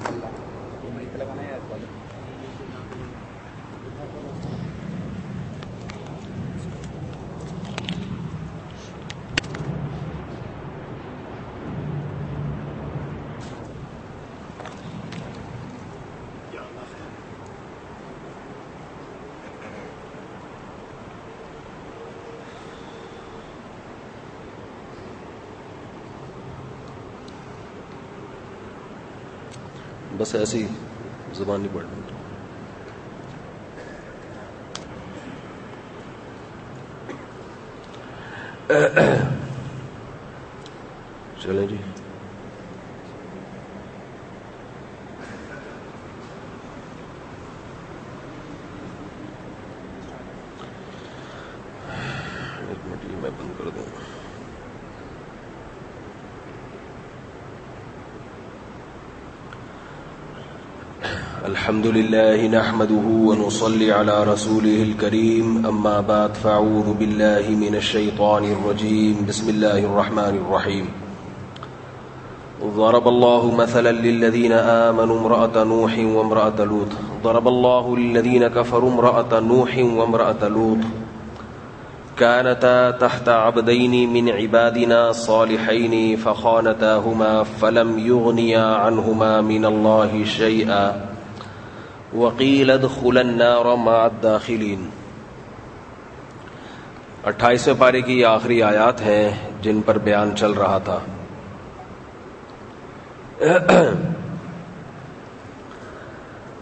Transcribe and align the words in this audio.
اللہ 0.00 0.28
بس 30.18 30.34
ایسی 30.34 30.66
زبان 31.34 31.60
نہیں 31.60 31.74
پڑھنی 31.74 32.00
چلیں 41.42 41.66
جی 41.66 41.76
ایک 52.68 52.86
منٹ 52.86 53.04
یہ 53.04 53.16
میں 53.16 53.30
بند 53.30 53.58
کر 53.58 53.68
دوں 53.68 53.86
الحمد 61.68 61.86
لله 61.86 62.46
نحمده 62.48 63.06
ونصلي 63.28 63.92
على 63.92 64.24
رسوله 64.24 64.82
الكريم، 64.82 65.66
أما 65.66 66.00
بعد 66.00 66.34
فاعوذ 66.34 66.94
بالله 66.94 67.44
من 67.48 67.74
الشيطان 67.74 68.44
الرجيم. 68.44 69.26
بسم 69.28 69.48
الله 69.48 69.78
الرحمن 69.78 70.38
الرحيم. 70.42 70.86
ضرب 72.76 73.08
الله 73.08 73.54
مثلا 73.54 73.92
للذين 73.92 74.52
آمنوا 74.52 75.18
امرأة 75.20 75.64
نوح 75.64 75.98
وامرأة 75.98 76.64
لوط. 76.64 76.88
ضرب 77.24 77.48
الله 77.48 77.96
للذين 77.96 78.48
كفروا 78.48 78.90
امرأة 78.90 79.40
نوح 79.40 79.78
وامرأة 79.78 80.48
لوط. 80.48 80.78
كانتا 82.16 82.90
تحت 82.90 83.28
عبدين 83.28 84.12
من 84.12 84.30
عبادنا 84.30 85.12
صالحين، 85.12 86.16
فخانتاهما 86.16 87.42
فلم 87.42 87.98
يغنيا 87.98 88.64
عنهما 88.64 89.40
من 89.40 89.64
الله 89.64 90.24
شيئا. 90.24 91.07
وکیل 92.14 92.70
النار 92.70 93.76
مع 93.76 93.92
الداخلین۔ 93.92 94.88
اٹھائیسویں 97.24 97.74
پارے 97.78 98.00
کی 98.00 98.24
آخری 98.24 98.62
آیات 98.62 99.00
ہیں 99.00 99.50
جن 99.62 99.80
پر 99.82 99.98
بیان 99.98 100.36
چل 100.36 100.52
رہا 100.52 100.78
تھا۔ 100.78 100.98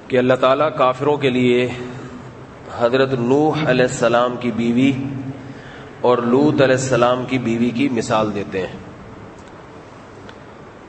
کہ 0.08 0.18
اللہ 0.18 0.34
تعالی 0.34 0.64
کافروں 0.78 1.16
کے 1.16 1.30
لیے 1.30 1.68
حضرت 2.78 3.12
نوح 3.12 3.58
علیہ 3.66 3.84
السلام 3.84 4.36
کی 4.36 4.50
بیوی 4.50 4.92
اور 6.00 6.18
لوت 6.18 6.62
علیہ 6.62 6.74
السلام 6.74 7.24
کی 7.28 7.38
بیوی 7.38 7.70
کی 7.70 7.88
مثال 7.88 8.34
دیتے 8.34 8.66
ہیں۔ 8.66 8.76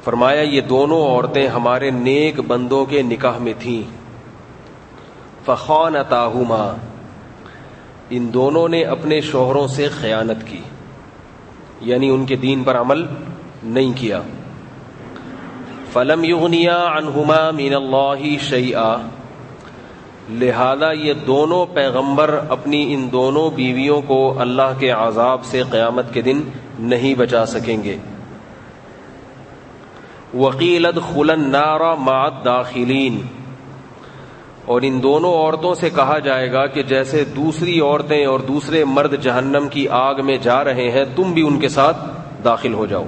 فرمایا، 0.04 0.42
یہ 0.42 0.62
دونوں 0.62 1.02
عورتیں 1.02 1.48
ہمارے 1.48 1.92
نیک 1.92 2.40
بندوں 2.40 2.86
کے 2.86 3.02
نکاح 3.02 3.38
میں 3.38 3.54
تھیں۔ 3.60 3.97
فخان 5.48 5.96
تاہما 6.10 6.76
ان 8.10 8.34
دونوں 8.34 8.68
نے 8.68 8.84
اپنے 8.84 9.22
شوہروں 9.22 9.68
سے 9.68 9.88
خیانت 9.88 10.48
کی 10.48 10.62
یعنی 11.82 12.10
ان 12.10 12.26
کے 12.26 12.36
دین 12.36 12.64
پر 12.64 12.78
عمل 12.78 13.06
نہیں 13.64 13.94
کیا۔ 13.96 14.22
فلم 15.94 16.24
یغنیا 16.24 16.78
انہما 16.78 17.52
مین 17.52 17.76
اللہ 17.76 18.44
شعیٰ 18.50 18.98
لہذا 20.30 20.92
یہ 20.92 21.14
دونوں 21.14 21.66
پیغمبر 21.66 22.40
اپنی 22.50 22.94
ان 22.94 23.10
دونوں 23.12 23.50
بیویوں 23.50 24.02
کو 24.02 24.40
اللہ 24.40 24.80
کے 24.80 24.92
عذاب 24.92 25.46
سے 25.46 25.64
قیامت 25.72 26.14
کے 26.14 26.22
دن 26.22 26.42
نہیں 26.80 27.14
بچا 27.14 27.46
سکیں 27.46 27.84
گے۔ 27.84 27.98
وکیلت 30.34 31.16
خلن 31.16 31.50
نارا 31.50 31.96
مات 31.96 32.46
داخلین 32.46 33.22
اور 34.68 34.82
ان 34.84 35.04
دونوں 35.04 35.34
عورتوں 35.34 35.76
سے 35.76 35.90
کہا 35.90 36.20
جائے 36.20 36.52
گا 36.52 36.68
کہ 36.68 36.84
جیسے 36.84 37.24
دوسری 37.26 37.80
عورتیں 37.80 38.26
اور 38.26 38.40
دوسرے 38.40 38.86
مرد 38.86 39.22
جہنم 39.22 39.68
کی 39.72 39.88
آگ 39.88 40.16
میں 40.24 40.38
جا 40.38 40.64
رہے 40.64 40.92
ہیں، 40.92 41.06
تم 41.16 41.24
بھی 41.24 41.42
ان 41.42 41.60
کے 41.60 41.70
ساتھ 41.70 41.98
داخل 42.44 42.74
ہو 42.74 42.86
جاؤ۔ 42.86 43.06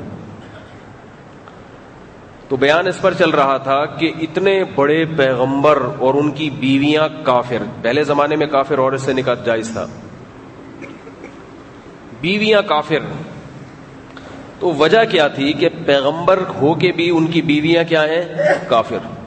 تو 2.47 2.56
بیان 2.56 2.88
اس 2.88 3.02
پر 3.02 3.14
چل 3.14 3.30
رہا 3.30 3.58
تھا 3.58 3.86
کہ 3.86 4.12
اتنے 4.22 4.64
بڑے 4.75 5.06
پیغمبر 5.18 5.81
اور 6.00 6.14
ان 6.14 6.31
کی 6.31 6.50
بیویاں 6.50 7.09
کافر، 7.24 7.64
پہلے 7.81 8.03
زمانے 8.03 8.36
میں 8.36 8.47
کافر 8.47 8.80
عورت 8.80 9.02
سے 9.02 9.14
نکاح 9.14 9.34
جائز 9.34 9.70
تھا۔ 9.74 9.86
بیویاں 12.22 12.62
کافر۔ 12.62 13.00
تو 14.59 14.74
وجہ 14.74 15.03
کیا 15.12 15.28
تھی 15.28 15.53
کہ 15.53 15.70
پیغمبر 15.86 16.40
ہو 16.62 16.74
کے 16.74 16.91
بھی 16.91 17.09
ان 17.09 17.28
کی 17.28 17.41
بیویاں 17.41 17.84
کیا 17.84 18.03
ہیں؟ 18.03 18.26
کافر۔ 18.68 19.19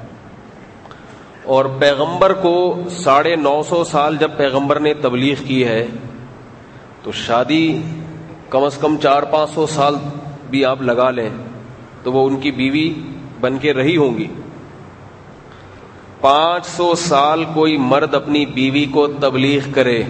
اور 1.44 1.64
پیغمبر 1.78 2.32
کو 2.32 2.82
ساڑھے 2.91 3.36
نو 3.36 3.62
سو 3.62 3.84
سال 3.84 4.16
جب 4.16 4.36
پیغمبر 4.36 4.80
نے 4.80 4.94
تبلیغ 4.94 5.42
کی 5.47 5.64
ہے، 5.64 5.86
تو 7.03 7.12
شادی 7.12 7.82
کم 8.48 8.64
از 8.64 8.76
کم 8.76 8.97
چار 8.97 9.22
پانچ 9.22 9.50
سو 9.54 9.66
سال 9.66 9.94
بھی 10.50 10.64
آپ 10.64 10.82
لگا 10.82 11.10
لیں 11.10 11.28
تو 12.02 12.12
وہ 12.12 12.26
ان 12.26 12.36
کی 12.36 12.50
بیوی 12.50 12.92
بن 13.41 13.58
کے 13.58 13.72
رہی 13.72 13.97
ہوں 13.97 14.19
گی۔ 14.19 14.26
پانچ 16.20 16.66
سو 16.66 16.94
سال 16.94 17.44
کوئی 17.54 17.76
مرد 17.76 18.14
اپنی 18.14 18.47
بیوی 18.47 18.84
کو 18.84 19.06
تبلیغ 19.06 19.60
کرے، 19.72 20.02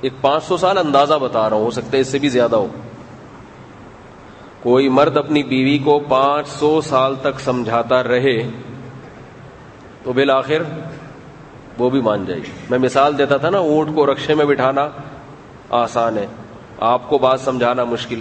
ایک 0.00 0.12
پانچ 0.20 0.44
سو 0.44 0.56
سال 0.56 0.78
اندازہ 0.78 1.14
بتا 1.14 1.50
رہا 1.50 1.56
ہوں، 1.56 1.64
ہو 1.64 1.70
سکتا 1.70 1.96
ہے 1.96 2.00
اس 2.00 2.08
سے 2.08 2.18
بھی 2.18 2.28
زیادہ 2.28 2.56
ہو۔ 2.56 2.66
کوئی 4.62 4.88
مرد 4.88 5.16
اپنی 5.16 5.42
بیوی 5.42 5.78
کو 5.78 5.98
پانچ 6.08 6.48
سو 6.48 6.80
سال 6.80 7.14
تک 7.22 7.40
سمجھاتا 7.40 8.02
رہے 8.02 8.50
تو 10.04 10.12
بالآخر 10.12 10.62
وہ 11.78 11.90
بھی 11.90 12.00
مان 12.00 12.24
جائے 12.24 12.40
گی۔ 12.40 12.50
میں 12.70 12.78
مثال 12.78 13.18
دیتا 13.18 13.36
تھا 13.36 13.50
نا، 13.50 13.58
اونٹ 13.58 13.94
کو 13.94 14.06
رکشے 14.06 14.34
میں 14.34 14.44
بٹھانا 14.44 14.88
آسان 15.70 16.18
ہے۔ 16.18 16.26
آپ 16.80 17.08
کو 17.08 17.18
بات 17.18 17.40
سمجھانا 17.40 17.84
مشکل۔ 17.84 18.20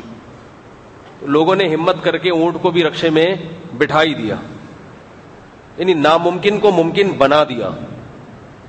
لوگوں 1.22 1.56
نے 1.56 1.74
ہمت 1.74 1.96
کر 2.02 2.18
کے 2.18 2.30
اونٹ 2.30 2.58
کو 2.62 2.72
بھی 2.72 2.84
رکشے 2.84 3.10
میں 3.10 3.36
بٹھا 3.78 4.04
ہی 4.04 4.14
دیا۔ 4.14 4.36
یعنی 5.78 5.94
ناممکن 5.94 6.60
کو 6.60 6.72
ممکن 6.72 7.12
بنا 7.12 7.44
دیا۔ 7.44 7.70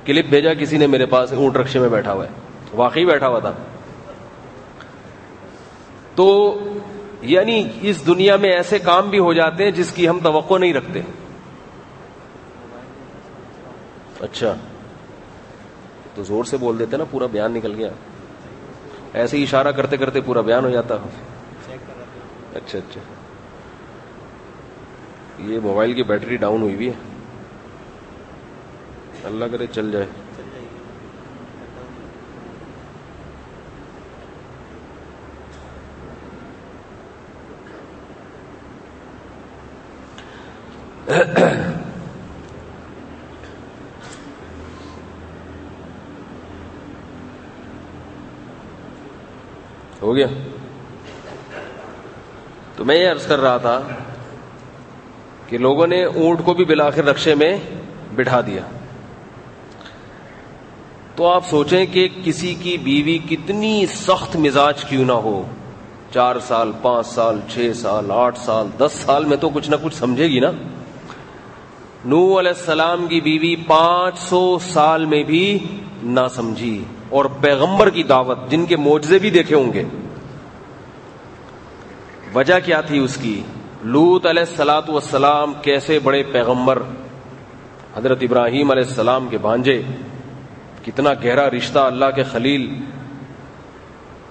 کلپ 0.05 0.25
بھیجا، 0.25 0.53
کسی 0.53 0.77
نے 0.77 0.87
میرے 0.87 1.05
پاس 1.05 1.33
اونٹ 1.33 1.57
رکشے 1.57 1.79
میں 1.79 1.89
بیٹھا 1.89 2.13
ہوا 2.13 2.25
ہے۔ 2.25 2.29
واقعی 2.73 3.05
بیٹھا 3.05 3.27
ہوا 3.27 3.39
تھا۔ 3.39 3.53
تو 6.15 6.59
یعنی 7.21 7.69
اس 7.81 8.07
دنیا 8.07 8.35
میں 8.35 8.49
ایسے 8.49 8.79
کام 8.79 9.09
بھی 9.09 9.19
ہو 9.19 9.33
جاتے 9.33 9.63
ہیں 9.63 9.71
جس 9.71 9.91
کی 9.91 10.09
ہم 10.09 10.19
توقع 10.23 10.57
نہیں 10.57 10.73
رکھتے۔ 10.73 11.01
اچھا۔ 14.23 14.55
تو 16.15 16.23
زور 16.23 16.43
سے 16.43 16.57
بول 16.57 16.79
دیتے 16.79 16.97
نا، 16.97 17.03
پورا 17.11 17.25
بیان 17.25 17.51
نکل 17.51 17.75
گیا۔ 17.75 17.89
ایسے 19.13 19.37
ہی 19.37 19.43
اشارہ 19.43 19.67
کرتے 19.67 19.97
کرتے 19.97 20.21
پورا 20.21 20.41
بیان 20.41 20.65
ہو 20.65 20.69
جاتا۔ 20.69 20.95
اچھا 22.55 22.77
اچھا۔ 22.77 23.01
یہ 25.39 25.59
موبائل 25.59 25.93
کی 25.93 26.03
بیٹری 26.03 26.37
ڈاؤن 26.37 26.61
ہوئی 26.61 26.75
ہوئی 26.75 26.87
ہے۔ 26.87 26.93
اللہ 29.23 29.45
کرے 29.51 29.67
چل 29.67 29.91
جائے 29.91 30.05
ہو 50.01 50.15
گیا 50.15 50.27
تو 52.83 52.87
میں 52.87 52.97
یہ 52.97 53.09
عرض 53.09 53.27
کر 53.27 53.39
رہا 53.39 53.57
تھا 53.57 53.81
کہ 55.49 55.57
لوگوں 55.57 55.87
نے 55.87 56.03
اونٹ 56.03 56.39
کو 56.45 56.53
بھی 56.53 56.65
بلاخر 56.65 57.03
رقشے 57.03 57.35
میں 57.35 57.57
بٹھا 58.15 58.41
دیا۔ 58.41 58.61
تو 61.15 61.27
آپ 61.27 61.43
سوچیں 61.49 61.85
کہ 61.85 62.07
کسی 62.23 62.55
کی 62.55 62.77
بیوی 62.77 63.17
کتنی 63.17 63.85
سخت 63.85 64.35
مزاج 64.35 64.85
کیوں 64.85 65.05
نہ 65.05 65.11
ہو۔ 65.11 65.43
چار 66.13 66.35
سال، 66.47 66.71
پانچ 66.81 67.07
سال، 67.07 67.39
چھ 67.53 67.71
سال، 67.75 68.11
آٹھ 68.11 68.39
سال، 68.39 68.67
دس 68.79 68.91
سال 69.05 69.25
میں 69.25 69.37
تو 69.37 69.49
کچھ 69.49 69.69
نہ 69.69 69.75
کچھ 69.83 69.95
سمجھے 69.95 70.27
گی 70.27 70.39
نا۔ 70.39 70.51
نو 72.05 72.39
علیہ 72.39 72.51
السلام 72.57 73.07
کی 73.07 73.21
بیوی 73.21 73.55
پانچ 73.55 74.19
سو 74.19 74.59
سال 74.59 75.05
میں 75.05 75.23
بھی 75.23 75.59
نہ 76.03 76.27
سمجھی 76.35 76.83
اور 77.09 77.25
پیغمبر 77.25 77.89
کی 77.89 78.03
دعوت 78.03 78.37
جن 78.49 78.65
کے 78.65 78.75
معجزے 78.75 79.19
بھی 79.19 79.29
دیکھے 79.29 79.55
ہوں 79.55 79.73
گے۔ 79.73 79.83
وجہ 82.35 82.53
کیا 82.65 82.81
تھی 82.81 82.99
اس 82.99 83.17
کی؟ 83.17 83.41
لوت 83.83 84.25
علیہ 84.25 84.43
السلاۃ 84.49 84.81
والسلام 84.87 85.53
کیسے 85.61 85.99
بڑے 85.99 86.23
پیغمبر 86.23 86.81
حضرت 87.95 88.17
ابراہیم 88.21 88.71
علیہ 88.71 88.83
السلام 88.83 89.27
کے 89.27 89.37
بانجے 89.37 89.81
کتنا 90.85 91.09
گہرا 91.13 91.49
رشتہ 91.49 91.79
اللہ 91.79 92.05
کے 92.15 92.23
خلیل 92.23 92.75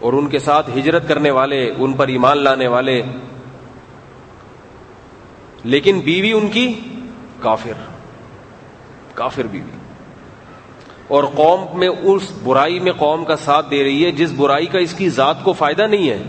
اور 0.01 0.13
ان 0.13 0.29
کے 0.29 0.39
ساتھ 0.39 0.71
ہجرت 0.79 1.09
کرنے 1.09 1.31
والے، 1.31 1.73
ان 1.79 1.93
پر 1.93 2.09
ایمان 2.09 2.39
لانے 2.39 2.69
والے۔ 2.69 3.03
لیکن 5.65 6.01
بیوی 6.01 6.33
ان 6.33 6.49
کی 6.49 6.81
کافر 7.41 7.73
کافر 9.15 9.43
بیوی۔ 9.43 9.71
اور 11.09 11.25
قوم 11.25 11.79
میں 11.79 11.89
اس، 11.89 12.33
برائی 12.45 12.81
میں 12.81 12.93
قوم 12.93 13.25
کا 13.25 13.37
ساتھ 13.37 13.71
دے 13.71 13.85
رہی 13.85 14.05
ہے، 14.05 14.11
جس 14.11 14.33
برائی 14.33 14.67
کا 14.67 14.79
اس 14.79 14.95
کی 14.95 15.09
ذات 15.09 15.45
کو 15.45 15.53
فائدہ 15.53 15.83
نہیں 15.83 16.11
ہے۔ 16.11 16.23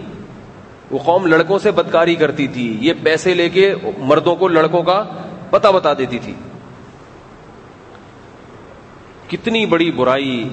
وہ 0.94 1.00
قوم 1.00 1.26
لڑکوں 1.26 1.60
سے 1.60 1.72
بدکاری 1.72 2.16
کرتی 2.16 2.48
تھی، 2.48 2.78
یہ 2.80 2.94
پیسے 3.04 3.34
لے 3.34 3.50
کے 3.50 3.74
مردوں 3.98 4.36
کو 4.36 4.48
لڑکوں 4.48 4.82
کا 4.84 5.04
پتہ 5.50 5.68
بتا 5.68 5.94
دیتی 5.94 6.20
تھی۔ 6.20 6.34
کتنی 9.28 9.66
بڑی 9.66 9.92
برائی 9.92 10.50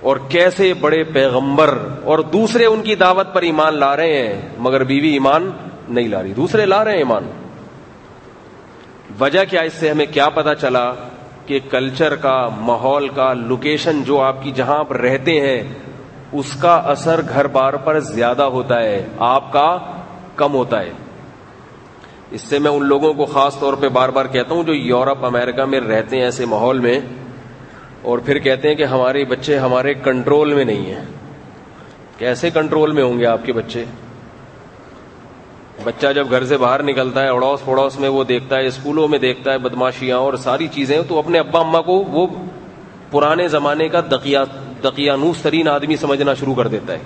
اور 0.00 0.16
کیسے 0.28 0.74
بڑے 0.74 1.02
پیغمبر 1.04 1.78
اور 2.04 2.18
دوسرے 2.18 2.66
ان 2.66 2.82
کی 2.82 2.94
دعوت 2.94 3.34
پر 3.34 3.42
ایمان 3.42 3.74
لا 3.74 3.96
رہے 3.96 4.16
ہیں، 4.16 4.40
مگر 4.58 4.84
بیوی 4.84 5.12
ایمان 5.12 5.50
نہیں 5.88 6.08
لا 6.08 6.22
رہی، 6.22 6.32
دوسرے 6.32 6.66
لا 6.66 6.84
رہے 6.84 6.90
ہیں 6.90 6.98
ایمان۔ 6.98 7.30
وجہ 9.20 9.44
کیا 9.50 9.60
اس 9.60 9.72
سے 9.72 9.90
ہمیں 9.90 10.06
کیا 10.06 10.28
پتا 10.28 10.54
چلا 10.54 10.92
کہ 11.46 11.58
کلچر 11.70 12.14
کا، 12.16 12.48
ماحول 12.60 13.08
کا، 13.08 13.32
لوکیشن 13.32 14.02
جو 14.02 14.20
آپ 14.20 14.42
کی 14.42 14.50
جہاں 14.50 14.84
پر 14.84 15.00
رہتے 15.00 15.40
ہیں 15.40 15.62
اس 16.32 16.56
کا 16.60 16.74
اثر 16.74 17.20
گھر 17.28 17.46
بار 17.46 17.72
پر 17.72 18.00
زیادہ 18.00 18.42
ہوتا 18.42 18.80
ہے، 18.80 19.06
آپ 19.18 19.52
کا 19.52 19.78
کم 20.36 20.54
ہوتا 20.54 20.80
ہے۔ 20.80 20.90
اس 22.30 22.40
سے 22.40 22.58
میں 22.58 22.70
ان 22.70 22.84
لوگوں 22.84 23.14
کو 23.14 23.24
خاص 23.24 23.58
طور 23.58 23.74
پہ 23.74 23.88
بار 23.88 24.08
بار 24.08 24.24
کہتا 24.24 24.54
ہوں 24.54 24.62
جو 24.62 24.74
یورپ، 24.74 25.24
امریکہ 25.24 25.64
میں 25.64 25.80
رہتے 25.80 26.16
ہیں 26.16 26.24
ایسے 26.24 26.44
ماحول 26.44 26.78
میں 26.78 27.00
اور 28.02 28.18
پھر 28.18 28.38
کہتے 28.38 28.68
ہیں 28.68 28.74
کہ 28.74 28.84
ہمارے 28.84 29.24
بچے 29.24 29.58
ہمارے 29.58 29.94
کنٹرول 29.94 30.54
میں 30.54 30.64
نہیں 30.64 30.86
ہیں۔ 30.86 31.04
کیسے 32.18 32.50
کنٹرول 32.50 32.92
میں 32.92 33.02
ہوں 33.02 33.18
گے 33.18 33.26
آپ 33.26 33.40
کے 33.44 33.52
بچے؟ 33.52 33.84
بچہ 35.84 36.06
جب 36.14 36.30
گھر 36.30 36.44
سے 36.44 36.56
باہر 36.56 36.82
نکلتا 36.82 37.22
ہے، 37.22 37.28
اڑوس 37.28 37.64
پڑوس 37.64 38.00
میں 38.00 38.08
وہ 38.08 38.24
دیکھتا 38.24 38.56
ہے، 38.56 38.66
اسکولوں 38.66 39.08
میں 39.08 39.18
دیکھتا 39.18 39.52
ہے، 39.52 39.58
بدماشیاں 39.58 40.18
اور 40.18 40.34
ساری 40.34 40.68
چیزیں، 40.68 41.02
تو 41.08 41.18
اپنے 41.18 41.38
ابا 41.38 41.60
اما 41.60 41.80
کو 41.80 41.92
وہ 41.92 42.26
پرانے 43.10 43.48
زمانے 43.48 43.88
کا 43.88 44.00
دقیانوس 44.90 45.42
ترین 45.42 45.68
آدمی 45.68 45.96
سمجھنا 45.96 46.34
شروع 46.34 46.54
کر 46.54 46.68
دیتا 46.68 46.92
ہے۔ 46.92 46.98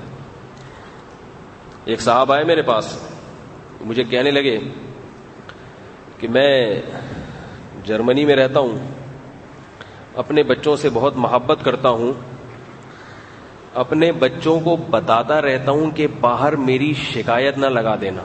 ایک 1.84 2.00
صاحب 2.00 2.32
آئے 2.32 2.44
میرے 2.44 2.62
پاس، 2.62 2.98
مجھے 3.80 4.02
کہنے 4.04 4.30
لگے 4.30 4.58
کہ 6.18 6.28
میں 6.28 6.82
جرمنی 7.84 8.24
میں 8.24 8.36
رہتا 8.36 8.60
ہوں، 8.60 8.78
اپنے 10.14 10.42
بچوں 10.42 10.76
سے 10.76 10.88
بہت 10.92 11.16
محبت 11.16 11.58
کرتا 11.64 11.88
ہوں، 11.88 12.12
اپنے 13.74 14.12
بچوں 14.12 14.60
کو 14.60 14.76
بتاتا 14.76 15.42
رہتا 15.42 15.72
ہوں 15.72 15.90
کہ 15.90 16.06
باہر 16.20 16.56
میری 16.56 16.94
شکایت 16.94 17.58
نہ 17.58 17.66
لگا 17.66 17.96
دینا۔ 18.00 18.22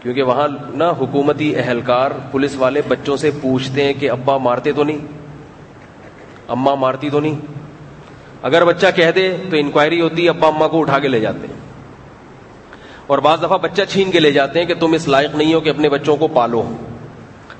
کیونکہ 0.00 0.22
وہاں 0.22 0.48
نہ 0.74 0.84
حکومتی 0.84 1.56
اہلکار 1.56 2.10
پولیس 2.30 2.56
والے 2.56 2.82
بچوں 2.88 3.16
سے 3.16 3.30
پوچھتے 3.40 3.84
ہیں 3.84 3.92
کہ 3.92 4.10
ابا 4.10 4.36
مارتے 4.38 4.72
تو 4.72 4.84
نہیں 4.84 4.98
اما 6.48 6.74
مارتی 6.74 7.10
تو 7.10 7.20
نہیں۔ 7.20 7.40
اگر 8.44 8.64
بچہ 8.64 8.86
کہہ 8.96 9.10
دے 9.10 9.36
تو 9.50 9.56
انکوائری 9.56 10.00
ہوتی 10.00 10.24
ہے، 10.24 10.28
ابا 10.28 10.48
اما 10.48 10.68
کو 10.68 10.80
اٹھا 10.80 10.98
کے 10.98 11.08
لے 11.08 11.20
جاتے 11.20 11.46
ہیں۔ 11.46 11.60
اور 13.06 13.18
بعض 13.18 13.38
دفعہ 13.38 13.58
بچہ 13.58 13.82
چھین 13.88 14.10
کے 14.10 14.20
لے 14.20 14.32
جاتے 14.32 14.58
ہیں 14.58 14.66
کہ 14.66 14.74
تم 14.74 14.92
اس 14.92 15.08
لائق 15.08 15.34
نہیں 15.34 15.54
ہو 15.54 15.60
کہ 15.60 15.70
اپنے 15.70 15.88
بچوں 15.88 16.16
کو 16.16 16.28
پالو۔ 16.28 16.76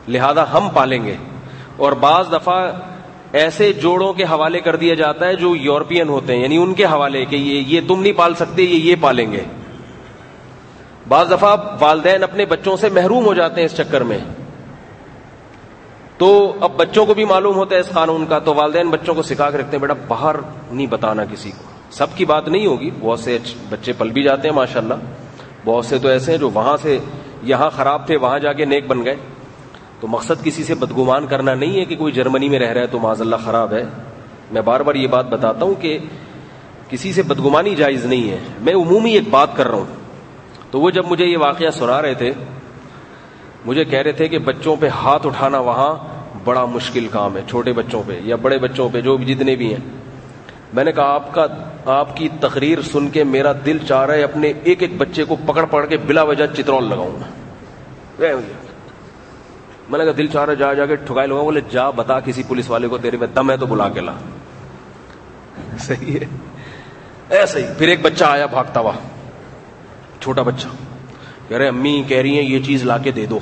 لہذا 0.09 0.53
ہم 0.53 0.69
پالیں 0.75 1.05
گے۔ 1.05 1.15
اور 1.77 1.93
بعض 1.93 2.33
دفعہ 2.33 2.73
ایسے 3.33 3.73
جوڑوں 3.73 4.13
کے 4.13 4.25
حوالے 4.25 4.61
کر 4.61 4.77
دیا 4.77 4.95
جاتا 4.95 5.27
ہے 5.27 5.37
جو 5.37 5.57
یورپین 5.57 6.09
ہوتے 6.09 6.37
ہیں 6.37 6.43
یعنی 6.43 6.57
ان 6.57 6.75
کے 6.75 6.85
حوالے 6.85 7.25
کہ 7.25 7.37
یہ 7.37 7.63
یہ 7.67 7.81
تم 7.89 8.03
نہیں 8.03 8.13
پال 8.13 8.35
سکتے، 8.35 8.63
یہ 8.63 8.91
یہ 8.91 8.95
پالیں 9.01 9.33
گے۔ 9.33 9.41
بعض 11.09 11.31
دفعہ 11.31 11.57
والدین 11.81 12.23
اپنے 12.23 12.45
بچوں 12.45 12.77
سے 12.77 12.89
محروم 12.89 13.25
ہو 13.25 13.35
جاتے 13.35 13.61
ہیں 13.61 13.67
اس 13.67 13.77
چکر 13.77 14.01
میں۔ 14.01 14.19
تو 16.19 16.55
اب 16.61 16.73
بچوں 16.77 17.07
کو 17.07 17.15
بھی 17.15 17.25
معلوم 17.25 17.57
ہوتا 17.57 17.75
ہے 17.75 17.81
اس 17.81 17.89
قانون 17.89 18.27
کا، 18.27 18.39
تو 18.39 18.55
والدین 18.55 18.91
بچوں 18.91 19.15
کو 19.15 19.23
سکھا 19.23 19.51
کے 19.51 19.59
رکھتے 19.59 19.77
ہیں، 19.77 19.83
بیٹا 19.83 19.95
باہر 20.09 20.37
نہیں 20.73 20.87
بتانا 20.87 21.25
کسی 21.25 21.51
کو۔ 21.51 21.65
سب 21.91 22.07
کی 22.15 22.25
بات 22.25 22.49
نہیں 22.49 22.67
ہوگی، 22.67 22.91
بہت 23.01 23.21
سے 23.21 23.39
بچے 23.69 23.93
پل 23.93 24.11
بھی 24.11 24.23
جاتے 24.23 24.49
ہیں 24.49 24.55
ماشاء 24.55 24.81
اللہ 24.81 24.95
بہت 25.65 25.87
سے 25.87 25.99
تو 25.99 26.09
ایسے 26.09 26.31
ہیں 26.31 26.39
جو 26.39 26.51
وہاں 26.55 26.77
سے 26.83 26.99
یہاں 27.43 27.71
خراب 27.71 28.07
تھے، 28.07 28.17
وہاں 28.17 28.39
جا 28.39 28.53
کے 28.53 28.65
نیک 28.65 28.87
بن 28.87 29.05
گئے۔ 29.05 29.17
تو 30.01 30.09
مقصد 30.09 30.45
کسی 30.45 30.65
سے 30.65 30.75
بدگمان 30.75 31.27
کرنا 31.27 31.55
نہیں 31.55 31.81
ہے 31.81 31.85
کہ 31.85 31.97
کوئی 31.97 32.13
جرمنی 32.13 32.49
میں 32.49 32.59
رہ 32.59 32.73
رہا 32.73 32.81
ہے 32.81 32.87
تو 32.87 32.99
معذ 32.99 33.21
اللہ 33.21 33.37
خراب 33.45 33.73
ہے۔ 33.73 33.83
میں 34.51 34.63
بار 34.63 34.81
بار 34.81 34.95
یہ 34.95 35.07
بات 35.07 35.27
بتاتا 35.27 35.67
ہوں 35.67 35.75
کہ 35.75 35.99
کسی 36.91 37.13
سے 37.13 37.23
بدگمانی 37.23 37.75
جائز 37.75 38.05
نہیں 38.05 38.31
ہے۔ 38.31 38.39
میں 38.61 38.75
عمومی 38.75 39.13
ایک 39.13 39.29
بات 39.31 39.49
کر 39.57 39.69
رہا 39.69 39.75
ہوں۔ 39.75 39.85
تو 40.71 40.81
وہ 40.81 40.91
جب 40.91 41.05
مجھے 41.07 41.25
یہ 41.25 41.39
واقعہ 41.39 41.71
سنا 41.71 42.03
رہے 42.03 42.15
تھے 42.15 42.33
مجھے 43.65 43.85
کہہ 43.85 43.99
رہے 43.99 44.13
تھے 44.13 44.29
کہ 44.29 44.39
بچوں 44.39 44.77
پہ 44.81 44.89
ہاتھ 44.89 45.27
اٹھانا 45.27 45.59
وہاں 45.59 45.95
بڑا 46.45 46.65
مشکل 46.65 47.07
کام 47.09 47.37
ہے 47.37 47.43
چھوٹے 47.49 47.73
بچوں 47.73 48.03
پہ 48.07 48.21
یا 48.25 48.37
بڑے 48.37 48.59
بچوں 48.59 48.89
پہ 48.93 49.01
جو 49.01 49.17
بھی 49.17 49.35
جتنے 49.35 49.57
بھی 49.57 49.75
ہیں۔ 49.75 49.91
میں 50.73 50.85
نے 50.85 50.93
کہا 50.93 51.05
آپ 51.05 51.35
کا 51.35 51.47
آپ 51.87 52.17
کی 52.17 52.29
تقریر 52.41 52.83
سن 52.83 53.09
کے 53.09 53.25
میرا 53.25 53.53
دل 53.67 53.79
چاہ 53.89 54.07
رہا 54.07 54.15
ہے 54.15 54.23
اپنے 54.23 54.53
ایک 54.65 54.83
ایک 54.83 54.97
بچے 54.97 55.25
کو 55.25 55.37
پکڑ 55.47 55.65
پکڑ 55.65 55.87
کے 55.87 55.97
بلا 55.97 56.23
وجہ 56.23 56.47
چترول 56.47 56.85
لگاؤں۔ 56.85 57.19
گا 58.21 58.27
میں 59.89 59.99
نے 59.99 60.05
کہا 60.05 60.13
دل 60.17 60.27
چاہ 60.27 60.45
رہا 60.45 60.55
جا 60.55 60.73
جا 60.73 60.87
کے 60.87 60.97
ٹھکائی 60.97 61.29
لگاؤں 61.29 61.45
بولے 61.45 61.61
جا 61.71 61.91
بتا 61.91 62.21
کسی 62.21 62.43
پولیس 62.49 62.71
والے 62.71 62.89
کو 62.89 62.99
تیرے 62.99 63.17
میں 63.17 63.27
دم 63.35 63.51
ہے 63.51 63.57
تو 63.57 63.67
بلا 63.67 63.89
کے 63.89 64.01
لا۔ 64.01 64.13
صحیح 65.79 66.19
ہے۔ 66.21 66.27
ایسا 67.29 67.59
ہی 67.59 67.65
پھر 67.79 67.89
ایک 67.89 67.99
بچہ 68.03 68.25
آیا 68.25 68.47
بھاگتا 68.47 68.81
ہوا 68.81 68.93
چھوٹا 70.21 70.43
بچہ۔ 70.43 70.69
کہہ 71.49 71.57
رہے 71.57 71.69
امی 71.69 72.03
کہہ 72.09 72.17
رہی 72.17 72.35
ہیں، 72.35 72.43
یہ 72.43 72.59
چیز 72.59 72.85
لا 72.85 72.99
کے 72.99 73.11
دے 73.11 73.27
دو. 73.27 73.39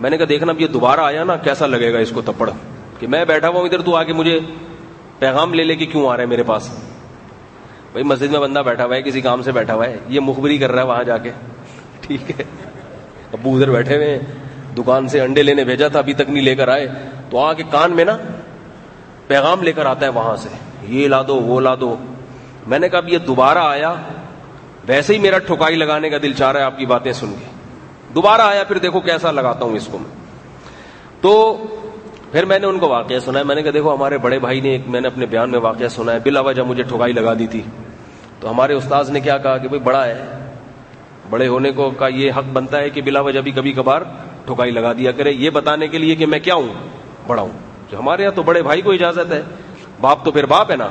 میں 0.00 0.10
نے 0.10 0.16
کہا 0.16 0.24
دیکھنا 0.28 0.52
اب 0.52 0.60
یہ 0.60 0.66
دوبارہ 0.66 1.00
آیا 1.00 1.24
نا، 1.24 1.36
کیسا 1.36 1.66
لگے 1.66 1.92
گا 1.92 1.98
اس 1.98 2.10
کو 2.10 2.22
تپڑ؟ 2.22 2.50
کہ 2.98 3.06
میں 3.06 3.24
بیٹھا 3.24 3.48
ہوا 3.48 3.58
ہوں 3.58 3.66
ادھر 3.66 3.80
تو 3.80 3.96
آ 3.96 4.02
کے 4.02 4.12
مجھے 4.12 4.40
پیغام 5.18 5.54
لے 5.54 5.64
لے 5.64 5.76
کے 5.76 5.86
کیوں 5.86 6.08
آ 6.08 6.16
رہا 6.16 6.20
ہے 6.20 6.26
میرے 6.26 6.42
پاس؟ 6.42 6.70
بھائی 7.92 8.04
مسجد 8.04 8.30
میں 8.30 8.40
بندہ 8.40 8.58
بیٹھا 8.58 8.84
ہوا 8.84 8.96
ہے، 8.96 9.02
کسی 9.02 9.20
کام 9.20 9.42
سے 9.42 9.52
بیٹھا 9.52 9.74
ہوا 9.74 9.86
ہے، 9.86 9.96
یہ 10.08 10.20
مخبری 10.20 10.58
کر 10.58 10.72
رہا 10.72 10.82
ہے 10.82 10.86
وہاں 10.86 11.04
جا 11.04 11.18
کے۔ 11.18 11.30
ٹھیک 12.00 12.30
ہے۔ 12.30 12.44
ابو 13.32 13.54
ادھر 13.54 13.70
بیٹھے 13.70 13.96
ہوئے 13.96 14.18
دکان 14.78 15.08
سے 15.08 15.20
انڈے 15.20 15.42
لینے 15.42 15.64
بھیجا 15.64 15.88
تھا، 15.88 15.98
ابھی 15.98 16.12
تک 16.12 16.30
نہیں 16.30 16.44
لے 16.44 16.56
کر 16.56 16.68
آئے۔ 16.68 16.88
تو 17.30 17.38
آ 17.38 17.52
کے 17.52 17.62
کان 17.70 17.92
میں 17.92 18.04
نا 18.04 18.16
پیغام 19.26 19.62
لے 19.62 19.72
کر 19.72 19.86
آتا 19.86 20.06
ہے 20.06 20.10
وہاں 20.10 20.36
سے۔ 20.36 20.48
یہ 20.82 21.08
لا 21.08 21.22
دو، 21.28 21.36
وہ 21.36 21.60
لا 21.60 21.74
دو۔ 21.80 21.96
میں 22.66 22.78
نے 22.78 22.88
کہا، 22.88 22.98
اب 22.98 23.08
یہ 23.08 23.18
دوبارہ 23.18 23.58
آیا 23.58 23.94
ویسے 24.88 25.14
ہی 25.14 25.18
میرا 25.18 25.38
ٹھکائی 25.38 25.76
لگانے 25.76 26.10
کا 26.10 26.16
دل 26.22 26.32
چاہ 26.32 26.52
رہا 26.52 26.60
ہے، 26.60 26.64
آپ 26.64 26.78
کی 26.78 26.86
باتیں 26.86 27.12
سن 27.12 27.34
کے۔ 27.40 27.44
دوبارہ 28.14 28.40
آیا، 28.40 28.64
پھر 28.64 28.78
دیکھو 28.78 29.00
کیسا 29.00 29.30
لگاتا 29.30 29.64
ہوں 29.64 29.76
اس 29.76 29.86
کو 29.86 29.98
میں۔ 29.98 30.10
تو 31.20 31.62
پھر 32.32 32.44
میں 32.44 32.58
نے 32.58 32.66
ان 32.66 32.78
کو 32.78 32.88
واقعہ 32.88 33.18
سنا 33.18 33.38
ہے 33.38 33.44
میں 33.44 33.54
نے 33.54 33.62
کہا، 33.62 33.70
دیکھو، 33.74 33.94
ہمارے 33.94 34.18
بڑے 34.18 34.38
بھائی 34.38 34.60
نے 34.60 34.68
ایک، 34.68 34.80
میں 34.86 35.00
نے 35.00 35.08
اپنے 35.08 35.26
بیان 35.26 35.50
میں 35.50 35.58
واقعہ 35.58 35.88
سنا 35.88 36.12
ہے 36.12 36.18
بلا 36.24 36.40
وجہ 36.40 36.62
مجھے 36.62 36.82
ٹھکائی 36.82 37.12
لگا 37.12 37.34
دی 37.34 37.46
تھی، 37.46 37.62
تو 38.40 38.50
ہمارے 38.50 38.72
استاذ 38.72 39.10
نے 39.10 39.20
کیا 39.20 39.38
کہا 39.38 39.56
کہ 39.56 39.68
بھائی، 39.68 39.80
بڑا 39.80 40.06
ہے۔ 40.06 40.24
بڑے 41.30 41.48
ہونے 41.48 41.70
کو 41.70 41.90
کا 41.90 42.08
یہ 42.08 42.32
حق 42.32 42.44
بنتا 42.52 42.78
ہے 42.78 42.90
کہ 42.90 43.02
بلا 43.02 43.20
وجہ 43.20 43.40
بھی 43.40 43.50
کبھی 43.50 43.72
کبھار 43.72 44.02
ٹھکائی 44.44 44.70
لگا 44.70 44.92
دیا 44.92 45.12
کرے۔ 45.12 45.32
یہ 45.32 45.50
بتانے 45.50 45.88
کے 45.88 45.98
لیے 45.98 46.14
کہ 46.14 46.26
میں 46.26 46.38
کیا 46.38 46.54
ہوں؟ 46.54 46.68
بڑا 47.26 47.42
ہوں۔ 47.42 47.52
جو 47.90 47.98
ہمارے 47.98 48.22
یہاں 48.22 48.32
تو 48.32 48.42
بڑے 48.42 48.62
بھائی 48.62 48.82
کو 48.82 48.92
اجازت 48.92 49.32
ہے، 49.32 49.42
باپ 50.00 50.24
تو 50.24 50.30
پھر 50.30 50.46
باپ 50.46 50.70
ہے 50.70 50.76
نا۔ 50.76 50.88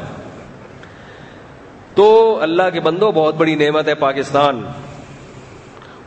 تو 1.99 2.37
اللہ 2.41 2.63
کے 2.73 2.79
بندو 2.79 3.11
بہت 3.11 3.35
بڑی 3.35 3.55
نعمت 3.55 3.87
ہے 3.87 3.95
پاکستان۔ 3.95 4.63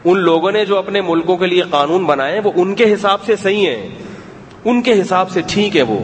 ان 0.05 0.19
لوگوں 0.19 0.53
نے 0.53 0.65
جو 0.65 0.79
اپنے 0.79 1.01
ملکوں 1.01 1.37
کے 1.37 1.47
لیے 1.47 1.63
قانون 1.71 2.05
بنائے 2.05 2.41
وہ 2.45 2.53
ان 2.55 2.75
کے 2.75 2.95
حساب 2.95 3.23
سے 3.23 3.37
صحیح 3.37 3.67
ہیں۔ 3.67 3.89
ان 4.65 4.83
کے 4.83 5.01
حساب 5.01 5.31
سے 5.31 5.41
ٹھیک 5.47 5.77
ہے 5.77 5.83
وہ۔ 5.83 5.99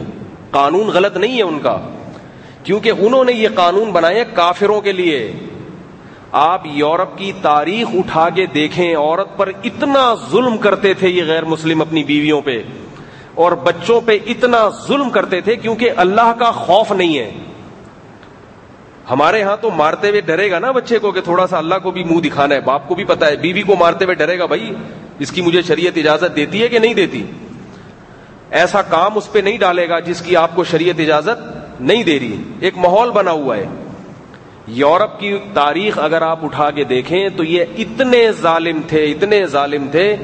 قانون 0.51 0.87
غلط 0.87 1.17
نہیں 1.17 1.37
ہے 1.37 1.43
ان 1.43 1.59
کا۔ 1.59 1.77
کیونکہ 2.63 2.91
انہوں 2.99 3.23
نے 3.23 3.33
یہ 3.33 3.47
قانون 3.55 3.91
بنائے 3.91 4.25
کافروں 4.33 4.81
کے 4.81 4.91
لیے۔ 4.91 5.31
آپ 6.31 6.61
یورپ 6.65 7.17
کی 7.17 7.31
تاریخ 7.41 7.87
اٹھا 7.93 8.29
کے 8.29 8.45
دیکھیں، 8.45 8.95
عورت 8.95 9.37
پر 9.37 9.51
اتنا 9.63 10.15
ظلم 10.31 10.57
کرتے 10.57 10.93
تھے 10.93 11.09
یہ 11.09 11.23
غیر 11.23 11.45
مسلم 11.45 11.81
اپنی 11.81 12.03
بیویوں 12.03 12.41
پہ۔ 12.41 12.61
اور 13.35 13.51
بچوں 13.51 14.01
پہ 14.01 14.17
اتنا 14.27 14.69
ظلم 14.87 15.09
کرتے 15.09 15.41
تھے 15.41 15.55
کیونکہ 15.55 15.89
اللہ 15.97 16.33
کا 16.39 16.51
خوف 16.51 16.91
نہیں 16.91 17.17
ہے۔ 17.17 17.31
ہمارے 19.09 19.43
ہاں 19.43 19.57
تو 19.61 19.69
مارتے 19.71 20.09
ہوئے 20.09 20.21
ڈرے 20.21 20.51
گا 20.51 20.59
نا 20.59 20.71
بچے 20.71 20.99
کو 20.99 21.11
کہ 21.11 21.21
تھوڑا 21.21 21.47
سا 21.47 21.57
اللہ 21.57 21.75
کو 21.83 21.91
بھی 21.91 22.03
منہ 22.03 22.19
دکھانا 22.19 22.55
ہے، 22.55 22.61
باپ 22.61 22.87
کو 22.87 22.95
بھی 22.95 23.03
پتا 23.03 23.27
ہے، 23.27 23.35
بیوی 23.35 23.61
کو 23.61 23.75
مارتے 23.75 24.05
ہوئے 24.05 24.15
ڈرے 24.15 24.39
گا، 24.39 24.45
بھائی، 24.45 24.73
اس 25.19 25.31
کی 25.31 25.41
مجھے 25.41 25.61
شریعت 25.61 25.97
اجازت 25.97 26.35
دیتی 26.35 26.63
ہے 26.63 26.67
کہ 26.67 26.79
نہیں 26.79 26.93
دیتی؟ 26.93 27.25
ایسا 28.51 28.81
کام 28.81 29.17
اس 29.17 29.31
پہ 29.31 29.39
نہیں 29.39 29.57
ڈالے 29.57 29.89
گا 29.89 29.99
جس 29.99 30.21
کی 30.21 30.35
آپ 30.35 30.55
کو 30.55 30.63
شریعت 30.63 30.99
اجازت 30.99 31.61
نہیں 31.81 32.03
دے 32.03 32.19
رہی۔ 32.19 32.41
ایک 32.59 32.77
ماحول 32.77 33.09
بنا 33.09 33.31
ہوا 33.31 33.57
ہے۔ 33.57 33.65
یورپ 34.67 35.19
کی 35.19 35.37
تاریخ 35.53 35.99
اگر 35.99 36.21
آپ 36.21 36.45
اٹھا 36.45 36.71
کے 36.71 36.83
دیکھیں 36.83 37.29
تو 37.29 37.43
یہ 37.43 37.65
اتنے 37.77 38.31
ظالم 38.31 38.81
تھے، 38.87 39.03
اتنے 39.03 39.45
ظالم 39.45 39.87
تھے۔ 39.91 40.15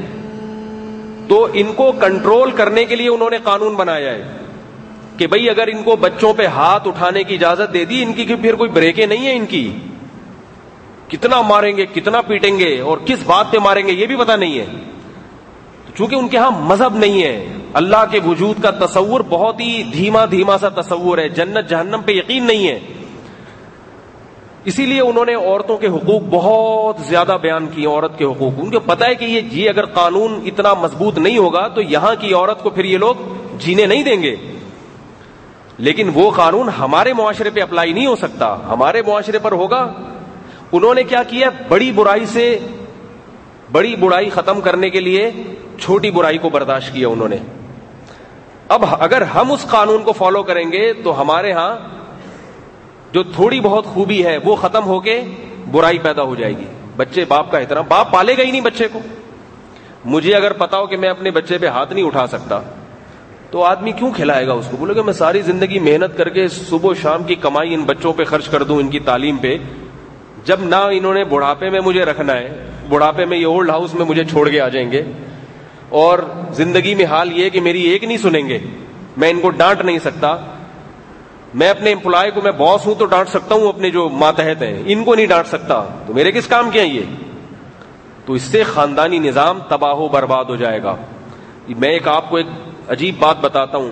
تو 1.27 1.47
ان 1.53 1.73
کو 1.73 1.91
کنٹرول 1.91 2.51
کرنے 2.51 2.85
کے 2.85 2.95
لیے 2.95 3.09
انہوں 3.09 3.29
نے 3.29 3.37
قانون 3.43 3.75
بنایا 3.75 4.11
ہے۔ 4.11 4.23
کہ 5.17 5.27
بھئی 5.27 5.49
اگر 5.49 5.67
ان 5.67 5.83
کو 5.83 5.95
بچوں 5.95 6.33
پہ 6.33 6.45
ہاتھ 6.45 6.87
اٹھانے 6.87 7.23
کی 7.23 7.35
اجازت 7.35 7.73
دے 7.73 7.85
دی، 7.85 8.03
ان 8.03 8.13
کی 8.13 8.35
پھر 8.35 8.55
کوئی 8.55 8.69
بریکیں 8.69 9.07
نہیں 9.07 9.25
ہیں 9.25 9.35
ان 9.35 9.45
کی؟ 9.45 9.75
کتنا 11.07 11.41
ماریں 11.41 11.77
گے، 11.77 11.85
کتنا 11.85 12.21
پیٹیں 12.21 12.59
گے، 12.59 12.79
اور 12.79 12.97
کس 13.05 13.19
بات 13.25 13.51
پہ 13.51 13.57
ماریں 13.57 13.87
گے 13.87 13.91
یہ 13.91 14.05
بھی 14.05 14.15
پتا 14.15 14.35
نہیں 14.35 14.59
ہے۔ 14.59 14.65
چونکہ 15.97 16.15
ان 16.15 16.27
کے 16.27 16.37
ہاں 16.37 16.51
مذہب 16.51 16.95
نہیں 16.95 17.23
ہے، 17.23 17.47
اللہ 17.73 18.03
کے 18.11 18.19
وجود 18.25 18.63
کا 18.63 18.71
تصور 18.71 19.21
بہت 19.29 19.59
ہی 19.59 19.83
دھیما 19.83 20.25
دھیما 20.31 20.57
سا 20.57 20.69
تصور 20.69 21.17
ہے، 21.17 21.29
جنت 21.29 21.69
جہنم 21.69 22.01
پہ 22.05 22.11
یقین 22.11 22.43
نہیں 22.43 22.67
ہے۔ 22.67 22.79
اسی 24.65 24.85
لیے 24.85 25.01
انہوں 25.01 25.25
نے 25.25 25.33
عورتوں 25.33 25.77
کے 25.77 25.87
حقوق 25.87 26.21
بہت 26.29 26.97
زیادہ 26.99 27.37
بیان 27.41 27.67
کیے، 27.67 27.87
عورت 27.87 28.17
کے 28.17 28.25
حقوق۔ 28.25 28.53
ان 28.57 28.69
کو 28.71 28.79
پتا 28.79 29.07
ہے 29.07 29.15
کہ 29.15 29.25
یہ 29.25 29.41
جی 29.41 29.69
اگر 29.69 29.85
قانون 29.85 30.39
اتنا 30.45 30.73
مضبوط 30.73 31.17
نہیں 31.17 31.37
ہوگا 31.37 31.67
تو 31.67 31.81
یہاں 31.81 32.15
کی 32.19 32.33
عورت 32.33 32.63
کو 32.63 32.69
پھر 32.69 32.85
یہ 32.85 32.97
لوگ 32.97 33.15
جینے 33.57 33.85
نہیں 33.85 34.03
دیں 34.03 34.23
گے۔ 34.23 34.35
لیکن 35.77 36.09
وہ 36.13 36.31
قانون 36.31 36.69
ہمارے 36.69 37.13
معاشرے 37.13 37.49
پہ 37.49 37.61
اپلائی 37.61 37.93
نہیں 37.93 38.07
ہو 38.07 38.15
سکتا۔ 38.15 38.57
ہمارے 38.69 39.01
معاشرے 39.01 39.39
پر 39.39 39.51
ہوگا۔ 39.51 39.93
انہوں 40.71 40.93
نے 40.93 41.03
کیا 41.03 41.23
کیا؟ 41.23 41.49
بڑی 41.67 41.91
برائی 41.91 42.25
سے 42.25 42.59
بڑی 43.71 43.95
برائی 43.95 44.29
ختم 44.29 44.61
کرنے 44.61 44.89
کے 44.89 44.99
لیے 44.99 45.31
چھوٹی 45.79 46.11
برائی 46.11 46.37
کو 46.37 46.49
برداشت 46.49 46.93
کیا 46.93 47.07
انہوں 47.07 47.27
نے۔ 47.27 47.35
اب 48.69 48.85
اگر 48.99 49.21
ہم 49.21 49.51
اس 49.51 49.65
قانون 49.69 50.03
کو 50.03 50.11
فالو 50.11 50.43
کریں 50.43 50.71
گے 50.71 50.93
تو 50.93 51.21
ہمارے 51.21 51.51
ہاں 51.51 51.77
جو 53.11 53.23
تھوڑی 53.23 53.59
بہت 53.59 53.85
خوبی 53.85 54.25
ہے 54.25 54.37
وہ 54.43 54.55
ختم 54.55 54.85
ہو 54.85 54.99
کے 54.99 55.21
برائی 55.71 55.97
پیدا 55.97 56.21
ہو 56.21 56.35
جائے 56.35 56.57
گی۔ 56.57 56.65
بچے 56.97 57.25
باپ 57.25 57.51
کا 57.51 57.57
احترام، 57.57 57.85
باپ 57.87 58.11
پالے 58.11 58.37
گا 58.37 58.43
ہی 58.43 58.51
نہیں 58.51 58.61
بچے 58.61 58.87
کو۔ 58.91 58.99
مجھے 60.05 60.35
اگر 60.35 60.53
پتا 60.53 60.77
ہو 60.77 60.85
کہ 60.85 60.97
میں 60.97 61.09
اپنے 61.09 61.31
بچے 61.31 61.57
پہ 61.57 61.67
ہاتھ 61.67 61.93
نہیں 61.93 62.05
اٹھا 62.05 62.27
سکتا 62.27 62.59
تو 63.55 63.63
آدمی 63.63 63.91
کیوں 63.91 64.11
کھلائے 64.11 64.47
گا 64.47 64.53
اس 64.53 64.67
کو؟ 64.71 64.77
بولے 64.77 64.93
کہ 64.93 65.01
میں 65.01 65.13
ساری 65.13 65.41
زندگی 65.41 65.79
محنت 65.79 66.17
کر 66.17 66.29
کے 66.29 66.47
صبح 66.47 66.93
شام 67.01 67.23
کی 67.23 67.35
کمائی 67.35 67.73
ان 67.73 67.83
بچوں 67.83 68.13
پہ 68.13 68.23
خرچ 68.23 68.49
کر 68.49 68.63
دوں، 68.63 68.77
ان 68.77 68.87
کی 68.87 68.99
تعلیم 68.99 69.37
پہ۔ 69.37 69.57
جب 70.45 70.59
نہ 70.59 70.75
انہوں 70.75 71.13
نے 71.13 71.23
بڑھاپے 71.23 71.69
میں 71.69 71.79
مجھے 71.79 72.05
رکھنا 72.05 72.33
ہے، 72.33 72.69
بڑھاپے 72.89 73.25
میں 73.25 73.37
یہ 73.37 73.45
اولڈ 73.45 73.69
ہاؤس 73.69 73.93
میں 73.93 74.05
مجھے 74.05 74.25
چھوڑ 74.25 74.49
کے 74.49 74.61
آ 74.61 74.67
جائیں 74.67 74.91
گے۔ 74.91 75.03
اور 75.89 76.19
زندگی 76.51 76.95
میں 76.95 77.05
حال 77.05 77.39
یہ 77.39 77.49
کہ 77.49 77.61
میری 77.61 77.81
ایک 77.81 78.03
نہیں 78.03 78.17
سنیں 78.17 78.49
گے۔ 78.49 78.59
میں 79.17 79.29
ان 79.29 79.39
کو 79.39 79.49
ڈانٹ 79.49 79.81
نہیں 79.81 79.99
سکتا۔ 79.99 80.37
میں 81.53 81.69
اپنے 81.69 81.91
امپلائی 81.91 82.31
کو، 82.31 82.41
میں 82.41 82.51
باس 82.51 82.87
ہوں 82.87 82.95
تو 82.95 83.05
ڈانٹ 83.05 83.29
سکتا 83.29 83.55
ہوں 83.55 83.67
اپنے 83.67 83.89
جو 83.89 84.09
ماتحت 84.09 84.61
ہیں۔ 84.61 84.83
ان 84.85 85.03
کو 85.03 85.15
نہیں 85.15 85.25
ڈانٹ 85.25 85.47
سکتا۔ 85.47 85.85
تو 86.07 86.13
میرے 86.13 86.31
کس 86.31 86.47
کام 86.47 86.69
کے 86.69 86.81
ہیں 86.81 86.93
یہ؟ 86.93 87.01
تو 88.25 88.33
اس 88.33 88.41
سے 88.41 88.63
خاندانی 88.63 89.19
نظام 89.19 89.59
تباہ 89.69 89.93
و 89.93 90.07
برباد 90.07 90.45
ہو 90.45 90.55
جائے 90.55 90.83
گا۔ 90.83 90.95
میں 91.69 91.89
ایک 91.89 92.07
آپ 92.07 92.29
کو 92.29 92.37
ایک 92.37 92.47
عجیب 92.89 93.15
بات 93.19 93.35
بتاتا 93.41 93.77
ہوں۔ 93.77 93.91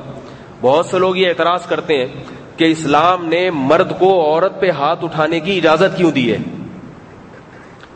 بہت 0.61 0.85
سے 0.85 0.99
لوگ 0.99 1.15
یہ 1.15 1.27
اعتراض 1.27 1.65
کرتے 1.65 1.97
ہیں 1.97 2.23
کہ 2.57 2.65
اسلام 2.65 3.25
نے 3.25 3.49
مرد 3.49 3.99
کو 3.99 4.33
عورت 4.33 4.61
پہ 4.61 4.69
ہاتھ 4.69 5.03
اٹھانے 5.03 5.39
کی 5.39 5.57
اجازت 5.57 5.97
کیوں 5.97 6.11
دی 6.11 6.31
ہے؟ 6.31 6.37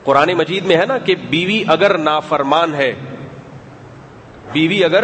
قرآن 0.04 0.34
مجید 0.34 0.66
میں 0.66 0.77
ہے 0.77 0.86
نا 0.86 0.98
کہ 0.98 1.16
بیوی 1.30 1.63
اگر 1.68 1.98
نافرمان 1.98 2.75
ہے، 2.75 2.94
بیوی 4.51 4.84
اگر 4.84 5.04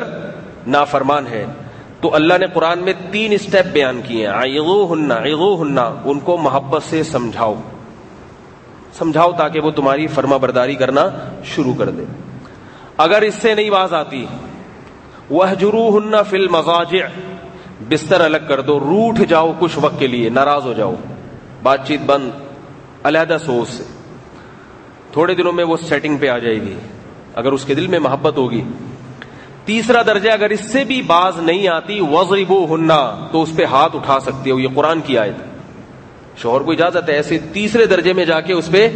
نافرمان 0.68 1.28
ہے، 1.28 1.46
تو 2.02 2.16
اللہ 2.16 2.34
نے 2.40 2.46
قرآن 2.54 2.80
میں 2.80 2.94
تین 3.12 3.34
اسٹیپ 3.34 3.66
بیان 3.66 4.02
کیے 4.08 4.28
ہیں۔ 4.28 4.60
ہننا 4.92 5.16
ہننا 5.62 5.96
ان 6.06 6.20
کو 6.20 6.38
محبت 6.38 6.84
سے 6.84 7.04
سمجھاؤ۔ 7.04 7.56
سمجھاؤ 8.94 9.32
تاکہ 9.32 9.60
وہ 9.60 9.72
تمہاری 9.72 10.08
فرما 10.08 10.38
برداری 10.38 10.76
کرنا 10.76 11.10
شروع 11.44 11.74
کر 11.78 11.90
دے۔ 11.90 12.04
اگر 12.98 13.22
اس 13.22 13.36
سے 13.36 13.56
نہیں 13.56 13.70
باز 13.70 13.94
آتی 13.94 14.26
وہ 15.30 15.46
جرو 15.60 15.98
ہننا 15.98 16.24
فل 16.24 16.48
مزاج 16.48 16.96
بستر 17.90 18.22
الگ 18.22 18.38
کر 18.48 18.62
دو، 18.62 18.80
روٹ 18.80 19.20
جاؤ 19.30 19.54
کچھ 19.60 19.80
وقت 19.82 20.00
کے 20.00 20.08
لیے، 20.08 20.30
ناراض 20.30 20.66
ہو 20.66 20.74
جاؤ۔ 20.74 20.94
بات 21.64 21.88
چیت 21.88 22.00
بند، 22.06 22.30
علیحدہ 23.04 23.38
سوچ 23.46 23.70
سے۔ 23.70 23.84
تھوڑے 25.12 25.36
دنوں 25.36 25.54
میں 25.54 25.64
وہ 25.64 25.78
سیٹنگ 25.78 26.18
پہ 26.18 26.28
آ 26.28 26.38
جائے 26.38 26.56
گی۔ 26.56 26.76
اگر 27.36 27.52
اس 27.52 27.66
کے 27.66 27.76
دل 27.76 27.88
میں 27.88 28.00
محبت 28.00 28.38
ہوگی۔ 28.38 28.64
تیسرا 29.66 30.02
درجہ 30.02 30.30
اگر 30.30 30.50
اس 30.50 30.72
سے 30.72 30.84
بھی 30.84 31.02
باز 31.02 31.38
نہیں 31.38 31.68
آتی 31.68 32.00
وزربو 32.00 32.76
ہننا 32.76 33.28
تو 33.32 33.42
اس 33.42 33.50
پہ 33.56 33.64
ہاتھ 33.64 33.96
اٹھا 33.96 34.20
سکتے 34.20 34.52
ہو۔ 34.52 34.60
یہ 34.60 34.68
قرآن 34.76 35.02
کی 35.02 35.18
آیت۔ 35.18 35.36
شوہر 36.38 36.62
کو 36.62 36.72
اجازت 36.72 37.10
ہے، 37.10 37.14
ایسے 37.14 37.38
تیسرے 37.54 37.86
درجے 37.86 38.14
میں 38.14 38.26
جا 38.26 38.42
کے 38.42 38.54
اس 38.54 38.70
پہ 38.72 38.90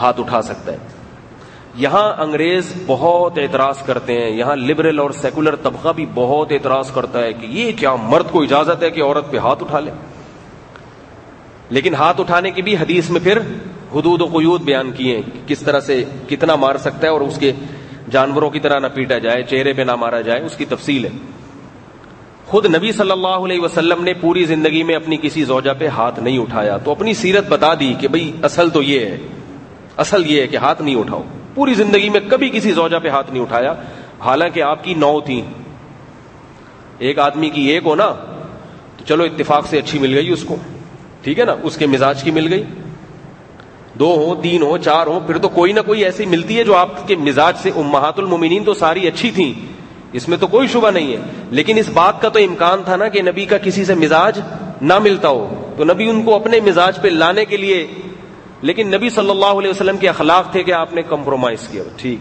ہاتھ 0.00 0.20
اٹھا 0.20 0.42
سکتا 0.42 0.72
ہے۔ 0.72 0.78
یہاں 1.74 2.22
انگریز 2.22 2.72
بہت 2.86 3.38
اعتراض 3.38 3.82
کرتے 3.82 4.12
ہیں، 4.12 4.30
یہاں 4.30 4.56
لبرل 4.56 4.98
اور 4.98 5.10
سیکولر 5.10 5.56
طبقہ 5.56 5.88
بھی 5.88 6.06
بہت 6.14 6.52
اعتراض 6.52 6.90
کرتا 6.90 7.22
ہے 7.22 7.32
کہ 7.32 7.46
یہ 7.46 7.72
کیا 7.76 7.94
مرد 7.94 8.30
کو 8.30 8.42
اجازت 8.42 8.82
ہے 8.82 8.90
کہ 8.90 9.02
عورت 9.02 9.30
پہ 9.30 9.38
ہاتھ 9.38 9.62
اٹھا 9.62 9.80
لے۔ 9.80 9.90
لیکن 11.70 11.94
ہاتھ 11.94 12.20
اٹھانے 12.20 12.50
کی 12.50 12.62
بھی 12.62 12.76
حدیث 12.76 13.10
میں 13.10 13.20
پھر 13.20 13.38
حدود 13.94 14.20
و 14.20 14.26
قیود 14.26 14.62
بیان 14.62 14.92
کیے 14.92 15.22
کس 15.46 15.60
طرح 15.60 15.80
سے 15.80 16.04
کتنا 16.28 16.56
مار 16.56 16.76
سکتا 16.76 17.06
ہے 17.06 17.12
اور 17.12 17.20
اس 17.20 17.38
کے 17.38 17.52
جانوروں 18.10 18.50
کی 18.50 18.60
طرح 18.60 18.78
نہ 18.78 18.86
پیٹا 18.94 19.18
جائے، 19.18 19.42
چہرے 19.42 19.72
پہ 19.72 19.82
نہ 19.82 19.94
مارا 19.94 20.20
جائے، 20.20 20.40
اس 20.40 20.56
کی 20.56 20.64
تفصیل 20.64 21.04
ہے۔ 21.04 21.10
خود 22.46 22.66
نبی 22.66 22.92
صلی 22.92 23.10
اللہ 23.10 23.44
علیہ 23.44 23.60
وسلم 23.60 24.04
نے 24.04 24.12
پوری 24.14 24.44
زندگی 24.44 24.82
میں 24.82 24.94
اپنی 24.94 25.16
کسی 25.22 25.44
زوجہ 25.44 25.70
پہ 25.78 25.86
ہاتھ 25.86 26.20
نہیں 26.20 26.38
اٹھایا، 26.38 26.76
تو 26.76 26.90
اپنی 26.90 27.14
سیرت 27.14 27.48
بتا 27.48 27.74
دی 27.74 27.94
کہ 28.00 28.08
بھئی 28.08 28.32
اصل 28.42 28.70
تو 28.70 28.82
یہ 28.82 29.00
ہے، 29.00 29.18
اصل 29.96 30.30
یہ 30.30 30.42
ہے 30.42 30.46
کہ 30.46 30.56
ہاتھ 30.56 30.82
نہیں 30.82 30.96
اٹھاؤ۔ 30.96 31.22
پوری 31.54 31.74
زندگی 31.74 32.08
میں 32.08 32.20
کبھی 32.28 32.48
کسی 32.48 32.72
زوجہ 32.72 32.96
پہ 33.02 33.08
ہاتھ 33.08 33.32
نہیں 33.32 33.42
اٹھایا، 33.42 33.74
حالانکہ 34.20 34.62
آپ 34.62 34.84
کی 34.84 34.94
نو 34.94 35.20
تھی 35.20 35.42
ایک 36.98 37.18
آدمی 37.18 37.50
کی 37.50 37.62
ایک 37.62 37.82
ہو 37.84 37.94
نا، 37.94 38.14
تو 38.96 39.04
چلو 39.08 39.24
اتفاق 39.24 39.66
سے 39.66 39.78
اچھی 39.78 39.98
مل 39.98 40.14
گئی 40.14 40.30
اس 40.30 40.44
کو۔ 40.44 40.56
ٹھیک 41.22 41.38
ہے 41.38 41.44
نا؟ 41.44 41.54
اس 41.62 41.76
کے 41.76 41.86
مزاج 41.86 42.22
کی 42.22 42.30
مل 42.30 42.52
گئی۔ 42.52 42.64
دو 43.94 44.14
ہو، 44.14 44.40
تین 44.42 44.62
ہو، 44.62 44.78
چار 44.78 45.06
ہو، 45.06 45.20
پھر 45.26 45.38
تو 45.38 45.48
کوئی 45.48 45.72
نہ 45.72 45.80
کوئی 45.86 46.04
ایسی 46.04 46.26
ملتی 46.26 46.58
ہے 46.58 46.64
جو 46.64 46.76
آپ 46.76 47.08
کے 47.08 47.16
مزاج 47.16 47.56
سے 47.62 47.70
امہات 47.76 48.18
المومنین 48.18 48.64
تو 48.64 48.74
ساری 48.74 49.08
اچھی 49.08 49.30
تھیں۔ 49.30 49.52
اس 50.12 50.28
میں 50.28 50.36
تو 50.36 50.46
کوئی 50.46 50.68
شبہ 50.68 50.90
نہیں 50.90 51.12
ہے۔ 51.12 51.20
لیکن 51.50 51.78
اس 51.78 51.88
بات 51.88 52.22
کا 52.22 52.28
تو 52.28 52.38
امکان 52.38 52.82
تھا 52.84 52.96
نا 52.96 53.08
کہ 53.08 53.22
نبی 53.22 53.44
کا 53.44 53.58
کسی 53.58 53.84
سے 53.84 53.94
مزاج 53.94 54.40
نہ 54.80 54.98
ملتا 54.98 55.28
ہو۔ 55.28 55.72
تو 55.76 55.84
نبی 55.84 56.08
ان 56.08 56.22
کو 56.22 56.34
اپنے 56.34 56.60
مزاج 56.60 57.02
پہ 57.02 57.08
لانے 57.08 57.44
کے 57.44 57.56
لیے 57.56 57.86
لیکن 58.64 58.88
نبی 58.88 59.10
صلی 59.10 59.30
اللہ 59.30 59.46
علیہ 59.46 59.70
وسلم 59.70 59.96
کے 59.96 60.08
اخلاق 60.08 60.52
تھے 60.52 60.62
کہ 60.62 60.72
آپ 60.72 60.94
نے 60.94 61.02
کمپرومائز 61.02 61.68
کیا۔ 61.68 61.82
ٹھیک۔ 61.96 62.18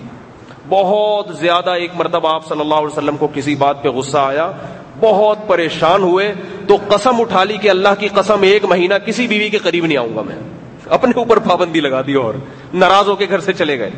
بہت 0.69 1.37
زیادہ 1.39 1.69
ایک 1.69 1.91
مرتبہ 1.95 2.33
آپ 2.33 2.47
صلی 2.47 2.59
اللہ 2.59 2.75
علیہ 2.75 2.87
وسلم 2.87 3.17
کو 3.17 3.27
کسی 3.33 3.55
بات 3.55 3.83
پہ 3.83 3.89
غصہ 3.89 4.17
آیا، 4.17 4.51
بہت 4.99 5.37
پریشان 5.47 6.03
ہوئے، 6.03 6.33
تو 6.67 6.77
قسم 6.87 7.21
اٹھا 7.21 7.43
لی 7.43 7.57
کہ 7.57 7.69
اللہ 7.69 7.87
کی 7.99 8.07
قسم 8.07 8.41
ایک 8.41 8.65
مہینہ 8.65 8.93
کسی 8.93 9.27
بیوی 9.27 9.49
کے 9.49 9.57
قریب 9.57 9.85
نہیں 9.85 9.97
آؤں 9.97 10.15
گا 10.15 10.21
میں۔ 10.21 10.35
اپنے 10.89 11.11
اوپر 11.15 11.39
پابندی 11.39 11.79
لگا 11.79 12.01
دی 12.01 12.13
اور 12.13 12.33
ناراض 12.73 13.07
ہو 13.07 13.15
کے 13.15 13.25
گھر 13.29 13.39
سے 13.39 13.53
چلے 13.53 13.79
گئے۔ 13.79 13.89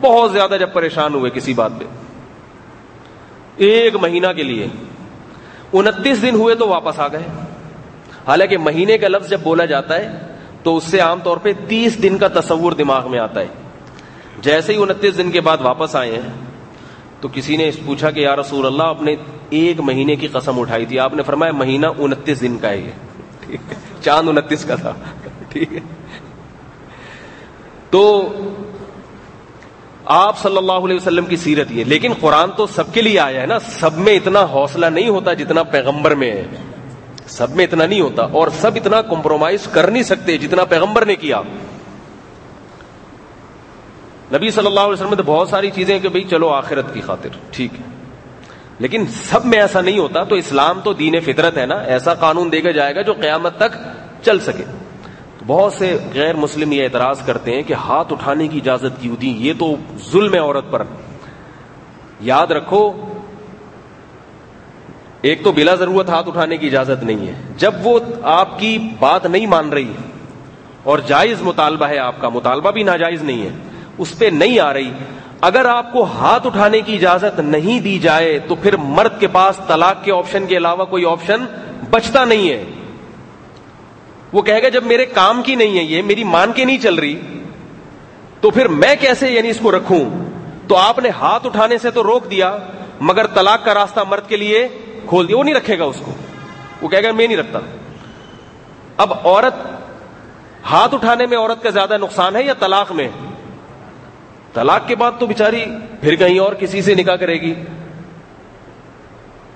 بہت 0.00 0.32
زیادہ 0.32 0.56
جب 0.60 0.72
پریشان 0.72 1.14
ہوئے 1.14 1.30
کسی 1.30 1.54
بات 1.54 1.72
پہ۔ 1.78 1.84
ایک 3.56 3.96
مہینہ 3.96 4.26
کے 4.36 4.42
لیے 4.42 4.66
انتیس 5.72 6.22
دن 6.22 6.34
ہوئے 6.34 6.54
تو 6.54 6.68
واپس 6.68 7.00
آ 7.00 7.08
گئے۔ 7.08 7.22
حالانکہ 8.28 8.58
مہینے 8.58 8.98
کا 8.98 9.08
لفظ 9.08 9.30
جب 9.30 9.40
بولا 9.40 9.64
جاتا 9.64 9.96
ہے 9.96 10.30
تو 10.62 10.76
اس 10.76 10.84
سے 10.84 11.00
عام 11.00 11.18
طور 11.24 11.36
پہ 11.36 11.52
تیس 11.68 12.02
دن 12.02 12.18
کا 12.18 12.28
تصور 12.28 12.72
دماغ 12.72 13.10
میں 13.10 13.18
آتا 13.18 13.40
ہے۔ 13.40 13.46
جیسے 14.40 14.72
ہی 14.72 14.82
انتیس 14.82 15.18
دن 15.18 15.30
کے 15.30 15.40
بعد 15.40 15.56
واپس 15.60 15.96
آئے 15.96 16.12
ہیں، 16.12 16.44
تو 17.20 17.28
کسی 17.32 17.56
نے 17.56 17.70
پوچھا 17.86 18.10
کہ 18.10 18.20
یا 18.20 18.36
رسول 18.36 18.66
اللہ، 18.66 18.82
آپ 18.82 19.02
نے 19.02 19.14
ایک 19.50 19.80
مہینے 19.80 20.16
کی 20.16 20.26
قسم 20.26 20.60
اٹھائی 20.60 20.86
تھی۔ 20.86 20.98
آپ 20.98 21.14
نے 21.14 21.22
فرمایا، 21.22 21.52
مہینہ 21.52 21.86
انتیس 21.98 22.40
دن 22.40 22.58
کا 22.58 22.70
ہے 22.70 22.78
یہ۔ 22.78 23.56
چاند 24.00 24.28
انتیس 24.28 24.64
کا 24.64 24.74
تھا۔ 24.74 24.92
ٹھیک 25.48 25.72
ہے۔ 25.72 25.78
تو 27.90 28.28
آپ 30.04 30.38
صلی 30.38 30.56
اللہ 30.56 30.72
علیہ 30.72 30.96
وسلم 30.96 31.24
کی 31.24 31.36
سیرت 31.36 31.66
یہ۔ 31.70 31.84
لیکن 31.84 32.12
قرآن 32.20 32.50
تو 32.56 32.66
سب 32.66 32.94
کے 32.94 33.02
لیے 33.02 33.20
آیا 33.20 33.40
ہے 33.40 33.46
نا۔ 33.46 33.58
سب 33.58 33.98
میں 33.98 34.14
اتنا 34.14 34.40
حوصلہ 34.40 34.86
نہیں 34.86 35.08
ہوتا 35.08 35.32
جتنا 35.32 35.62
پیغمبر 35.62 36.14
میں 36.14 36.32
ہے۔ 36.32 36.46
سب 37.30 37.50
میں 37.50 37.64
اتنا 37.64 37.86
نہیں 37.86 38.00
ہوتا 38.00 38.22
اور 38.32 38.48
سب 38.48 38.70
اتنا 38.74 39.02
کمپرومائز 39.02 39.68
کر 39.72 39.90
نہیں 39.90 40.02
سکتے 40.02 40.38
جتنا 40.38 40.64
پیغمبر 40.64 41.06
نے 41.06 41.16
کیا۔ 41.16 41.42
نبی 44.32 44.50
صلی 44.50 44.66
اللہ 44.66 44.80
علیہ 44.80 44.92
وسلم 44.92 45.14
تو 45.14 45.22
بہت 45.26 45.48
ساری 45.48 45.70
چیزیں 45.70 45.98
کہ 45.98 46.08
بھائی 46.08 46.24
چلو 46.24 46.48
آخرت 46.48 46.94
کی 46.94 47.00
خاطر، 47.00 47.28
ٹھیک 47.50 47.74
ہے۔ 47.74 47.84
لیکن 48.78 49.06
سب 49.06 49.44
میں 49.44 49.58
ایسا 49.58 49.80
نہیں 49.80 49.98
ہوتا، 49.98 50.24
تو 50.24 50.34
اسلام 50.34 50.80
تو 50.80 50.92
دین 50.92 51.20
فطرت 51.20 51.58
ہے 51.58 51.66
نا، 51.66 51.74
ایسا 51.74 52.14
قانون 52.14 52.52
دے 52.52 52.72
جائے 52.72 52.94
گا 52.94 53.02
جو 53.02 53.12
قیامت 53.12 53.56
تک 53.56 53.76
چل 54.22 54.40
سکے۔ 54.40 54.64
بہت 55.46 55.72
سے 55.72 55.98
غیر 56.14 56.36
مسلم 56.36 56.72
یہ 56.72 56.82
اعتراض 56.82 57.20
کرتے 57.26 57.54
ہیں 57.54 57.62
کہ 57.62 57.72
ہاتھ 57.72 58.12
اٹھانے 58.12 58.48
کی 58.48 58.58
اجازت 58.58 59.02
کیوں 59.02 59.16
دی؟ 59.16 59.28
یہ 59.28 59.52
تو 59.58 59.76
ظلم 60.12 60.34
ہے 60.34 60.38
عورت 60.38 60.64
پر۔ 60.70 60.82
یاد 62.20 62.46
رکھو 62.46 62.92
ایک 65.22 65.42
تو 65.44 65.52
بلا 65.52 65.74
ضرورت 65.74 66.08
ہاتھ 66.08 66.28
اٹھانے 66.28 66.56
کی 66.56 66.66
اجازت 66.66 67.02
نہیں 67.02 67.26
ہے۔ 67.28 67.32
جب 67.56 67.74
وہ 67.82 67.98
آپ 68.22 68.58
کی 68.58 68.78
بات 68.98 69.26
نہیں 69.26 69.46
مان 69.46 69.68
رہی 69.68 69.92
اور 70.82 70.98
جائز 70.98 71.42
مطالبہ 71.42 71.86
ہے 71.86 71.98
آپ 71.98 72.20
کا، 72.20 72.28
مطالبہ 72.28 72.70
بھی 72.70 72.82
ناجائز 72.82 73.22
نہیں 73.22 73.42
ہے، 73.42 73.50
اس 73.98 74.18
پہ 74.18 74.24
نہیں 74.24 74.58
آ 74.58 74.72
رہی، 74.74 74.90
اگر 75.40 75.64
آپ 75.64 75.92
کو 75.92 76.02
ہاتھ 76.02 76.46
اٹھانے 76.46 76.80
کی 76.80 76.94
اجازت 76.94 77.40
نہیں 77.40 77.80
دی 77.80 77.98
جائے 77.98 78.38
تو 78.38 78.54
پھر 78.54 78.76
مرد 78.76 79.20
کے 79.20 79.26
پاس 79.26 79.60
طلاق 79.66 80.04
کے 80.04 80.12
آپشن 80.12 80.46
کے 80.46 80.56
علاوہ 80.56 80.84
کوئی 80.84 81.04
آپشن 81.04 81.44
بچتا 81.90 82.24
نہیں 82.24 82.50
ہے۔ 82.50 82.64
وہ 84.32 84.42
کہے 84.42 84.62
گا، 84.62 84.68
جب 84.68 84.84
میرے 84.84 85.06
کام 85.06 85.42
کی 85.42 85.54
نہیں 85.54 85.78
ہے، 85.78 85.84
یہ 85.84 86.02
میری 86.02 86.24
مان 86.24 86.52
کے 86.52 86.64
نہیں 86.64 86.78
چل 86.78 86.94
رہی، 86.94 87.20
تو 88.40 88.50
پھر 88.50 88.68
میں 88.68 88.94
کیسے 89.00 89.30
یعنی 89.30 89.50
اس 89.50 89.58
کو 89.62 89.72
رکھوں؟ 89.72 90.04
تو 90.68 90.76
آپ 90.76 90.98
نے 90.98 91.08
ہاتھ 91.08 91.46
اٹھانے 91.46 91.78
سے 91.78 91.90
تو 91.90 92.02
روک 92.02 92.30
دیا، 92.30 92.56
مگر 93.00 93.26
طلاق 93.26 93.64
کا 93.64 93.74
راستہ 93.74 94.00
مرد 94.08 94.28
کے 94.28 94.36
لیے 94.36 94.68
کھول 95.08 95.28
دیا 95.28 95.36
وہ 95.36 95.44
نہیں 95.44 95.54
رکھے 95.54 95.78
گا 95.78 95.84
اس 95.84 95.96
کو۔ 96.04 96.12
وہ 96.82 96.88
کہے 96.88 97.02
گا، 97.02 97.12
میں 97.12 97.26
نہیں 97.26 97.36
رکھتا۔ 97.36 97.58
اب 98.96 99.12
عورت، 99.12 99.66
ہاتھ 100.70 100.94
اٹھانے 100.94 101.26
میں 101.26 101.38
عورت 101.38 101.62
کا 101.62 101.70
زیادہ 101.70 101.98
نقصان 101.98 102.36
ہے 102.36 102.42
یا 102.42 102.54
طلاق 102.60 102.92
میں؟ 102.92 103.08
طلاق 104.54 104.88
کے 104.88 104.96
بعد 104.96 105.12
تو 105.18 105.26
بےچاری 105.26 105.64
پھر 106.00 106.14
کہیں 106.14 106.38
اور 106.38 106.52
کسی 106.52 106.82
سے 106.82 106.94
نکاح 106.94 107.16
کرے 107.16 107.40
گی۔ 107.40 107.54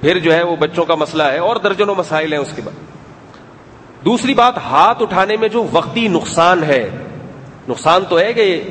پھر 0.00 0.18
جو 0.18 0.34
ہے 0.34 0.42
وہ 0.42 0.56
بچوں 0.56 0.84
کا 0.84 0.94
مسئلہ 0.94 1.22
ہے 1.22 1.38
اور 1.38 1.56
درجنوں 1.56 1.94
مسائل 1.98 2.32
ہیں 2.32 2.40
اس 2.40 2.50
کے 2.56 2.62
بعد۔ 2.64 2.94
دوسری 4.04 4.34
بات، 4.34 4.58
ہاتھ 4.58 5.02
اٹھانے 5.02 5.36
میں 5.36 5.48
جو 5.48 5.66
وقتی 5.72 6.08
نقصان 6.08 6.62
ہے، 6.62 6.90
نقصان 7.68 8.04
تو 8.08 8.18
ہے 8.18 8.32
کہ 8.32 8.62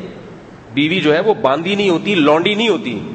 بیوی 0.73 1.01
جو 1.01 1.15
ہے 1.15 1.19
وہ 1.19 1.33
باندھی 1.33 1.75
نہیں 1.75 1.89
ہوتی، 1.89 2.15
لونڈی 2.15 2.55
نہیں 2.55 2.69
ہوتی۔ 2.69 3.11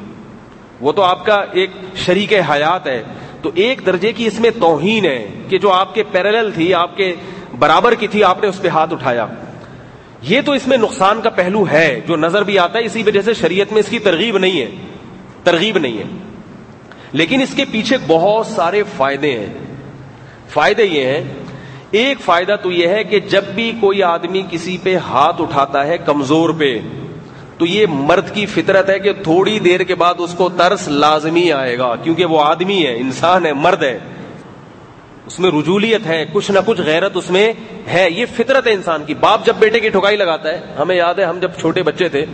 وہ 0.81 0.91
تو 0.91 1.01
آپ 1.01 1.25
کا 1.25 1.35
ایک 1.51 1.69
شریک 1.95 2.33
حیات 2.33 2.87
ہے۔ 2.87 3.03
تو 3.41 3.51
ایک 3.55 3.81
درجے 3.85 4.11
کی 4.11 4.25
اس 4.25 4.39
میں 4.39 4.49
توہین 4.59 5.05
ہے 5.05 5.27
کہ 5.49 5.57
جو 5.57 5.71
آپ 5.71 5.95
کے 5.95 6.03
پیرل 6.03 6.51
تھی، 6.51 6.73
آپ 6.73 6.97
کے 6.97 7.15
برابر 7.59 7.93
کی 7.93 8.07
تھی، 8.07 8.23
آپ 8.23 8.41
نے 8.41 8.47
اس 8.47 8.61
پہ 8.61 8.67
ہاتھ 8.67 8.93
اٹھایا۔ 8.93 9.25
یہ 10.21 10.41
تو 10.45 10.51
اس 10.51 10.67
میں 10.67 10.77
نقصان 10.77 11.21
کا 11.21 11.29
پہلو 11.29 11.65
ہے، 11.71 11.99
جو 12.07 12.15
نظر 12.15 12.43
بھی 12.43 12.59
آتا 12.59 12.79
ہے، 12.79 12.83
اسی 12.83 13.03
وجہ 13.03 13.21
سے 13.21 13.33
شریعت 13.33 13.71
میں 13.71 13.79
اس 13.79 13.89
کی 13.89 13.99
ترغیب 13.99 14.37
نہیں 14.37 14.61
ہے۔ 14.61 14.71
ترغیب 15.43 15.77
نہیں 15.77 15.97
ہے۔ 15.97 16.03
لیکن 17.11 17.41
اس 17.41 17.53
کے 17.55 17.65
پیچھے 17.71 17.97
بہت 18.07 18.47
سارے 18.47 18.83
فائدے 18.97 19.39
ہیں۔ 19.39 19.53
فائدے 20.49 20.83
یہ 20.85 21.05
ہیں، 21.05 21.23
ایک 21.91 22.19
فائدہ 22.19 22.55
تو 22.63 22.71
یہ 22.71 22.87
ہے 22.87 23.03
کہ 23.03 23.19
جب 23.19 23.43
بھی 23.55 23.71
کوئی 23.81 24.03
آدمی 24.03 24.43
کسی 24.49 24.77
پہ 24.83 24.95
ہاتھ 24.95 25.41
اٹھاتا 25.41 25.87
ہے 25.87 25.97
کمزور 25.97 26.49
پہ 26.49 26.79
تو 27.59 27.65
یہ 27.65 27.85
مرد 27.89 28.33
کی 28.33 28.45
فطرت 28.45 28.89
ہے 28.89 28.99
کہ 28.99 29.13
تھوڑی 29.13 29.59
دیر 29.59 29.79
کے 29.79 29.95
بعد 29.95 30.13
اس 30.17 30.33
کو 30.33 30.49
ترس 30.49 30.87
لازمی 30.87 31.51
آئے 31.51 31.77
گا، 31.77 31.95
کیونکہ 31.95 32.25
وہ 32.25 32.41
آدمی 32.41 32.85
ہے، 32.85 32.97
انسان 32.97 33.45
ہے، 33.45 33.53
مرد 33.53 33.83
ہے۔ 33.83 33.99
اس 35.25 35.39
میں 35.39 35.51
رجولیت 35.51 36.05
ہے، 36.05 36.25
کچھ 36.33 36.51
نہ 36.51 36.59
کچھ 36.65 36.81
غیرت 36.81 37.11
اس 37.15 37.29
میں 37.29 37.53
ہے۔ 37.87 38.09
یہ 38.09 38.25
فطرت 38.35 38.67
ہے 38.67 38.71
انسان 38.73 39.03
کی۔ 39.05 39.13
باپ 39.13 39.45
جب 39.45 39.53
بیٹے 39.59 39.79
کی 39.79 39.89
ٹھکائی 39.89 40.17
لگاتا 40.17 40.49
ہے، 40.49 40.61
ہمیں 40.79 40.95
یاد 40.95 41.13
ہے، 41.13 41.23
ہم 41.23 41.39
جب 41.39 41.51
چھوٹے 41.59 41.83
بچے 41.83 42.09
تھے، 42.09 42.25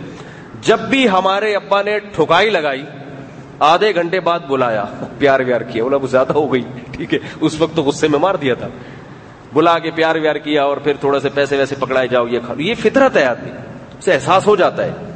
جب 0.60 0.80
بھی 0.80 1.08
ہمارے 1.08 1.56
ابا 1.56 1.82
نے 1.82 1.98
ٹھکائی 1.98 2.50
لگائی، 2.50 2.84
آدھے 3.58 3.94
گھنٹے 3.94 4.20
بعد 4.20 4.40
بلایا، 4.40 4.84
پیار 5.18 5.40
ویار 5.40 5.60
کیا۔ 5.60 5.82
بولا، 5.82 5.96
وہ 5.96 6.06
زیادہ 6.06 6.32
ہو 6.32 6.52
گئی۔ 6.52 6.62
ٹھیک 6.92 7.14
ہے۔ 7.14 7.18
اس 7.40 7.60
وقت 7.60 7.76
تو 7.76 7.82
غصے 7.82 8.08
میں 8.08 8.18
مار 8.18 8.34
دیا 8.34 8.54
تھا۔ 8.54 8.68
بلا 9.52 9.78
کے 9.78 9.90
پیار 9.90 10.16
ویار 10.16 10.36
کیا 10.36 10.64
اور 10.64 10.76
پھر 10.76 10.92
تھوڑا 11.00 11.20
سے 11.20 11.28
پیسے 11.28 11.56
ویسے 11.56 11.74
پکڑائے 11.80 12.08
جاؤ، 12.08 12.26
یہ 12.26 12.38
کھا۔ 12.46 12.54
یہ 12.58 12.74
فطرت 12.74 13.16
ہے 13.16 13.24
آدمی۔ 13.24 13.50
اسے 13.98 14.12
احساس 14.12 14.46
ہو 14.46 14.56
جاتا 14.56 14.84
ہے۔ 14.84 15.15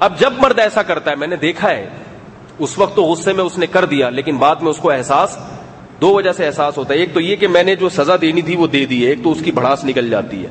اب 0.00 0.20
جب 0.20 0.32
مرد 0.38 0.58
ایسا 0.58 0.82
کرتا 0.82 1.10
ہے، 1.10 1.16
میں 1.16 1.26
نے 1.26 1.36
دیکھا 1.36 1.70
ہے، 1.70 1.88
اس 2.58 2.78
وقت 2.78 2.96
تو 2.96 3.02
غصے 3.02 3.32
میں 3.32 3.44
اس 3.44 3.58
نے 3.58 3.66
کر 3.66 3.84
دیا، 3.84 4.10
لیکن 4.10 4.36
بعد 4.36 4.56
میں 4.56 4.70
اس 4.70 4.76
کو 4.76 4.90
احساس، 4.90 5.38
دو 6.00 6.14
وجہ 6.14 6.32
سے 6.32 6.46
احساس 6.46 6.78
ہوتا 6.78 6.94
ہے۔ 6.94 6.98
ایک 6.98 7.14
تو 7.14 7.20
یہ 7.20 7.36
کہ 7.36 7.48
میں 7.48 7.62
نے 7.62 7.74
جو 7.74 7.88
سزا 7.88 8.16
دینی 8.20 8.42
تھی 8.42 8.56
وہ 8.56 8.66
دے 8.66 8.86
دی 8.86 9.04
ہے، 9.04 9.10
ایک 9.10 9.24
تو 9.24 9.32
اس 9.32 9.38
کی 9.44 9.52
بڑھاس 9.52 9.84
نکل 9.84 10.10
جاتی 10.10 10.42
ہے۔ 10.42 10.48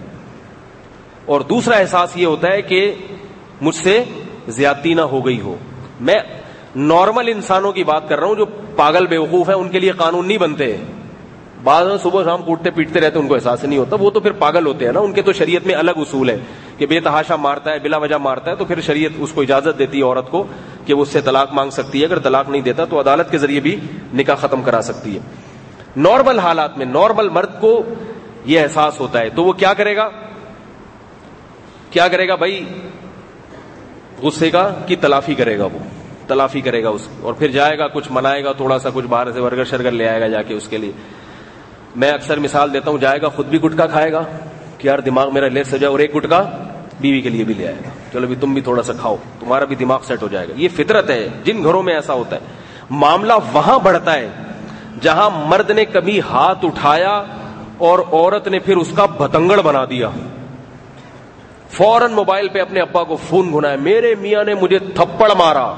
اور 1.26 1.42
دوسرا 1.42 1.76
احساس 1.76 2.10
یہ 2.16 2.26
ہوتا 2.26 2.48
ہے 2.54 2.62
کہ 2.62 2.96
مجھ 3.62 3.76
سے 3.76 4.04
زیادتی 4.48 4.94
نہ 4.94 5.02
ہو 5.02 5.26
گئی 5.26 5.42
ہو۔ 5.42 5.56
میں 6.00 6.16
نارمل 6.76 7.28
انسانوں 7.28 7.72
کی 7.72 7.84
بات 7.84 8.10
کر 8.10 8.20
رہا 8.20 8.28
ہوں 8.28 8.36
جو 8.36 8.46
پاگل 8.76 9.08
بیوقوف 9.08 9.50
ہے 9.50 9.54
ان 9.54 9.70
کے 9.70 9.80
لیے 9.80 9.92
قانون 9.92 10.28
نہیں 10.28 10.38
بنتے۔ 10.38 10.78
بعض 11.64 11.88
صبح 12.04 12.24
شام 12.24 12.42
کوٹتے 12.42 12.72
پیٹتے 12.72 13.02
رہتے 13.02 13.20
ان 13.20 13.28
کو 13.28 13.36
احساس 13.36 13.64
نہیں 13.64 13.80
ہوتا۔ 13.80 13.96
وہ 14.00 14.10
تو 14.10 14.20
پھر 14.20 14.32
پاگل 14.32 14.66
ہوتے 14.66 14.86
ہیں 14.86 14.92
نا۔ 14.92 15.00
ان 15.00 15.14
کے 15.14 15.22
تو 15.22 15.34
شریعت 15.34 15.68
میں 15.68 15.76
الگ 15.76 15.92
اصول 15.96 16.30
ہے 16.30 16.38
کہ 16.78 16.86
بے 16.86 17.00
تحاشا 17.00 17.36
مارتا 17.36 17.72
ہے، 17.72 17.80
بلا 17.80 17.98
وجہ 17.98 18.16
مارتا 18.16 18.52
ہے، 18.52 18.56
تو 18.56 18.66
پھر 18.66 18.82
شریعت 18.82 19.12
اس 19.18 19.32
کو 19.32 19.42
اجازت 19.42 19.80
دیتی 19.80 19.98
ہے 19.98 20.04
عورت 20.04 20.32
کو 20.32 20.44
کہ 20.86 20.94
وہ 20.94 21.02
اس 21.02 21.10
سے 21.10 21.22
طلاق 21.22 21.54
مانگ 21.54 21.70
سکتی 21.70 22.02
ہے۔ 22.02 22.06
اگر 22.06 22.20
طلاق 22.20 22.50
نہیں 22.50 22.62
دیتا 22.62 22.86
تو 22.86 23.00
عدالت 23.00 23.32
کے 23.32 23.38
ذریعے 23.38 23.60
بھی 23.60 23.80
نکاح 24.14 24.36
ختم 24.36 24.62
کرا 24.62 24.82
سکتی 24.82 25.16
ہے۔ 25.16 25.20
نارمل 25.96 26.40
حالات 26.40 26.78
میں، 26.78 26.86
نارمل 26.86 27.30
مرد 27.30 27.62
کو 27.62 27.84
یہ 28.46 28.62
احساس 28.62 29.00
ہوتا 29.00 29.20
ہے۔ 29.20 29.30
تو 29.30 29.44
وہ 29.44 29.54
کیا 29.54 29.74
کرے 29.74 29.96
گا؟ 29.96 30.10
کیا 31.92 32.08
کرے 32.08 32.28
گا 32.28 32.36
بھائی؟ 32.36 32.66
غصے 34.22 34.52
کا 34.52 34.74
کی 34.88 34.96
تلافی 34.96 35.36
کرے 35.36 35.58
گا 35.58 35.66
وہ۔ 35.66 35.80
تلافی 36.28 36.62
کرے 36.62 36.84
گا 36.84 36.90
اس 36.90 37.08
اور 37.22 37.34
پھر 37.34 37.48
جائے 37.48 37.78
گا، 37.78 37.88
کچھ 37.88 38.08
منائے 38.10 38.44
گا، 38.44 38.52
تھوڑا 38.52 38.80
سا 38.80 38.90
کچھ 38.94 39.06
باہر 39.06 39.32
سے 39.32 39.42
برگر 39.42 39.64
شرگر 39.64 39.92
لے 39.92 40.10
آئے 40.10 40.22
گا 40.22 40.28
جا 40.28 40.42
کے 40.42 40.54
اس 40.54 40.68
کے 40.68 40.78
لیے۔ 40.78 40.92
میں 41.96 42.12
اکثر 42.12 42.40
مثال 42.40 42.74
دیتا 42.74 42.92
ہوں، 42.92 42.98
جائے 42.98 43.22
گا، 43.22 43.30
خود 43.30 43.48
بھی 43.48 43.62
گٹکا 43.62 43.88
کھائے 43.88 44.12
گا 44.12 44.24
کہ 44.78 44.88
یار 44.88 45.00
دماغ 45.00 45.34
میرا 45.34 45.48
لیس 45.48 45.74
ہو 45.74 45.78
جائے 45.78 45.92
اور 45.92 46.00
ایک 46.00 46.16
گٹکا 46.16 46.44
بیوی 47.00 47.22
کے 47.22 47.30
لیے 47.30 47.44
بھی 47.44 47.54
لے 47.54 47.68
آئے 47.68 47.76
گا۔ 47.76 47.90
چلو 48.14 48.28
بھی 48.28 48.36
تم 48.36 48.54
بھی 48.54 48.62
تھوڑا 48.62 48.84
سا 48.84 48.94
کھاؤ، 48.94 49.16
تمہارا 49.40 49.66
بھی 49.66 49.76
دماغ 49.76 50.00
سیٹ 50.04 50.22
ہو 50.22 50.28
جائے 50.28 50.48
گا۔ 50.48 50.54
یہ 50.56 50.68
فطرت 50.76 51.10
ہے، 51.10 51.30
جن 51.44 51.64
گھروں 51.64 51.84
میں 51.84 51.94
ایسا 51.94 52.14
ہوتا 52.14 52.36
ہے۔ 52.36 52.42
معاملہ 52.90 53.34
وہاں 53.54 53.80
بڑھتا 53.80 54.14
ہے 54.14 54.30
جہاں 55.02 55.30
مرد 55.34 55.70
نے 55.70 55.86
کبھی 55.86 56.20
ہاتھ 56.20 56.66
اٹھایا 56.66 57.24
اور 57.78 58.00
عورت 58.00 58.48
نے 58.48 58.60
پھر 58.60 58.78
اس 58.78 58.92
کا 58.96 59.06
بتنگڑ 59.06 59.62
بنا 59.62 59.86
دیا۔ 59.86 60.10
فوراً 61.70 62.12
موبائل 62.12 62.48
پہ 62.48 62.60
اپنے 62.60 62.80
ابا 62.80 63.04
کو 63.04 63.16
فون 63.16 63.54
گنا 63.54 63.76
میرے 63.76 64.16
میاں 64.16 64.44
نے 64.44 64.54
مجھے 64.54 64.80
تھپڑ 64.80 65.32
مارا۔ 65.38 65.74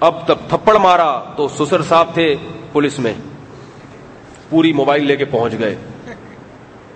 اب 0.00 0.26
تب 0.26 0.36
تھپڑ 0.48 0.76
مارا 0.76 1.20
تو 1.36 1.48
سسر 1.48 1.82
صاحب 1.82 2.08
تھے 2.14 2.36
پولیس 2.72 2.98
میں۔ 2.98 3.14
پوری 4.50 4.72
موبائل 4.72 5.06
لے 5.06 5.16
کے 5.16 5.24
پہنچ 5.24 5.52
گئے۔ 5.58 5.74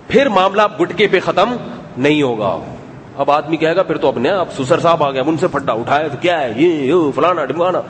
پھر 0.07 0.29
معاملہ 0.29 0.61
گٹکے 0.81 1.07
پہ 1.07 1.19
ختم 1.19 1.55
نہیں 1.97 2.21
ہوگا۔ 2.21 2.57
اب 3.17 3.31
آدمی 3.31 3.57
کہے 3.57 3.75
گا، 3.75 3.83
پھر 3.83 3.97
تو 3.97 4.07
اپنے 4.07 4.29
اب 4.29 4.45
سسر 4.57 4.79
صاحب 4.79 5.03
آ 5.03 5.11
گیا 5.11 5.21
ان 5.25 5.37
سے 5.37 5.47
پھٹا 5.47 5.73
اٹھایا، 5.73 6.07
تو 6.07 6.17
کیا 6.21 6.41
ہے؟ 6.41 6.53
یہ 6.55 6.93
فلانا 7.15 7.45
ڈمکانا 7.45 7.81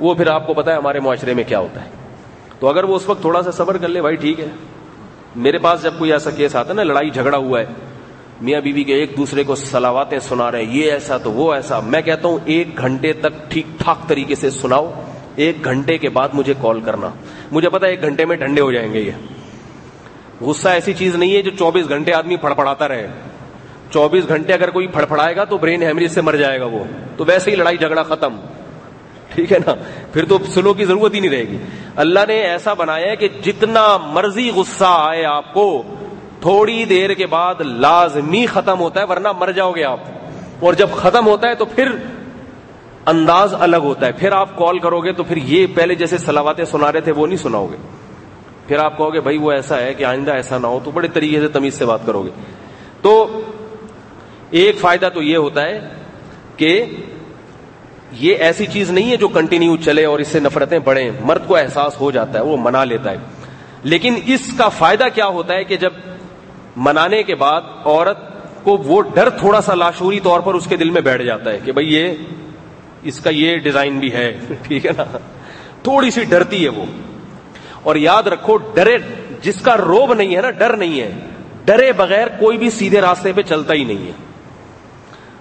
وہ 0.00 0.14
پھر 0.14 0.26
آپ 0.26 0.46
کو 0.46 0.54
پتا 0.54 0.72
ہے 0.72 0.76
ہمارے 0.76 1.00
معاشرے 1.00 1.34
میں 1.34 1.44
کیا 1.48 1.58
ہوتا 1.58 1.84
ہے۔ 1.84 1.90
تو 2.58 2.68
اگر 2.68 2.84
وہ 2.84 2.96
اس 2.96 3.08
وقت 3.08 3.20
تھوڑا 3.20 3.42
سا 3.42 3.50
صبر 3.50 3.76
کر 3.76 3.88
لے، 3.88 4.00
بھائی 4.00 4.16
ٹھیک 4.16 4.40
ہے۔ 4.40 4.46
میرے 5.36 5.58
پاس 5.58 5.82
جب 5.82 5.94
کوئی 5.98 6.12
ایسا 6.12 6.30
کیس 6.30 6.56
آتا 6.56 6.68
ہے 6.68 6.74
نا، 6.74 6.82
لڑائی 6.82 7.10
جھگڑا 7.10 7.38
ہوا 7.38 7.60
ہے، 7.60 7.66
میاں 8.40 8.60
بیوی 8.60 8.84
کے 8.84 8.94
ایک 8.94 9.16
دوسرے 9.16 9.44
کو 9.44 9.54
سلاواتیں 9.54 10.18
سنا 10.18 10.52
رہے 10.52 10.64
ہیں، 10.64 10.76
یہ 10.76 10.92
ایسا 10.92 11.18
تو 11.18 11.32
وہ 11.32 11.54
ایسا۔ 11.54 11.80
میں 11.80 12.02
کہتا 12.02 12.28
ہوں، 12.28 12.38
ایک 12.44 12.78
گھنٹے 12.78 13.12
تک 13.12 13.50
ٹھیک 13.50 13.66
ٹھاک 13.80 14.08
طریقے 14.08 14.34
سے 14.34 14.50
سناؤ، 14.50 14.92
ایک 15.36 15.64
گھنٹے 15.64 15.98
کے 15.98 16.08
بعد 16.08 16.28
مجھے 16.32 16.54
کال 16.60 16.80
کرنا۔ 16.80 17.08
مجھے 17.52 17.70
پتا 17.70 17.86
ایک 17.86 18.02
گھنٹے 18.02 18.24
میں 18.24 18.36
ٹھنڈے 18.36 18.60
ہو 18.60 18.72
جائیں 18.72 18.92
گے 18.92 19.00
یہ۔ 19.00 19.10
غصہ 20.40 20.68
ایسی 20.68 20.92
چیز 20.92 21.14
نہیں 21.14 21.36
ہے 21.36 21.42
جو 21.42 21.50
چوبیس 21.50 21.88
گھنٹے 21.88 22.14
آدمی 22.14 22.36
پڑپڑاتا 22.36 22.88
رہے۔ 22.88 23.08
چوبیس 23.92 24.28
گھنٹے 24.28 24.52
اگر 24.52 24.70
کوئی 24.70 24.86
پڑپڑائے 24.86 25.36
گا 25.36 25.44
تو 25.44 25.58
برین 25.58 25.82
ہیمریج 25.82 26.10
سے 26.10 26.20
مر 26.20 26.36
جائے 26.36 26.60
گا 26.60 26.64
وہ۔ 26.64 26.84
تو 27.16 27.24
ویسے 27.24 27.50
ہی 27.50 27.56
لڑائی 27.56 27.76
جھگڑا 27.76 28.02
ختم۔ 28.02 28.36
ٹھیک 29.34 29.52
ہے 29.52 29.58
نا؟ 29.66 29.74
پھر 30.12 30.24
تو 30.24 30.38
سلو 30.54 30.74
کی 30.74 30.84
ضرورت 30.84 31.14
ہی 31.14 31.20
نہیں 31.20 31.30
رہے 31.30 31.44
گی۔ 31.44 31.58
اللہ 31.96 32.20
نے 32.28 32.34
ایسا 32.34 32.74
بنایا 32.74 33.10
ہے 33.10 33.16
کہ 33.16 33.28
جتنا 33.44 33.96
مرضی 33.96 34.50
غصہ 34.50 34.84
آئے 34.88 35.24
آپ 35.24 35.54
کو، 35.54 35.82
تھوڑی 36.40 36.84
دیر 36.84 37.14
کے 37.14 37.26
بعد 37.26 37.54
لازمی 37.60 38.46
ختم 38.46 38.80
ہوتا 38.80 39.00
ہے، 39.00 39.06
ورنہ 39.06 39.28
مر 39.38 39.52
جاؤ 39.52 39.72
گے 39.72 39.84
آپ۔ 39.84 40.00
اور 40.60 40.74
جب 40.74 40.88
ختم 40.90 41.26
ہوتا 41.26 41.48
ہے 41.48 41.54
تو 41.54 41.64
پھر 41.64 41.88
انداز 43.08 43.54
الگ 43.58 43.76
ہوتا 43.76 44.06
ہے۔ 44.06 44.12
پھر 44.12 44.32
آپ 44.32 44.56
کال 44.56 44.78
کرو 44.78 45.00
گے 45.00 45.12
تو 45.12 45.22
پھر 45.24 45.36
یہ 45.36 45.66
پہلے 45.74 45.94
جیسے 45.94 46.18
سلاواتیں 46.18 46.64
سنا 46.64 46.92
رہے 46.92 47.00
تھے 47.00 47.12
وہ 47.12 47.26
نہیں 47.26 47.36
سناؤ 47.36 47.66
گے 47.66 47.76
پھر 48.66 48.78
آپ 48.78 48.98
کہو 48.98 49.14
گے، 49.14 49.20
بھائی 49.20 49.38
وہ 49.38 49.52
ایسا 49.52 49.80
ہے 49.80 49.94
کہ 49.94 50.04
آئندہ 50.04 50.30
ایسا 50.30 50.58
نہ 50.58 50.66
ہو، 50.66 50.80
تو 50.84 50.90
بڑے 50.90 51.08
طریقے 51.08 51.40
سے 51.40 51.48
تمیز 51.48 51.74
سے 51.74 51.86
بات 51.86 52.00
کرو 52.06 52.22
گے 52.22 52.30
تو 53.02 53.40
ایک 54.50 54.80
فائدہ 54.80 55.08
تو 55.14 55.22
یہ 55.22 55.36
ہوتا 55.36 55.62
ہے 55.62 55.88
کہ 56.56 56.84
یہ 58.12 58.34
ایسی 58.34 58.66
چیز 58.66 58.90
نہیں 58.90 59.10
ہے 59.10 59.16
جو 59.16 59.28
کنٹینیو 59.28 59.76
چلے 59.76 60.04
اور 60.04 60.18
اس 60.18 60.28
سے 60.28 60.40
نفرتیں 60.40 60.78
بڑھیں۔ 60.78 61.10
مرد 61.20 61.46
کو 61.46 61.56
احساس 61.56 62.00
ہو 62.00 62.10
جاتا 62.10 62.38
ہے، 62.38 62.44
وہ 62.44 62.56
منا 62.60 62.84
لیتا 62.84 63.10
ہے۔ 63.10 63.16
لیکن 63.82 64.14
اس 64.26 64.52
کا 64.58 64.68
فائدہ 64.68 65.04
کیا 65.14 65.26
ہوتا 65.26 65.54
ہے 65.54 65.64
کہ 65.64 65.76
جب 65.76 65.92
منانے 66.76 67.22
کے 67.22 67.34
بعد 67.34 67.60
عورت 67.84 68.18
کو 68.64 68.76
وہ 68.76 69.02
ڈر 69.02 69.30
تھوڑا 69.30 69.60
سا 69.60 69.74
لاشوری 69.74 70.20
طور 70.20 70.40
پر 70.40 70.54
اس 70.54 70.66
کے 70.66 70.76
دل 70.76 70.90
میں 70.90 71.00
بیٹھ 71.00 71.22
جاتا 71.22 71.52
ہے 71.52 71.58
کہ 71.64 71.72
بھائی 71.72 71.94
یہ 71.94 72.12
اس 73.02 73.20
کا 73.20 73.30
یہ 73.30 73.56
ڈیزائن 73.56 73.98
بھی 73.98 74.12
ہے. 74.12 74.38
ٹھیک 74.62 74.86
ہے 74.86 74.90
نا؟ 74.96 75.04
تھوڑی 75.82 76.10
سی 76.10 76.24
ڈرتی 76.24 76.64
ہے 76.64 76.68
وہ. 76.68 76.84
اور 77.82 77.96
یاد 77.96 78.22
رکھو، 78.22 78.56
ڈرے، 78.56 78.96
جس 79.42 79.60
کا 79.60 79.76
روب 79.76 80.14
نہیں 80.14 80.36
ہے 80.36 80.40
نا، 80.40 80.50
ڈر 80.50 80.76
نہیں 80.76 81.00
ہے. 81.00 81.14
ڈرے 81.64 81.92
بغیر 81.92 82.28
کوئی 82.28 82.58
بھی 82.58 82.70
سیدھے 82.70 83.00
راستے 83.00 83.32
پہ 83.32 83.42
چلتا 83.42 83.74
ہی 83.74 83.84
نہیں 83.84 84.06
ہے. 84.06 84.12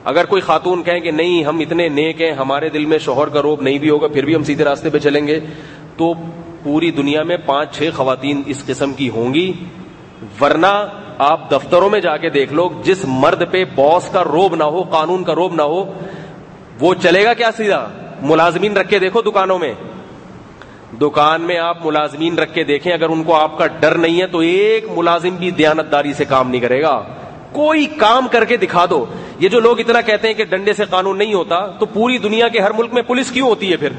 اگر 0.04 0.26
کوئی 0.26 0.42
خاتون 0.42 0.84
کہیں 0.84 1.00
کہ 1.00 1.12
نہیں، 1.12 1.44
ہم 1.44 1.60
اتنے 1.60 1.90
نیک 1.90 2.22
ہیں، 2.22 2.32
ہمارے 2.32 2.70
دل 2.70 2.86
میں 2.86 2.98
شوہر 2.98 3.28
کا 3.28 3.42
روب 3.42 3.62
نہیں 3.62 3.78
بھی 3.78 3.90
ہوگا، 3.90 4.08
پھر 4.08 4.26
بھی 4.26 4.36
ہم 4.36 4.44
سیدھے 4.44 4.64
راستے 4.64 4.90
پہ 4.90 5.00
چلیں 5.00 5.28
گے، 5.28 5.40
تو 5.98 6.14
پوری 6.64 6.92
دنیا 6.92 7.24
میں 7.24 7.38
پانچ، 7.46 7.78
چھ 7.78 7.90
خواتین 7.96 8.42
اس 8.46 8.66
قسم 8.66 8.94
کی 8.94 9.10
ہوں 9.10 9.34
گی. 9.34 9.54
ورنہ 10.42 10.88
آپ 11.18 11.52
دفتروں 11.52 11.90
میں 11.90 12.00
جا 12.00 12.18
کے 12.18 12.30
دیکھ 12.30 12.54
لو، 12.54 12.70
جس 12.84 12.98
مرد 13.06 13.44
پہ 13.52 13.64
باس 13.76 14.10
کا 14.12 14.24
روب 14.24 14.56
نہ 14.56 14.64
ہو، 14.64 14.84
قانون 14.84 15.24
کا 15.24 15.36
روب 15.36 15.54
نہ 15.54 15.62
ہو 15.62 15.94
وہ 16.80 16.94
چلے 16.94 17.26
گا 17.26 17.34
کیا 17.34 17.50
سیدھا؟ 17.58 17.90
ملازمین 18.22 18.78
رکھ 18.78 18.90
کے 18.90 19.00
دیکھو 19.00 19.22
دکانوں 19.22 19.60
میں۔ 19.60 19.74
دکان 21.02 21.42
میں 21.42 21.58
آپ 21.58 21.86
ملازمین 21.86 22.38
رکھ 22.38 22.54
کے 22.54 22.64
دیکھیں، 22.64 22.94
اگر 22.94 23.10
ان 23.10 23.24
کو 23.24 23.36
آپ 23.36 23.58
کا 23.58 23.68
ڈر 23.68 23.96
نہیں 23.98 24.22
ہے 24.22 24.28
تو 24.28 24.40
ایک 24.40 24.86
ملازم 24.96 25.30
بھی 25.30 25.52
دیانتداری 25.52 26.14
سے 26.14 26.26
کام 26.26 26.50
نہیں 26.50 26.62
کرے 26.62 26.82
گا۔ 26.82 27.04
کوئی 27.52 27.86
کام 27.86 28.28
کر 28.32 28.46
کے 28.46 28.58
دکھا 28.58 28.86
دو۔ 28.90 29.06
یہ 29.40 29.50
جو 29.50 29.60
لوگ 29.60 29.80
اتنا 29.80 30.02
کہتے 30.02 30.28
ہیں 30.28 30.36
کہ 30.36 30.44
ڈنڈے 30.46 30.74
سے 30.74 30.84
قانون 30.90 31.18
نہیں 31.18 31.34
ہوتا، 31.34 31.68
تو 31.68 31.86
پوری 31.86 32.18
دنیا 32.18 32.48
کے 32.48 32.60
ہر 32.60 32.72
ملک 32.72 32.94
میں 32.94 33.02
پولیس 33.02 33.32
کیوں 33.32 33.50
ہوتی 33.50 33.72
ہے 33.72 33.78
پھر؟ 33.78 33.90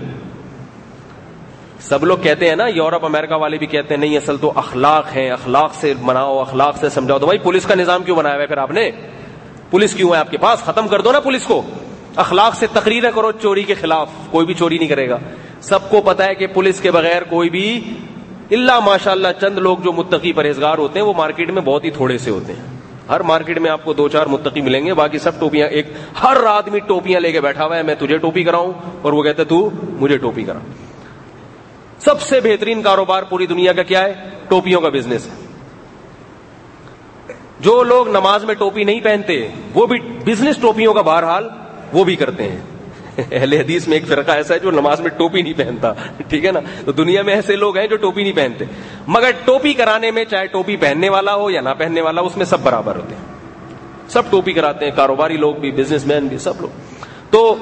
سب 1.80 2.04
لوگ 2.04 2.18
کہتے 2.22 2.48
ہیں 2.48 2.56
نا، 2.56 2.66
یورپ، 2.66 3.04
امریکہ 3.04 3.34
والے 3.34 3.58
بھی 3.58 3.66
کہتے 3.66 3.94
ہیں، 3.94 4.00
نہیں، 4.00 4.16
اصل 4.16 4.36
تو 4.36 4.52
اخلاق 4.54 5.16
ہے 5.16 5.30
اخلاق 5.30 5.74
سے 5.74 5.94
مناؤ 6.00 6.38
اخلاق 6.38 6.76
سے 6.76 6.88
سمجھاؤ۔ 6.88 7.18
تو 7.18 7.26
بھائی، 7.26 7.38
پولیس 7.38 7.64
کا 7.64 7.74
نظام 7.74 8.02
کیوں 8.02 8.16
بنایا 8.16 8.34
ہوا 8.34 8.42
ہے 8.42 8.46
پھر 8.46 8.58
آپ 8.58 8.70
نے؟ 8.70 8.90
پولیس 9.70 9.94
کیوں 9.94 10.12
ہے 10.12 10.16
آپ 10.16 10.30
کے 10.30 10.38
پاس؟ 10.38 10.60
ختم 10.60 10.88
کر 10.88 11.00
دو 11.00 11.12
نا 11.12 11.20
پولیس 11.20 11.44
کو۔ 11.44 11.62
اخلاق 12.18 12.54
سے 12.54 12.66
تقریر 12.72 13.10
کرو 13.10 13.32
چوری 13.32 13.62
کے 13.62 13.74
خلاف، 13.74 14.10
کوئی 14.30 14.46
بھی 14.46 14.54
چوری 14.54 14.78
نہیں 14.78 14.88
کرے 14.88 15.08
گا۔ 15.08 15.18
سب 15.60 15.90
کو 15.90 16.00
پتا 16.00 16.24
ہے 16.24 16.34
کہ 16.34 16.46
پولیس 16.46 16.80
کے 16.80 16.90
بغیر 16.90 17.22
کوئی 17.22 17.50
بھی 17.50 17.94
اللہ 18.50 18.80
ماشاء 18.80 19.10
اللہ 19.10 19.28
چند 19.40 19.58
لوگ 19.58 19.78
جو 19.78 19.92
متقی 19.92 20.32
پرہیزگار 20.32 20.78
ہوتے 20.78 20.98
ہیں، 20.98 21.06
وہ 21.06 21.12
مارکیٹ 21.16 21.50
میں 21.50 21.62
بہت 21.62 21.84
ہی 21.84 21.90
تھوڑے 21.90 22.18
سے 22.18 22.30
ہوتے 22.30 22.52
ہیں۔ 22.52 22.78
ہر 23.08 23.20
مارکیٹ 23.20 23.58
میں 23.58 23.70
آپ 23.70 23.84
کو 23.84 23.92
دو 23.92 24.08
چار 24.08 24.26
متقی 24.26 24.60
ملیں 24.60 24.86
گے، 24.86 24.94
باقی 24.94 25.18
سب 25.18 25.40
ٹوپیاں، 25.40 25.68
ایک 25.68 25.86
ہر 26.22 26.44
آدمی 26.44 26.78
ٹوپیاں 26.78 27.20
لے 27.20 27.32
کے 27.32 27.40
بیٹھا 27.40 27.66
ہوا 27.66 27.76
ہے، 27.76 27.82
میں 27.82 27.94
تجھے 27.94 28.18
ٹوپی 28.18 28.44
کراؤں، 28.44 28.72
اور 29.02 29.12
وہ 29.12 29.22
کہتے 29.22 29.44
تو 29.44 29.70
مجھے 30.00 30.16
ٹوپی 30.16 30.44
کرا۔ 30.44 30.58
سب 31.98 32.20
سے 32.20 32.40
بہترین 32.40 32.82
کاروبار 32.82 33.22
پوری 33.22 33.46
دنیا 33.46 33.72
کا 33.72 33.82
کیا 33.82 34.04
ہے؟ 34.04 34.14
ٹوپیوں 34.48 34.80
کا 34.80 34.88
بزنس 34.88 35.26
ہے۔ 35.26 35.46
جو 37.60 37.82
لوگ 37.82 38.08
نماز 38.08 38.44
میں 38.44 38.54
ٹوپی 38.54 38.84
نہیں 38.84 39.00
پہنتے، 39.00 39.48
وہ 39.74 39.86
بھی 39.86 40.00
بزنس 40.00 40.56
ٹوپیوں 40.56 40.94
کا 40.94 41.02
بہرحال 41.02 41.48
وہ 41.92 42.04
بھی 42.04 42.16
کرتے 42.16 42.42
ہیں۔ 42.42 42.58
اہل 43.32 43.52
حدیث 43.52 43.88
میں 43.88 43.96
ایک 43.96 44.08
فرقہ 44.08 44.30
ایسا 44.30 44.54
ہے 44.54 44.58
جو 44.58 44.70
نماز 44.70 45.00
میں 45.00 45.10
ٹوپی 45.10 45.42
نہیں 45.42 45.52
پہنتا، 45.56 45.92
ٹھیک 46.28 46.44
ہے 46.44 46.52
نا؟ 46.52 46.60
تو 46.84 46.92
دنیا 46.92 47.22
میں 47.22 47.34
ایسے 47.34 47.56
لوگ 47.56 47.78
ہیں 47.78 47.86
جو 47.86 47.96
ٹوپی 47.96 48.22
نہیں 48.22 48.32
پہنتے۔ 48.32 48.64
مگر 49.06 49.30
ٹوپی 49.44 49.74
کرانے 49.74 50.10
میں 50.10 50.24
چاہے 50.24 50.46
ٹوپی 50.46 50.76
پہننے 50.76 51.08
والا 51.08 51.34
ہو 51.34 51.50
یا 51.50 51.60
نہ 51.60 51.68
پہننے 51.78 52.00
والا 52.00 52.20
ہو، 52.20 52.26
اس 52.26 52.36
میں 52.36 52.46
سب 52.46 52.60
برابر 52.62 52.96
ہوتے 52.96 53.14
ہیں۔ 53.14 53.22
سب 54.08 54.22
ٹوپی 54.30 54.52
کراتے 54.52 54.84
ہیں، 54.84 54.92
کاروباری 54.96 55.36
لوگ 55.36 55.54
بھی 55.54 55.70
بزنس 55.70 56.06
مین 56.06 56.26
بھی، 56.26 56.38
سب 56.38 56.52
لوگ۔ 56.60 56.68
تو 57.30 57.56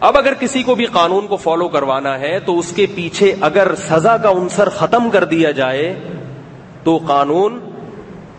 اب 0.00 0.18
اگر 0.18 0.34
کسی 0.34 0.62
کو 0.62 0.74
بھی 0.74 0.84
قانون 0.84 1.26
کو 1.26 1.36
فالو 1.36 1.68
کروانا 1.68 2.20
ہے، 2.20 2.40
تو 2.40 2.58
اس 2.58 2.72
کے 2.76 2.86
پیچھے 2.94 3.34
اگر 3.40 3.74
سزا 3.74 4.16
کا 4.16 4.30
عنصر 4.30 4.68
ختم 4.68 5.10
کر 5.10 5.24
دیا 5.24 5.50
جائے، 5.50 5.98
تو 6.84 7.00
قانون 7.06 7.58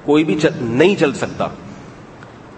کوئی 0.05 0.23
بھی 0.23 0.39
نہیں 0.61 0.95
چل 0.95 1.13
سکتا۔ 1.13 1.47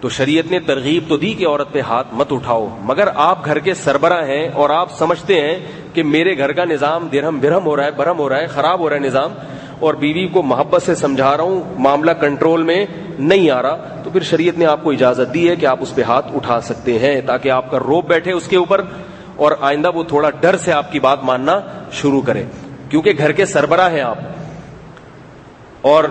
تو 0.04 0.10
شریعت 0.10 0.50
نے 0.50 0.58
ترغیب 0.58 1.04
تو 1.08 1.16
دی 1.16 1.34
کہ 1.34 1.46
عورت 1.46 1.72
پہ 1.72 1.80
ہاتھ 1.80 2.06
مت 2.12 2.32
اٹھاؤ۔ 2.32 2.68
مگر 2.82 3.08
آپ 3.14 3.44
گھر 3.44 3.58
کے 3.58 3.74
سربراہ 3.74 4.26
ہیں 4.26 4.48
اور 4.54 4.70
آپ 4.70 4.92
سمجھتے 4.92 5.40
ہیں 5.40 5.58
کہ 5.94 6.02
میرے 6.02 6.38
گھر 6.38 6.52
کا 6.52 6.64
نظام 6.64 7.08
درہم 7.12 7.38
برہم 7.40 7.66
ہو 7.66 7.76
رہا 7.76 7.84
ہے، 7.84 7.90
برہم 7.90 8.18
ہو 8.18 8.28
رہا 8.28 8.36
ہے، 8.36 8.46
خراب 8.46 8.80
ہو 8.80 8.88
رہا 8.88 8.96
ہے 8.96 9.00
نظام۔ 9.00 9.32
اور 9.80 9.94
بیوی 9.94 10.28
کو 10.28 10.42
محبت 10.42 10.82
سے 10.82 10.94
سمجھا 10.94 11.36
رہا 11.36 11.44
ہوں، 11.44 11.62
معاملہ 11.78 12.10
کنٹرول 12.10 12.62
میں 12.62 12.86
نہیں 13.18 13.50
آ 13.50 13.62
رہا۔ 13.62 13.76
تو 14.04 14.10
پھر 14.10 14.20
شریعت 14.20 14.58
نے 14.58 14.66
آپ 14.66 14.82
کو 14.82 14.90
اجازت 14.90 15.34
دی 15.34 15.48
ہے 15.48 15.56
کہ 15.56 15.66
آپ 15.66 15.78
اس 15.80 15.94
پہ 15.94 16.02
ہاتھ 16.02 16.26
اٹھا 16.34 16.60
سکتے 16.60 16.98
ہیں 16.98 17.20
تاکہ 17.20 17.50
آپ 17.50 17.70
کا 17.70 17.78
روپ 17.78 18.06
بیٹھے 18.06 18.32
اس 18.32 18.46
کے 18.46 18.56
اوپر 18.56 18.80
اور 19.36 19.52
آئندہ 19.60 19.90
وہ 19.94 20.04
تھوڑا 20.04 20.30
ڈر 20.30 20.56
سے 20.56 20.72
آپ 20.72 20.92
کی 20.92 21.00
بات 21.00 21.24
ماننا 21.24 21.60
شروع 21.92 22.20
کرے۔ 22.20 22.44
کیونکہ 22.88 23.12
گھر 23.18 23.32
کے 23.32 23.46
سربراہ 23.46 23.90
ہیں 23.90 24.00
آپ۔ 24.00 24.18
اور 25.80 26.04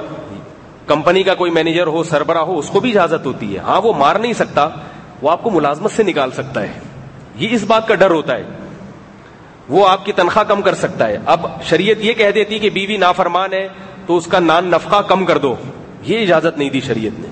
کمپنی 0.87 1.23
کا 1.23 1.35
کوئی 1.35 1.51
مینیجر 1.51 1.87
ہو، 1.87 2.03
سربراہ 2.03 2.41
ہو، 2.41 2.59
اس 2.59 2.69
کو 2.69 2.79
بھی 2.79 2.89
اجازت 2.89 3.25
ہوتی 3.25 3.53
ہے۔ 3.53 3.59
ہاں 3.59 3.81
وہ 3.81 3.93
مار 3.93 4.15
نہیں 4.15 4.33
سکتا، 4.33 4.69
وہ 5.21 5.31
آپ 5.31 5.43
کو 5.43 5.49
ملازمت 5.49 5.91
سے 5.91 6.03
نکال 6.03 6.31
سکتا 6.31 6.61
ہے۔ 6.61 6.73
یہ 7.35 7.47
اس 7.51 7.63
بات 7.63 7.87
کا 7.87 7.95
ڈر 7.95 8.11
ہوتا 8.11 8.35
ہے۔ 8.35 8.43
وہ 9.69 9.87
آپ 9.87 10.05
کی 10.05 10.11
تنخواہ 10.11 10.43
کم 10.43 10.61
کر 10.61 10.75
سکتا 10.75 11.07
ہے۔ 11.07 11.17
اب 11.25 11.45
شریعت 11.63 11.97
یہ 11.99 12.13
کہہ 12.13 12.31
دیتی 12.31 12.59
کہ 12.59 12.69
بیوی 12.69 12.97
نافرمان 12.97 13.53
ہے، 13.53 13.67
تو 14.05 14.17
اس 14.17 14.27
کا 14.27 14.39
نان 14.39 14.65
نفقہ 14.65 15.01
کم 15.01 15.25
کر 15.25 15.37
دو۔ 15.37 15.55
یہ 16.03 16.21
اجازت 16.21 16.57
نہیں 16.57 16.69
دی 16.69 16.81
شریعت 16.81 17.19
نے۔ 17.19 17.27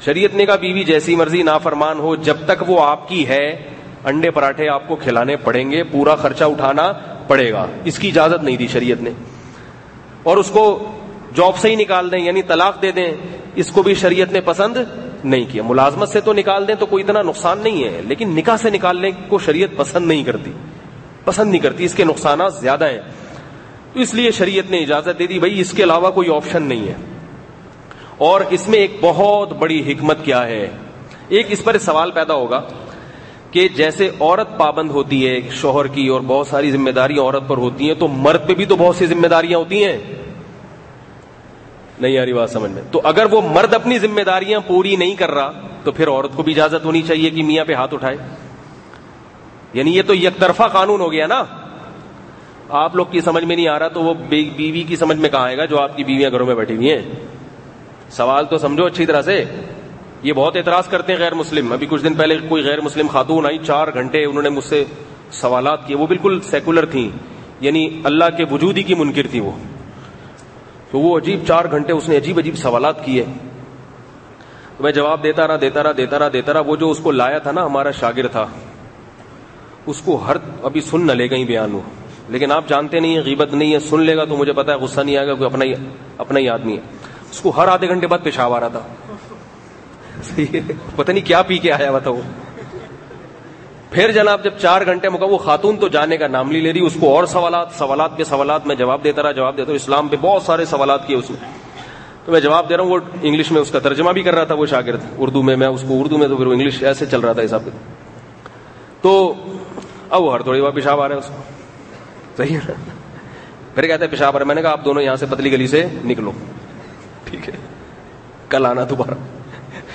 شریعت 0.00 0.36
نے 0.36 0.46
کہا، 0.46 0.56
بیوی 0.56 0.84
جیسی 0.84 1.16
مرضی 1.16 1.42
نافرمان 1.42 1.98
ہو، 1.98 2.16
جب 2.16 2.36
تک 2.46 2.70
وہ 2.70 2.84
آپ 2.84 3.08
کی 3.08 3.28
ہے، 3.28 3.70
انڈے 4.04 4.30
پراٹھے 4.30 4.68
آپ 4.68 4.88
کو 4.88 4.96
کھلانے 4.96 5.36
پڑیں 5.36 5.70
گے، 5.70 5.84
پورا 5.84 6.14
خرچہ 6.14 6.44
اٹھانا 6.44 6.92
پڑے 7.28 7.52
گا۔ 7.52 7.66
اس 7.84 7.98
کی 7.98 8.08
اجازت 8.08 8.44
نہیں 8.44 8.56
دی 8.56 8.66
شریعت 8.66 9.02
نے۔ 9.02 9.10
اور 10.22 10.36
اس 10.36 10.50
کو 10.50 10.92
جاب 11.34 11.56
سے 11.56 11.70
ہی 11.70 11.76
نکال 11.76 12.12
دیں 12.12 12.20
یعنی 12.20 12.42
طلاق 12.42 12.82
دے 12.82 12.92
دیں، 12.92 13.14
اس 13.54 13.70
کو 13.70 13.82
بھی 13.82 13.94
شریعت 13.94 14.32
نے 14.32 14.40
پسند 14.40 14.76
نہیں 15.24 15.44
کیا۔ 15.52 15.62
ملازمت 15.62 16.08
سے 16.08 16.20
تو 16.20 16.32
نکال 16.32 16.68
دیں 16.68 16.74
تو 16.74 16.86
کوئی 16.86 17.04
اتنا 17.04 17.22
نقصان 17.22 17.58
نہیں 17.58 17.84
ہے، 17.84 18.00
لیکن 18.08 18.28
نکاح 18.28 18.56
سے 18.56 18.70
نکالنے 18.70 19.10
کو 19.28 19.38
شریعت 19.38 19.76
پسند 19.76 20.06
نہیں 20.06 20.24
کرتی۔ 20.24 20.52
پسند 21.24 21.50
نہیں 21.50 21.60
کرتی، 21.60 21.84
اس 21.84 21.94
کے 21.94 22.04
نقصانات 22.04 22.54
زیادہ 22.54 22.88
ہیں۔ 22.88 23.00
اس 23.94 24.14
لیے 24.14 24.30
شریعت 24.30 24.70
نے 24.70 24.78
اجازت 24.78 25.18
دے 25.18 25.26
دی، 25.26 25.38
بھائی 25.38 25.60
اس 25.60 25.72
کے 25.72 25.82
علاوہ 25.82 26.10
کوئی 26.10 26.34
آپشن 26.34 26.62
نہیں 26.62 26.88
ہے۔ 26.88 26.94
اور 28.18 28.40
اس 28.50 28.68
میں 28.68 28.78
ایک 28.78 28.96
بہت 29.00 29.52
بڑی 29.52 29.92
حکمت 29.92 30.24
کیا 30.24 30.46
ہے۔ 30.46 30.70
ایک 31.28 31.46
اس 31.48 31.64
پر 31.64 31.78
سوال 31.78 32.10
پیدا 32.10 32.34
ہوگا 32.34 32.62
کہ 33.50 33.68
جیسے 33.68 34.10
عورت 34.20 34.58
پابند 34.58 34.90
ہوتی 34.90 35.28
ہے 35.28 35.40
شوہر 35.50 35.86
کی 35.86 36.06
اور 36.06 36.20
بہت 36.20 36.46
ساری 36.46 36.70
ذمہ 36.70 36.90
داریاں 36.90 37.22
عورت 37.22 37.48
پر 37.48 37.56
ہوتی 37.56 37.86
ہیں، 37.86 37.94
تو 37.94 38.08
مرد 38.08 38.48
پہ 38.48 38.54
بھی 38.54 38.64
تو 38.64 38.76
بہت 38.76 38.96
سی 38.96 39.06
ذمہ 39.06 39.26
داریاں 39.26 39.58
ہوتی 39.58 39.84
ہیں۔ 39.84 39.98
نہیں 42.00 42.18
آ 42.18 42.24
رہی 42.24 42.32
بات 42.32 42.50
سمجھ 42.50 42.70
میں۔ 42.70 42.82
تو 42.92 43.00
اگر 43.04 43.26
وہ 43.30 43.40
مرد 43.40 43.74
اپنی 43.74 43.98
ذمہ 43.98 44.20
داریاں 44.20 44.60
پوری 44.66 44.96
نہیں 44.96 45.14
کر 45.14 45.30
رہا، 45.30 45.52
تو 45.84 45.92
پھر 45.92 46.08
عورت 46.08 46.30
کو 46.36 46.42
بھی 46.42 46.52
اجازت 46.52 46.84
ہونی 46.84 47.02
چاہیے 47.02 47.30
کہ 47.30 47.42
میاں 47.42 47.64
پہ 47.64 47.72
ہاتھ 47.72 47.94
اٹھائے۔ 47.94 48.16
یعنی 49.72 49.96
یہ 49.96 50.02
تو 50.06 50.14
یک 50.14 50.38
طرفہ 50.38 50.62
قانون 50.62 51.00
ہو 51.00 51.12
گیا 51.12 51.26
نا۔ 51.26 51.44
آپ 52.68 52.96
لوگ 52.96 53.06
کی 53.10 53.20
سمجھ 53.20 53.44
میں 53.44 53.56
نہیں 53.56 53.68
آ 53.68 53.78
رہا 53.78 53.88
تو 53.88 54.02
وہ 54.02 54.14
بیوی 54.14 54.82
کی 54.88 54.96
سمجھ 54.96 55.18
میں 55.18 55.30
کہاں 55.30 55.44
آئے 55.44 55.56
گا 55.56 55.64
جو 55.64 55.80
آپ 55.80 55.96
کی 55.96 56.04
بیویاں 56.04 56.30
گھروں 56.30 56.46
میں 56.46 56.54
بیٹھی 56.54 56.76
ہوئی 56.76 56.90
ہیں؟ 56.90 57.02
سوال 58.10 58.44
تو 58.44 58.58
سمجھو 58.58 58.84
اچھی 58.84 59.06
طرح 59.06 59.22
سے۔ 59.22 59.44
یہ 60.22 60.32
بہت 60.32 60.56
اعتراض 60.56 60.88
کرتے 60.88 61.12
ہیں 61.12 61.20
غیر 61.20 61.34
مسلم۔ 61.34 61.72
ابھی 61.72 61.86
کچھ 61.90 62.02
دن 62.02 62.14
پہلے 62.14 62.36
کوئی 62.48 62.62
غیر 62.62 62.80
مسلم 62.80 63.06
خاتون 63.06 63.46
آئی، 63.46 63.58
چار 63.58 63.88
گھنٹے 63.94 64.24
انہوں 64.24 64.42
نے 64.42 64.48
مجھ 64.48 64.64
سے 64.64 64.84
سوالات 65.30 65.86
کیے۔ 65.86 65.96
وہ 65.96 66.06
بالکل 66.06 66.40
سیکولر 66.40 66.86
تھیں۔ 66.86 67.10
یعنی 67.60 68.00
اللہ 68.04 68.24
کے 68.36 68.44
وجود 68.50 68.78
ہی 68.78 68.82
کی 68.82 68.94
منکر 68.94 69.26
تھی 69.30 69.40
وہ۔ 69.40 69.50
تو 70.90 71.00
وہ 71.00 71.18
عجیب 71.18 71.40
چار 71.48 71.64
گھنٹے 71.70 71.92
اس 71.92 72.08
نے 72.08 72.16
عجیب 72.16 72.38
عجیب 72.38 72.56
سوالات 72.56 73.04
کیے۔ 73.04 73.24
تو 74.76 74.84
میں 74.84 74.92
جواب 74.92 75.22
دیتا 75.22 75.48
رہا 75.48 75.56
دیتا 75.60 75.82
رہا 75.82 75.92
دیتا 75.96 76.18
رہا 76.18 76.28
دیتا 76.32 76.52
رہا، 76.52 76.60
وہ 76.60 76.76
جو 76.76 76.90
اس 76.90 76.98
کو 76.98 77.10
لایا 77.10 77.38
تھا 77.38 77.52
نا، 77.52 77.66
ہمارا 77.66 77.90
شاگرد 77.90 78.30
تھا، 78.30 78.46
اس 79.86 80.00
کو 80.00 80.16
ہر 80.16 80.36
ابھی 80.62 80.80
سن 80.80 81.06
نہ 81.06 81.12
لے 81.12 81.30
گا 81.30 81.36
ہی 81.36 81.44
بیان 81.44 81.72
ہو 81.72 81.80
لیکن 82.28 82.52
آپ 82.52 82.68
جانتے 82.68 83.00
نہیں 83.00 83.14
ہیں، 83.14 83.22
غیبت 83.24 83.54
نہیں 83.54 83.72
ہے، 83.74 83.78
سن 83.78 84.00
لے 84.00 84.16
گا 84.16 84.24
تو 84.24 84.36
مجھے 84.36 84.52
پتا 84.52 84.72
ہے، 84.72 84.78
غصہ 84.78 85.00
نہیں 85.00 85.16
آئے 85.16 85.26
گا، 85.26 85.34
کوئی 85.34 85.46
اپنا 85.46 85.64
ہی 85.64 85.74
اپنا 86.18 86.40
ہی 86.40 86.48
آدمی 86.48 86.76
ہے۔ 86.76 86.82
اس 87.30 87.40
کو 87.40 87.50
ہر 87.50 87.68
آدھے 87.68 87.88
گھنٹے 87.88 88.06
بعد 88.06 88.18
پیشاب 88.22 88.54
آ 88.54 88.60
رہا 88.60 88.68
تھا 88.68 88.80
پتہ 90.96 91.12
نہیں 91.12 91.26
کیا 91.26 91.42
پی 91.42 91.58
کے 91.58 91.72
آیا 91.72 91.90
ہوا 91.90 91.98
تھا 91.98 92.10
وہ۔ 92.10 92.20
پھر 93.90 94.12
جناب 94.12 94.44
جب 94.44 94.50
چار 94.58 94.82
گھنٹے 94.86 95.08
مکا 95.08 95.26
وہ 95.26 95.38
خاتون 95.38 95.76
تو 95.76 95.88
جانے 95.88 96.16
کا 96.16 96.26
نام 96.26 96.50
لی 96.50 96.60
لے 96.60 96.72
رہی، 96.72 96.80
اس 96.80 96.96
کو 97.00 97.16
اور 97.16 97.24
سوالات 97.24 97.68
سوالات 97.78 98.16
پہ 98.16 98.24
سوالات 98.24 98.66
میں 98.66 98.76
جواب 98.76 99.04
دیتا 99.04 99.22
رہا، 99.22 99.32
جواب 99.32 99.56
دیتا 99.56 99.68
ہوں 99.68 99.76
اسلام 99.76 100.08
پہ 100.08 100.16
بہت 100.20 100.42
سارے 100.42 100.64
سوالات 100.64 101.06
کیے 101.06 101.16
اس 101.16 101.30
میں 101.30 101.50
تو 102.24 102.32
میں 102.32 102.40
جواب 102.40 102.68
دے 102.68 102.76
رہا 102.76 102.84
ہوں، 102.84 102.90
وہ 102.90 102.98
انگلش 103.22 103.50
میں 103.50 103.60
اس 103.60 103.70
کا 103.70 103.78
ترجمہ 103.78 104.10
بھی 104.10 104.22
کر 104.22 104.34
رہا 104.34 104.44
تھا، 104.44 104.54
وہ 104.54 104.66
شاگرد، 104.66 105.00
اردو 105.18 105.42
میں 105.42 105.56
میں 105.56 105.66
اس 105.66 105.84
کو 105.88 106.00
اردو 106.00 106.18
میں 106.18 106.28
تو 106.28 106.36
پھر 106.36 106.46
وہ 106.46 106.52
انگلش 106.52 106.82
ایسے 106.82 107.06
چل 107.06 107.20
رہا 107.20 107.32
تھا 107.32 107.42
حساب 107.44 107.68
تو 109.02 109.34
اب 110.10 110.22
وہ 110.22 110.32
ہر 110.32 110.42
تھوڑی 110.42 110.60
بار 110.60 110.70
پیشاب 110.70 111.00
آ 111.00 111.08
رہا 111.08 111.14
ہے 111.14 111.20
اس 111.20 111.26
کو۔ 111.26 111.42
صحیح 112.36 112.56
ہے 112.56 112.72
پھر 113.74 113.86
کہتے 113.86 114.04
ہیں 114.04 114.10
پیشاب 114.10 114.36
آ 114.36 114.38
رہا 114.38 114.44
ہے، 114.44 114.46
میں 114.46 114.54
نے 114.54 114.62
کہا 114.62 114.70
آپ 114.70 114.84
دونوں 114.84 115.02
یہاں 115.02 115.16
سے 115.16 115.26
پتلی 115.30 115.52
گلی 115.52 115.66
سے 115.66 115.86
نکلو۔ 116.04 116.32
ٹھیک 117.24 117.48
ہے۔ 117.48 117.54
کل 118.48 118.66
آنا 118.66 118.84
دوبارہ۔ 118.90 119.14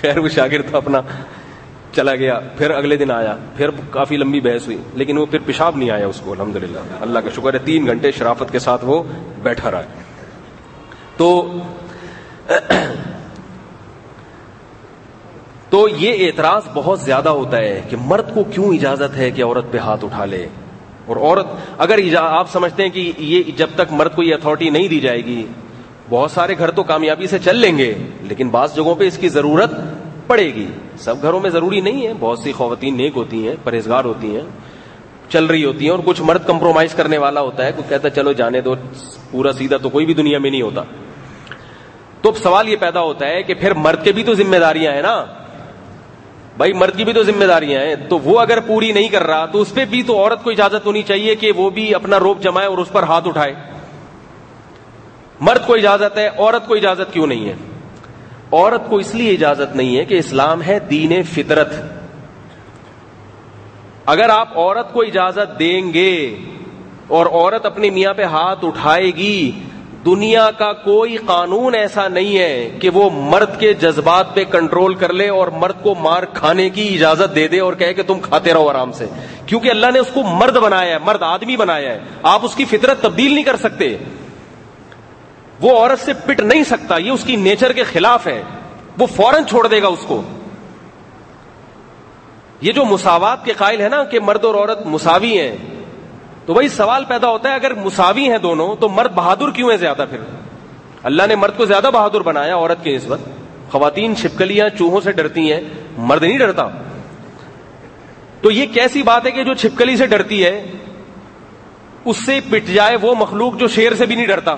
خیر، 0.02 0.18
وہ 0.18 0.30
شاگرد 0.30 0.70
تھا 0.70 0.78
اپنا 0.78 1.02
چلا 1.94 2.16
گیا، 2.16 2.40
پھر 2.58 2.72
اگلے 2.72 2.98
دن 2.98 3.12
آیا، 3.12 3.36
پھر 3.56 3.70
کافی 3.92 4.18
لمبی 4.18 4.40
بحث 4.40 4.66
ہوئی، 4.66 4.78
لیکن 4.94 5.18
وہ 5.18 5.26
پھر 5.26 5.40
پیشاب 5.46 5.78
نہیں 5.78 5.90
آیا 5.90 6.08
اس 6.08 6.20
کو 6.20 6.32
الحمد 6.32 6.58
اللہ 7.02 7.20
کا 7.20 7.30
شکر 7.36 7.54
ہے، 7.54 7.60
تین 7.66 7.88
گھنٹے 7.88 8.12
شرافت 8.12 8.52
کے 8.52 8.60
ساتھ 8.60 8.86
وہ 8.86 9.02
بیٹھا 9.44 9.72
رہا 9.72 9.82
تو 11.18 11.30
تو 15.70 15.88
یہ 15.90 16.26
اعتراض 16.26 16.68
بہت 16.74 17.00
زیادہ 17.00 17.30
ہوتا 17.30 17.58
ہے 17.58 17.82
کہ 17.90 17.98
مرد 18.00 18.34
کو 18.34 18.44
کیوں 18.44 18.74
اجازت 18.74 19.18
ہے 19.18 19.30
کہ 19.32 19.44
عورت 19.44 19.72
پہ 19.72 19.78
ہاتھ 19.78 20.04
اٹھا 20.06 20.26
لے؟ 20.26 20.48
اور 21.06 21.18
عورت، 21.18 21.48
اگر 21.78 22.00
آپ 22.18 22.52
سمجھتے 22.52 22.84
ہیں 22.84 22.90
کہ 22.90 23.12
یہ 23.18 23.52
جب 23.58 23.70
تک 23.76 23.92
مرد 23.92 24.16
کو 24.16 24.24
یہ 24.24 24.36
اتارٹی 24.36 24.70
نہیں 24.70 24.88
دی 24.88 25.00
جائے 25.00 25.26
گی، 25.26 25.46
بہت 26.10 26.32
سارے 26.32 26.56
گھر 26.58 26.72
تو 26.72 26.84
کامیابی 26.84 27.28
سے 27.28 27.40
چل 27.40 27.56
لیں 27.56 27.78
گے، 27.78 27.94
لیکن 28.22 28.50
بعض 28.50 28.76
جگہوں 28.76 28.96
پہ 28.96 29.08
اس 29.08 29.18
کی 29.18 29.30
ضرورت 29.30 29.72
پڑے 30.28 30.46
گی۔ 30.46 30.66
سب 31.02 31.22
گھروں 31.22 31.40
میں 31.40 31.50
ضروری 31.50 31.82
نہیں 31.82 32.08
ہے۔ 32.08 32.14
بہت 32.20 32.40
سی 32.40 32.52
خواتین 32.52 32.98
نیک 32.98 33.12
ہوتی 33.16 33.48
ہیں، 33.48 33.56
پرہیزگار 33.64 34.06
ہوتی 34.06 34.36
ہیں، 34.36 34.46
چل 35.30 35.46
رہی 35.46 35.66
ہوتی 35.66 35.86
ہیں 35.86 35.92
اور 35.92 36.00
کچھ 36.06 36.22
مرد 36.22 36.46
کمپرومائز 36.46 36.94
کرنے 36.94 37.18
والا 37.18 37.42
ہوتا 37.42 37.66
ہے۔ 37.66 37.72
کوئی 37.72 37.90
کہتا 37.90 38.08
ہے 38.08 38.14
چلو 38.16 38.32
جانے 38.32 38.62
دو، 38.62 38.74
پورا 39.32 39.54
سیدھا 39.54 39.78
تو 39.78 39.90
کوئی 39.90 40.06
بھی 40.06 40.14
دنیا 40.14 40.40
میں 40.40 40.52
نہیں 40.52 40.62
ہوتا۔ 40.62 40.82
تو 42.22 42.30
اب 42.30 42.38
سوال 42.38 42.70
یہ 42.70 42.76
پیدا 42.80 43.02
ہوتا 43.02 43.28
ہے 43.28 43.44
کہ 43.44 43.54
پھر 43.54 43.74
مرد 43.74 44.04
کے 44.04 44.12
بھی 44.12 44.24
تو 44.24 44.34
ذمہ 44.34 44.58
داریاں 44.58 44.94
ہیں 44.94 45.02
نا۔ 45.02 45.26
بھائی، 46.58 46.74
مرد 46.74 46.98
کی 46.98 47.04
بھی 47.04 47.14
تو 47.14 47.24
ذمہ 47.24 47.46
داریاں 47.46 47.82
ہیں۔ 47.82 47.96
تو 48.10 48.20
وہ 48.20 48.40
اگر 48.40 48.60
پوری 48.60 48.92
نہیں 48.92 49.08
کر 49.08 49.24
رہا 49.24 49.46
تو 49.46 49.62
اس 49.62 49.74
پہ 49.74 49.86
بھی 49.86 50.04
تو 50.04 50.18
عورت 50.18 50.44
کو 50.44 50.50
اجازت 50.50 50.86
ہونی 50.86 51.02
چاہیے 51.02 51.36
کہ 51.36 51.52
وہ 51.52 51.70
بھی 51.70 51.96
اپنا 51.96 52.20
روپ 52.20 52.42
جمائے 52.42 52.68
اور 52.68 52.78
اس 52.78 52.92
پر 52.92 53.04
ہاتھ 53.04 53.28
اٹھائے۔ 53.28 53.54
مرد 55.40 55.68
کو 55.68 55.74
اجازت 55.74 56.18
ہے، 56.18 56.30
عورت 56.38 56.68
کو 56.68 56.74
اجازت 56.74 57.14
کیوں 57.14 57.28
نہیں 57.28 57.50
ہے؟ 57.50 57.54
عورت 58.52 58.90
کو 58.90 58.98
اس 58.98 59.16
لیے 59.16 59.34
اجازت 59.34 59.76
نہیں 59.76 59.98
ہے 59.98 60.06
کہ 60.06 60.16
اسلام 60.16 60.64
ہے 60.64 60.80
دین 60.80 61.24
فطرت۔ 61.24 61.74
اگر 64.06 64.30
آپ 64.30 64.58
عورت 64.58 64.94
کو 64.94 65.02
اجازت 65.02 65.60
دیں 65.60 65.94
گے 65.94 66.38
اور 67.08 67.26
عورت 67.26 67.66
اپنے 67.66 67.90
میاں 67.90 68.14
پہ 68.14 68.24
ہاتھ 68.24 68.66
اٹھائے 68.66 69.06
گی، 69.06 69.52
دنیا 70.06 70.52
کا 70.52 70.74
کوئی 70.74 71.18
قانون 71.26 71.76
ایسا 71.76 72.08
نہیں 72.08 72.38
ہے 72.38 72.78
کہ 72.82 72.90
وہ 72.90 73.10
مرد 73.14 73.60
کے 73.60 73.74
جذبات 73.74 74.36
پہ 74.36 74.44
کنٹرول 74.44 74.94
کر 74.94 75.14
لے 75.14 75.30
اور 75.30 75.48
مرد 75.48 75.84
کو 75.84 75.96
مار 75.96 76.24
کھانے 76.24 76.70
کی 76.70 76.96
اجازت 76.96 77.36
دے 77.36 77.48
دے 77.48 77.60
اور 77.60 77.74
کہے 77.74 77.94
کہ 77.94 78.04
تم 78.04 78.20
کھاتے 78.20 78.54
رہو 78.54 78.70
آرام 78.70 78.92
سے۔ 78.92 79.06
کیونکہ 79.46 79.70
اللہ 79.70 79.88
نے 79.94 80.00
اس 80.00 80.08
کو 80.14 80.24
مرد 80.24 80.56
بنایا 80.58 80.94
ہے، 80.94 81.00
مرد 81.06 81.22
آدمی 81.22 81.58
بنایا 81.58 81.94
ہے۔ 81.94 82.00
آپ 82.24 82.46
اس 82.46 82.56
کی 82.56 82.66
فطرت 82.66 83.02
تبدیل 83.02 83.34
نہیں 83.34 83.44
کر 83.44 83.56
سکتے۔ 83.56 83.98
وہ 85.62 85.78
عورت 85.78 86.00
سے 86.00 86.14
پٹ 86.26 86.40
نہیں 86.40 86.64
سکتا، 86.64 86.98
یہ 86.98 87.12
اس 87.12 87.24
کی 87.24 87.36
نیچر 87.36 87.74
کے 87.74 87.84
خلاف 87.84 88.28
ہے۔ 88.28 88.44
وہ 88.98 89.06
فوراً 89.06 89.44
چھوڑ 89.46 89.68
دے 89.68 89.82
گا 89.82 89.88
اس 89.88 90.06
کو۔ 90.08 90.22
یہ 92.62 92.72
جو 92.72 92.86
مساوات 92.86 93.46
کے 93.46 93.54
قائل 93.54 93.82
ہے 93.82 93.90
نا 93.90 94.04
کہ 94.04 94.20
مرد 94.20 94.46
اور 94.46 94.56
عورت 94.56 94.86
مساوی 94.86 95.40
ہیں، 95.40 95.58
تو 96.46 96.54
وہی 96.54 96.68
سوال 96.68 97.06
پیدا 97.06 97.30
ہوتا 97.30 97.50
ہے، 97.50 97.56
اگر 97.56 97.74
مساوی 97.74 98.30
ہیں 98.30 98.38
دونوں، 98.38 98.76
تو 98.76 98.90
مرد 98.90 99.12
بہادر 99.16 99.52
کیوں 99.52 99.72
ہے 99.72 99.78
زیادہ 99.78 100.06
پھر؟ 100.10 100.18
اللہ 101.04 101.24
نے 101.28 101.36
مرد 101.36 101.58
کو 101.58 101.66
زیادہ 101.66 101.90
بہادر 101.94 102.22
بنایا 102.22 102.56
عورت 102.56 102.84
کی 102.84 102.96
نسبت 102.96 103.20
خواتین 103.72 104.16
چھپکلیاں 104.16 104.70
چوہوں 104.78 105.02
سے 105.02 105.12
ڈرتی 105.12 105.54
ہیں، 105.54 105.62
مرد 105.98 106.24
نہیں 106.24 106.38
ڈرتا۔ 106.38 106.70
تو 108.42 108.52
یہ 108.52 108.66
کیسی 108.74 109.04
بات 109.04 109.26
ہے 109.26 109.32
کہ 109.32 109.44
جو 109.44 109.54
چھپکلی 109.54 109.96
سے 109.96 110.08
ڈرتی 110.08 110.46
ہے، 110.46 110.72
اس 112.06 112.18
سے 112.26 112.40
پٹ 112.50 112.68
جائے 112.74 112.98
وہ 113.02 113.16
مخلوق 113.20 113.58
جو 113.58 113.68
شیر 113.68 113.94
سے 113.94 114.06
بھی 114.06 114.16
نہیں 114.16 114.26
ڈرتا۔ 114.26 114.56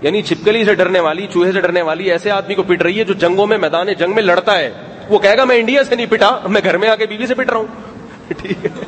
یعنی 0.00 0.22
چھپکلی 0.22 0.64
سے 0.64 0.74
ڈرنے 0.74 1.00
والی، 1.00 1.26
چوہے 1.32 1.52
سے 1.52 1.60
ڈرنے 1.60 1.82
والی 1.82 2.10
ایسے 2.10 2.30
آدمی 2.30 2.54
کو 2.54 2.62
پٹ 2.62 2.82
رہی 2.82 2.98
ہے 2.98 3.04
جو 3.04 3.14
جنگوں 3.14 3.46
میں، 3.46 3.58
میدان 3.58 3.92
جنگ 3.92 4.14
میں 4.14 4.22
لڑتا 4.22 4.58
ہے۔ 4.58 4.72
وہ 5.08 5.18
کہے 5.18 5.36
گا، 5.36 5.44
میں 5.44 5.56
انڈیا 5.56 5.84
سے 5.84 5.96
نہیں 5.96 6.06
پٹا، 6.06 6.38
میں 6.48 6.60
گھر 6.64 6.76
میں 6.76 6.88
آ 6.88 6.96
کے 6.96 7.06
بیوی 7.06 7.26
سے 7.26 7.34
پٹ 7.34 7.50
رہا 7.50 7.58
ہوں۔ 7.58 7.66
ٹھیک 8.28 8.66
ہے۔ 8.66 8.84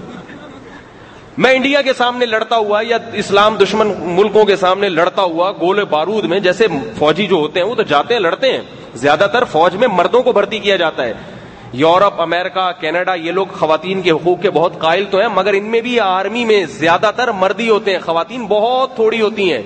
میں 1.38 1.53
انڈیا 1.53 1.83
کے 1.83 1.92
سامنے 1.92 2.27
لڑتا 2.27 2.57
ہوا 2.57 2.81
یا 2.88 2.98
اسلام 3.12 3.57
دشمن 3.57 3.92
ملکوں 3.98 4.44
کے 4.44 4.57
سامنے 4.57 4.88
لڑتا 4.88 5.22
ہوا 5.22 5.53
گول 5.53 5.85
بارود 5.85 6.25
میں، 6.25 6.40
جیسے 6.40 6.66
فوجی 6.98 7.27
جو 7.27 7.37
ہوتے 7.37 7.61
ہیں، 7.61 7.66
وہ 7.66 7.75
تو 7.75 7.83
جاتے 7.83 8.14
ہیں، 8.14 8.20
لڑتے 8.20 8.53
ہیں۔ 8.53 8.61
زیادہ 8.94 9.27
تر 9.33 9.44
فوج 9.44 9.77
میں 9.77 9.88
مردوں 9.88 10.22
کو 10.22 10.33
بھرتی 10.33 10.59
کیا 10.59 10.77
جاتا 10.77 11.05
ہے۔ 11.05 11.12
یورپ، 11.72 12.20
امریکہ، 12.20 12.70
کینیڈا، 12.81 13.14
یہ 13.14 13.33
لوگ 13.33 13.46
خواتین 13.46 14.03
کے 14.03 14.11
حقوق 14.11 14.42
کے 14.42 14.51
بہت 14.51 14.79
قائل 14.79 15.05
تو 15.11 15.18
ہیں، 15.18 15.29
مگر 15.35 15.53
ان 15.53 15.64
میں 15.64 15.81
بھی 15.81 16.01
آرمی 16.01 16.44
میں 16.44 16.64
زیادہ 16.64 17.11
تر 17.16 17.31
مردی 17.31 17.68
ہوتے 17.68 17.92
ہیں، 17.92 17.98
خواتین 17.98 18.46
بہت 18.46 18.94
تھوڑی 18.94 19.20
ہوتی 19.20 19.53
ہیں۔ 19.53 19.62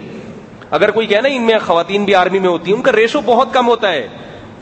اگر 0.71 0.91
کوئی 0.91 1.07
کہنا 1.07 1.29
ان 1.29 1.43
میں 1.43 1.55
خواتین 1.67 2.05
بھی 2.05 2.15
آرمی 2.15 2.39
میں 2.39 2.49
ہوتی 2.49 2.71
ہیں، 2.71 2.77
ان 2.77 2.83
کا 2.83 2.93
ریشو 2.93 3.21
بہت 3.25 3.49
کم 3.53 3.69
ہوتا 3.69 3.93
ہے۔ 3.93 4.09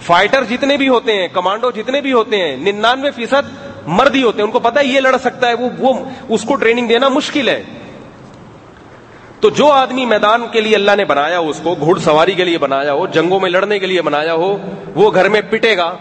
فائٹر 0.03 0.45
جتنے 0.45 0.77
بھی 0.77 0.89
ہوتے 0.89 1.13
ہیں، 1.13 1.29
کمانڈو 1.33 1.71
جتنے 1.71 2.01
بھی 2.01 2.13
ہوتے 2.13 2.37
ہیں، 2.37 2.57
ننانوے 2.57 3.11
فیصد 3.11 3.67
مرد 3.87 4.15
ہی 4.15 4.23
ہوتے 4.23 4.39
ہیں۔ 4.39 4.45
ان 4.45 4.51
کو 4.51 4.59
پتا 4.59 4.81
ہے 4.81 4.87
یہ 4.87 5.01
لڑ 5.01 5.17
سکتا 5.25 5.49
ہے، 5.49 5.55
وہ 5.55 5.69
وہ 5.79 6.05
اس 6.29 6.43
کو 6.43 6.55
ٹریننگ 6.55 6.89
دینا 6.89 7.09
مشکل 7.09 7.49
ہے۔ 7.49 7.63
تو 9.41 9.51
جو 9.51 9.67
آدمی 9.67 10.05
میدان 10.05 10.43
کے 10.53 10.61
لیے 10.61 10.75
اللہ 10.75 10.91
نے 10.97 11.05
بنایا 11.05 11.39
ہو 11.39 11.49
اس 11.49 11.61
کو 11.63 11.75
گھڑ 11.81 11.99
سواری 11.99 12.33
کے 12.33 12.45
لیے 12.45 12.59
بنایا 12.59 12.93
ہو، 12.93 13.07
جنگوں 13.07 13.41
میں 13.41 13.51
لڑنے 13.51 13.79
کے 13.79 13.87
لیے 13.87 14.03
بنایا 14.03 14.35
ہو، 14.35 14.57
وہ 14.95 15.11
گھر 15.15 15.29
میں 15.29 15.41
پٹے 15.51 15.77
گا۔ 15.77 15.97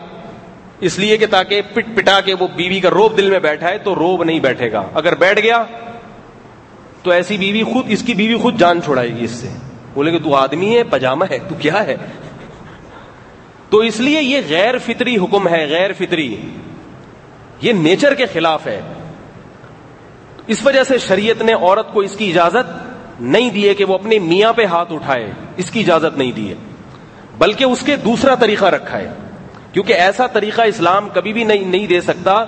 اس 0.80 1.00
لیے 1.00 1.18
کہ 1.18 1.26
تاکہ 1.26 1.62
پٹ 1.74 1.86
پٹا 1.96 2.22
کے 2.22 2.34
وہ 2.40 2.48
بیوی 2.56 2.80
کا 2.80 2.90
روب 2.90 3.18
دل 3.18 3.30
میں 3.30 3.40
بیٹھا 3.40 3.70
ہے، 3.70 3.78
تو 3.78 3.96
روب 3.96 4.24
نہیں 4.24 4.40
بیٹھے 4.40 4.72
گا۔ 4.72 4.84
اگر 4.94 5.16
بیٹھ 5.16 5.40
گیا، 5.40 5.64
تو 7.04 7.12
ایسی 7.12 7.38
بیوی 7.38 7.64
خود 7.64 7.86
اس 7.88 8.04
کی 8.04 8.14
بیوی 8.14 8.36
خود 8.36 8.60
جان 8.60 8.82
چھوڑائے 8.82 9.10
گی 9.10 9.24
اس 9.24 9.32
سے۔ 9.32 9.73
بولے 9.94 10.12
کہ 10.12 10.20
تو 10.20 10.36
آدمی 10.36 10.78
ہے، 10.78 10.84
پجامہ 10.84 11.26
ہے، 11.30 11.40
تو 11.50 11.56
کیا 11.60 11.86
ہے؟ 11.86 11.96
تو 13.70 13.78
اس 13.78 14.00
لیے 14.00 14.22
یہ 14.22 14.42
غیر 14.50 14.78
فطری 14.78 15.18
حکم 15.18 15.48
ہے، 15.48 15.66
غیر 15.70 15.94
فطری۔ 15.94 16.38
یہ 17.62 17.74
نیچر 17.74 18.14
کے 18.14 18.26
خلاف 18.26 18.68
ہے۔ 18.68 18.82
اس 20.48 20.66
وجہ 20.66 20.84
سے 20.84 20.98
شریعت 20.98 21.42
نے 21.42 21.54
عورت 21.54 21.94
کو 21.94 22.00
اس 22.00 22.16
کی 22.16 22.30
اجازت 22.30 22.94
نہیں 23.22 23.50
دی 23.50 23.70
ہے 23.70 23.74
کہ 23.74 23.86
وہ 23.86 23.94
اپنے 23.94 24.20
میاں 24.20 24.54
پہ 24.54 24.66
ہاتھ 24.66 24.94
اٹھائے۔ 24.94 25.32
اس 25.58 25.72
کی 25.72 25.80
اجازت 25.80 26.18
نہیں 26.18 26.32
دی 26.32 26.50
ہے۔ 26.50 26.56
بلکہ 27.38 27.64
اس 27.64 27.82
کے 27.86 27.96
دوسرا 27.96 28.36
طریقہ 28.36 28.66
رکھا 28.66 28.98
ہے۔ 28.98 29.12
کیونکہ 29.74 29.94
ایسا 29.94 30.28
طریقہ 30.28 30.62
اسلام 30.62 31.10
کبھی 31.14 31.34
بھی 31.34 31.44
نہیں 31.44 31.66
نہیں 31.66 31.88
دے 31.88 32.02
سکتا 32.02 32.46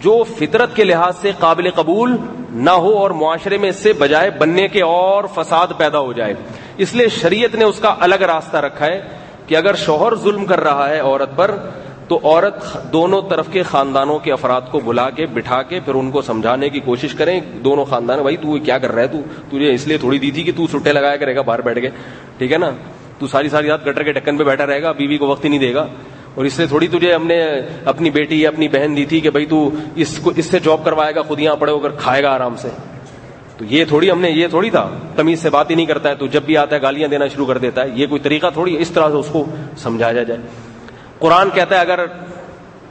جو 0.00 0.24
فطرت 0.38 0.76
کے 0.76 0.84
لحاظ 0.84 1.12
سے 1.20 1.32
قابل 1.38 1.70
قبول 1.70 2.16
نہ 2.50 2.70
ہو 2.70 2.98
اور 2.98 3.10
معاشرے 3.10 3.58
میں 3.58 3.68
اس 3.68 3.76
سے 3.76 3.92
بجائے 3.92 4.30
بننے 4.30 4.68
کے 4.68 4.82
اور 4.82 5.24
فساد 5.34 5.66
پیدا 5.76 5.98
ہو 5.98 6.12
جائے۔ 6.12 6.34
اس 6.78 6.94
لیے 6.94 7.08
شریعت 7.08 7.54
نے 7.54 7.64
اس 7.64 7.78
کا 7.78 7.94
الگ 8.00 8.14
راستہ 8.14 8.56
رکھا 8.56 8.86
ہے 8.86 9.00
کہ 9.46 9.56
اگر 9.56 9.74
شوہر 9.74 10.14
ظلم 10.14 10.46
کر 10.46 10.60
رہا 10.60 10.88
ہے 10.88 11.00
عورت 11.00 11.36
پر، 11.36 11.56
تو 12.08 12.20
عورت 12.22 12.92
دونوں 12.92 13.22
طرف 13.30 13.46
کے 13.52 13.62
خاندانوں 13.62 14.18
کے 14.18 14.32
افراد 14.32 14.60
کو 14.70 14.80
بلا 14.80 15.10
کے، 15.10 15.26
بٹھا 15.26 15.62
کے، 15.62 15.80
پھر 15.84 15.94
ان 15.94 16.10
کو 16.10 16.22
سمجھانے 16.22 16.68
کی 16.68 16.80
کوشش 16.80 17.14
کریں، 17.14 17.40
دونوں 17.40 17.84
خاندان، 17.84 18.20
بھائی 18.20 18.36
تو 18.36 18.58
کیا 18.58 18.78
کر 18.78 18.92
رہا 18.92 19.02
ہے 19.02 19.08
تو؟ 19.08 19.18
تجھے 19.48 19.74
اس 19.74 19.86
لیے 19.86 19.98
تھوڑی 19.98 20.18
دی 20.18 20.30
تھی 20.30 20.42
کہ 20.42 20.52
تو 20.56 20.66
سٹے 20.66 20.92
لگایا 20.92 21.16
کرے 21.16 21.36
گا، 21.36 21.40
باہر 21.40 21.60
بیٹھ 21.60 21.78
کے۔ 21.78 21.88
ٹھیک 22.38 22.52
ہے 22.52 22.58
نا؟ 22.58 22.70
تو 23.18 23.26
ساری 23.26 23.48
ساری 23.48 23.66
رات 23.66 23.86
گٹر 23.86 24.02
کے 24.02 24.12
ڈکن 24.12 24.36
پہ 24.36 24.44
بیٹھا 24.44 24.66
رہے 24.66 24.82
گا، 24.82 24.92
بیوی 24.92 25.18
کو 25.18 25.26
وقت 25.26 25.44
ہی 25.44 25.48
نہیں 25.48 25.58
دے 25.58 25.74
گا۔ 25.74 25.86
اور 26.34 26.44
اس 26.44 26.52
سے 26.52 26.66
تھوڑی 26.66 26.88
تجھے 26.88 27.14
ہم 27.14 27.26
نے 27.26 27.46
اپنی 27.84 28.10
بیٹی 28.10 28.40
یا 28.40 28.48
اپنی 28.48 28.68
بہن 28.68 28.96
دی 28.96 29.04
تھی 29.04 29.20
کہ 29.20 29.30
بھائی 29.30 29.46
تو 29.46 29.70
اس 29.94 30.18
کو 30.18 30.32
اس 30.36 30.46
سے 30.46 30.58
جاب 30.58 30.84
کروائے 30.84 31.14
گا، 31.14 31.22
خود 31.22 31.40
یہاں 31.40 31.56
پڑے 31.56 31.72
ہو 31.72 31.78
کر 31.78 31.90
کھائے 31.90 32.22
گا 32.22 32.30
آرام 32.30 32.56
سے۔ 32.56 32.68
تو 33.56 33.64
یہ 33.64 33.84
تھوڑی 33.84 34.10
ہم 34.10 34.20
نے، 34.20 34.30
یہ 34.30 34.48
تھوڑی 34.48 34.70
تھا۔ 34.70 34.90
تمیز 35.16 35.42
سے 35.42 35.50
بات 35.50 35.70
ہی 35.70 35.74
نہیں 35.74 35.86
کرتا 35.86 36.08
ہے، 36.08 36.14
تو 36.14 36.26
جب 36.26 36.42
بھی 36.42 36.56
آتا 36.56 36.76
ہے 36.76 36.82
گالیاں 36.82 37.08
دینا 37.08 37.26
شروع 37.26 37.46
کر 37.46 37.58
دیتا 37.58 37.84
ہے۔ 37.84 37.88
یہ 37.94 38.06
کوئی 38.06 38.20
طریقہ 38.20 38.46
تھوڑی 38.52 38.76
اس 38.78 38.90
طرح 38.90 39.08
سے 39.08 39.16
اس 39.16 39.28
کو 39.32 39.44
سمجھایا 39.76 40.22
جائے۔ 40.22 40.40
قرآن 41.18 41.50
کہتا 41.50 41.74
ہے، 41.74 41.80
اگر 41.80 42.04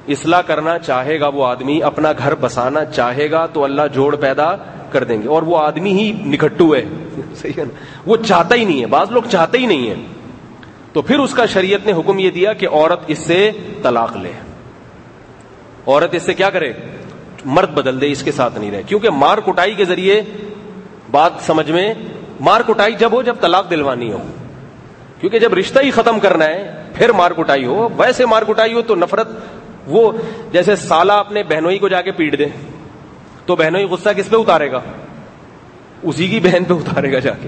اصلاح 0.08 0.41
کرنا 0.41 0.80
چاہے 0.80 1.19
گا 1.19 1.28
وہ 1.28 1.45
آدمی، 1.45 1.84
اپنا 1.84 2.12
گھر 2.17 2.36
بسانا 2.36 2.86
چاہے 2.86 3.32
گا 3.32 3.45
تو 3.45 3.63
اللہ 3.63 3.82
جوڑ 3.93 4.15
پیدا 4.15 4.56
کر 4.91 5.04
دیں 5.04 5.21
گے۔ 5.21 5.28
اور 5.28 5.43
وہ 5.43 5.58
آدمی 5.58 5.93
ہی 5.93 6.12
نکھٹو 6.12 6.76
ہے۔ 6.76 6.84
صحیح 7.36 7.54
ہے 7.58 7.63
نا؟ 7.63 7.84
وہ 8.06 8.17
چاہتا 8.17 8.56
ہی 8.56 8.65
نہیں 8.65 8.82
ہے۔ 8.82 8.86
بعض 8.86 9.12
لوگ 9.12 9.23
چاہتے 9.32 9.58
ہی 9.58 9.65
نہیں 9.65 9.89
ہے 9.89 9.95
تو 10.93 11.02
پھر 11.02 11.19
اس 11.19 11.34
کا 11.34 11.45
شریعت 11.45 11.86
نے 11.86 11.93
حکم 11.93 12.19
یہ 12.19 12.30
دیا 12.30 12.54
کہ 12.54 12.67
عورت 12.71 12.99
اس 13.08 13.17
سے 13.17 13.52
طلاق 13.82 14.17
لے۔ 14.17 14.32
عورت 15.88 16.15
اس 16.15 16.23
سے 16.23 16.34
کیا 16.34 16.49
کرے؟ 16.49 16.73
مرد 17.45 17.69
بدل 17.69 18.02
دے، 18.02 18.12
اس 18.12 18.23
کے 18.23 18.32
ساتھ 18.32 18.60
نہیں 18.60 18.71
رہے۔ 18.71 18.84
کیونکہ 18.84 19.10
مار 19.10 19.38
کٹائی 19.38 19.73
کے 19.73 19.86
ذریعے 19.86 20.21
بات 21.13 21.32
سمجھ 21.41 21.71
میں 21.71 21.93
مار 22.39 22.62
کٹائی 22.67 22.93
جب 22.93 23.10
ہو، 23.13 23.21
جب 23.21 23.36
طلاق 23.41 23.69
دلوانی 23.69 24.13
ہو۔ 24.13 24.17
کیونکہ 25.19 25.39
جب 25.39 25.54
رشتہ 25.54 25.80
ہی 25.80 25.91
ختم 25.91 26.19
کرنا 26.19 26.45
ہے، 26.45 26.84
پھر 26.95 27.12
مار 27.12 27.32
کٹائی 27.32 27.65
ہو۔ 27.65 27.89
ویسے 27.97 28.26
مار 28.26 28.41
کٹائی 28.41 28.73
ہو 28.73 28.82
تو 28.82 28.95
نفرت، 28.95 29.28
وہ 29.88 30.12
جیسے 30.52 30.76
سالہ 30.76 31.12
اپنے 31.12 31.43
بہنوئی 31.43 31.78
کو 31.78 31.88
جا 31.88 32.02
کے 32.02 32.12
پیٹ 32.12 32.39
دے، 32.39 32.45
تو 33.45 33.56
بہنوئی 33.56 33.86
غصہ 33.86 34.10
کس 34.10 34.30
پہ 34.30 34.36
اتارے 34.36 34.71
گا؟ 34.71 34.80
اسی 36.04 36.28
کی 36.28 36.39
بہن 36.39 36.63
پہ 36.63 36.73
اتارے 36.73 37.13
گا 37.13 37.19
جا 37.19 37.32
کے۔ 37.41 37.47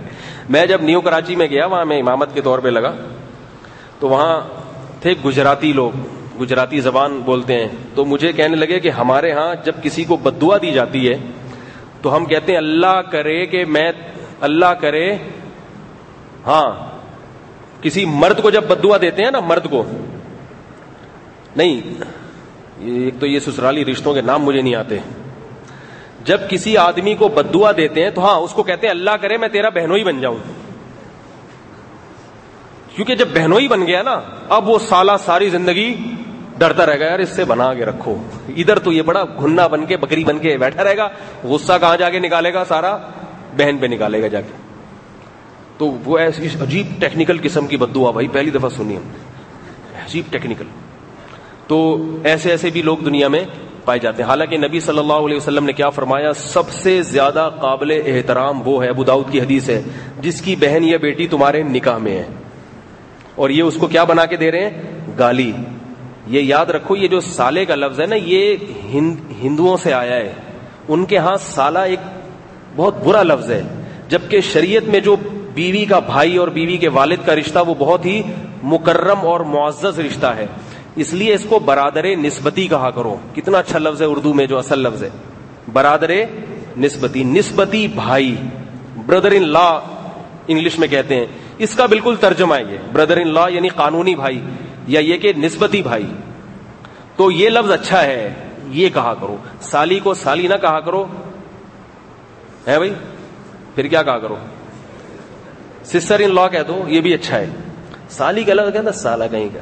میں 0.50 0.66
جب 0.66 0.82
نیو 0.82 1.02
کراچی 1.02 1.36
میں 1.36 1.48
گیا، 1.48 1.66
وہاں 1.66 1.86
میں 1.86 2.00
امامت 2.00 2.34
کے 2.34 2.42
طور 2.42 2.60
پہ 2.60 2.70
لگا، 2.70 2.94
تو 4.00 4.10
وہاں 4.10 4.42
تھے 5.02 5.14
گجراتی 5.26 5.74
لوگ۔ 5.74 5.92
گجراتی 6.42 6.80
زبان 6.80 7.22
بولتے 7.26 7.54
ہیں۔ 7.54 7.68
تو 7.96 8.06
مجھے 8.06 8.34
کہنے 8.34 8.56
لگے 8.56 8.80
کہ 8.80 8.90
ہمارے 8.90 9.32
ہاں 9.32 9.56
جب 9.66 9.74
کسی 9.84 10.04
کو 10.04 10.18
بدوا 10.18 10.58
دی 10.62 10.72
جاتی 10.72 11.10
ہے 11.10 11.18
تو 12.06 12.16
ہم 12.16 12.26
کہتے 12.26 12.52
ہیں 12.52 12.58
اللہ 12.58 13.02
کرے 13.12 13.46
کہ 13.46 13.66
میں 13.66 13.92
اللہ 14.42 14.66
کرے۔ 14.66 15.16
ہاں۔ 16.46 16.98
کسی 17.84 18.06
مرد 18.06 18.42
کو 18.42 18.50
جب 18.50 18.64
بدوا 18.64 18.98
دیتے 19.02 19.24
ہیں 19.24 19.32
نا 19.32 19.40
مرد 19.40 19.70
کو۔ 19.70 19.84
نہیں۔ 21.56 22.04
ایک 22.80 23.14
تو 23.20 23.26
یہ 23.26 23.40
سسرالی 23.40 23.86
رشتوں 23.86 24.14
کے 24.14 24.22
نام 24.22 24.44
مجھے 24.44 24.62
نہیں 24.62 24.76
آتے۔ 24.76 25.00
جب 26.24 26.38
کسی 26.50 26.78
آدمی 26.78 27.16
کو 27.16 27.28
بدوا 27.28 27.72
دیتے 27.78 28.04
ہیں 28.04 28.10
تو 28.10 28.26
ہاں 28.26 28.36
اس 28.36 28.52
کو 28.52 28.64
کہتے 28.64 28.88
ہیں 28.88 28.92
اللہ 28.92 29.12
کرے، 29.12 29.38
میں 29.38 29.50
تیرا 29.50 29.70
بہنوئی 29.70 30.04
بن 30.04 30.22
جاؤں۔ 30.22 30.38
کیونکہ 32.96 33.16
جب 33.16 33.28
بہنوئی 33.34 33.68
بن 33.68 33.88
گیا 33.88 34.02
نا، 34.02 34.22
اب 34.50 34.70
وہ 34.70 34.80
سالہ 34.80 35.12
ساری 35.26 35.50
زندگی 35.50 36.15
ڈرتا 36.58 36.86
رہے 36.86 37.00
گا، 37.00 37.06
یار 37.06 37.20
اس 37.20 37.30
سے 37.30 37.46
بنا 37.46 37.74
کے 37.74 37.86
رکھو۔ 37.86 38.16
ادھر 38.48 38.80
تو 38.80 38.92
یہ 38.92 39.02
بڑا 39.02 39.24
گھننا 39.24 39.68
بن 39.68 39.86
کے، 39.86 39.98
بکری 39.98 40.24
بن 40.24 40.40
کے 40.40 40.58
بیٹھا 40.58 40.84
رہے 40.84 40.98
گا۔ 40.98 41.10
غصہ 41.44 41.74
کہاں 41.80 41.98
جا 41.98 42.10
کے 42.10 42.20
نکالے 42.20 42.54
گا؟ 42.54 42.66
سارا 42.66 42.98
بہن 43.58 43.78
پہ 43.78 43.86
نکالے 43.86 44.22
گا 44.22 44.28
جا 44.28 44.42
کے۔ 44.42 44.52
تو 45.78 45.98
وہ 46.06 46.18
ایسی 46.18 46.48
عجیب 46.62 47.02
ٹیکنیکل 47.02 47.38
قسم 47.44 47.68
کی 47.68 47.78
بدوا 47.78 48.12
بھائی، 48.12 48.28
پہلی 48.28 48.50
دفعہ 48.50 48.70
سنی 48.70 48.98
ہم 48.98 49.02
عجیب 50.06 50.26
ٹیکنیکل 50.32 50.66
تو 51.68 51.98
ایسے 52.24 52.52
ایسے 52.52 52.70
بھی 52.70 52.82
لوگ 52.82 52.98
دنیا 52.98 53.28
میں 53.28 53.44
پائے 53.86 54.00
جاتے 54.00 54.24
ہیں۔ 54.24 54.30
حالانکہ 54.30 54.58
نبی 54.58 54.80
صلی 54.80 54.98
اللہ 54.98 55.14
علیہ 55.14 55.38
وسلم 55.38 55.66
نے 55.66 55.74
کیا 55.74 55.90
فرمایا؟ 55.90 56.34
سب 56.34 56.70
سے 56.70 57.02
زیادہ 57.02 57.50
قابل 57.62 58.02
احترام 58.06 58.68
وہ 58.68 58.84
ہے 58.84 58.90
ابوداؤد 58.90 59.32
کی 59.32 59.42
حدیث 59.42 59.70
ہے، 59.70 59.82
جس 60.22 60.42
کی 60.42 60.56
بہن 60.56 60.84
یا 60.84 60.98
بیٹی 60.98 61.28
تمہارے 61.28 61.64
نکاح 61.64 61.98
میں 61.98 62.18
ہے۔ 62.18 62.26
اور 63.36 63.50
یہ 63.50 63.64
اس 63.64 63.76
کو 63.80 63.88
کیا 63.88 64.04
بنا 64.04 64.26
کے 64.26 64.36
دے 64.36 64.52
رہے 64.52 64.70
ہیں؟ 64.70 65.02
گالی۔ 65.20 65.52
یہ 66.28 66.42
یاد 66.42 66.66
رکھو، 66.66 66.96
یہ 66.96 67.08
جو 67.08 67.20
سالے 67.20 67.66
کا 67.66 67.76
لفظ 67.76 68.02
ہے 68.02 68.06
نا، 68.06 68.16
یہ 68.16 68.56
ہندوؤں 69.44 69.78
سے 69.78 69.94
آیا 69.94 70.16
ہے۔ 70.16 70.34
ان 70.88 71.06
کے 71.06 71.18
ہاں 71.18 71.36
سالہ 71.40 71.80
ایک 71.80 72.00
بہت 72.76 73.04
برا 73.04 73.24
لفظ 73.24 73.52
ہے، 73.52 73.62
جبکہ 74.08 74.42
شریعت 74.42 74.90
میں 74.90 75.00
جو 75.00 75.16
بیوی 75.54 75.86
کا 75.86 76.00
بھائی 76.00 76.38
اور 76.38 76.48
بیوی 76.48 76.78
کے 76.78 76.90
والد 76.90 77.16
کا 77.26 77.36
رشتہ، 77.36 77.60
وہ 77.68 77.76
بہت 77.80 78.06
ہی 78.06 78.22
مکرم 78.64 79.20
اور 79.22 79.40
معزز 79.40 80.00
رشتہ 80.00 80.26
ہے۔ 80.26 80.48
اس 80.96 81.14
لیے 81.14 81.34
اس 81.34 81.46
کو 81.50 81.60
برادر 81.60 82.16
نسبتی 82.16 82.68
کہا 82.68 82.92
کرو۔ 82.92 83.16
کتنا 83.36 83.58
اچھا 83.58 83.80
لفظ 83.80 84.02
ہے 84.02 84.08
اردو 84.08 84.34
میں 84.34 84.46
جو 84.46 84.58
اصل 84.58 84.80
لفظ 84.80 85.04
ہے۔ 85.04 85.10
برادر 85.74 86.12
نسبتی 86.78 87.24
نسبتی 87.24 87.88
بھائی 87.88 88.36
بردر 89.06 89.32
ان 89.32 89.50
لا 89.50 89.80
انگلش 90.48 90.80
میں 90.80 90.88
کہتے 90.88 91.16
ہیں۔ 91.16 91.26
اس 91.58 91.76
کا 91.76 91.86
بالکل 91.86 92.16
ترجمہ 92.20 92.56
ہے 92.56 92.64
یہ۔ 92.70 92.78
بردر 92.94 93.18
ان 93.18 93.28
لا 93.28 93.48
یعنی 93.48 93.70
قانونی 93.70 94.16
بھائی۔ 94.16 94.42
یا 94.88 95.00
یہ 95.00 95.18
کہ 95.18 95.34
نسبتی 95.38 95.82
بھائی، 95.82 96.14
تو 97.16 97.32
یہ 97.32 97.50
لفظ 97.50 97.72
اچھا 97.72 98.04
ہے، 98.04 98.34
یہ 98.68 98.90
کہا 98.90 99.14
کرو۔ 99.14 99.38
سالی 99.62 100.00
کو 100.00 100.14
سالی 100.14 100.48
نہ 100.48 100.54
کہا 100.62 100.80
کرو۔ 100.80 101.06
ہے 102.68 102.78
بھائی؟ 102.78 102.94
پھر 103.76 103.88
کیا 103.88 104.04
کہا 104.04 104.20
کرو؟ 104.20 104.36
سسٹر 105.84 106.20
ان 106.20 106.36
لا 106.36 106.48
کہہ 106.48 106.64
دو، 106.68 106.84
یہ 106.88 107.02
بھی 107.02 107.14
اچھا 107.14 107.40
ہے۔ 107.40 107.50
سالی 108.10 108.44
کا 108.44 108.54
لفظ 108.54 108.74
کہنا 108.74 108.92
سالا 108.92 109.28
کہیں 109.28 109.50
کا 109.54 109.60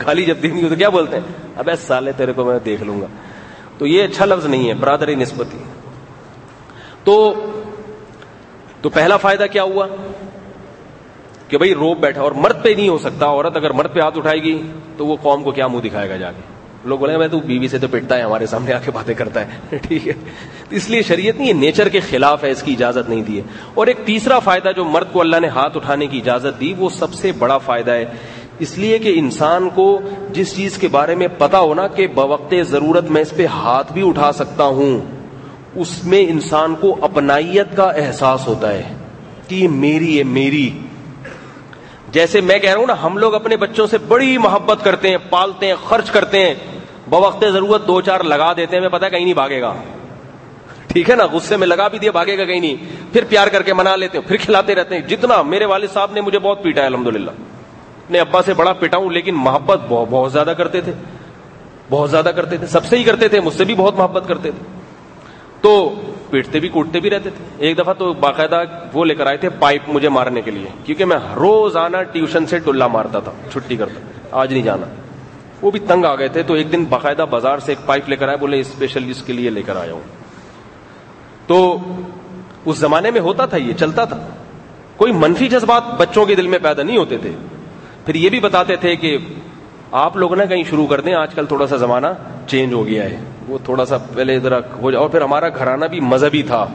گالی 0.06 0.24
جب 0.24 0.34
دینی 0.42 0.62
ہو 0.62 0.68
تو 0.68 0.74
کیا 0.74 0.88
بولتے 0.88 1.16
ہیں؟ 1.16 1.48
اب 1.56 1.68
سالے 1.86 2.12
تیرے 2.16 2.32
کو 2.32 2.44
میں 2.44 2.58
دیکھ 2.64 2.82
لوں 2.82 3.00
گا۔ 3.00 3.06
تو 3.78 3.86
یہ 3.86 4.04
اچھا 4.04 4.24
لفظ 4.24 4.46
نہیں 4.46 4.68
ہے، 4.68 4.74
برادری 4.74 5.14
نسبتی۔ 5.14 5.58
تو 7.04 7.34
تو 8.82 8.88
پہلا 8.88 9.16
فائدہ 9.16 9.46
کیا 9.52 9.62
ہوا؟ 9.62 9.86
کہ 11.48 11.58
بھائی 11.58 11.74
روپ 11.74 11.98
بیٹھا 11.98 12.22
اور 12.22 12.32
مرد 12.32 12.62
پہ 12.62 12.68
نہیں 12.76 12.88
ہو 12.88 12.98
سکتا، 12.98 13.26
عورت 13.26 13.56
اگر 13.56 13.70
مرد 13.70 13.94
پہ 13.94 14.00
ہاتھ 14.00 14.18
اٹھائے 14.18 14.42
گی 14.42 14.62
تو 14.96 15.06
وہ 15.06 15.16
قوم 15.22 15.42
کو 15.42 15.50
کیا 15.50 15.66
منہ 15.66 15.80
دکھائے 15.80 16.10
گا 16.10 16.16
جا 16.16 16.32
کے؟ 16.32 16.56
لوگ 16.84 16.98
بولے 16.98 17.16
میں 17.16 17.28
تو 17.28 17.40
بیوی 17.40 17.68
سے 17.68 17.78
تو 17.78 17.86
پٹتا 17.90 18.16
ہے 18.16 18.22
ہمارے 18.22 18.46
سامنے 18.46 18.72
آ 18.72 18.78
کے 18.84 18.90
باتیں 18.90 19.14
کرتا 19.14 19.40
ہے۔ 19.40 19.76
ٹھیک 19.82 20.08
ہے۔ 20.08 20.12
اس 20.70 20.90
لیے 20.90 21.02
شریعت 21.02 21.36
نہیں 21.38 21.48
یہ 21.48 21.52
نیچر 21.52 21.88
کے 21.88 22.00
خلاف 22.00 22.44
ہے، 22.44 22.50
اس 22.50 22.62
کی 22.62 22.72
اجازت 22.72 23.08
نہیں 23.08 23.22
دی 23.22 23.36
ہے۔ 23.36 23.42
اور 23.74 23.86
ایک 23.86 23.96
تیسرا 24.04 24.38
فائدہ 24.38 24.68
جو 24.76 24.84
مرد 24.84 25.12
کو 25.12 25.20
اللہ 25.20 25.36
نے 25.40 25.48
ہاتھ 25.48 25.76
اٹھانے 25.76 26.06
کی 26.06 26.18
اجازت 26.18 26.60
دی، 26.60 26.74
وہ 26.78 26.88
سب 26.88 27.14
سے 27.14 27.32
بڑا 27.32 27.58
فائدہ 27.58 27.90
ہے۔ 27.90 28.04
اس 28.58 28.78
لیے 28.78 28.98
کہ 28.98 29.12
انسان 29.18 29.68
کو 29.74 30.00
جس 30.32 30.56
چیز 30.56 30.78
کے 30.78 30.88
بارے 30.88 31.14
میں 31.14 31.28
پتا 31.38 31.58
ہونا 31.58 31.86
کہ 31.86 32.06
بوقت 32.06 32.54
ضرورت 32.68 33.04
میں 33.04 33.22
اس 33.22 33.30
پہ 33.36 33.46
ہاتھ 33.46 33.92
بھی 33.92 34.08
اٹھا 34.08 34.32
سکتا 34.32 34.64
ہوں، 34.64 35.00
اس 35.74 36.04
میں 36.04 36.20
انسان 36.20 36.74
کو 36.80 36.96
اپنائیت 37.00 37.76
کا 37.76 37.84
احساس 37.84 38.46
ہوتا 38.46 38.74
ہے 38.74 38.82
کہ 39.48 39.54
یہ 39.54 39.68
میری 39.68 40.18
ہے، 40.18 40.24
میری۔ 40.24 40.70
جیسے 42.16 42.40
میں 42.40 42.58
کہہ 42.58 42.70
رہا 42.70 42.80
ہوں 42.80 42.86
نا، 42.86 43.02
ہم 43.02 43.18
لوگ 43.18 43.34
اپنے 43.34 43.56
بچوں 43.56 43.86
سے 43.86 43.98
بڑی 43.98 44.38
محبت 44.38 44.84
کرتے 44.84 45.10
ہیں، 45.10 45.16
پالتے 45.30 45.66
ہیں، 45.66 45.74
خرچ 45.84 46.10
کرتے 46.10 46.40
ہیں۔ 46.40 46.54
بوقت 47.06 47.44
ضرورت 47.52 47.86
دو 47.86 48.00
چار 48.00 48.20
لگا 48.20 48.52
دیتے 48.52 48.76
ہیں 48.76 48.80
میں 48.80 48.90
پتا 48.90 49.08
کہیں 49.08 49.24
نہیں 49.24 49.34
بھاگے 49.34 49.60
گا۔ 49.60 49.74
ٹھیک 50.86 51.10
ہے 51.10 51.16
نا، 51.16 51.26
غصے 51.32 51.56
میں 51.56 51.66
لگا 51.66 51.88
بھی 51.88 51.98
دیا، 51.98 52.10
بھاگے 52.10 52.38
گا 52.38 52.44
کہیں 52.44 52.60
نہیں۔ 52.60 52.76
پھر 53.12 53.24
پیار 53.28 53.46
کر 53.46 53.62
کے 53.62 53.72
منا 53.72 53.96
لیتے 53.96 54.18
ہیں، 54.18 54.28
پھر 54.28 54.36
کھلاتے 54.36 54.74
رہتے 54.74 54.94
ہیں۔ 54.94 55.02
جتنا 55.02 55.42
میرے 55.42 55.64
والد 55.64 55.86
صاحب 55.92 56.12
نے 56.12 56.20
مجھے 56.20 56.38
بہت 56.38 56.62
پیٹا 56.62 56.82
ہے 56.82 56.86
الحمد 56.86 57.06
للہ 57.06 57.30
اپنے 57.30 58.20
ابا 58.20 58.42
سے 58.42 58.54
بڑا 58.54 58.72
پٹا 58.72 58.96
ہوں، 58.96 59.10
لیکن 59.10 59.34
محبت 59.34 59.80
بہت 59.88 60.08
بہت 60.10 60.32
زیادہ 60.32 60.52
کرتے 60.58 60.80
تھے۔ 60.80 60.92
بہت 61.90 62.10
زیادہ 62.10 62.30
کرتے 62.36 62.56
تھے، 62.56 62.66
سب 62.66 62.84
سے 62.84 62.98
ہی 62.98 63.04
کرتے 63.04 63.28
تھے، 63.28 63.40
مجھ 63.40 63.54
سے 63.54 63.64
بھی 63.64 63.74
بہت 63.74 63.94
محبت 63.94 64.28
کرتے 64.28 64.50
تھے۔ 64.50 64.75
تو 65.66 65.94
پیٹتے 66.30 66.60
بھی 66.60 66.68
کوٹتے 66.68 67.00
بھی 67.00 67.10
رہتے 67.10 67.30
تھے۔ 67.30 67.44
ایک 67.58 67.78
دفعہ 67.78 67.92
تو 67.94 68.12
باقاعدہ 68.12 68.62
وہ 68.92 69.04
لے 69.04 69.14
کر 69.14 69.26
آئے 69.26 69.36
تھے 69.36 69.48
پائپ 69.48 69.82
مجھے 69.88 70.08
مارنے 70.08 70.42
کے 70.42 70.50
لیے، 70.50 70.66
کیونکہ 70.84 71.04
میں 71.04 71.16
روز 71.36 71.76
آنا 71.76 72.02
ٹیوشن 72.02 72.46
سے 72.46 72.58
ٹلا 72.58 72.86
مارتا 72.86 73.18
تھا، 73.18 73.32
چھٹی 73.52 73.76
کرتا 73.76 74.00
آج 74.30 74.52
نہیں 74.52 74.62
جانا۔ 74.62 74.86
وہ 75.62 75.70
بھی 75.70 75.80
تنگ 75.80 76.04
آ 76.04 76.14
گئے 76.14 76.28
تھے، 76.28 76.42
تو 76.42 76.54
ایک 76.54 76.72
دن 76.72 76.84
باقاعدہ 76.84 77.24
بازار 77.30 77.58
سے 77.58 77.72
ایک 77.72 77.86
پائپ 77.86 78.08
لے 78.08 78.16
کر 78.16 78.28
آئے، 78.28 78.36
بولے 78.36 78.60
اسپیشل 78.60 79.10
اس 79.10 79.22
کے 79.22 79.32
لیے 79.32 79.50
لے 79.50 79.62
کر 79.62 79.76
آیا 79.76 79.92
ہوں۔ 79.92 80.00
تو 81.46 81.78
اس 82.64 82.78
زمانے 82.78 83.10
میں 83.10 83.20
ہوتا 83.20 83.46
تھا 83.46 83.56
یہ، 83.56 83.72
چلتا 83.72 84.04
تھا۔ 84.04 84.26
کوئی 84.96 85.12
منفی 85.12 85.48
جذبات 85.48 85.82
بچوں 85.98 86.26
کے 86.26 86.34
دل 86.34 86.46
میں 86.46 86.58
پیدا 86.62 86.82
نہیں 86.82 86.98
ہوتے 86.98 87.18
تھے۔ 87.18 87.30
پھر 88.06 88.14
یہ 88.14 88.30
بھی 88.30 88.40
بتاتے 88.40 88.76
تھے 88.76 88.96
کہ 88.96 89.18
آپ 89.92 90.16
لوگ 90.16 90.34
نا 90.34 90.44
کہیں 90.44 90.62
شروع 90.70 90.86
کر 90.86 91.00
دیں، 91.00 91.14
آج 91.14 91.34
کل 91.34 91.46
تھوڑا 91.46 91.66
سا 91.66 91.76
زمانہ 91.76 92.06
چینج 92.46 92.72
ہو 92.72 92.86
گیا 92.86 93.04
ہے۔ 93.04 93.20
وہ 93.48 93.58
تھوڑا 93.64 93.84
سا 93.84 93.96
پہلے 93.98 94.38
ذرا 94.38 94.58
ہو 94.82 94.90
جائے 94.90 95.02
اور 95.02 95.10
پھر 95.10 95.20
ہمارا 95.20 95.48
گھرانہ 95.48 95.84
بھی 95.84 96.00
مذہبی 96.00 96.42
تھا۔ 96.42 96.66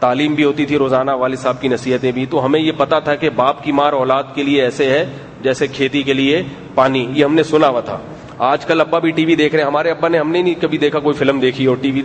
تعلیم 0.00 0.34
بھی 0.34 0.44
ہوتی 0.44 0.66
تھی، 0.66 0.78
روزانہ 0.78 1.10
والد 1.10 1.36
صاحب 1.36 1.60
کی 1.60 1.68
نصیحتیں 1.68 2.12
بھی۔ 2.12 2.26
تو 2.26 2.44
ہمیں 2.44 2.60
یہ 2.60 2.72
پتا 2.76 2.98
تھا 2.98 3.14
کہ 3.14 3.30
باپ 3.30 3.64
کی 3.64 3.72
مار 3.72 3.92
اولاد 3.92 4.22
کے 4.34 4.42
لیے 4.42 4.62
ایسے 4.62 4.90
ہے 4.90 5.06
جیسے 5.42 5.66
کھیتی 5.66 6.02
کے 6.02 6.12
لیے 6.12 6.42
پانی۔ 6.74 7.08
یہ 7.14 7.24
ہم 7.24 7.34
نے 7.34 7.42
سنا 7.42 7.68
ہوا 7.68 7.80
تھا۔ 7.80 7.98
آج 8.38 8.66
کل 8.66 8.80
ابا 8.80 8.98
بھی 8.98 9.10
ٹی 9.10 9.24
وی 9.24 9.34
دیکھ 9.34 9.54
رہے 9.54 9.62
ہیں۔ 9.62 9.70
ہمارے 9.70 9.90
ابا 9.90 10.08
نے 10.08 10.18
ہم 10.18 10.30
نے 10.30 10.42
نہیں 10.42 10.62
کبھی 10.62 10.78
دیکھا 10.78 10.98
کوئی 10.98 11.14
فلم 11.14 11.40
دیکھی 11.40 11.66
اور 11.66 11.76
ٹی 11.80 11.90
وی 11.90 12.02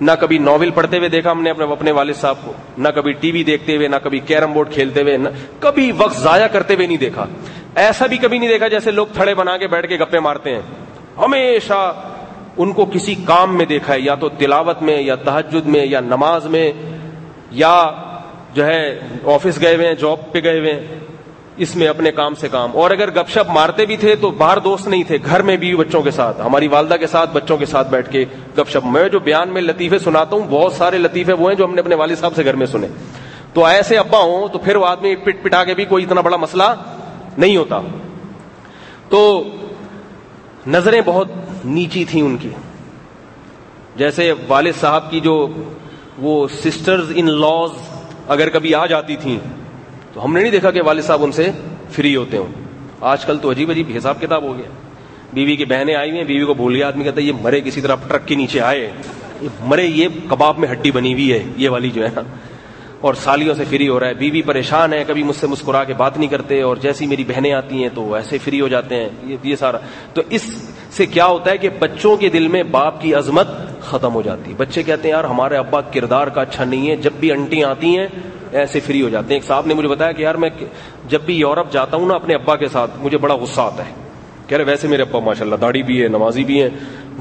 نہ 0.00 0.10
کبھی 0.20 0.38
ناول 0.38 0.70
پڑھتے 0.70 0.98
ہوئے 0.98 1.08
دیکھا، 1.08 1.30
ہم 1.30 1.42
نے 1.42 1.50
اپنے 1.50 1.64
اپنے 1.64 1.90
والد 1.90 2.14
صاحب 2.14 2.36
کو۔ 2.44 2.52
نہ 2.78 2.88
کبھی 2.88 3.12
ٹی 3.12 3.30
وی 3.30 3.44
دیکھتے 3.44 3.76
ہوئے، 3.76 3.88
نہ 3.88 3.96
کبھی 4.02 4.18
کیرم 4.18 4.52
بورڈ 4.52 4.70
کھیلتے 4.70 5.02
ہوئے، 5.02 5.16
نہ 5.16 5.28
کبھی 5.60 5.92
وقت 5.98 6.20
ضائع 6.20 6.46
کرتے 6.46 6.74
ہوئے 6.74 6.86
نہیں 6.86 6.98
دیکھا۔ 6.98 7.26
ایسا 7.74 8.06
بھی 8.06 8.16
کبھی 8.16 8.38
نہیں 8.38 8.48
دیکھا 8.48 8.68
جیسے 8.68 8.90
لوگ 8.90 9.06
تھڑے 9.12 9.34
بنا 9.34 9.56
کے 9.56 9.66
بیٹھ 9.66 9.86
کے 9.86 9.96
گپے 9.96 10.18
مارتے 10.18 10.54
ہیں۔ 10.54 10.60
ہمیشہ 11.18 11.94
ان 12.56 12.72
کو 12.72 12.84
کسی 12.84 13.14
کام 13.14 13.56
میں 13.56 13.66
دیکھا 13.66 13.94
ہے، 13.94 14.00
یا 14.00 14.14
تو 14.14 14.28
تلاوت 14.28 14.82
میں، 14.82 15.02
یا 15.02 15.14
تحجد 15.14 15.66
میں، 15.66 15.86
یا 15.86 16.00
نماز 16.00 16.46
میں، 16.46 16.72
یا 17.50 17.90
جو 18.54 18.66
ہے 18.66 19.00
آفس 19.24 19.60
گئے 19.60 19.76
ہوئے 19.76 19.86
ہیں، 19.86 19.94
جاب 19.94 20.32
پہ 20.32 20.40
گئے 20.44 20.58
ہوئے 20.58 20.72
ہیں، 20.72 20.86
اس 21.56 21.76
میں 21.76 21.86
اپنے 21.86 22.12
کام 22.12 22.34
سے 22.34 22.48
کام۔ 22.48 22.70
اور 22.74 22.90
اگر 22.90 23.10
گپ 23.10 23.28
شپ 23.28 23.50
مارتے 23.50 23.86
بھی 23.86 23.96
تھے 23.96 24.14
تو 24.14 24.30
باہر 24.30 24.58
دوست 24.58 24.88
نہیں 24.88 25.02
تھے، 25.02 25.18
گھر 25.24 25.42
میں 25.42 25.56
بھی 25.56 25.76
بچوں 25.76 26.02
کے 26.02 26.10
ساتھ، 26.10 26.40
ہماری 26.40 26.68
والدہ 26.68 26.94
کے 26.94 27.06
ساتھ، 27.06 27.30
بچوں 27.32 27.56
کے 27.56 27.66
ساتھ 27.66 27.88
بیٹھ 27.88 28.10
کے 28.10 28.24
گپ 28.58 28.68
شپ۔ 28.68 28.86
میں 28.86 29.08
جو 29.08 29.18
بیان 29.18 29.48
میں 29.48 29.62
لطیفے 29.62 29.98
سناتا 29.98 30.36
ہوں، 30.36 30.42
بہت 30.50 30.72
سارے 30.72 30.98
لطیفے 30.98 31.32
وہ 31.32 31.48
ہیں 31.48 31.56
جو 31.56 31.64
ہم 31.64 31.74
نے 31.74 31.80
اپنے 31.80 31.94
والد 31.94 32.16
صاحب 32.16 32.34
سے 32.36 32.44
گھر 32.44 32.54
میں 32.54 32.66
سنے۔ 32.66 32.86
تو 33.52 33.64
ایسے 33.64 33.98
ابا 33.98 34.18
ہوں 34.18 34.48
تو 34.48 34.58
پھر 34.58 34.76
وہ 34.76 34.86
آدمی 34.86 35.16
پٹ 35.16 35.42
پٹا 35.42 35.64
کے 35.64 35.74
بھی 35.74 35.84
کوئی 35.84 36.04
اتنا 36.04 36.20
بڑا 36.20 36.36
مسئلہ 36.36 36.74
نہیں 37.38 37.56
ہوتا۔ 37.56 37.80
تو 39.08 39.44
نظریں 40.66 41.00
بہت 41.06 41.28
نیچی 41.64 42.04
تھیں 42.04 42.22
ان 42.22 42.36
کی۔ 42.36 42.48
جیسے 43.96 44.32
والد 44.48 44.72
صاحب 44.80 45.10
کی 45.10 45.20
جو 45.20 45.48
وہ 46.18 46.48
سسٹرز 46.48 47.12
ان 47.14 47.26
لاز 47.26 47.70
اگر 48.28 48.48
کبھی 48.48 48.74
آ 48.74 48.86
جاتی 48.86 49.16
تھیں، 49.16 49.38
تو 50.12 50.24
ہم 50.24 50.34
نے 50.34 50.40
نہیں 50.40 50.50
دیکھا 50.50 50.70
کہ 50.70 50.82
والد 50.82 51.02
صاحب 51.02 51.24
ان 51.24 51.32
سے 51.32 51.50
فری 51.90 52.16
ہوتے 52.16 52.36
ہوں۔ 52.36 52.46
آج 53.00 53.24
کل 53.24 53.38
تو 53.38 53.50
عجیب 53.50 53.70
عجیب 53.70 53.90
حساب 53.96 54.20
کتاب 54.20 54.42
ہو 54.42 54.56
گیا۔ 54.56 54.70
بیوی 55.32 55.56
کی 55.56 55.64
بہنیں 55.64 55.94
آئی 55.94 56.10
ہیں، 56.10 56.24
بیوی 56.24 56.44
کو 56.44 56.54
بھول 56.54 56.76
گیا 56.76 56.88
آدمی 56.88 57.04
کہتا 57.04 57.20
ہے، 57.20 57.26
یہ 57.26 57.32
مرے 57.42 57.60
کسی 57.60 57.80
طرح 57.80 57.94
ٹرک 58.08 58.26
کے 58.26 58.34
نیچے 58.34 58.60
آئے۔ 58.60 58.90
مرے، 59.60 59.86
یہ 59.86 60.08
کباب 60.28 60.58
میں 60.58 60.68
ہڈی 60.68 60.90
بنی 60.90 61.12
ہوئی 61.12 61.32
ہے، 61.32 61.44
یہ 61.56 61.68
والی 61.68 61.90
جو 61.90 62.02
ہے 62.04 62.08
نا۔ 62.14 62.20
اور 63.00 63.14
سالیوں 63.14 63.54
سے 63.54 63.64
فری 63.64 63.88
ہو 63.88 64.00
رہا 64.00 64.06
ہے۔ 64.06 64.14
بیوی 64.14 64.42
پریشان 64.42 64.92
ہے، 64.92 65.04
کبھی 65.06 65.22
مجھ 65.22 65.36
سے 65.36 65.46
مسکرا 65.46 65.84
کے 65.84 65.94
بات 65.94 66.18
نہیں 66.18 66.28
کرتے 66.28 66.62
اور 66.62 66.76
جیسی 66.76 67.06
میری 67.06 67.24
بہنیں 67.24 67.52
آتی 67.52 67.82
ہیں 67.82 67.88
تو 67.94 68.14
ایسے 68.14 68.38
فری 68.38 68.60
ہو 68.60 68.68
جاتے 68.68 68.96
ہیں۔ 68.96 69.08
یہ 69.42 69.56
سارا۔ 69.56 69.78
تو 70.14 70.22
اس 70.30 70.42
سے 70.90 71.06
کیا 71.06 71.26
ہوتا 71.26 71.50
ہے 71.50 71.58
کہ 71.58 71.68
بچوں 71.68 72.16
کے 72.16 72.28
دل 72.28 72.48
میں 72.48 72.62
باپ 72.62 73.00
کی 73.00 73.14
عظمت 73.14 73.48
ختم 73.80 74.14
ہو 74.14 74.22
جاتی 74.22 74.50
ہے۔ 74.50 74.56
بچے 74.56 74.82
کہتے 74.82 75.02
ہیں، 75.02 75.14
یار، 75.14 75.24
ہمارے 75.24 75.56
ابا 75.56 75.80
کردار 75.80 76.26
کا 76.26 76.40
اچھا 76.40 76.64
نہیں 76.64 76.90
ہے، 76.90 76.96
جب 76.96 77.10
بھی 77.20 77.32
انٹی 77.32 77.64
آتی 77.64 77.98
ہیں، 77.98 78.06
ایسے 78.52 78.80
فری 78.80 79.02
ہو 79.02 79.08
جاتے 79.08 79.26
ہیں۔ 79.26 79.34
ایک 79.34 79.44
صاحب 79.44 79.66
نے 79.66 79.74
مجھے 79.74 79.88
بتایا 79.88 80.12
کہ، 80.12 80.22
یار، 80.22 80.34
میں 80.34 80.50
جب 81.08 81.20
بھی 81.20 81.34
یورپ 81.34 81.72
جاتا 81.72 81.96
ہوں 81.96 82.06
نا، 82.06 82.14
اپنے 82.14 82.34
ابا 82.34 82.56
کے 82.56 82.68
ساتھ، 82.68 82.90
مجھے 82.98 83.18
بڑا 83.18 83.34
غصہ 83.34 83.60
آتا 83.60 83.86
ہے۔ 83.86 83.92
کہہ 84.46 84.56
رہے، 84.56 84.64
ویسے 84.64 84.88
میرے 84.88 85.02
ابا 85.02 85.20
ماشاء 85.20 85.44
اللہ 85.44 85.56
داڑھی 85.56 85.82
بھی 85.82 86.02
ہے 86.02 86.08
نمازی 86.08 86.44
بھی 86.44 86.62
ہیں۔ 86.62 86.68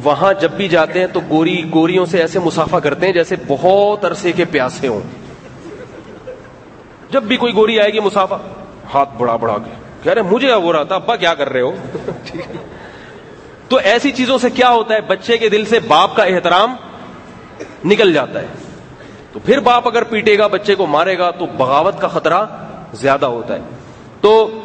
وہاں 0.04 0.34
جب 0.34 0.52
بھی 0.52 0.68
جاتے 0.68 1.00
ہیں 1.00 1.08
تو 1.08 1.20
گوری، 1.30 1.64
گوریوں 1.74 2.06
سے 2.06 2.22
ایسے 2.22 2.40
مسافہ 2.40 2.78
کرتے 2.78 3.06
ہیں 3.06 3.14
جیسے 3.14 3.36
بہت 3.48 4.06
عرصے 4.06 4.32
کے 4.32 4.46
پیاسے 4.46 4.88
ہوں۔ 4.88 5.02
جب 7.12 7.24
بھی 7.24 7.38
کوئی 7.38 7.54
گوری 7.56 7.80
آئے 7.80 7.94
گی، 7.94 8.00
مسافہ، 8.00 8.36
ہاتھ 8.94 9.10
بڑا 9.18 9.36
بڑا 9.36 9.58
کے۔ 9.58 9.70
کہہ 10.04 10.14
رہے، 10.14 10.22
مجھے 10.22 10.54
ہو 10.54 10.74
رہا 10.74 10.84
تھا 10.84 10.96
ابا 10.96 11.16
کیا 11.16 11.34
کر 11.34 11.50
رہے 11.50 11.62
ہو؟ 11.62 11.76
تو 13.70 13.78
ایسی 13.78 14.12
چیزوں 14.12 14.38
سے 14.38 14.50
کیا 14.50 14.70
ہوتا 14.70 14.94
ہے؟ 14.94 15.02
بچے 15.02 15.38
کے 15.38 15.50
دل 15.50 15.66
سے 15.66 15.80
باپ 15.80 16.16
کا 16.16 16.24
احترام 16.24 16.76
نکل 17.86 18.14
جاتا 18.14 18.42
ہے۔ 18.42 18.48
تو 19.34 19.40
پھر 19.40 19.60
باپ 19.60 19.88
اگر 19.88 20.04
پیٹے 20.04 20.38
گا، 20.38 20.48
بچے 20.48 20.76
کو 20.76 20.86
مارے 20.86 21.18
گا، 21.18 21.32
تو 21.32 21.46
بغاوت 21.46 22.00
کا 22.00 22.08
خطرہ 22.08 22.46
زیادہ 22.94 23.26
ہوتا 23.26 23.56
ہے۔ 23.56 23.60
تو 24.22 24.62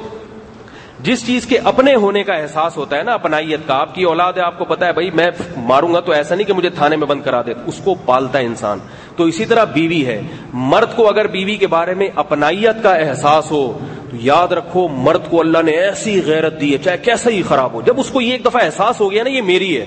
جس 1.04 1.26
چیز 1.26 1.46
کے 1.46 1.58
اپنے 1.58 1.94
ہونے 1.94 2.22
کا 2.24 2.32
احساس 2.32 2.76
ہوتا 2.76 2.96
ہے 2.96 3.02
نا 3.02 3.12
اپنائیت 3.12 3.60
کا، 3.66 3.74
آپ 3.74 3.94
کی 3.94 4.02
اولاد 4.02 4.32
ہے، 4.32 4.42
آپ 4.42 4.58
کو 4.58 4.64
پتا 4.64 4.86
ہے 4.86 4.92
بھائی 4.92 5.10
میں 5.10 5.26
ماروں 5.56 5.94
گا 5.94 6.00
تو 6.00 6.12
ایسا 6.12 6.34
نہیں 6.34 6.46
کہ 6.46 6.52
مجھے 6.52 6.68
تھانے 6.68 6.96
میں 6.96 7.06
بند 7.06 7.22
کرا 7.22 7.42
دے، 7.42 7.54
اس 7.66 7.80
کو 7.84 7.94
پالتا 7.94 8.38
ہے 8.38 8.44
انسان۔ 8.44 8.78
تو 9.16 9.24
اسی 9.24 9.44
طرح 9.44 9.64
بیوی 9.64 10.06
ہے، 10.06 10.20
مرد 10.52 10.96
کو 10.96 11.08
اگر 11.08 11.26
بیوی 11.26 11.56
کے 11.56 11.66
بارے 11.66 11.94
میں 11.94 12.08
اپنائیت 12.14 12.82
کا 12.82 12.94
احساس 12.94 13.50
ہو، 13.50 13.78
تو 14.10 14.16
یاد 14.20 14.52
رکھو 14.52 14.88
مرد 14.88 15.30
کو 15.30 15.40
اللہ 15.40 15.62
نے 15.64 15.72
ایسی 15.72 16.20
غیرت 16.26 16.60
دی 16.60 16.72
ہے، 16.72 16.78
چاہے 16.78 16.98
کیسا 16.98 17.30
ہی 17.30 17.42
خراب 17.42 17.72
ہو، 17.72 17.80
جب 17.80 18.00
اس 18.00 18.10
کو 18.10 18.20
یہ 18.20 18.32
ایک 18.32 18.44
دفعہ 18.44 18.64
احساس 18.64 19.00
ہو 19.00 19.10
گیا 19.10 19.22
نا، 19.22 19.30
یہ 19.30 19.42
میری 19.42 19.80
ہے، 19.80 19.84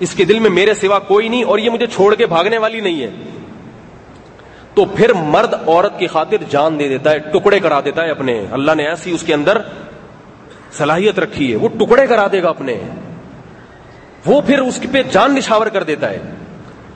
اس 0.00 0.14
کے 0.14 0.24
دل 0.24 0.38
میں 0.38 0.50
میرے 0.50 0.74
سوا 0.74 0.98
کوئی 0.98 1.28
نہیں 1.28 1.44
اور 1.44 1.58
یہ 1.58 1.70
مجھے 1.70 1.86
چھوڑ 1.86 2.14
کے 2.14 2.26
بھاگنے 2.26 2.58
والی 2.58 2.80
نہیں 2.80 3.02
ہے۔ 3.02 3.10
تو 4.74 4.84
پھر 4.84 5.12
مرد 5.12 5.54
عورت 5.54 5.98
کی 5.98 6.06
خاطر 6.06 6.36
جان 6.50 6.78
دے 6.78 6.88
دیتا 6.88 7.10
ہے، 7.10 7.18
ٹکڑے 7.18 7.60
کرا 7.60 7.80
دیتا 7.80 8.04
ہے 8.04 8.10
اپنے، 8.10 8.46
اللہ 8.50 8.72
نے 8.76 8.88
ایسی 8.88 9.10
اس 9.10 9.22
کے 9.22 9.34
اندر 9.34 9.58
صلاحیت 10.72 11.18
رکھی 11.18 11.50
ہے، 11.50 11.56
وہ 11.56 11.68
ٹکڑے 11.68 12.06
کرا 12.06 12.26
دے 12.32 12.42
گا 12.42 12.48
اپنے۔ 12.48 12.78
وہ 14.26 14.40
پھر 14.40 14.58
اس 14.58 14.80
پہ 14.92 15.02
جان 15.02 15.34
نشاور 15.34 15.66
کر 15.66 15.82
دیتا 15.82 16.10
ہے۔ 16.10 16.18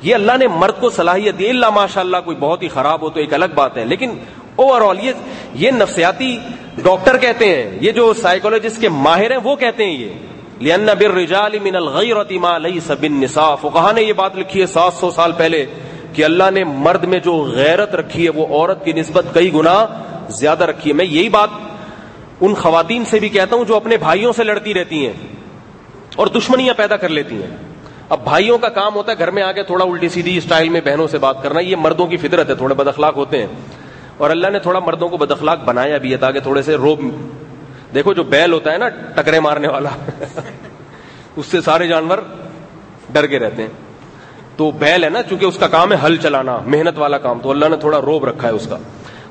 یہ 0.03 0.15
اللہ 0.15 0.33
نے 0.39 0.47
مرد 0.47 0.81
کو 0.81 0.91
صلاحیت 0.91 1.39
دی، 1.39 1.49
اللہ 1.49 1.71
ماشاء 1.71 2.01
اللہ 2.01 2.17
کوئی 2.25 2.37
بہت 2.37 2.63
ہی 2.63 2.69
خراب 2.69 3.03
ہو 3.03 3.11
تو 3.11 3.21
ایک 3.21 3.35
الگ 3.35 3.45
بات 3.55 3.79
ہے۔ 3.79 3.85
لیکن 3.85 4.11
اوور 4.57 4.81
آل 4.81 5.05
یہ 5.05 5.13
یہ 5.55 5.71
نفسیاتی 5.71 6.39
ڈاکٹر 6.83 7.19
کہتے 7.19 7.47
ہیں، 7.47 7.79
یہ 7.81 7.93
جو 7.93 8.13
سائیکولوجسٹ 8.13 8.81
کے 8.81 8.89
ماہر 8.89 9.31
ہیں 9.31 9.39
وہ 9.45 9.57
کہتے 9.57 9.85
ہیں 9.85 9.93
یہ۔ 9.93 10.09
لن 10.61 10.87
بر 10.87 11.15
رجال 11.15 11.59
من 11.63 11.77
الغیرت 11.77 12.33
ما 12.33 12.59
لیس 12.59 12.91
بالنصاف 13.01 13.67
نے 13.95 14.03
یہ 14.03 14.13
بات 14.13 14.37
لکھی 14.37 14.61
ہے 14.61 14.67
سات 14.67 14.93
سو 15.01 15.11
سال 15.11 15.33
پہلے 15.33 15.67
کہ 16.13 16.25
اللہ 16.25 16.51
نے 16.55 16.65
مرد 16.65 17.05
میں 17.05 17.19
جو 17.19 17.35
غیرت 17.37 17.95
رکھی 17.95 18.25
ہے، 18.25 18.31
وہ 18.31 18.47
عورت 18.47 18.85
کی 18.85 18.93
نسبت 18.93 19.25
کئی 19.35 19.55
گنا 19.55 19.87
زیادہ 20.29 20.65
رکھی 20.65 20.91
ہے۔ 20.91 20.95
میں 20.95 21.05
یہی 21.05 21.29
بات 21.29 21.49
ان 22.43 22.55
خواتین 22.55 23.05
سے 23.05 23.19
بھی 23.19 23.29
کہتا 23.29 23.57
ہوں 23.57 23.65
جو 23.65 23.77
اپنے 23.77 23.97
بھائیوں 23.97 24.33
سے 24.33 24.45
لڑتی 24.45 24.75
رہتی 24.75 25.07
ہیں 25.07 25.13
اور 26.17 26.27
دشمنیاں 26.27 26.75
پیدا 26.75 26.97
کر 26.97 27.09
لیتی 27.09 27.43
ہیں۔ 27.43 27.57
اب 28.09 28.25
بھائیوں 28.25 28.59
کا 28.59 28.69
کام 28.69 28.95
ہوتا 28.95 29.13
ہے 29.13 29.19
گھر 29.19 29.31
میں 29.31 29.43
آ 29.43 29.53
کے 29.53 29.63
تھوڑا 29.63 29.85
الٹی 29.85 30.09
سیدھی 30.09 30.37
اسٹائل 30.37 30.69
میں 30.69 30.81
بہنوں 30.85 31.09
سے 31.09 31.19
بات 31.19 31.43
کرنا، 31.43 31.61
یہ 31.61 31.77
مردوں 31.77 32.07
کی 32.07 32.17
فطرت 32.17 32.51
ہے، 32.51 32.55
تھوڑے 32.55 32.75
بد 32.75 32.89
اخلاق 32.89 33.17
ہوتے 33.17 33.39
ہیں۔ 33.39 33.47
اور 34.17 34.31
اللہ 34.31 34.49
نے 34.49 34.59
تھوڑا 34.59 34.79
مردوں 34.79 35.09
کو 35.09 35.17
بد 35.17 35.31
اخلاق 35.31 35.65
بنایا 35.65 35.99
بھی 35.99 36.13
ہے 36.13 36.17
تاکہ 36.17 36.41
تھوڑے 36.41 36.63
سے 36.63 36.75
روب، 36.75 37.01
دیکھو 37.95 38.13
جو 38.13 38.23
بیل 38.23 38.53
ہوتا 38.53 38.73
ہے 38.73 38.79
نا 38.79 38.89
ٹکرے 38.89 39.41
مارنے 39.41 39.69
والا، 39.69 39.91
اس 41.37 41.47
سے 41.47 41.61
سارے 41.61 41.87
جانور 41.87 42.19
ڈر 43.13 43.27
کے 43.27 43.39
رہتے 43.39 43.63
ہیں۔ 43.63 43.71
تو 44.57 44.71
بیل 44.71 45.05
ہے 45.05 45.09
نا، 45.09 45.23
چونکہ 45.23 45.45
اس 45.45 45.59
کا 45.59 45.67
کام 45.69 45.93
ہے 45.93 45.97
ہل 46.03 46.17
چلانا، 46.17 46.59
محنت 46.67 46.99
والا 46.99 47.19
کام، 47.19 47.39
تو 47.43 47.51
اللہ 47.51 47.69
نے 47.69 47.77
تھوڑا 47.77 48.01
روب 48.01 48.25
رکھا 48.25 48.49
ہے 48.49 48.53
اس 48.53 48.67
کا۔ 48.71 48.77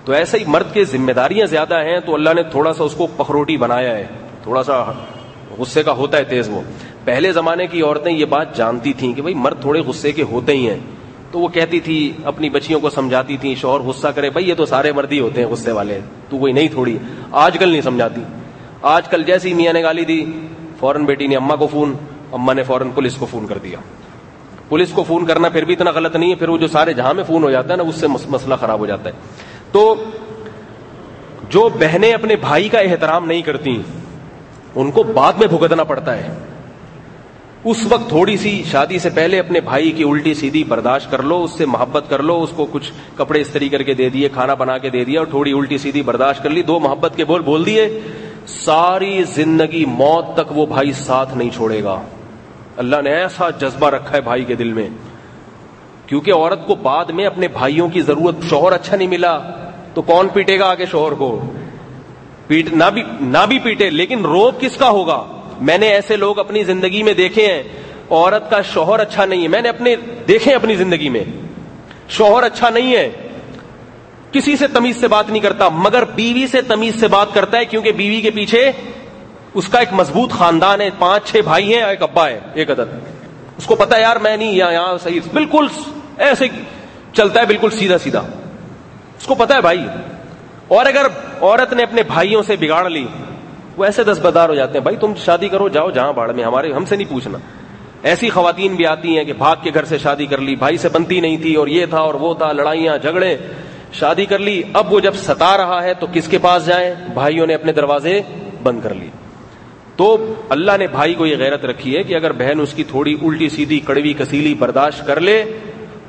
تو 0.06 0.14
ایسے 0.14 0.38
ہی 0.38 0.44
مرد 0.48 0.74
کی 0.74 0.84
ذمہ 0.84 1.12
داریاں 1.12 1.46
زیادہ 1.46 1.84
ہیں 1.84 2.00
تو 2.00 2.14
اللہ 2.14 2.30
نے 2.36 2.44
تھوڑا 2.44 2.74
سا 2.74 2.84
اس 2.84 2.94
کو 2.94 3.08
پخروٹی 3.18 3.58
بنایا 3.58 3.98
ہے۔ 3.98 4.08
تھوڑا 4.44 4.64
سا 4.64 4.84
غصے 5.58 5.84
کا 5.84 5.92
ہوتا 5.92 6.18
ہے 6.18 6.24
تیز 6.24 6.50
وہ۔ 6.50 6.62
پہلے 7.06 7.32
زمانے 7.32 7.68
کی 7.68 7.82
عورتیں 7.82 8.12
یہ 8.12 8.26
بات 8.26 8.58
جانتی 8.58 8.94
تھیں 8.94 9.14
کہ 9.14 9.22
بھائی 9.22 9.36
مرد 9.36 9.62
تھوڑے 9.62 9.80
غصے 9.80 10.12
کے 10.12 10.24
ہوتے 10.24 10.52
ہی 10.52 10.70
ہیں۔ 10.70 10.78
تو 11.32 11.40
وہ 11.40 11.48
کہتی 11.48 11.80
تھی، 11.80 12.12
اپنی 12.24 12.50
بچیوں 12.50 12.80
کو 12.80 12.90
سمجھاتی 12.90 13.38
تھی 13.38 13.56
شوہر 13.56 13.80
غصہ 13.80 14.08
کرے، 14.08 14.30
بھائی 14.30 14.50
یہ 14.50 14.54
تو 14.54 14.66
سارے 14.66 14.92
مرد 14.92 15.12
ہی 15.12 15.20
ہوتے 15.20 15.42
ہیں 15.42 15.50
غصے 15.50 15.72
والے، 15.72 16.00
تو 16.30 16.38
وہی 16.38 16.52
نہیں 16.52 16.68
تھوڑی، 16.68 16.98
آج 17.32 17.58
کل 17.60 17.70
نہیں 17.70 17.82
سمجھاتی۔ 17.82 18.22
آج 18.82 19.08
کل 19.08 19.24
جیسی 19.24 19.54
میاں 19.54 19.74
نے 19.74 19.84
گالی 19.84 20.06
دی، 20.06 20.26
فوراً 20.80 21.06
بیٹی 21.06 21.28
نے 21.28 21.36
اما 21.36 21.56
کو 21.56 21.68
فون، 21.68 21.94
اما 22.32 22.54
نے 22.54 22.64
فوراً 22.64 22.90
پولیس 22.96 23.16
کو 23.16 23.26
فون 23.32 23.48
کر 23.48 23.58
دیا۔ 23.58 23.78
پولیس 24.70 24.92
کو 24.92 25.04
فون 25.04 25.26
کرنا 25.26 25.50
پھر 25.50 25.66
بھی 25.66 25.74
اتنا 25.74 25.92
غلط 25.92 26.16
نہیں 26.16 26.30
ہے، 26.30 26.36
پھر 26.36 26.50
وہ 26.50 26.58
جو 26.58 26.68
سارے 26.68 26.94
جہاں 26.94 27.14
میں 27.14 27.24
فون 27.24 27.44
ہو 27.44 27.52
جاتا 27.52 27.74
ہے 27.74 27.78
نا، 27.78 27.84
اس 27.84 27.96
سے 27.96 28.08
مسئلہ 28.08 28.56
خراب 28.60 28.80
ہو 28.80 28.86
جاتا 28.86 29.10
ہے۔ 29.10 29.16
تو 29.72 30.04
جو 31.50 31.70
بہنیں 31.80 32.14
اپنے 32.14 32.36
بھائی 32.36 32.70
کا 32.70 32.80
احترام 32.80 33.26
نہیں 33.26 33.42
کرتی 33.42 33.82
ان 34.76 34.92
کو 34.92 35.04
بعد 35.04 35.34
میں 35.34 35.48
بھگتنا 35.48 35.84
پڑتا 35.84 36.18
ہے۔ 36.18 36.28
اس 37.64 37.78
وقت 37.90 38.10
تھوڑی 38.10 38.38
سی 38.38 38.64
شادی 38.72 39.00
سے 39.00 39.10
پہلے 39.10 39.40
اپنے 39.40 39.62
بھائی 39.62 39.92
کی 39.92 40.04
الٹی 40.04 40.34
سیدھی 40.34 40.64
برداشت 40.64 41.12
کر 41.12 41.24
لو، 41.24 41.44
اس 41.44 41.52
سے 41.52 41.66
محبت 41.66 42.06
کر 42.10 42.24
لو، 42.24 42.44
اس 42.44 42.50
کو 42.56 42.68
کچھ 42.72 42.92
کپڑے 43.16 43.42
استری 43.42 43.70
کر 43.70 43.84
کے 43.84 43.94
دے 43.94 44.10
دیے، 44.10 44.30
کھانا 44.30 44.54
بنا 44.54 44.78
کے 44.78 44.90
دے 44.90 45.06
دیا 45.06 45.20
اور 45.20 45.28
تھوڑی 45.28 45.52
الٹی 45.52 45.78
سیدھی 45.78 46.02
برداشت 46.02 46.44
کر 46.44 46.50
لی، 46.50 46.64
دو 46.64 46.80
محبت 46.80 47.14
کے 47.16 47.26
بول 47.26 47.42
بول 47.42 47.66
دیے۔ 47.66 48.00
ساری 48.48 49.24
زندگی 49.24 49.86
موت 49.86 50.26
تک 50.34 50.58
وہ 50.58 50.66
بھائی 50.66 50.92
ساتھ 50.92 51.38
نہیں 51.38 51.50
چھوڑے 51.50 51.84
گا۔ 51.84 52.02
اللہ 52.78 53.02
نے 53.04 53.10
ایسا 53.10 53.50
جذبہ 53.50 53.90
رکھا 53.90 54.16
ہے 54.16 54.22
بھائی 54.22 54.46
کے 54.46 54.56
دل 54.56 54.74
میں۔ 54.74 54.88
کیونکہ 56.12 56.34
عورت 56.34 56.68
کو 56.68 56.76
بعد 56.76 57.06
میں 57.06 57.26
اپنے 57.26 57.48
بھائیوں 57.48 57.90
کی 57.90 58.02
ضرورت 58.02 58.36
شوہر 58.50 58.72
اچھا 58.72 58.98
نہیں 58.98 59.08
ملا، 59.08 59.40
تو 59.94 60.02
کون 60.02 60.28
پیٹے 60.30 60.60
گا 60.60 60.70
آگے 60.70 60.86
شوہر 60.86 61.12
کو؟ 61.12 61.42
پیٹ، 62.48 62.74
نہ 62.74 62.84
بھی 62.94 63.04
نہ 63.22 63.38
بھی 63.48 63.60
پیٹے، 63.60 63.90
لیکن 63.90 64.26
روب 64.26 64.60
کس 64.60 64.78
کا 64.78 64.90
ہوگا؟ 64.90 65.26
میں 65.62 65.78
نے 65.78 65.88
ایسے 65.88 66.16
لوگ 66.16 66.40
اپنی 66.40 66.64
زندگی 66.64 67.04
میں 67.04 67.14
دیکھے 67.14 67.54
ہیں، 67.54 67.64
عورت 68.10 68.50
کا 68.50 68.62
شوہر 68.62 69.00
اچھا 69.00 69.26
نہیں 69.26 69.44
ہے۔ 69.44 69.48
میں 69.48 69.62
نے 69.62 69.70
اپنے، 69.70 69.96
دیکھے 70.28 70.54
اپنی 70.54 70.76
زندگی 70.76 71.10
میں۔ 71.10 71.24
شوہر 72.10 72.44
اچھا 72.44 72.70
نہیں 72.70 72.96
ہے۔ 72.96 73.12
کسی 74.32 74.56
سے 74.56 74.68
تمیز 74.68 74.98
سے 74.98 75.08
بات 75.08 75.30
نہیں 75.30 75.40
کرتا، 75.40 75.70
مگر 75.70 76.04
بیوی 76.06 76.48
سے 76.48 76.62
تمیز 76.62 77.00
سے 77.00 77.08
بات 77.08 77.28
کرتا 77.34 77.58
ہے، 77.58 77.66
کیونکہ 77.66 77.92
بیوی 77.92 78.22
کے 78.22 78.32
پیچھے 78.32 78.72
اس 79.54 79.68
کا 79.68 79.80
ایک 79.80 79.90
مضبوط 79.92 80.32
خاندان 80.32 80.82
ہے۔ 80.82 80.90
پانچ، 81.00 81.32
چھ 81.32 81.36
بھائی 81.44 81.76
ہیں، 81.76 81.84
ایک 81.84 82.04
ابا 82.04 82.30
ہے، 82.30 82.40
ایک 82.54 82.72
عدد۔ 82.72 83.00
اس 83.58 83.66
کو 83.66 83.76
پتا 83.76 83.98
یار 83.98 84.16
میں 84.16 84.38
نہیں، 84.38 84.52
یہاں 84.52 84.74
یہاں 84.74 84.98
صحیح، 85.04 85.20
بالکل 85.34 85.68
ایسے 86.18 86.48
چلتا 87.14 87.40
ہے 87.40 87.46
بالکل 87.46 87.70
سیدھا 87.70 87.98
سیدھا۔ 87.98 88.22
اس 89.18 89.26
کو 89.26 89.36
پتا 89.36 89.56
ہے 89.56 89.62
بھائی، 89.62 89.86
اور 90.68 90.86
اگر 90.86 91.06
عورت 91.42 91.74
نے 91.74 91.84
اپنے 91.84 92.04
بھائیوں 92.04 92.44
سے 92.44 92.56
بگاڑ 92.56 92.90
لی، 92.90 93.06
وہ 93.78 93.86
ایسے 93.86 94.04
دس 94.04 94.20
بدار 94.22 94.50
ہو 94.50 94.56
جاتے 94.56 94.78
ہیں، 94.78 94.84
بھائی 94.84 94.98
تم 94.98 95.14
شادی 95.16 95.48
کرو، 95.48 95.68
جاؤ 95.70 95.90
جہاں 95.92 96.14
باڑ 96.14 96.32
میں، 96.32 96.44
ہمارے، 96.44 96.72
ہم 96.72 96.86
سے 96.86 96.96
نہیں 96.96 97.10
پوچھنا۔ 97.10 97.38
ایسی 98.04 98.30
خواتین 98.30 98.76
بھی 98.76 98.86
آتی 98.86 99.18
ہیں 99.18 99.24
کہ 99.24 99.34
بھاگ 99.34 99.56
کے 99.64 99.72
گھر 99.74 99.86
سے 99.86 99.98
شادی 99.98 100.26
کر 100.26 100.38
لی، 100.38 100.56
بھائی 100.56 100.78
سے 100.78 100.90
بنتی 100.90 101.20
نہیں 101.20 101.38
تھی، 101.38 101.56
اور 101.56 101.68
یہ 101.68 101.86
تھا، 101.86 102.00
اور 102.00 102.14
وہ 102.14 102.34
تھا، 102.34 102.52
لڑائیاں، 102.52 102.98
جھگڑے، 102.98 103.36
شادی 103.94 104.26
کر 104.26 104.40
لی۔ 104.40 104.62
اب 104.74 104.94
وہ 104.94 105.00
جب 105.00 105.16
ستا 105.16 105.56
رہا 105.58 105.82
ہے 105.84 105.94
تو 105.94 106.08
کس 106.14 106.28
کے 106.28 106.38
پاس 106.38 106.66
جائیں؟ 106.66 106.94
بھائیوں 107.14 107.48
نے 107.48 107.54
اپنے 107.54 107.72
دروازے 107.72 108.22
بند 108.64 108.82
کر 108.84 108.94
لیے۔ 108.94 109.10
تو 109.96 110.34
اللہ 110.50 110.78
نے 110.78 110.88
بھائی 110.88 111.14
کو 111.14 111.26
یہ 111.26 111.36
غیرت 111.38 111.66
رکھی 111.66 111.96
ہے 111.98 112.04
کہ 112.04 112.16
اگر 112.16 112.32
بہن 112.32 112.60
اس 112.60 112.74
کی 112.74 112.84
تھوڑی 112.84 113.14
الٹی 113.22 113.50
سیدھی، 113.50 113.80
کڑوی، 113.80 114.14
کسیلی 114.14 114.54
برداشت 114.54 115.06
کر 115.08 115.20
لے 115.20 115.44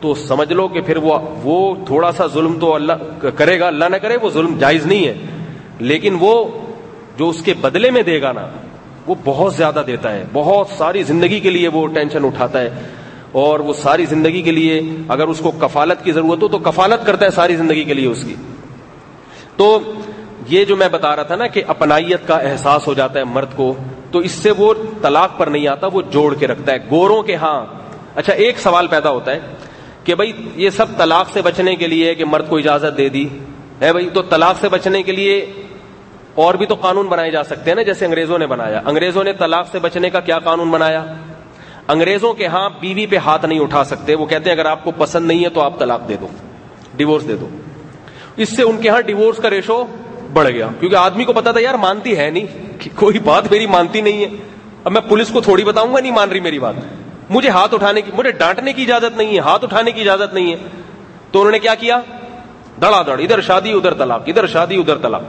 تو 0.03 0.15
سمجھ 0.15 0.53
لو 0.53 0.69
کہ 0.69 0.81
پھر 0.81 0.97
وہ 0.97 1.19
وہ 1.43 1.75
تھوڑا 1.87 2.13
سا 2.13 2.27
ظلم 2.27 2.59
تو 2.61 2.75
اللہ 2.75 2.93
کرے 3.37 3.61
گا، 3.61 3.67
اللہ 3.67 3.85
نہ 3.85 3.97
کرے، 3.97 4.17
وہ 4.23 4.31
ظلم 4.31 4.59
جائز 4.59 4.87
نہیں 4.87 5.07
ہے۔ 5.07 5.15
لیکن 5.79 6.17
وہ 6.21 6.45
جو 7.17 7.29
اس 7.29 7.43
کے 7.43 7.55
بدلے 7.55 7.91
میں 7.91 8.03
دے 8.03 8.23
گا 8.23 8.33
نا، 8.33 8.49
وہ 9.07 9.15
بہت 9.25 9.55
زیادہ 9.55 9.83
دیتا 9.87 10.15
ہے۔ 10.15 10.25
بہت 10.33 10.67
ساری 10.67 11.03
زندگی 11.03 11.41
کے 11.41 11.51
لیے 11.51 11.69
وہ 11.69 11.87
ٹینشن 11.87 12.25
اٹھاتا 12.25 12.61
ہے۔ 12.61 12.71
اور 13.33 13.61
وہ 13.61 13.73
ساری 13.73 14.05
زندگی 14.05 14.43
کے 14.43 14.51
لیے 14.51 14.83
اگر 15.09 15.29
اس 15.29 15.39
کو 15.39 15.51
کفالت 15.51 16.05
کی 16.05 16.13
ضرورت 16.13 16.43
ہو 16.43 16.49
تو 16.49 16.59
کفالت 16.59 17.07
کرتا 17.07 17.25
ہے 17.25 17.31
ساری 17.31 17.57
زندگی 17.57 17.85
کے 17.85 17.95
لیے 17.95 18.07
اس 18.07 18.25
کی۔ 18.25 18.35
تو 19.57 19.79
یہ 20.49 20.65
جو 20.65 20.77
میں 20.77 20.89
بتا 20.89 21.17
رہا 21.17 21.23
تھا 21.23 21.37
نا 21.37 21.47
کہ 21.47 21.63
اپنائیت 21.67 22.29
کا 22.29 22.37
احساس 22.37 22.87
ہو 22.87 22.95
جاتا 22.95 23.19
ہے 23.19 23.25
مرد 23.25 23.49
کو، 23.57 23.75
تو 24.11 24.19
اس 24.19 24.33
سے 24.33 24.51
وہ 24.51 24.75
طلاق 25.03 25.39
پر 25.39 25.47
نہیں 25.47 25.69
آتا، 25.69 25.87
وہ 25.93 26.03
جوڑ 26.11 26.35
کے 26.35 26.47
رکھتا 26.47 26.73
ہے۔ 26.73 26.79
گوروں 26.91 27.23
کے 27.23 27.35
ہاں۔ 27.35 27.67
اچھا 28.15 28.33
ایک 28.33 28.59
سوال 28.59 28.87
پیدا 28.87 29.11
ہوتا 29.11 29.33
ہے۔ 29.33 29.41
کہ 30.05 30.15
بھائی 30.15 30.33
یہ 30.57 30.71
سب 30.71 30.87
طلاق 30.97 31.31
سے 31.33 31.43
بچنے 31.43 31.77
کے 31.77 31.87
لیے 31.87 32.15
کہ 32.15 32.25
مرد 32.25 32.49
کو 32.49 32.57
اجازت 32.57 32.99
دے 32.99 33.09
دی۔ 33.09 33.29
ہے 33.83 33.93
بھائی 33.93 34.11
تو 34.11 34.23
طلاق 34.23 34.57
سے 34.61 34.69
بچنے 34.69 35.03
کے 35.03 35.13
لیے 35.13 35.53
اور 36.35 36.55
بھی 36.55 36.67
تو 36.67 36.75
قانون 36.75 37.07
بنائے 37.07 37.31
جا 37.31 37.45
سکتے 37.45 37.71
ہیں 37.71 37.75
نا، 37.75 37.83
جیسے 37.83 38.05
انگریزوں 38.05 38.39
نے 38.39 38.47
بنایا۔ 38.47 38.81
انگریزوں 38.85 39.25
نے 39.25 39.33
طلاق 39.33 39.67
سے 39.73 39.79
بچنے 39.79 40.11
کا 40.11 40.21
کیا 40.21 40.39
قانون 40.39 40.71
بنایا؟ 40.71 41.05
انگریزوں 41.89 42.35
کے 42.35 42.47
ہاں 42.47 42.71
بیوی 42.81 43.07
پہ 43.07 43.17
ہاتھ 43.17 43.45
نہیں 43.45 43.61
اٹھا 43.61 43.85
سکتے۔ 43.85 44.15
وہ 44.15 44.27
کہتے 44.27 44.51
ہیں، 44.51 44.57
اگر 44.57 44.67
آپ 44.67 44.85
کو 44.85 44.91
پسند 44.91 45.27
نہیں 45.27 45.45
ہے 45.45 45.49
تو 45.49 45.61
آپ 45.61 45.79
طلاق 45.79 46.09
دے 46.09 46.17
دو 46.21 46.27
ڈیوورس 46.97 47.29
دے 47.29 47.37
دو۔ 47.37 47.49
اس 48.37 48.57
سے 48.57 48.63
ان 48.63 48.77
کے 48.81 48.89
ہاں 48.89 49.01
ڈیوورس 49.01 49.37
کا 49.37 49.51
ریشو 49.51 49.85
بڑھ 50.33 50.49
گیا۔ 50.51 50.69
کیونکہ 50.81 50.97
آدمی 50.97 51.25
کو 51.25 51.33
پتا 51.33 51.53
تھا، 51.53 51.61
یار 51.61 51.75
مانتی 51.75 52.17
ہے 52.17 52.31
نہیں 52.31 52.47
کوئی 52.97 53.19
بات 53.19 53.53
میری 53.53 53.67
مانتی 53.67 54.01
نہیں 54.01 54.25
ہے۔ 54.25 54.29
اب 54.85 54.93
میں 54.93 55.01
پولیس 55.01 55.29
کو 55.29 55.41
تھوڑی 55.41 55.65
بتاؤں 55.65 55.95
گا، 55.95 56.01
نہیں 56.01 56.13
مان 56.13 56.31
رہی 56.31 56.41
میری 56.41 56.59
بات۔ 56.59 56.75
مجھے 57.31 57.49
ہاتھ 57.49 57.75
اٹھانے 57.75 58.03
کی 58.03 58.13
مجھے 58.15 58.31
ڈانٹنے 58.33 58.73
کی 58.73 58.83
اجازت 58.83 59.17
نہیں 59.17 59.35
ہے، 59.35 59.39
ہاتھ 59.39 59.65
اٹھانے 59.65 59.91
کی 59.91 60.01
اجازت 60.01 60.35
نہیں 60.35 60.53
ہے۔ 60.53 60.57
تو 61.31 61.39
انہوں 61.41 61.53
نے 61.53 61.59
کیا 61.59 61.75
کیا؟ 61.75 62.01
دڑا 62.81 63.03
دڑ، 63.03 63.21
ادھر 63.21 63.41
شادی، 63.41 63.73
ادھر 63.73 63.95
طلاق، 63.95 64.23
ادھر 64.27 64.47
شادی، 64.47 64.77
ادھر 64.77 64.97
طلاق۔ 64.99 65.23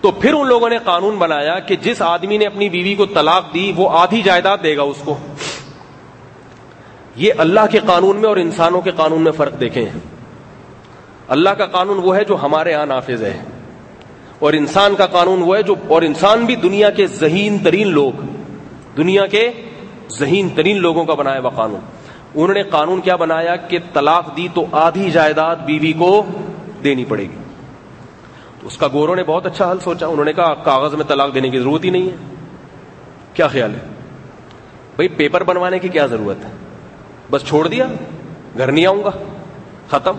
تو 0.00 0.10
پھر 0.10 0.34
ان 0.34 0.46
لوگوں 0.46 0.70
نے 0.70 0.78
قانون 0.84 1.16
بنایا 1.16 1.58
کہ 1.58 1.76
جس 1.76 2.02
آدمی 2.02 2.38
نے 2.38 2.46
اپنی 2.46 2.68
بیوی 2.68 2.94
کو 2.94 3.06
طلاق 3.06 3.54
دی، 3.54 3.72
وہ 3.76 3.90
آدھی 3.92 4.22
جائیداد 4.22 4.58
دے 4.62 4.76
گا 4.76 4.82
اس 4.82 4.96
کو۔ 5.04 5.18
یہ 7.16 7.32
اللہ 7.38 7.60
کے 7.70 7.78
قانون 7.86 8.16
میں 8.16 8.28
اور 8.28 8.36
انسانوں 8.36 8.80
کے 8.80 8.90
قانون 8.90 9.22
میں 9.22 9.32
فرق 9.32 9.60
دیکھیں۔ 9.60 9.84
اللہ 11.28 11.50
کا 11.50 11.66
قانون 11.66 12.00
وہ 12.02 12.16
ہے 12.16 12.24
جو 12.24 12.36
ہمارے 12.42 12.70
یہاں 12.70 12.86
نافذ 12.86 13.22
ہے۔ 13.22 13.42
اور 14.38 14.52
انسان 14.52 14.94
کا 14.94 15.06
قانون 15.06 15.42
وہ 15.42 15.56
ہے 15.56 15.62
جو 15.62 15.74
اور 15.88 16.02
انسان 16.02 16.44
بھی 16.44 16.56
دنیا 16.56 16.90
کے 16.90 17.06
ذہین 17.06 17.58
ترین 17.58 17.88
لوگ، 17.88 18.20
دنیا 18.96 19.26
کے 19.26 19.50
ذہین 20.18 20.48
ترین 20.48 20.76
لوگوں 20.76 21.04
کا 21.04 21.14
بنایا 21.14 21.40
ہوا 21.40 21.50
قانون۔ 21.50 21.80
انہوں 22.34 22.54
نے 22.54 22.62
قانون 22.62 23.00
کیا 23.00 23.16
بنایا 23.16 23.56
کہ 23.56 23.78
طلاق 23.92 24.36
دی 24.36 24.48
تو 24.54 24.66
آدھی 24.72 25.10
جائیداد 25.10 25.56
بیوی 25.56 25.92
کو 25.92 26.26
دینی 26.84 27.04
پڑے 27.04 27.22
گی۔ 27.22 27.36
تو 28.60 28.66
اس 28.66 28.76
کا 28.76 28.88
گوروں 28.92 29.16
نے 29.16 29.22
بہت 29.22 29.46
اچھا 29.46 29.70
حل 29.70 29.78
سوچا۔ 29.78 30.06
انہوں 30.06 30.24
نے 30.24 30.32
کہا، 30.32 30.54
کاغذ 30.54 30.94
میں 30.94 31.04
طلاق 31.04 31.34
دینے 31.34 31.48
کی 31.48 31.58
ضرورت 31.58 31.84
ہی 31.84 31.90
نہیں 31.90 32.10
ہے۔ 32.10 32.34
کیا 33.34 33.48
خیال 33.48 33.74
ہے؟ 33.74 33.80
بھائی، 34.96 35.08
پیپر 35.08 35.44
بنوانے 35.44 35.78
کی 35.78 35.88
کیا 35.88 36.06
ضرورت 36.06 36.44
ہے؟ 36.44 36.50
بس 37.30 37.44
چھوڑ 37.48 37.68
دیا، 37.68 37.86
گھر 38.58 38.72
نہیں 38.72 38.86
آؤں 38.86 39.04
گا، 39.04 39.10
ختم۔ 39.90 40.16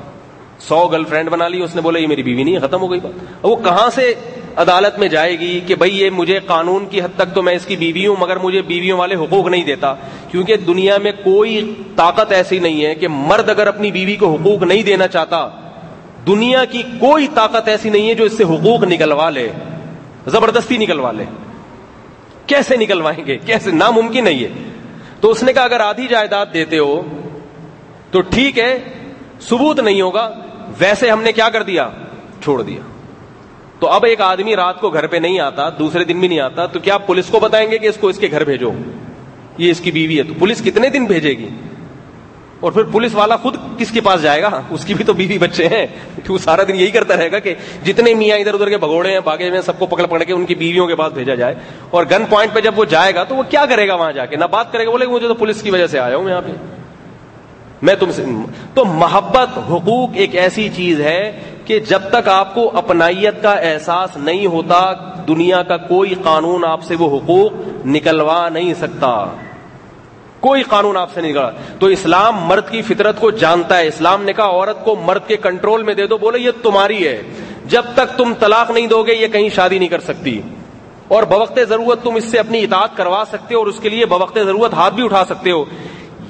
سو 0.60 0.88
گرل 0.88 1.04
فرینڈ 1.04 1.30
بنا 1.30 1.48
لی، 1.48 1.62
اس 1.62 1.76
نے 1.76 1.82
بولا، 1.82 2.00
یہ 2.00 2.08
میری 2.08 2.24
بیوی 2.24 2.44
نہیں 2.44 2.56
ہے، 2.56 2.60
ختم 2.60 2.82
ہو 2.82 2.92
گئی 2.92 3.00
بات۔ 3.00 3.36
وہ 3.42 3.56
کہاں 3.56 3.90
سے 3.90 4.14
عدالت 4.56 5.00
میں 5.00 5.08
جائے 5.08 5.40
گی 5.40 5.60
کہ 5.60 5.76
بھائی 5.76 6.02
یہ 6.02 6.10
مجھے 6.10 6.40
قانون 6.46 6.86
کی 6.86 7.02
حد 7.02 7.18
تک 7.18 7.36
تو 7.36 7.42
میں 7.42 7.54
اس 7.54 7.66
کی 7.66 7.76
بیوی 7.76 8.08
ہوں، 8.08 8.16
مگر 8.20 8.38
مجھے 8.38 8.62
بیویوں 8.62 8.98
والے 8.98 9.16
حقوق 9.16 9.48
نہیں 9.48 9.64
دیتا۔ 9.64 9.94
کیونکہ 10.32 10.56
دنیا 10.56 10.98
میں 10.98 11.12
کوئی 11.12 11.74
طاقت 11.96 12.32
ایسی 12.32 12.60
نہیں 12.60 12.86
ہے 12.86 12.96
کہ 12.96 13.08
مرد 13.08 13.50
اگر 13.50 13.68
اپنی 13.68 13.92
بیوی 13.92 14.16
کو 14.16 14.36
حقوق 14.36 14.64
نہیں 14.64 14.84
دینا 14.84 15.08
چاہتا، 15.08 15.50
دنیا 16.28 16.66
کی 16.66 16.82
کوئی 17.00 17.28
طاقت 17.34 17.68
ایسی 17.68 17.90
نہیں 17.90 18.10
ہے 18.10 18.16
جو 18.16 18.24
اس 18.24 18.38
سے 18.38 18.44
حقوق 18.44 18.84
نکلوا 18.84 19.30
لے، 19.30 19.50
زبردستی 20.28 20.78
نکلوا 20.78 21.12
لے۔ 21.12 21.24
کیسے 22.48 22.78
نکلوائیں 22.78 23.26
گے؟ 23.26 23.38
کیسے؟ 23.38 23.72
ناممکن 23.72 24.24
نہیں 24.24 24.44
ہے۔ 24.44 24.48
تو 25.22 25.30
اس 25.30 25.44
نے 25.44 25.54
کہا، 25.54 25.64
اگر 25.64 25.80
آدھی 25.80 26.08
جائیداد 26.08 26.46
دیتے 26.54 26.78
ہو 26.78 27.02
تو 28.12 28.22
ٹھیک 28.22 28.60
ہے، 28.60 28.80
ثبوت 29.42 29.80
نہیں 29.80 30.02
ہوگا، 30.02 30.32
ویسے 30.80 31.10
ہم 31.10 31.22
نے 31.22 31.32
کیا 31.32 31.50
کر 31.50 31.64
دیا؟ 31.64 31.90
چھوڑ 32.44 32.62
دیا۔ 32.62 32.91
تو 33.82 33.88
اب 33.88 34.06
ایک 34.06 34.22
آدمی 34.22 34.56
رات 34.56 34.82
کو 34.82 34.90
گھر 34.90 35.08
پہ 35.08 35.18
نہیں 35.18 35.40
آتا، 35.40 35.70
دوسرے 35.70 36.04
دن 36.04 36.20
بھی 36.20 36.28
نہیں 36.28 36.40
آتا، 36.40 36.66
تو 36.66 36.80
کیا 36.80 36.98
پولیس 36.98 37.26
کو 37.26 37.40
بتائیں 37.40 37.72
گے 37.72 37.78
کہ 37.78 37.88
اس 37.88 37.98
کو 37.98 38.08
اس 38.08 38.18
کے 38.18 38.28
گھر 38.32 38.44
بھیجو؟ 38.44 38.72
یہ 39.58 39.72
اس 39.72 39.80
کی 39.80 39.92
بیوی 39.92 40.18
ہے، 40.18 40.24
تو 40.24 40.34
پولیس 40.40 40.62
کتنے 40.66 40.90
دن 40.90 41.06
بھیجے 41.06 41.30
گی؟ 41.30 41.50
اور 42.60 42.72
پھر 42.72 42.84
پولیس 42.84 43.16
والا 43.16 43.36
خود 43.36 43.58
کس 43.78 43.92
کے 43.92 44.02
پاس 44.02 44.22
جائے 44.22 44.42
گا؟ 44.42 44.62
اس 44.70 44.86
کی 44.86 44.94
بھی 44.94 45.06
تو 45.06 45.14
بیوی 45.14 45.38
بچے 45.38 45.68
ہیں 45.68 45.86
کہ 46.24 46.34
وہ 46.34 46.38
سارا 46.38 46.64
دن 46.68 46.76
یہی 46.76 46.92
کرتا 46.92 47.18
رہے 47.18 47.32
گا 47.32 47.40
کہ 47.40 47.56
جتنے 47.84 48.14
میاں 48.14 48.38
ادھر 48.38 48.54
ادھر 48.54 48.70
کے 48.70 48.78
بگوڑے 48.78 49.12
ہیں، 49.12 49.20
باغے 49.20 49.50
میں 49.50 49.62
سب 49.62 49.80
کو 49.80 49.86
پکڑ 49.86 50.06
پکڑ 50.06 50.24
کے 50.24 50.34
ان 50.34 50.46
کی 50.46 50.56
بیویوں 50.56 50.88
کے 50.88 50.96
پاس 50.96 51.14
بھیجا 51.14 51.36
جائے۔ 51.36 51.56
اور 51.90 52.06
گن 52.12 52.26
پوائنٹ 52.30 52.54
پہ 52.54 52.60
جب 52.60 52.80
وہ 52.80 52.86
جائے 52.86 53.16
گا 53.16 53.24
تو 53.24 53.36
وہ 53.36 53.44
کیا 53.50 53.66
کرے 53.70 53.88
گا 53.88 53.96
وہاں 53.96 54.12
جا 54.12 54.26
کے؟ 54.26 54.36
نہ 54.36 54.46
بات 54.46 54.72
کرے 54.72 54.86
گا، 54.86 54.92
بولے 54.92 55.06
مجھے 55.06 55.28
تو 55.28 55.34
پولیس 55.34 55.62
کی 55.62 55.72
وجہ 55.72 55.88
سے 55.88 56.00
آیا 56.00 56.16
ہوں 56.16 56.30
یہاں 56.30 56.42
پہ۔ 56.42 56.52
میں 57.82 57.96
تم 57.96 58.12
سے 58.12 58.26
تو 58.74 58.86
محبت، 58.86 59.58
حقوق 59.58 60.10
ایک 60.14 60.36
ایسی 60.36 60.70
چیز 60.76 61.02
ہے 61.02 61.40
کہ 61.72 61.80
جب 61.80 62.02
تک 62.12 62.28
آپ 62.28 62.56
کو 62.56 62.72
اپنائیت 62.78 63.42
کا 63.42 63.52
احساس 63.52 64.10
نہیں 64.18 64.46
ہوتا، 64.46 64.94
دنیا 65.28 65.64
کا 65.64 65.78
کوئی 65.78 66.14
قانون 66.24 66.66
آپ 66.66 66.84
سے 66.84 66.96
وہ 67.00 67.20
حقوق 67.20 67.52
نکلوا 67.86 68.50
نہیں 68.50 68.74
سکتا۔ 68.74 69.26
کوئی 70.40 70.64
قانون 70.64 70.98
آپ 70.98 71.10
سے 71.14 71.22
نہیں 71.22 71.32
نکلا۔ 71.32 71.50
تو 71.80 71.88
اسلام 71.88 72.36
مرد 72.38 72.70
کی 72.70 72.82
فطرت 72.82 73.20
کو 73.20 73.32
جانتا 73.32 73.78
ہے۔ 73.78 73.88
اسلام 73.88 74.24
نے 74.24 74.34
کہا، 74.34 74.46
عورت 74.46 74.86
کو 74.86 74.96
مرد 74.96 75.28
کے 75.28 75.38
کنٹرول 75.38 75.84
میں 75.84 75.94
دے 75.94 76.08
دو، 76.08 76.18
بولے 76.18 76.40
یہ 76.40 76.52
تمہاری 76.64 77.08
ہے۔ 77.08 77.22
جب 77.66 77.84
تک 77.94 78.18
تم 78.18 78.34
طلاق 78.40 78.72
نہیں 78.72 78.88
دو 78.88 79.04
گے، 79.04 79.14
یہ 79.14 79.28
کہیں 79.28 79.50
شادی 79.50 79.80
نہیں 79.80 79.90
کر 79.90 80.00
سکتی۔ 80.00 80.42
اور 81.08 81.24
بوقت 81.24 81.60
ضرورت 81.70 82.04
تم 82.04 82.16
اس 82.16 82.26
سے 82.26 82.40
اپنی 82.40 82.64
اطاعت 82.64 82.98
کروا 82.98 83.24
سکتے 83.32 83.56
ہو 83.56 83.60
اور 83.60 83.68
اس 83.68 83.80
کے 83.80 83.90
لیے 83.90 84.06
بوقت 84.06 84.36
ضرورت 84.36 84.74
ہاتھ 84.74 84.94
بھی 84.94 85.04
اٹھا 85.04 85.26
سکتے 85.26 85.52
ہو۔ 85.52 85.66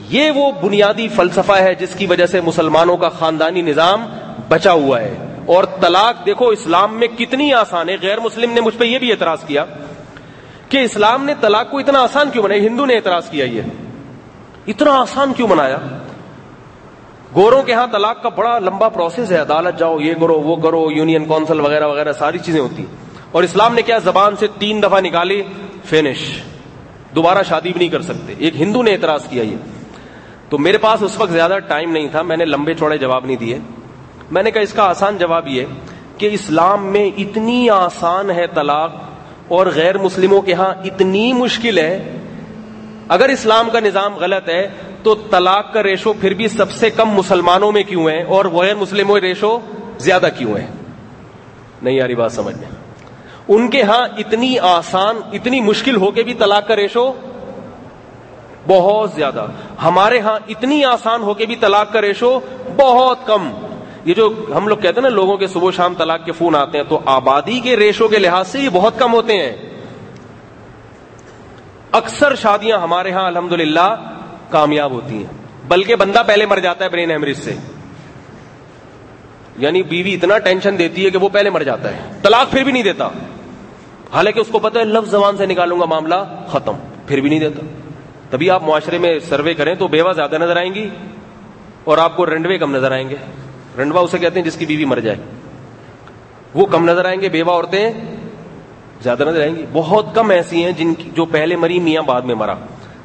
یہ 0.09 0.31
وہ 0.31 0.51
بنیادی 0.61 1.07
فلسفہ 1.07 1.53
ہے 1.53 1.75
جس 1.75 1.93
کی 1.93 2.05
وجہ 2.05 2.25
سے 2.25 2.41
مسلمانوں 2.41 2.97
کا 2.97 3.09
خاندانی 3.09 3.61
نظام 3.61 4.05
بچا 4.49 4.71
ہوا 4.71 5.01
ہے۔ 5.01 5.30
اور 5.45 5.63
طلاق 5.63 6.25
دیکھو، 6.25 6.47
اسلام 6.47 6.99
میں 6.99 7.07
کتنی 7.07 7.53
آسان 7.53 7.89
ہے۔ 7.89 7.95
غیر 8.01 8.19
مسلم 8.19 8.51
نے 8.51 8.61
مجھ 8.61 8.77
پہ 8.77 8.85
یہ 8.85 8.99
بھی 8.99 9.11
اعتراض 9.11 9.43
کیا 9.43 9.65
کہ 10.69 10.77
اسلام 10.77 11.25
نے 11.25 11.33
طلاق 11.41 11.71
کو 11.71 11.77
اتنا 11.77 12.01
آسان 12.01 12.29
کیوں 12.29 12.43
بنایا؟ 12.43 12.61
ہندو 12.61 12.85
نے 12.85 12.95
اعتراض 12.95 13.29
کیا 13.29 13.45
یہ۔ 13.45 13.61
اتنا 14.67 15.01
آسان 15.01 15.33
کیوں 15.33 15.47
بنایا؟ 15.47 15.77
گوروں 17.35 17.63
کے 17.63 17.73
ہاں 17.73 17.87
طلاق 17.91 18.23
کا 18.23 18.29
بڑا 18.29 18.59
لمبا 18.59 18.89
پروسیس 18.89 19.31
ہے۔ 19.31 19.37
عدالت 19.37 19.79
جاؤ، 19.79 19.99
یہ 19.99 20.13
کرو، 20.13 20.33
وہ 20.33 20.55
کرو 20.55 20.91
یونین 20.91 21.25
کونسل 21.25 21.59
وغیرہ 21.59 21.87
وغیرہ، 21.87 22.13
ساری 22.13 22.37
چیزیں 22.39 22.61
ہوتی 22.61 22.85
اور 23.31 23.43
اسلام 23.43 23.73
نے 23.73 23.81
کیا؟ 23.81 23.97
زبان 23.97 24.35
سے 24.35 24.47
تین 24.59 24.83
دفعہ 24.83 24.99
نکالی 24.99 25.43
فینش 25.85 26.43
دوبارہ 27.15 27.43
شادی 27.43 27.71
بھی 27.71 27.79
نہیں 27.79 27.89
کر 27.89 28.01
سکتے۔ 28.01 28.33
ایک 28.37 28.61
ہندو 28.61 28.83
نے 28.83 28.91
اعتراض 28.91 29.27
کیا 29.27 29.43
یہ۔ 29.43 29.55
تو 30.49 30.57
میرے 30.57 30.77
پاس 30.77 31.03
اس 31.03 31.19
وقت 31.19 31.31
زیادہ 31.31 31.59
ٹائم 31.67 31.91
نہیں 31.91 32.07
تھا، 32.07 32.21
میں 32.21 32.37
نے 32.37 32.45
لمبے 32.45 32.73
چوڑے 32.73 32.97
جواب 32.97 33.25
نہیں 33.25 33.35
دیے۔ 33.35 33.59
میں 34.31 34.43
نے 34.43 34.51
کہا 34.51 34.61
اس 34.61 34.73
کا 34.73 34.83
آسان 34.83 35.17
جواب 35.17 35.47
یہ 35.47 35.65
کہ 36.17 36.29
اسلام 36.31 36.85
میں 36.85 37.11
اتنی 37.17 37.69
آسان 37.69 38.31
ہے 38.31 38.47
طلاق 38.47 38.91
اور 39.47 39.67
غیر 39.75 39.97
مسلموں 39.97 40.41
کے 40.41 40.53
ہاں 40.53 40.73
اتنی 40.85 41.33
مشکل 41.33 41.77
ہے۔ 41.77 42.17
اگر 43.07 43.29
اسلام 43.29 43.69
کا 43.69 43.79
نظام 43.79 44.15
غلط 44.15 44.49
ہے 44.49 44.67
تو 45.03 45.15
طلاق 45.15 45.73
کا 45.73 45.83
ریشو 45.83 46.13
پھر 46.13 46.33
بھی 46.33 46.47
سب 46.47 46.71
سے 46.71 46.89
کم 46.89 47.09
مسلمانوں 47.09 47.71
میں 47.71 47.83
کیوں 47.83 48.09
ہے 48.09 48.23
اور 48.23 48.45
غیر 48.45 48.75
مسلموں 48.75 49.19
ریشو 49.19 49.59
زیادہ 49.97 50.27
کیوں 50.37 50.57
ہے؟ 50.57 50.67
نہیں 51.81 51.95
یاری 51.95 52.15
بات 52.15 52.31
سمجھ 52.31 52.55
میں۔ 52.55 52.67
ان 53.47 53.69
کے 53.69 53.81
ہاں 53.81 54.07
اتنی 54.17 54.59
آسان، 54.59 55.15
اتنی 55.33 55.61
مشکل 55.61 55.95
ہو 55.95 56.11
کے 56.11 56.23
بھی 56.23 56.33
طلاق 56.33 56.67
کا 56.67 56.75
ریشو 56.75 57.13
بہت 58.67 59.11
زیادہ۔ 59.11 59.45
ہمارے 59.83 60.19
ہاں 60.19 60.39
اتنی 60.47 60.85
آسان 60.85 61.21
ہو 61.21 61.33
کے 61.33 61.45
بھی 61.45 61.55
طلاق 61.55 61.93
کا 61.93 62.01
ریشو 62.01 62.39
بہت 62.77 63.17
کم۔ 63.25 63.51
یہ 64.05 64.13
جو 64.13 64.45
ہم 64.55 64.67
لوگ 64.67 64.77
کہتے 64.77 65.01
ہیں 65.01 65.09
نا 65.09 65.15
لوگوں 65.15 65.37
کے 65.37 65.47
صبح 65.47 65.71
شام 65.71 65.93
طلاق 65.95 66.25
کے 66.25 66.31
فون 66.31 66.55
آتے 66.55 66.77
ہیں، 66.77 66.85
تو 66.89 66.99
آبادی 67.05 67.59
کے 67.59 67.75
ریشو 67.75 68.07
کے 68.07 68.19
لحاظ 68.19 68.47
سے 68.47 68.59
یہ 68.59 68.69
بہت 68.73 68.93
کم 68.99 69.13
ہوتے 69.13 69.33
ہیں۔ 69.33 69.55
اکثر 71.91 72.35
شادیاں 72.35 72.77
ہمارے 72.77 73.11
ہاں 73.11 73.27
الحمد 73.27 73.77
کامیاب 74.49 74.91
ہوتی 74.91 75.15
ہیں۔ 75.15 75.33
بلکہ 75.67 75.95
بندہ 75.95 76.21
پہلے 76.27 76.45
مر 76.45 76.59
جاتا 76.59 76.85
ہے 76.85 76.89
برین 76.89 77.11
ایمرج 77.11 77.33
سے۔ 77.33 77.55
یعنی 79.57 79.83
بیوی 79.83 80.13
اتنا 80.13 80.37
ٹینشن 80.37 80.77
دیتی 80.77 81.05
ہے 81.05 81.09
کہ 81.09 81.17
وہ 81.17 81.29
پہلے 81.29 81.49
مر 81.49 81.63
جاتا 81.63 81.95
ہے۔ 81.95 82.11
طلاق 82.21 82.51
پھر 82.51 82.63
بھی 82.63 82.71
نہیں 82.71 82.83
دیتا۔ 82.83 83.07
حالانکہ 84.13 84.39
اس 84.39 84.47
کو 84.51 84.59
پتا 84.59 84.79
ہے 84.79 84.85
لفظ 84.85 85.09
زبان 85.09 85.37
سے 85.37 85.45
نکالوں 85.45 85.79
گا، 85.79 85.85
معاملہ 85.85 86.15
ختم، 86.47 86.73
پھر 87.07 87.21
بھی 87.21 87.29
نہیں 87.29 87.39
دیتا۔ 87.39 87.65
تبھی 88.29 88.49
آپ 88.49 88.63
معاشرے 88.63 88.97
میں 88.97 89.19
سروے 89.19 89.53
کریں 89.53 89.75
تو 89.75 89.87
بیوہ 89.87 90.13
زیادہ 90.13 90.37
نظر 90.37 90.57
آئیں 90.57 90.73
گی 90.73 90.89
اور 91.83 91.97
آپ 91.97 92.17
کو 92.17 92.25
رنڈوے 92.25 92.57
کم 92.57 92.75
نظر 92.75 92.91
آئیں 92.91 93.09
گے۔ 93.09 93.15
رنڈوا 93.79 94.01
اسے 94.01 94.17
کہتے 94.17 94.39
ہیں 94.39 94.45
جس 94.45 94.55
کی 94.55 94.65
بیوی 94.65 94.85
مر 94.85 94.99
جائے۔ 94.99 95.17
وہ 96.53 96.65
کم 96.65 96.89
نظر 96.89 97.05
آئیں 97.05 97.21
گے، 97.21 97.29
بیوہ 97.29 97.51
عورتیں 97.51 97.91
زیادہ 99.03 99.23
نظر 99.23 99.41
آئیں 99.41 99.55
گی۔ 99.55 99.65
بہت 99.73 100.05
کم 100.13 100.29
ایسی 100.29 100.63
ہیں 100.63 100.71
جن 100.71 100.93
کی 100.93 101.09
جو 101.13 101.25
پہلے 101.25 101.55
مری، 101.55 101.79
میاں 101.79 102.01
بعد 102.01 102.21
میں 102.21 102.35
مرا۔ 102.35 102.53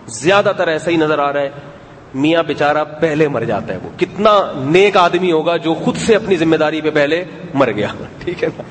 زیادہ 0.06 0.52
تر 0.56 0.68
ایسا 0.68 0.90
ہی 0.90 0.96
نظر 0.96 1.18
آ 1.18 1.32
رہا 1.32 1.40
ہے۔ 1.40 1.50
میاں 2.14 2.42
بےچارا 2.42 2.84
پہلے 2.84 3.28
مر 3.28 3.44
جاتا 3.44 3.74
ہے 3.74 3.78
وہ۔ 3.82 3.88
کتنا 3.98 4.52
نیک 4.56 4.96
آدمی 4.96 5.32
ہوگا 5.32 5.56
جو 5.56 5.74
خود 5.74 5.96
سے 5.96 6.16
اپنی 6.16 6.36
ذمہ 6.36 6.56
داری 6.56 6.80
پہ 6.80 6.90
پہلے 6.90 7.24
مر 7.54 7.72
گیا۔ 7.72 7.88
ٹھیک 8.24 8.44
ہے 8.44 8.48
نا؟ 8.58 8.62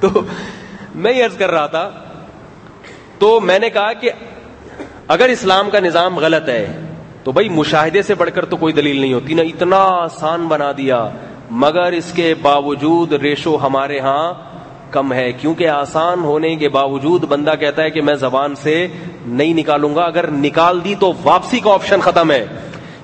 تو 0.00 0.08
میں 0.94 1.12
یہ 1.12 1.24
عرض 1.24 1.36
کر 1.36 1.50
رہا 1.50 1.66
تھا، 1.66 1.90
تو 3.18 3.40
میں 3.40 3.58
نے 3.58 3.70
کہا 3.70 3.92
کہ 3.92 4.10
اگر 5.08 5.28
اسلام 5.28 5.70
کا 5.70 5.80
نظام 5.80 6.18
غلط 6.18 6.48
ہے 6.48 6.91
تو 7.24 7.32
بھائی 7.32 7.48
مشاہدے 7.48 8.02
سے 8.02 8.14
بڑھ 8.14 8.30
کر 8.34 8.44
تو 8.44 8.56
کوئی 8.56 8.72
دلیل 8.72 9.00
نہیں 9.00 9.14
ہوتی 9.14 9.34
نا 9.34 9.42
اتنا 9.42 9.76
آسان 9.76 10.46
بنا 10.46 10.72
دیا، 10.76 11.08
مگر 11.50 11.92
اس 11.92 12.12
کے 12.12 12.34
باوجود 12.42 13.12
ریشو 13.12 13.58
ہمارے 13.62 13.98
ہاں 13.98 14.32
کم 14.90 15.12
ہے، 15.12 15.32
کیونکہ 15.32 15.68
آسان 15.68 16.20
ہونے 16.20 16.56
کے 16.56 16.68
باوجود 16.68 17.24
بندہ 17.24 17.54
کہتا 17.60 17.82
ہے 17.82 17.90
کہ 17.90 18.02
میں 18.02 18.14
زبان 18.14 18.54
سے 18.54 18.86
نہیں 19.26 19.54
نکالوں 19.54 19.94
گا، 19.94 20.02
اگر 20.02 20.30
نکال 20.30 20.84
دی 20.84 20.94
تو 21.00 21.12
واپسی 21.24 21.60
کا 21.60 21.74
آپشن 21.74 22.00
ختم 22.00 22.30
ہے۔ 22.30 22.46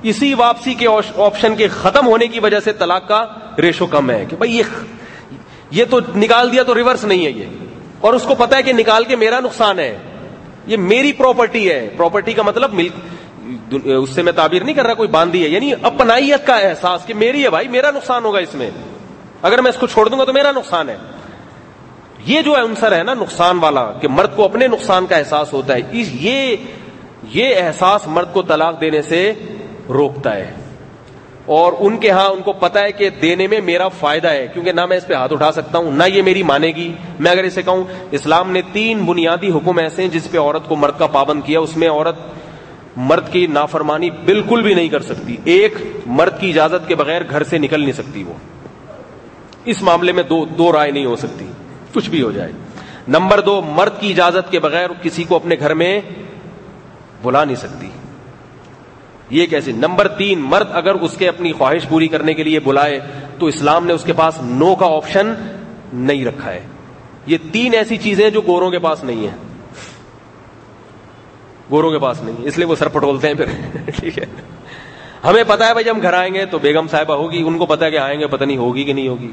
اسی 0.02 0.34
واپسی 0.34 0.74
کے 0.74 0.86
آپشن 1.16 1.56
کے 1.56 1.68
ختم 1.68 2.06
ہونے 2.06 2.26
کی 2.26 2.40
وجہ 2.40 2.60
سے 2.60 2.72
طلاق 2.72 3.08
کا 3.08 3.26
ریشو 3.58 3.86
کم 3.86 4.10
ہے 4.10 4.24
کہ 4.28 4.36
بھائی 4.36 4.56
یہ 4.56 4.62
یہ 5.70 5.84
تو 5.90 5.98
نکال 6.16 6.52
دیا 6.52 6.62
تو 6.62 6.74
ریورس 6.74 7.04
نہیں 7.04 7.26
ہے 7.26 7.30
یہ۔ 7.30 7.44
اور 8.00 8.12
اس 8.12 8.22
کو 8.22 8.34
پتا 8.34 8.56
ہے 8.56 8.62
کہ 8.62 8.72
نکال 8.72 9.04
کے 9.04 9.16
میرا 9.16 9.40
نقصان 9.40 9.78
ہے۔ 9.78 9.98
یہ 10.66 10.76
میری 10.76 11.12
پراپرٹی 11.12 11.70
ہے۔ 11.70 11.88
پراپرٹی 11.96 12.32
کا 12.32 12.42
مطلب 12.42 12.74
ملک 12.74 12.92
اس 13.84 14.10
سے 14.10 14.22
میں 14.22 14.32
تعبیر 14.32 14.64
نہیں 14.64 14.74
کر 14.74 14.86
رہا 14.86 14.94
کوئی 14.94 15.08
باندھی 15.08 15.42
ہے 15.42 15.48
یعنی 15.48 15.72
اپنائیت 15.82 16.46
کا 16.46 16.56
احساس 16.56 17.06
کہ 17.06 17.14
میری 17.14 17.44
ہے 17.44 17.50
بھائی، 17.50 17.68
میرا 17.68 17.90
نقصان 17.90 18.24
ہوگا 18.24 18.38
اس 18.38 18.54
میں۔ 18.54 18.70
اگر 19.42 19.60
میں 19.60 19.70
اس 19.70 19.76
کو 19.76 19.86
چھوڑ 19.86 20.08
دوں 20.08 20.18
گا 20.18 20.24
تو 20.24 20.32
میرا 20.32 20.52
نقصان 20.52 20.88
ہے۔ 20.88 20.96
یہ 22.26 22.42
جو 22.42 22.56
عنصر 22.56 22.96
ہے 22.96 23.02
نا 23.02 23.14
نقصان 23.14 23.58
والا، 23.58 23.92
کہ 23.92 24.08
مرد 24.08 24.36
کو 24.36 24.44
اپنے 24.44 24.66
نقصان 24.66 25.06
کا 25.06 25.16
احساس 25.16 25.52
ہوتا 25.52 25.74
ہے 25.74 25.80
یہ 25.92 26.56
یہ 27.22 27.54
احساس 27.56 28.00
مرد 28.06 28.32
کو 28.32 28.42
طلاق 28.42 28.80
دینے 28.80 29.02
سے 29.02 29.32
روکتا 29.88 30.36
ہے۔ 30.36 30.54
اور 31.46 31.72
ان 31.78 31.96
کے 31.96 32.10
ہاں 32.10 32.28
ان 32.28 32.42
کو 32.42 32.52
پتا 32.52 32.82
ہے 32.82 32.92
کہ 32.92 33.10
دینے 33.10 33.46
میں 33.46 33.60
میرا 33.60 33.88
فائدہ 33.88 34.28
ہے، 34.28 34.48
کیونکہ 34.52 34.72
نہ 34.72 34.86
میں 34.86 34.96
اس 34.96 35.06
پہ 35.06 35.14
ہاتھ 35.14 35.32
اٹھا 35.32 35.52
سکتا 35.52 35.78
ہوں، 35.78 35.90
نہ 35.90 36.04
یہ 36.14 36.22
میری 36.22 36.42
مانے 36.42 36.66
گی۔ 36.66 36.92
میں 37.18 37.30
اگر 37.30 37.44
اسے 37.44 37.62
کہوں، 37.62 37.84
اسلام 38.10 38.50
نے 38.50 38.62
تین 38.72 38.98
بنیادی 38.98 39.48
حکم 39.48 39.78
ایسے 39.78 40.02
ہیں 40.02 40.08
جس 40.08 40.30
پہ 40.30 40.38
عورت 40.38 40.68
کو 40.68 40.76
مرد 40.76 40.98
کا 40.98 41.06
پابند 41.06 41.40
کیا، 41.44 41.60
اس 41.60 41.76
میں 41.76 41.88
عورت 41.88 42.16
مرد 42.96 43.32
کی 43.32 43.46
نافرمانی 43.46 44.10
بالکل 44.10 44.62
بھی 44.62 44.74
نہیں 44.74 44.88
کر 44.88 45.00
سکتی۔ 45.00 45.36
ایک 45.44 45.74
مرد 46.06 46.40
کی 46.40 46.48
اجازت 46.48 46.88
کے 46.88 46.94
بغیر 46.94 47.22
گھر 47.30 47.42
سے 47.42 47.58
نکل 47.58 47.80
نہیں 47.80 47.92
سکتی 47.92 48.22
وہ۔ 48.22 48.32
اس 49.64 49.82
معاملے 49.82 50.12
میں 50.12 50.22
دو 50.22 50.44
دو 50.44 50.72
رائے 50.72 50.90
نہیں 50.90 51.04
ہو 51.04 51.16
سکتی۔ 51.16 51.46
کچھ 51.94 52.10
بھی 52.10 52.22
ہو 52.22 52.32
جائے۔ 52.32 52.52
نمبر 53.08 53.40
دو، 53.40 53.62
مرد 53.62 54.00
کی 54.00 54.10
اجازت 54.10 54.50
کے 54.50 54.60
بغیر 54.60 54.90
کسی 55.02 55.24
کو 55.24 55.36
اپنے 55.36 55.56
گھر 55.58 55.74
میں 55.74 56.00
بلا 57.22 57.44
نہیں 57.44 57.56
سکتی۔ 57.56 57.88
یہ 59.30 59.46
کیسے؟ 59.46 59.72
نمبر 59.72 60.08
تین، 60.08 60.38
مرد 60.38 60.66
اگر 60.70 60.94
اس 60.94 61.16
کے 61.18 61.28
اپنی 61.28 61.52
خواہش 61.52 61.88
پوری 61.88 62.08
کرنے 62.08 62.34
کے 62.34 62.42
لیے 62.42 62.60
بلائے 62.60 63.00
تو 63.38 63.46
اسلام 63.46 63.86
نے 63.86 63.92
اس 63.92 64.04
کے 64.04 64.12
پاس 64.12 64.34
نو 64.40 64.74
کا 64.74 64.86
آپشن 64.86 65.32
نہیں 65.92 66.24
رکھا 66.24 66.52
ہے۔ 66.52 66.60
یہ 67.26 67.38
تین 67.52 67.74
ایسی 67.74 67.96
چیزیں 67.96 68.30
جو 68.30 68.40
گوروں 68.40 68.70
کے 68.70 68.78
پاس 68.78 69.04
نہیں 69.04 69.26
ہے 69.26 69.47
گوروں 71.70 71.90
کے 71.90 71.98
پاس 71.98 72.22
نہیں، 72.22 72.36
اس 72.38 72.58
لیے 72.58 72.66
وہ 72.66 72.74
سر 72.74 72.88
پٹولتے 72.88 73.26
ہیں 73.26 73.34
پھر۔ 73.34 73.44
ٹھیک 73.96 74.18
ہے۔ 74.18 74.24
ہمیں 75.24 75.44
پتا 75.46 75.66
ہے 75.66 75.72
بھائی 75.72 75.84
جب 75.84 75.96
ہم 75.96 76.02
گھر 76.02 76.12
آئیں 76.12 76.34
گے 76.34 76.46
تو 76.46 76.58
بیگم 76.58 76.88
صاحبہ 76.88 77.14
ہوگی، 77.14 77.42
ان 77.46 77.58
کو 77.58 77.66
پتا 77.66 77.86
ہے 77.86 77.90
کہ 77.90 77.98
آئیں 77.98 78.20
گے، 78.20 78.26
پتہ 78.26 78.44
نہیں 78.44 78.56
ہوگی 78.56 78.84
کہ 78.84 78.92
نہیں 78.92 79.08
ہوگی۔ 79.08 79.32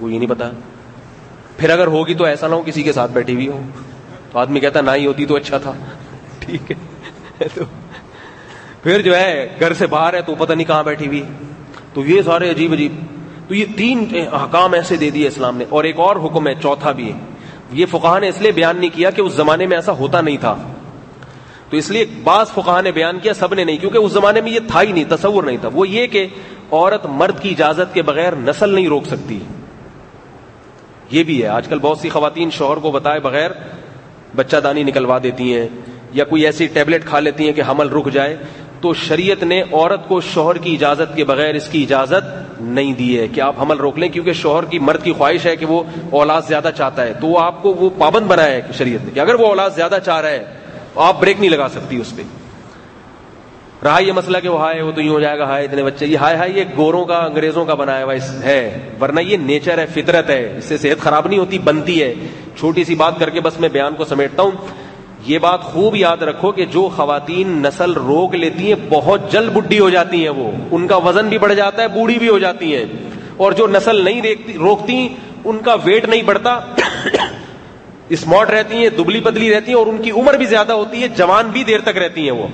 وہ 0.00 0.12
یہ 0.12 0.18
نہیں 0.18 0.30
پتا 0.30 0.50
پھر 1.56 1.70
اگر 1.70 1.86
ہوگی 1.86 2.14
تو 2.14 2.24
ایسا 2.24 2.48
نہ 2.48 2.54
ہو 2.54 2.62
کسی 2.66 2.82
کے 2.82 2.92
ساتھ 2.92 3.12
بیٹھی 3.12 3.34
ہوئی 3.34 3.48
ہو۔ 3.48 3.60
تو 4.32 4.38
آدمی 4.38 4.60
کہتا 4.60 4.80
نہ 4.80 4.90
ہی 4.90 5.06
ہوتی 5.06 5.26
تو 5.26 5.36
اچھا 5.36 5.58
تھا۔ 5.58 5.72
ٹھیک 6.38 6.72
ہے۔ 6.72 6.76
تو 7.54 7.64
پھر 8.82 9.02
جو 9.02 9.16
ہے، 9.16 9.56
گھر 9.60 9.74
سے 9.74 9.86
باہر 9.86 10.14
ہے 10.14 10.22
تو 10.22 10.34
پتہ 10.34 10.52
نہیں 10.52 10.66
کہاں 10.66 10.82
بیٹھی 10.82 11.06
ہوئی۔ 11.06 11.22
تو 11.94 12.04
یہ 12.04 12.22
سارے 12.22 12.50
عجیب 12.50 12.72
عجیب۔ 12.72 12.92
تو 13.48 13.54
یہ 13.54 13.64
تین 13.76 14.04
حکام 14.32 14.72
ایسے 14.72 14.96
دے 14.96 15.10
دیے 15.10 15.28
اسلام 15.28 15.56
نے۔ 15.56 15.64
اور 15.68 15.84
ایک 15.84 15.98
اور 15.98 16.16
حکم 16.16 16.48
ہے، 16.48 16.54
چوتھا 16.54 16.92
بھی 16.92 17.12
ہے۔ 17.12 17.18
یہ 17.72 17.86
فقہ 17.86 18.18
نے 18.20 18.28
اس 18.28 18.40
لیے 18.40 18.52
بیان 18.52 18.80
نہیں 18.80 18.90
کیا 18.94 19.10
کہ 19.10 19.20
اس 19.20 19.32
زمانے 19.32 19.66
میں 19.66 19.76
ایسا 19.76 19.92
ہوتا 19.92 20.20
نہیں 20.20 20.36
تھا۔ 20.36 20.56
تو 21.70 21.76
اس 21.76 21.90
لیے 21.90 22.04
بعض 22.24 22.50
فقہ 22.50 22.82
نے 22.82 22.92
بیان 22.92 23.18
کیا 23.18 23.34
سب 23.34 23.54
نے 23.54 23.64
نہیں، 23.64 23.76
کیونکہ 23.76 23.98
اس 23.98 24.12
زمانے 24.12 24.40
میں 24.40 24.52
یہ 24.52 24.60
تھا 24.68 24.82
ہی 24.82 24.92
نہیں، 24.92 25.04
تصور 25.08 25.42
نہیں 25.42 25.56
تھا۔ 25.60 25.68
وہ 25.72 25.88
یہ 25.88 26.06
کہ 26.06 26.26
عورت 26.72 27.06
مرد 27.06 27.40
کی 27.40 27.50
اجازت 27.50 27.94
کے 27.94 28.02
بغیر 28.02 28.32
نسل 28.36 28.68
نہیں 28.74 28.88
روک 28.88 29.06
سکتی۔ 29.06 29.38
یہ 31.10 31.22
بھی 31.22 31.42
ہے۔ 31.42 31.48
آج 31.48 31.68
کل 31.68 31.78
بہت 31.78 31.98
سی 31.98 32.08
خواتین 32.08 32.50
شوہر 32.50 32.76
کو 32.76 32.90
بتائے 32.90 33.20
بغیر 33.20 33.50
بچہ 34.36 34.56
دانی 34.56 34.82
نکلوا 34.82 35.18
دیتی 35.22 35.54
ہیں، 35.54 35.68
یا 36.12 36.24
کوئی 36.24 36.46
ایسی 36.46 36.66
ٹیبلٹ 36.66 37.04
کھا 37.04 37.20
لیتی 37.20 37.44
ہیں 37.44 37.52
کہ 37.52 37.62
حمل 37.68 37.88
رک 37.88 38.12
جائے۔ 38.12 38.36
تو 38.80 38.94
شریعت 38.94 39.42
نے 39.42 39.62
عورت 39.72 40.08
کو 40.08 40.20
شوہر 40.20 40.56
کی 40.56 40.74
اجازت 40.74 41.16
کے 41.16 41.24
بغیر 41.24 41.54
اس 41.54 41.68
کی 41.68 41.82
اجازت 41.82 42.60
نہیں 42.60 42.92
دی 42.92 43.18
ہے 43.18 43.28
کہ 43.28 43.40
آپ 43.40 43.60
حمل 43.60 43.76
روک 43.76 43.98
لیں، 43.98 44.08
کیونکہ 44.08 44.32
شوہر 44.32 44.64
کی 44.64 44.78
مرد 44.78 45.02
کی 45.02 45.12
خواہش 45.12 45.46
ہے 45.46 45.56
کہ 45.56 45.66
وہ 45.66 45.82
اولاد 46.10 46.42
زیادہ 46.48 46.70
چاہتا 46.76 47.02
ہے۔ 47.02 47.12
تو 47.20 47.26
وہ 47.26 47.40
آپ 47.40 47.62
کو 47.62 47.74
وہ 47.74 47.90
پابند 47.98 48.26
بنایا 48.26 48.54
ہے 48.54 48.60
شریعت 48.78 49.04
نے 49.04 49.10
کہ 49.14 49.20
اگر 49.20 49.34
وہ 49.34 49.46
اولاد 49.46 49.70
زیادہ 49.70 49.98
چاہ 50.04 50.20
رہا 50.20 50.30
ہے 50.30 50.59
آپ 50.94 51.20
بریک 51.20 51.40
نہیں 51.40 51.50
لگا 51.50 51.68
سکتی 51.68 51.96
اس 51.96 52.16
پہ۔ 52.16 52.22
رہا 53.84 53.98
یہ 53.98 54.12
مسئلہ 54.12 54.38
کہ 54.42 54.48
وہ 54.48 54.60
ہائے 54.60 54.82
وہ 54.82 54.92
تو 54.92 55.00
یوں 55.00 55.14
ہو 55.14 55.20
جائے 55.20 55.38
گا، 55.38 55.44
ہائے 55.44 55.64
اتنے 55.64 55.82
بچے، 55.82 56.06
یہ 56.06 56.16
ہائے 56.16 56.36
ہائے 56.36 56.50
یہ 56.50 56.64
گوروں 56.76 57.04
کا، 57.04 57.18
انگریزوں 57.18 57.64
کا 57.64 57.74
بنایا 57.74 58.04
ہوا 58.04 58.14
ہے۔ 58.42 58.90
ورنہ 59.00 59.20
یہ 59.20 59.36
نیچر 59.36 59.78
ہے، 59.78 59.86
فطرت 59.86 60.30
ہے، 60.30 60.54
اس 60.58 60.64
سے 60.64 60.78
صحت 60.78 61.02
خراب 61.02 61.26
نہیں 61.26 61.38
ہوتی، 61.38 61.58
بنتی 61.58 62.02
ہے۔ 62.02 62.14
چھوٹی 62.58 62.84
سی 62.84 62.94
بات 62.94 63.18
کر 63.18 63.30
کے 63.30 63.40
بس 63.40 63.60
میں 63.60 63.68
بیان 63.68 63.94
کو 63.94 64.04
سمیٹتا 64.04 64.42
ہوں۔ 64.42 64.50
یہ 65.26 65.38
بات 65.38 65.62
خوب 65.62 65.96
یاد 65.96 66.16
رکھو 66.16 66.52
کہ 66.52 66.64
جو 66.64 66.88
خواتین 66.96 67.62
نسل 67.62 67.92
روک 67.92 68.34
لیتی 68.34 68.72
ہیں، 68.72 68.86
بہت 68.88 69.32
جلد 69.32 69.52
بڈھی 69.52 69.78
ہو 69.78 69.90
جاتی 69.90 70.22
ہیں 70.22 70.30
وہ۔ 70.30 70.50
ان 70.70 70.86
کا 70.86 70.96
وزن 70.96 71.28
بھی 71.28 71.38
بڑھ 71.38 71.54
جاتا 71.54 71.82
ہے، 71.82 71.88
بوڑھی 71.88 72.18
بھی 72.18 72.28
ہو 72.28 72.38
جاتی 72.38 72.76
ہیں۔ 72.76 72.84
اور 73.36 73.52
جو 73.52 73.66
نسل 73.66 74.04
نہیں 74.04 74.22
روکتی، 74.58 75.08
ان 75.44 75.58
کا 75.58 75.76
ویٹ 75.84 76.08
نہیں 76.08 76.22
بڑھتا۔ 76.22 76.60
اسمارٹ 78.10 78.50
رہتی 78.50 78.76
ہیں، 78.76 78.90
دبلی 78.90 79.20
پتلی 79.20 79.54
رہتی 79.54 79.68
ہیں 79.68 79.78
اور 79.78 79.86
ان 79.86 80.02
کی 80.02 80.10
عمر 80.10 80.34
بھی 80.34 80.46
زیادہ 80.46 80.72
ہوتی 80.72 81.02
ہے، 81.02 81.08
جوان 81.08 81.48
بھی 81.48 81.64
دیر 81.64 81.80
تک 81.80 81.96
رہتی 81.96 82.20
ہیں 82.20 82.30
وہ۔ 82.30 82.46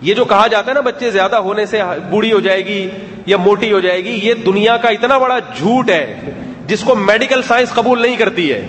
یہ 0.00 0.14
جو 0.14 0.24
کہا 0.24 0.46
جاتا 0.46 0.68
ہے 0.68 0.74
نا، 0.74 0.80
بچے 0.80 1.10
زیادہ 1.10 1.36
ہونے 1.36 1.66
سے 1.66 1.80
بوڑھی 2.10 2.32
ہو 2.32 2.40
جائے 2.40 2.66
گی 2.66 2.90
یا 3.26 3.36
موٹی 3.36 3.72
ہو 3.72 3.80
جائے 3.80 4.04
گی، 4.04 4.20
یہ 4.22 4.34
دنیا 4.34 4.76
کا 4.76 4.88
اتنا 4.88 5.18
بڑا 5.18 5.38
جھوٹ 5.38 5.90
ہے 5.90 6.20
جس 6.66 6.80
کو 6.80 6.94
میڈیکل 6.94 7.42
سائنس 7.42 7.72
قبول 7.72 8.02
نہیں 8.02 8.16
کرتی 8.16 8.52
ہے۔ 8.52 8.66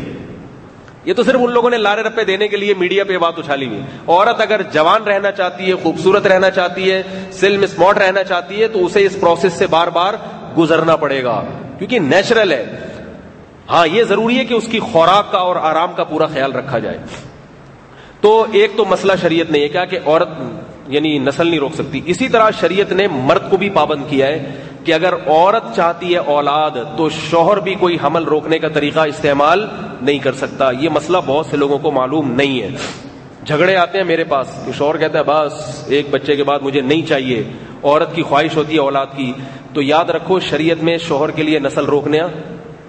یہ 1.06 1.14
تو 1.14 1.24
صرف 1.24 1.39
ان 1.39 1.52
لوگوں 1.52 1.70
نے 1.70 1.78
لارے 1.78 2.02
رپے 2.02 2.24
دینے 2.24 2.48
کے 2.48 2.58
لیے 2.58 2.74
میڈیا 2.74 3.04
پہ 3.04 3.18
بات 3.18 3.39
اچھالی 3.39 3.66
ہوئی۔ 3.66 3.82
عورت 4.08 4.41
اگر 4.41 4.62
جوان 4.74 5.04
رہنا 5.04 5.32
چاہتی 5.32 5.70
ہے، 5.70 5.76
خوبصورت 5.76 6.28
رہنا 6.28 6.50
چاہتی 6.50 6.91
ہے، 6.91 7.04
سلم 7.32 7.62
اسمارٹ 7.62 7.98
رہنا 7.98 8.24
چاہتی 8.24 8.62
ہے، 8.62 8.68
تو 8.68 8.86
اسے 8.86 9.06
اس 9.06 9.18
پروسیس 9.20 9.54
سے 9.54 9.68
بار 9.68 9.88
بار 9.88 10.14
گزرنا 10.58 10.95
پڑے 10.95 11.24
گا۔ 11.24 11.43
کیونکہ 11.78 12.00
نیچرل 12.00 12.52
ہے۔ 12.52 12.66
ہاں 13.70 13.88
یہ 13.88 14.03
ضروری 14.03 14.38
ہے 14.38 14.45
کہ 14.45 14.53
اس 14.53 14.68
کی 14.68 14.80
خوراک 14.80 15.32
کا 15.32 15.38
اور 15.38 15.55
آرام 15.55 15.91
کا 15.95 16.03
پورا 16.03 16.26
خیال 16.26 16.51
رکھا 16.51 16.80
جائے۔ 16.80 16.97
تو 18.22 18.45
ایک 18.51 18.72
تو 18.76 18.86
مسئلہ 18.86 19.13
شریعت 19.22 19.51
نہیں 19.51 19.61
ہے 19.63 19.68
کیا 19.68 19.86
کہ 19.86 19.99
عورت 20.05 20.30
یعنی 20.88 21.20
نسل 21.20 21.47
نہیں 21.47 21.59
روک 21.59 21.74
سکتی۔ 21.74 22.01
اسی 22.05 22.28
طرح 22.28 22.49
شریعت 22.59 22.91
نے 22.91 23.07
مرد 23.07 23.49
کو 23.49 23.57
بھی 23.57 23.70
پابند 23.70 24.03
کیا 24.09 24.28
ہے 24.28 24.57
کہ 24.84 24.93
اگر 24.93 25.13
عورت 25.13 25.76
چاہتی 25.76 26.13
ہے 26.13 26.18
اولاد، 26.18 26.72
تو 26.97 27.09
شوہر 27.09 27.59
بھی 27.59 27.76
کوئی 27.76 27.97
حمل 28.03 28.24
روکنے 28.24 28.59
کا 28.59 28.68
طریقہ 28.68 28.99
استعمال 28.99 29.68
نہیں 30.01 30.20
کر 30.20 30.34
سکتا۔ 30.34 30.72
یہ 30.80 30.89
مسئلہ 30.89 31.18
بہت 31.26 31.45
سے 31.45 31.57
لوگوں 31.57 31.78
کو 31.78 31.91
معلوم 31.91 32.32
نہیں 32.32 32.61
ہے۔ 32.61 32.70
جھگڑے 33.45 33.76
آتے 33.76 33.97
ہیں 33.97 34.05
میرے 34.05 34.24
پاس 34.24 34.47
تو 34.65 34.72
شوہر 34.78 34.97
کہتا 34.97 35.20
ہے، 35.20 35.24
بس، 35.24 35.84
ایک 35.88 36.07
بچے 36.11 36.36
کے 36.36 36.43
بعد 36.43 36.59
مجھے 36.61 36.82
نہیں 36.82 37.01
چاہیے۔ 37.01 37.43
عورت 37.84 38.15
کی 38.15 38.22
خواہش 38.22 38.57
ہوتی 38.57 38.76
ہے 38.76 38.80
اولاد 38.80 39.07
کی۔ 39.15 39.34
تو 39.74 39.82
یاد 39.82 40.05
رکھو، 40.05 40.39
شریعت 40.39 40.84
میں 40.84 40.97
شوہر 40.97 41.32
کے 41.32 41.43
لیے 41.43 41.59
نسل 41.59 41.86
روکنے 41.86 42.20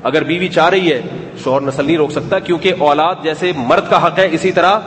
اگر 0.02 0.24
بیوی 0.24 0.48
چاہ 0.48 0.68
رہی 0.68 0.92
ہے، 0.92 1.02
شوہر 1.44 1.60
نسل 1.60 1.86
نہیں 1.86 1.96
روک 1.96 2.10
سکتا، 2.10 2.38
کیونکہ 2.38 2.72
اولاد 2.78 3.14
جیسے 3.22 3.52
مرد 3.56 3.90
کا 3.90 4.06
حق 4.06 4.18
ہے 4.18 4.28
اسی 4.32 4.52
طرح 4.52 4.78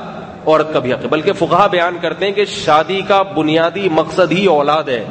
عورت 0.47 0.73
کا 0.73 0.79
بھی 0.79 0.93
حق 0.93 1.03
ہے۔ 1.03 1.07
بلکہ 1.07 1.33
فقہ 1.33 1.67
بیان 1.67 1.97
کرتے 2.01 2.25
ہیں 2.25 2.31
کہ 2.31 2.45
شادی 2.45 3.01
کا 3.07 3.21
بنیادی 3.21 3.89
مقصد 3.89 4.31
ہی 4.31 4.45
اولاد 4.45 4.83
ہے۔ 4.83 5.05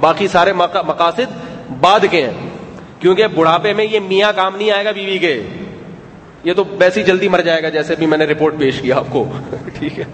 باقی 0.00 0.28
سارے 0.28 0.52
مقاصد 0.52 1.48
بعد 1.80 2.00
کے 2.10 2.26
ہیں۔ 2.26 2.50
کیونکہ 3.00 3.26
بڑھاپے 3.26 3.72
میں 3.72 3.86
یہ 3.90 4.00
میاں 4.00 4.32
کام 4.36 4.56
نہیں 4.56 4.70
آئے 4.70 4.84
گا 4.84 4.90
بیوی 4.90 5.18
کے۔ 5.18 5.42
یہ 6.44 6.52
تو 6.52 6.64
ویسے 6.78 7.00
ہی 7.00 7.06
جلدی 7.06 7.28
مر 7.28 7.40
جائے 7.40 7.62
گا 7.62 7.68
جیسے 7.68 7.94
بھی 7.94 8.06
میں 8.06 8.18
نے 8.18 8.24
رپورٹ 8.24 8.54
پیش 8.58 8.80
کیا 8.80 8.96
آپ 8.96 9.04
کو۔ 9.10 9.32
ٹھیک 9.78 9.98
ہے۔ 9.98 10.04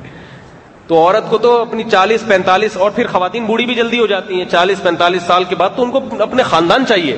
تو 0.87 0.95
عورت 0.95 1.31
کو 1.31 1.39
تو 1.39 1.63
اپنی 1.63 1.83
چالیس، 1.93 2.25
پینتالیس 2.29 2.77
اور 2.77 2.91
پھر 2.91 3.07
خواتین 3.07 3.45
بوڑھی 3.45 3.67
بھی 3.67 3.75
جلدی 3.75 3.99
ہو 3.99 4.07
جاتی 4.07 4.35
ہیں۔ 4.35 4.45
چالیس، 4.51 4.83
پینتالیس 4.83 5.23
سال 5.23 5.45
کے 5.45 5.57
بعد 5.57 5.71
تو 5.77 5.83
ان 5.83 5.91
کو 5.91 6.01
اپنے 6.19 6.43
خاندان 6.43 6.87
چاہیے۔ 6.87 7.17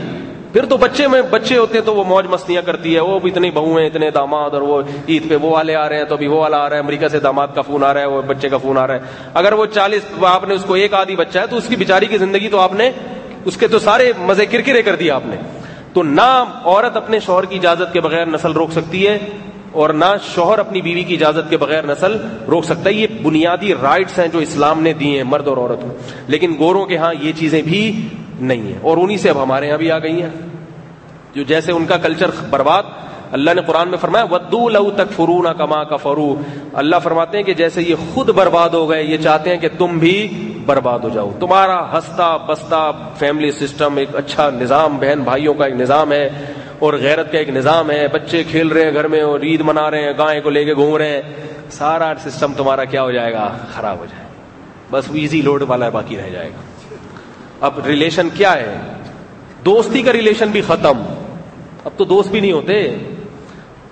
پھر 0.53 0.64
تو 0.64 0.76
بچے 0.76 1.09
میں 1.09 1.22
بچے 1.22 1.57
ہوتے 1.57 1.78
ہیں 1.78 1.84
تو 1.84 1.94
وہ 1.94 2.05
موج 2.05 2.26
مستیاں 2.26 2.62
کرتی 2.62 2.94
ہے، 2.94 3.01
وہ 3.01 3.18
بھی 3.18 3.30
اتنی 3.30 3.51
بہو 3.51 3.76
ہیں، 3.76 3.86
اتنے 3.86 4.11
داماد 4.11 4.51
اور 4.51 4.62
وہ 4.62 4.82
عید 5.09 5.28
پہ 5.28 5.36
وہ 5.36 5.51
والے 5.51 5.74
آ 5.74 5.88
رہے 5.88 5.96
ہیں 5.96 6.05
تو 6.05 6.14
ابھی 6.14 6.26
وہ 6.26 6.40
والا 6.40 6.57
آ 6.57 6.68
رہا 6.68 6.76
ہے، 6.76 6.80
امریکہ 6.80 7.09
سے 7.09 7.20
داماد 7.20 7.49
کا 7.55 7.62
فون 7.62 7.84
آ 7.84 7.94
رہا 7.94 8.01
ہے، 8.01 8.07
وہ 8.07 8.22
بچے 8.22 8.49
کا 8.49 8.57
فون 8.57 8.78
آ 8.78 8.86
رہا 8.86 8.94
ہے۔ 8.94 9.01
اگر 9.34 9.53
وہ 9.53 9.66
چالیس 9.66 10.03
آپ 10.22 10.49
نے 10.49 10.55
اس 10.55 10.64
کو 10.64 10.74
ایک 10.74 10.94
آدھی 10.94 11.16
بچہ 11.16 11.38
ہے 11.38 11.46
تو 11.46 11.57
اس 11.57 11.68
کی 11.68 11.76
بیچاری 11.76 12.07
کی 12.07 12.18
زندگی 12.18 12.49
تو 12.49 12.61
آپ 12.61 12.72
نے 12.72 12.90
اس 13.44 13.57
کے 13.57 13.68
تو 13.68 13.78
سارے 13.78 14.12
مزے 14.18 14.46
کرکرے 14.46 14.82
کر 14.82 14.96
دیا 14.96 15.14
آپ 15.14 15.22
نے۔ 15.24 15.36
تو 15.92 16.03
نہ 16.03 16.44
عورت 16.64 16.96
اپنے 16.96 17.20
شوہر 17.20 17.44
کی 17.44 17.57
اجازت 17.57 17.92
کے 17.92 18.01
بغیر 18.01 18.26
نسل 18.26 18.53
روک 18.53 18.72
سکتی 18.72 19.09
ہے 19.09 19.18
اور 19.72 19.90
نہ 19.90 20.05
شوہر 20.34 20.59
اپنی 20.59 20.80
بیوی 20.80 21.03
کی 21.03 21.14
اجازت 21.14 21.51
کے 21.51 21.57
بغیر 21.57 21.86
نسل 21.86 22.16
روک 22.49 22.64
سکتا 22.64 22.90
ہے۔ 22.90 22.94
یہ 22.94 23.07
بنیادی 23.22 23.72
رائٹس 23.82 24.18
ہیں 24.18 24.28
جو 24.28 24.38
اسلام 24.38 24.82
نے 24.82 24.92
دیے 24.92 25.16
ہیں، 25.16 25.24
مرد 25.24 25.49
اور 25.49 25.57
عورت۔ 25.57 25.82
کو 25.82 25.88
لیکن 26.26 26.55
گوروں 26.59 26.86
کے 26.86 26.96
ہاں 26.96 27.14
یہ 27.20 27.32
چیزیں 27.32 27.62
بھی 27.62 28.09
نہیں 28.41 28.62
ہیں 28.62 28.78
اور 28.82 28.97
انہی 28.97 29.18
سے 29.18 29.30
اب 29.30 29.43
ہمارے 29.43 29.66
یہاں 29.66 29.78
بھی 29.78 29.91
آ 29.91 29.99
گئی 29.99 30.22
ہیں۔ 30.22 30.30
جو 31.34 31.43
جیسے 31.43 31.72
ان 31.72 31.86
کا 31.86 31.97
کلچر 31.97 32.30
برباد، 32.51 32.82
اللہ 33.32 33.51
نے 33.55 33.62
قرآن 33.66 33.89
میں 33.89 33.99
فرمایا 33.99 34.24
ودو 34.24 34.68
لو 34.68 34.91
تک 34.91 35.12
فرو 35.16 35.43
نہ 35.43 35.49
کما 35.49 35.84
کا 35.84 35.97
فرو 35.97 36.34
اللہ 36.72 36.97
فرماتے 37.03 37.39
ہیں 37.39 37.45
کہ 37.45 37.55
جیسے 37.55 37.82
یہ 37.82 37.95
خود 38.14 38.28
برباد 38.28 38.68
ہو 38.68 38.91
گئے، 38.91 39.03
یہ 39.03 39.16
چاہتے 39.16 39.51
ہیں 39.51 39.57
کہ 39.57 39.68
تم 39.78 39.99
بھی 39.99 40.16
برباد 40.66 40.99
ہو 40.99 41.09
جاؤ۔ 41.09 41.30
تمہارا 41.41 41.99
ہستا 41.99 42.36
بستا 42.36 42.91
فیملی 43.18 43.51
سسٹم 43.51 43.97
ایک 43.97 44.16
اچھا 44.16 44.51
نظام، 44.51 44.99
بہن 44.99 45.20
بھائیوں 45.20 45.55
کا 45.55 45.64
ایک 45.64 45.74
نظام 45.74 46.12
ہے، 46.12 46.28
اور 46.78 46.95
غیرت 46.95 47.32
کا 47.32 47.39
ایک 47.39 47.49
نظام 47.49 47.91
ہے۔ 47.91 48.09
بچے 48.09 48.45
کھیل 48.45 48.68
رہے 48.68 48.84
ہیں 48.84 48.95
گھر 48.95 49.09
میں، 49.09 49.20
اور 49.20 49.41
عید 49.41 49.61
منا 49.61 49.91
رہے 49.91 50.03
ہیں، 50.03 50.12
گائے 50.18 50.41
کو 50.41 50.51
لے 50.51 50.64
کے 50.64 50.74
گھوم 50.74 50.97
رہے 50.97 51.09
ہیں۔ 51.09 51.22
سارا 51.70 52.12
سسٹم 52.24 52.53
تمہارا 52.53 52.84
کیا 52.84 53.03
ہو 53.03 53.11
جائے 53.11 53.32
گا؟ 53.32 53.49
خراب 53.74 53.99
ہو 53.99 54.07
جائے 54.11 54.26
بس 54.91 55.05
ایزی 55.12 55.43
لوڈ 55.43 55.62
والا 55.68 55.89
باقی 55.89 56.16
رہ 56.16 56.30
جائے 56.30 56.49
گا۔ 56.49 56.68
اب 57.61 57.87
ریلیشن 57.87 58.29
کیا 58.35 58.57
ہے؟ 58.57 58.77
دوستی 59.65 60.03
کا 60.03 60.13
ریلیشن 60.13 60.49
بھی 60.49 60.61
ختم۔ 60.61 61.03
اب 61.85 61.91
تو 61.97 62.05
دوست 62.05 62.31
بھی 62.31 62.41
نہیں 62.41 62.53
ہوتے۔ 62.53 62.97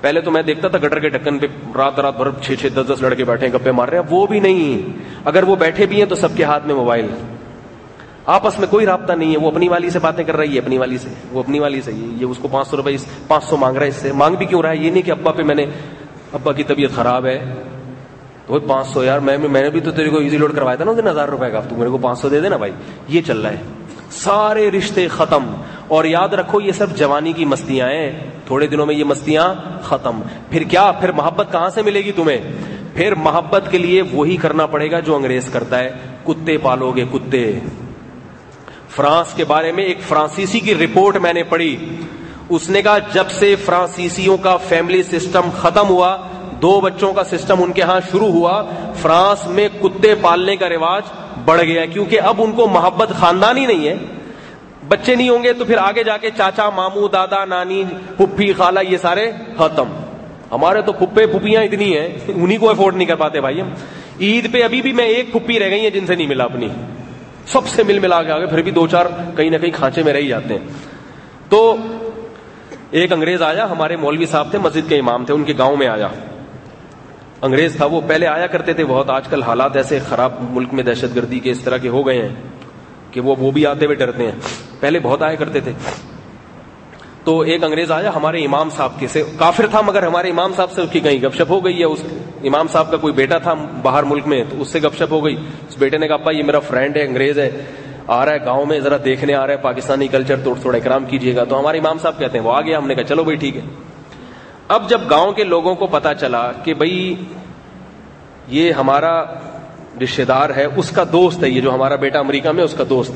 پہلے 0.00 0.20
تو 0.20 0.30
میں 0.30 0.42
دیکھتا 0.42 0.68
تھا 0.68 0.78
گٹر 0.78 0.98
کے 0.98 1.08
ڈھکن 1.08 1.38
پہ 1.38 1.46
رات 1.76 2.00
رات 2.00 2.16
بھر 2.16 2.42
چھ 2.42 2.52
چھ 2.60 2.66
دس 2.74 2.92
دس 2.94 3.02
لڑکے 3.02 3.24
بیٹھے 3.24 3.46
ہیں، 3.46 3.54
گپے 3.54 3.72
مار 3.72 3.88
رہے 3.88 3.98
ہیں۔ 3.98 4.04
وہ 4.10 4.26
بھی 4.26 4.40
نہیں۔ 4.40 4.98
اگر 5.24 5.42
وہ 5.42 5.56
بیٹھے 5.56 5.86
بھی 5.86 5.98
ہیں 5.98 6.04
تو 6.04 6.14
سب 6.14 6.28
کے 6.36 6.44
ہاتھ 6.44 6.66
میں 6.66 6.74
موبائل۔ 6.74 7.06
آپس 8.26 8.58
میں 8.58 8.68
کوئی 8.68 8.86
رابطہ 8.86 9.12
نہیں 9.12 9.32
ہے۔ 9.32 9.38
وہ 9.38 9.50
اپنی 9.50 9.68
والی 9.68 9.90
سے 9.90 9.98
باتیں 9.98 10.24
کر 10.24 10.36
رہی 10.36 10.54
ہے، 10.54 10.58
اپنی 10.58 10.78
والی 10.78 10.98
سے۔ 10.98 11.08
وہ 11.30 11.40
اپنی 11.40 11.58
والی 11.58 11.80
سے۔ 11.80 11.92
یہ 11.92 12.26
اس 12.26 12.36
کو 12.42 12.48
پانچ 12.48 12.68
سو 12.68 12.76
روپئے 12.76 12.96
پانچ 13.28 13.44
سو 13.44 13.56
مانگ 13.56 13.76
رہا 13.76 13.84
ہے 13.84 13.88
اس 13.88 13.96
سے۔ 13.96 14.12
مانگ 14.12 14.36
بھی 14.36 14.46
کیوں 14.46 14.62
رہا 14.62 14.70
ہے؟ 14.70 14.76
یہ 14.76 14.90
نہیں 14.90 15.02
کہ 15.02 15.10
ابا 15.10 15.32
پہ 15.32 15.42
میں 15.42 15.54
نے 15.54 15.66
ابا 16.32 16.52
کی 16.52 16.62
طبیعت 16.62 16.90
خراب 16.94 17.26
ہے۔ 17.26 17.54
تو 18.46 18.60
پانچ 18.60 18.86
سو 18.86 19.04
یار، 19.04 19.18
میں 19.18 19.36
نے 19.36 19.70
بھی 19.70 19.80
تو 19.80 19.90
تیرے 19.90 20.10
کو 20.10 20.18
ایزی 20.18 20.36
لوڈ 20.36 20.56
کروایا 20.56 20.76
تھا 20.76 20.84
نا 20.84 20.92
دن 20.92 21.08
ہزار 21.08 21.28
روپے 21.28 21.50
کا۔ 21.50 21.60
تو 21.60 21.76
میرے 21.76 21.90
کو 21.90 21.98
پانچ 21.98 22.18
سو 22.18 22.28
دے 22.28 22.40
دینا 22.40 22.56
بھائی۔ 22.56 22.72
یہ 23.08 23.20
چل 23.26 23.40
رہا 23.40 23.50
ہے۔ 23.50 23.56
سارے 24.10 24.70
رشتے 24.70 25.08
ختم۔ 25.08 25.54
اور 25.88 26.04
یاد 26.04 26.28
رکھو، 26.28 26.60
یہ 26.60 26.72
سب 26.72 26.96
جوانی 26.96 27.32
کی 27.32 27.44
مستیاں 27.44 27.88
ہیں۔ 27.88 28.30
تھوڑے 28.46 28.66
دنوں 28.66 28.86
میں 28.86 28.94
یہ 28.94 29.04
مستیاں 29.04 29.54
ختم۔ 29.82 30.20
پھر 30.50 30.62
کیا؟ 30.62 30.92
پھر 30.92 31.12
محبت 31.12 31.46
کہاں 31.52 31.70
سے 31.70 31.82
ملے 31.82 32.00
گی 32.00 32.12
تمہیں؟ 32.12 32.38
پھر 32.94 33.14
محبت 33.14 33.62
کے 33.70 33.78
لیے 33.78 34.02
وہی 34.02 34.36
کرنا 34.36 34.66
پڑے 34.66 34.90
گا 34.90 35.00
جو 35.00 35.16
انگریز 35.16 35.50
کرتا 35.52 35.78
ہے۔ 35.78 35.90
کتے 36.24 36.58
پالو 36.58 36.90
گے 36.90 37.04
کتے۔ 37.12 37.58
فرانس 38.90 39.34
کے 39.34 39.44
بارے 39.44 39.72
میں 39.72 39.84
ایک 39.84 39.98
فرانسیسی 40.00 40.60
کی 40.60 40.74
رپورٹ 40.74 41.16
میں 41.16 41.32
نے 41.32 41.42
پڑھی۔ 41.42 41.76
اس 42.48 42.70
نے 42.70 42.82
کہا، 42.82 42.98
جب 42.98 43.24
سے 43.30 43.56
فرانسیسیوں 43.56 44.36
کا 44.36 44.56
فیملی 44.56 45.02
سسٹم 45.02 45.50
ختم 45.56 45.88
ہوا 45.88 46.16
دو 46.62 46.80
بچوں 46.80 47.12
کا 47.12 47.24
سسٹم 47.24 47.62
ان 47.62 47.72
کے 47.72 47.82
ہاں 47.82 48.00
شروع 48.10 48.28
ہوا۔ 48.28 48.62
فرانس 48.94 49.46
میں 49.46 49.68
کتے 49.82 50.14
پالنے 50.20 50.56
کا 50.56 50.68
رواج 50.68 51.02
بڑھ 51.44 51.62
گیا 51.62 51.84
کیونکہ 51.84 52.20
اب 52.20 52.34
ان 52.38 52.52
کو 52.52 52.66
محبت 52.66 53.08
خاندانی 53.08 53.66
نہیں 53.66 53.88
ہے۔ 53.88 53.94
بچے 54.88 55.14
نہیں 55.14 55.28
ہوں 55.28 55.42
گے 55.42 55.52
تو 55.52 55.64
پھر 55.64 55.78
آگے 55.78 56.04
جا 56.04 56.16
کے 56.16 56.30
چاچا 56.36 56.70
مامو 56.70 57.08
دادا، 57.08 57.44
نانی 57.44 57.84
پپھی 58.16 58.52
خالہ، 58.52 58.80
یہ 58.88 58.96
سارے 58.96 59.30
ختم۔ 59.58 59.88
ہمارے 60.52 60.82
تو 60.82 60.92
پھپے 60.92 61.26
پھپیاں 61.26 61.62
اتنی 61.62 61.98
ہیں 61.98 62.08
انہیں 62.28 62.58
کو 62.58 62.70
افورڈ 62.70 62.96
نہیں 62.96 63.06
کر 63.06 63.14
پاتے 63.14 63.40
بھائی 63.40 63.60
ہم۔ 63.60 63.68
عید 64.20 64.52
پہ 64.52 64.62
ابھی 64.62 64.82
بھی 64.82 64.92
میں 64.92 65.04
ایک 65.04 65.32
پھپھی 65.32 65.58
رہ 65.58 65.70
گئی 65.70 65.80
ہیں 65.80 65.90
جن 65.90 66.06
سے 66.06 66.14
نہیں 66.14 66.26
ملا 66.26 66.44
اپنی۔ 66.44 66.68
سب 67.46 67.68
سے 67.68 67.82
مل 67.82 67.98
ملا 67.98 68.22
کے 68.22 68.32
آگے 68.32 68.46
پھر 68.46 68.62
بھی 68.62 68.70
دو 68.70 68.86
چار 68.86 69.06
کہیں 69.36 69.50
نہ 69.50 69.56
کہیں 69.56 69.72
کھانچے 69.72 70.02
میں 70.02 70.12
رہ 70.12 70.18
ہی 70.18 70.28
جاتے 70.28 70.54
ہیں۔ 70.54 70.66
تو 71.48 71.76
ایک 72.90 73.12
انگریز 73.12 73.42
آیا، 73.42 73.70
ہمارے 73.70 73.96
مولوی 73.96 74.26
صاحب 74.26 74.50
تھے، 74.50 74.58
مسجد 74.58 74.88
کے 74.88 74.98
امام 74.98 75.24
تھے، 75.24 75.34
ان 75.34 75.44
کے 75.44 75.52
گاؤں 75.58 75.76
میں 75.76 75.86
آیا۔ 75.86 76.08
انگریز 77.46 77.76
تھا، 77.76 77.84
وہ 77.84 78.00
پہلے 78.08 78.26
آیا 78.26 78.46
کرتے 78.46 78.72
تھے۔ 78.72 78.84
بہت 78.84 79.10
آج 79.10 79.28
کل 79.28 79.42
حالات 79.42 79.76
ایسے 79.76 79.98
خراب 80.08 80.32
ملک 80.50 80.74
میں 80.74 80.84
دہشت 80.84 81.16
گردی 81.16 81.40
کے 81.40 81.50
اس 81.50 81.60
طرح 81.60 81.76
کے 81.76 81.88
ہو 81.88 82.06
گئے 82.06 82.22
ہیں 82.22 82.34
کہ 83.10 83.20
وہ 83.20 83.34
وہ 83.38 83.50
بھی 83.50 83.66
آتے 83.66 83.84
ہوئے 83.84 83.96
ڈرتے 83.96 84.24
ہیں۔ 84.24 84.32
پہلے 84.80 84.98
بہت 84.98 85.22
آیا 85.22 85.34
کرتے 85.34 85.60
تھے۔ 85.60 85.72
تو 87.24 87.40
ایک 87.40 87.64
انگریز 87.64 87.92
آیا 87.92 88.10
ہمارے 88.14 88.44
امام 88.44 88.70
صاحب 88.70 88.92
کے 88.98 89.06
سے۔ 89.06 89.22
کافر 89.38 89.66
تھا 89.66 89.80
مگر 89.80 90.02
ہمارے 90.02 90.30
امام 90.30 90.52
صاحب 90.56 90.70
سے 90.70 90.82
اس 90.82 90.90
کی 90.90 91.00
کہیں 91.00 91.22
گپ 91.22 91.34
شپ 91.34 91.50
ہو 91.50 91.64
گئی 91.64 91.78
ہے 91.78 91.84
اس 91.84 92.02
امام 92.44 92.66
صاحب 92.72 92.90
کا 92.90 92.96
کوئی 92.96 93.12
بیٹا 93.12 93.38
تھا 93.38 93.54
باہر 93.82 94.02
ملک 94.02 94.26
میں، 94.26 94.44
تو 94.50 94.62
اس 94.62 94.68
سے 94.68 94.78
گپ 94.78 94.96
شپ 94.96 95.12
ہو 95.12 95.24
گئی۔ 95.24 95.36
اس 95.68 95.78
بیٹے 95.78 95.98
نے 95.98 96.08
کہا 96.08 96.30
یہ 96.30 96.42
میرا 96.42 96.58
فرینڈ 96.58 96.96
ہے، 96.96 97.02
انگریز 97.02 97.38
ہے، 97.38 97.50
آ 98.06 98.24
رہا 98.24 98.32
ہے 98.32 98.44
گاؤں 98.44 98.66
میں، 98.66 98.80
ذرا 98.80 98.96
دیکھنے 99.04 99.34
آ 99.34 99.46
رہا 99.46 99.52
ہے، 99.52 99.58
پاکستانی 99.58 100.08
کلچر 100.08 100.36
تو 100.44 100.54
تھوڑا 100.62 100.78
اکرام 100.78 101.04
کیجیے 101.04 101.36
گا۔ 101.36 101.44
تو 101.44 101.60
ہمارے 101.60 101.78
امام 101.78 101.98
صاحب 102.02 102.18
کہتے 102.18 102.38
ہیں، 102.38 102.44
وہ 102.44 102.52
آ 102.52 102.60
گیا، 102.60 102.78
ہم 102.78 102.86
نے 102.86 102.94
کہا، 102.94 103.04
چلو 103.04 103.24
بھائی، 103.24 103.36
ٹھیک 103.36 103.56
ہے۔ 103.56 103.62
اب 104.68 104.88
جب 104.88 105.00
گاؤں 105.10 105.32
کے 105.32 105.44
لوگوں 105.44 105.74
کو 105.74 105.86
پتا 105.86 106.14
چلا 106.14 106.52
کہ 106.64 106.74
بھائی 106.74 107.14
یہ 108.48 108.72
ہمارا 108.72 109.24
رشتے 110.02 110.24
دار 110.24 110.50
ہے، 110.56 110.66
اس 110.76 110.90
کا 110.90 111.04
دوست 111.12 111.42
ہے، 111.42 111.48
یہ 111.48 111.60
جو 111.60 111.74
ہمارا 111.74 111.94
بیٹا 111.94 112.18
امریکہ 112.18 112.52
میں، 112.52 112.64
اس 112.64 112.74
کا 112.78 112.84
دوست 112.88 113.12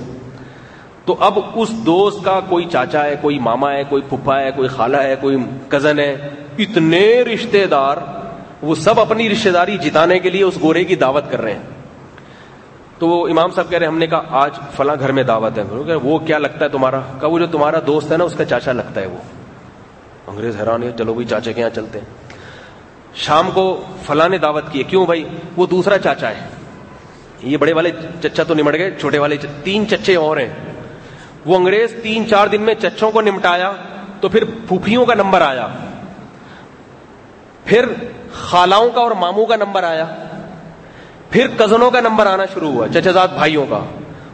تو 1.04 1.16
اب 1.20 1.38
اس 1.54 1.70
دوست 1.70 2.24
کا 2.24 2.40
کوئی 2.48 2.64
چاچا 2.64 3.04
ہے، 3.04 3.14
کوئی 3.20 3.38
ماما 3.38 3.72
ہے، 3.72 3.82
کوئی 3.88 4.02
پھپھا 4.02 4.40
ہے، 4.40 4.50
کوئی 4.56 4.68
خالہ 4.68 4.96
ہے، 4.96 5.14
کوئی 5.20 5.36
کزن 5.68 5.98
ہے، 5.98 6.28
اتنے 6.58 7.22
رشتے 7.22 7.66
دار 7.66 7.96
وہ 8.62 8.74
سب 8.74 9.00
اپنی 9.00 9.28
رشتے 9.28 9.50
داری 9.50 9.78
جتانے 9.78 10.18
کے 10.18 10.30
لیے 10.30 10.42
اس 10.42 10.58
گورے 10.62 10.84
کی 10.84 10.96
دعوت 10.96 11.24
کر 11.30 11.40
رہے 11.40 11.52
ہیں۔ 11.52 11.62
تو 12.98 13.08
وہ 13.08 13.28
امام 13.28 13.50
صاحب 13.50 13.70
کہہ 13.70 13.78
رہے 13.78 13.86
ہیں، 13.86 13.92
ہم 13.92 13.98
نے 13.98 14.06
کہا، 14.06 14.22
آج 14.30 14.50
فلاں 14.76 14.96
گھر 15.00 15.12
میں 15.12 15.22
دعوت 15.22 15.58
ہے۔ 15.58 15.94
وہ 15.94 16.18
کیا 16.18 16.38
لگتا 16.38 16.64
ہے 16.64 16.70
تمہارا؟ 16.70 17.00
کہا، 17.20 17.28
وہ 17.28 17.38
جو 17.38 17.46
تمہارا 17.46 17.78
دوست 17.86 18.12
ہے 18.12 18.16
نا، 18.16 18.24
اس 18.24 18.34
کا 18.34 18.44
چاچا 18.44 18.72
لگتا 18.72 19.00
ہے 19.00 19.06
وہ۔ 19.06 19.39
انگریز 20.30 20.60
حیران 20.60 20.82
ہے 20.82 20.90
چلو 20.98 21.14
بھائی 21.14 21.26
چاچے 21.26 21.52
کے 21.52 21.60
یہاں 21.60 21.74
چلتے 21.74 21.98
ہیں۔ 21.98 22.06
شام 23.14 23.50
کو 23.54 23.84
فلاں 24.06 24.28
نے 24.28 24.38
دعوت 24.38 24.64
کی 24.72 24.82
کیوں 24.82 25.06
بھائی؟ 25.06 25.28
وہ 25.56 25.66
دوسرا 25.66 25.98
چاچا 25.98 26.30
ہے۔ 26.30 26.48
یہ 27.42 27.56
بڑے 27.56 27.72
والے 27.72 27.90
چچا 28.22 28.42
تو 28.42 28.54
نمٹ 28.54 28.74
گئے، 28.74 28.90
چھوٹے 29.00 29.18
والے 29.18 29.36
تین 29.64 29.88
چچے 29.88 30.16
اور 30.16 30.36
ہیں۔ 30.36 30.48
وہ 31.46 31.56
انگریز 31.56 31.94
تین 32.02 32.28
چار 32.28 32.46
دن 32.46 32.62
میں 32.62 32.74
چچوں 32.74 33.10
کو 33.10 33.20
نمٹایا، 33.20 33.72
تو 34.20 34.28
پھر 34.28 34.44
پھوپھیوں 34.68 35.06
کا 35.06 35.14
نمبر 35.14 35.40
آیا۔ 35.40 35.68
پھر 37.64 37.84
خالاؤں 38.32 38.90
کا 38.90 39.00
اور 39.00 39.10
ماموں 39.10 39.46
کا 39.46 39.56
نمبر 39.56 39.82
آیا۔ 39.82 40.04
پھر 41.30 41.46
کزنوں 41.58 41.90
کا 41.90 42.00
نمبر 42.00 42.26
آنا 42.26 42.42
شروع 42.54 42.70
ہوا 42.70 42.88
چچا 42.88 43.26
بھائیوں 43.26 43.66
کا۔ 43.70 43.84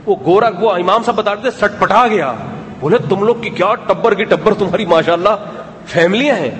وہ 0.07 0.17
گورا، 0.25 0.51
وہ 0.61 0.71
امام 0.71 1.03
صاحب 1.03 1.17
بتا 1.17 1.35
رہے 1.35 1.43
تھے 1.43 1.51
سٹ 1.51 1.81
پٹا 1.81 2.07
گیا۔ 2.07 2.33
بولے، 2.81 2.99
تم 3.09 3.25
لوگ 3.25 3.37
کی 3.37 3.51
کیا 3.51 3.75
ٹبر 3.75 4.15
کی 4.15 4.25
ٹبر 4.25 4.55
تمہاری 4.55 4.87
ماشاء 4.87 5.13
اللہ 5.13 5.45
فیملیاں 5.87 6.37
ہیں۔ 6.37 6.51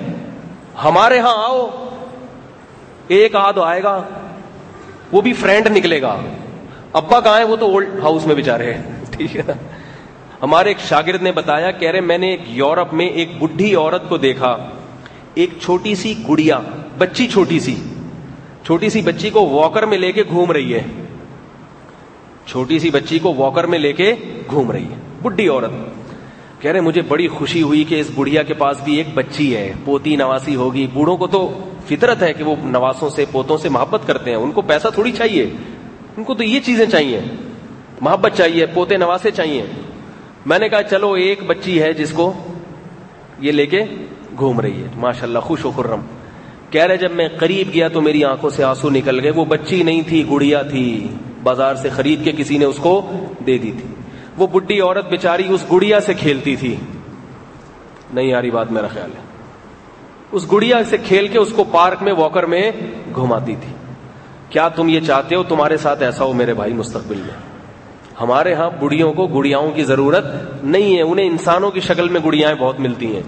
ہمارے 0.83 1.19
ہاں 1.19 1.35
آؤ۔ 1.35 1.89
ایک 3.07 3.35
آدھ 3.35 3.59
آئے 3.59 3.83
گا۔ 3.83 4.03
وہ 5.11 5.21
بھی 5.21 5.33
فرینڈ 5.33 5.67
نکلے 5.77 6.01
گا۔ 6.01 6.17
ابا 6.93 7.19
کہاں 7.19 7.39
ہے 7.39 7.43
وہ 7.43 7.55
تو 7.55 7.65
اولڈ 7.65 7.89
ہاؤس 8.03 8.25
میں 8.25 8.35
بےچارے 8.35 8.73
ٹھیک 9.11 9.37
ہے۔ 9.37 9.53
ہمارے 10.41 10.67
ایک 10.69 10.79
شاگرد 10.79 11.21
نے 11.21 11.31
بتایا، 11.31 11.71
کہہ 11.71 11.91
رہے 11.91 12.01
میں 12.01 12.17
نے 12.17 12.31
ایک 12.31 12.41
یورپ 12.47 12.93
میں 12.93 13.05
ایک 13.05 13.43
بڈھی 13.43 13.75
عورت 13.75 14.09
کو 14.09 14.17
دیکھا۔ 14.17 14.57
ایک 15.33 15.49
چھوٹی 15.61 15.95
سی 15.95 16.13
گڑیا، 16.29 16.59
بچی 16.97 17.27
چھوٹی 17.27 17.59
سی۔ 17.59 17.75
چھوٹی 18.65 18.89
سی 18.89 19.01
بچی 19.01 19.29
کو 19.29 19.49
واکر 19.49 19.85
میں 19.85 19.97
لے 19.97 20.11
کے 20.11 20.23
گھوم 20.29 20.51
رہی 20.51 20.73
ہے۔ 20.73 20.81
چھوٹی 22.45 22.79
سی 22.79 22.89
بچی 22.89 23.19
کو 23.19 23.33
واکر 23.35 23.63
میں 23.63 23.79
لے 23.79 23.93
کے 23.93 24.13
گھوم 24.49 24.71
رہی 24.71 24.83
ہے۔ 24.83 24.95
بڈھی 25.21 25.47
عورت۔ 25.47 25.71
کہہ 26.59 26.71
رہے 26.71 26.81
مجھے 26.81 27.01
بڑی 27.01 27.27
خوشی 27.27 27.61
ہوئی 27.61 27.83
کہ 27.83 27.99
اس 27.99 28.11
بڑھیا 28.15 28.43
کے 28.43 28.53
پاس 28.53 28.77
بھی 28.83 28.95
ایک 28.95 29.07
بچی 29.13 29.55
ہے۔ 29.55 29.73
پوتی 29.85 30.15
نواسی 30.15 30.55
ہوگی۔ 30.55 30.87
بوڑھوں 30.93 31.17
کو 31.17 31.27
تو 31.27 31.69
فطرت 31.87 32.23
ہے 32.23 32.33
کہ 32.33 32.43
وہ 32.43 32.55
نواسوں 32.63 33.09
سے، 33.09 33.25
پوتوں 33.31 33.57
سے 33.57 33.69
محبت 33.69 34.07
کرتے 34.07 34.29
ہیں۔ 34.29 34.37
ان 34.37 34.51
کو 34.51 34.61
پیسہ 34.61 34.87
تھوڑی 34.93 35.11
چاہیے۔ 35.11 35.49
ان 36.17 36.23
کو 36.23 36.35
تو 36.35 36.43
یہ 36.43 36.59
چیزیں 36.59 36.85
چاہیے۔ 36.85 37.21
محبت 38.01 38.31
چاہیے، 38.37 38.65
پوتے 38.65 38.97
نواسے 38.97 39.31
چاہیے۔ 39.31 39.65
میں 40.45 40.59
نے 40.59 40.69
کہا، 40.69 40.83
چلو، 40.83 41.13
ایک 41.13 41.43
بچی 41.47 41.81
ہے 41.81 41.93
جس 41.93 42.11
کو 42.11 42.33
یہ 43.39 43.51
لے 43.51 43.65
کے 43.65 43.81
گھوم 44.37 44.59
رہی 44.59 44.81
ہے۔ 44.81 44.87
ماشاء 44.95 45.27
اللہ 45.27 45.39
خوش 45.39 45.65
و 45.65 45.71
خرم۔ 45.71 46.01
کہہ 46.69 46.85
رہے، 46.85 46.97
جب 46.97 47.11
میں 47.11 47.27
قریب 47.37 47.73
گیا 47.73 47.87
تو 47.87 48.01
میری 48.01 48.23
آنکھوں 48.23 48.49
سے 48.49 48.63
آنسو 48.63 48.89
نکل 48.89 49.19
گئے۔ 49.23 49.31
وہ 49.31 49.45
بچی 49.45 49.83
نہیں 49.83 50.01
تھی، 50.07 50.23
گڑیا 50.31 50.61
تھی۔ 50.61 51.07
بازار 51.43 51.75
سے 51.75 51.89
خرید 51.89 52.23
کے 52.23 52.31
کسی 52.37 52.57
نے 52.57 52.65
اس 52.65 52.77
کو 52.77 53.09
دے 53.45 53.57
دی 53.57 53.71
تھی۔ 53.71 53.93
وہ 54.37 54.47
بڈی 54.47 54.81
عورت 54.81 55.09
بےچاری 55.09 55.43
اس 55.49 55.65
گڑیا 55.71 55.99
سے 55.99 56.13
کھیلتی 56.13 56.55
تھی۔ 56.55 56.75
نہیں 58.13 58.33
آ 58.33 58.41
رہی 58.41 58.51
بات 58.51 58.71
میرا 58.71 58.87
خیال 58.87 59.09
ہے۔ 59.11 59.21
اس 60.31 60.51
گڑیا 60.51 60.83
سے 60.83 60.97
کھیل 60.97 61.27
کے 61.27 61.39
اس 61.39 61.53
کو 61.55 61.63
پارک 61.63 62.03
میں، 62.03 62.13
واکر 62.13 62.43
میں 62.43 62.71
گھماتی 63.15 63.55
تھی۔ 63.55 63.73
کیا 64.49 64.67
تم 64.67 64.89
یہ 64.89 64.99
چاہتے 64.99 65.35
ہو 65.35 65.43
تمہارے 65.43 65.77
ساتھ 65.77 66.03
ایسا 66.03 66.25
ہو 66.25 66.33
میرے 66.33 66.53
بھائی 66.53 66.73
مستقبل 66.73 67.17
میں؟ 67.17 67.57
ہمارے 68.21 68.53
ہاں 68.53 68.69
بڑھیوں 68.79 69.13
کو 69.13 69.27
گڑیاؤں 69.27 69.71
کی 69.71 69.83
ضرورت 69.83 70.25
نہیں 70.63 70.97
ہے۔ 70.97 71.01
انہیں 71.01 71.25
انسانوں 71.25 71.71
کی 71.71 71.79
شکل 71.79 72.09
میں 72.09 72.21
گڑیاں 72.25 72.55
بہت 72.55 72.79
ملتی 72.79 73.15
ہیں۔ 73.15 73.23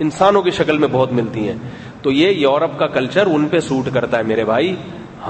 انسانوں 0.00 0.42
کی 0.42 0.50
شکل 0.50 0.78
میں 0.78 0.88
بہت 0.92 1.12
ملتی 1.12 1.48
ہیں۔ 1.48 1.56
تو 2.02 2.10
یہ 2.10 2.30
یورپ 2.30 2.78
کا 2.78 2.86
کلچر 2.86 3.26
ان 3.26 3.48
پہ 3.48 3.58
سوٹ 3.58 3.88
کرتا 3.94 4.18
ہے 4.18 4.22
میرے 4.22 4.44
بھائی۔ 4.44 4.76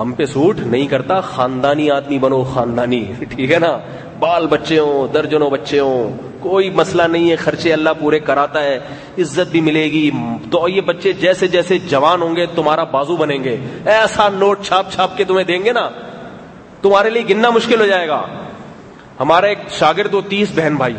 ہم 0.01 0.13
پہ 0.13 0.25
سوٹ 0.25 0.59
نہیں 0.59 0.87
کرتا، 0.87 1.21
خاندانی 1.21 1.91
آدمی 1.91 2.19
بنو 2.19 2.45
خاندانی۔ 2.45 3.13
ٹھیک 3.19 3.53
ہے 3.53 3.59
نا؟ 3.59 3.79
بال 4.19 4.47
بچے 4.47 4.79
ہوں، 4.79 5.13
درجنوں 5.13 5.51
بچے 5.51 5.81
ہوں، 5.81 6.17
کوئی 6.41 6.71
مسئلہ 6.71 7.03
نہیں 7.03 7.31
ہے، 7.31 7.37
خرچے 7.37 7.73
اللہ 7.73 7.91
پورے 8.01 8.19
کراتا 8.19 8.63
ہے، 8.63 8.79
عزت 9.19 9.51
بھی 9.51 9.61
ملے 9.61 9.85
گی۔ 9.85 10.11
تو 10.51 10.69
یہ 10.69 10.81
بچے 10.81 11.13
جیسے 11.13 11.49
جیسے 11.49 11.79
جوان 11.79 12.23
ہوں 12.23 12.37
گے، 12.37 12.47
تمہارا 12.47 12.85
بازو 12.85 13.17
بنیں 13.17 13.45
گے۔ 13.45 13.57
ایسا 13.87 14.29
نوٹ 14.29 14.63
چھاپ 14.63 14.93
چھاپ 14.93 15.17
کے 15.17 15.25
تمہیں 15.25 15.45
دیں 15.45 15.65
گے 15.65 15.73
نا، 15.73 15.91
تمہارے 16.83 17.11
لیے 17.11 17.23
گننا 17.31 17.51
مشکل 17.51 17.81
ہو 17.81 17.87
جائے 17.87 18.09
گا۔ 18.09 18.23
ہمارا 19.21 19.47
ایک 19.47 19.59
شاگرد 19.71 20.15
وہ 20.15 20.21
تیس 20.29 20.49
بہن 20.55 20.77
بھائی۔ 20.77 20.95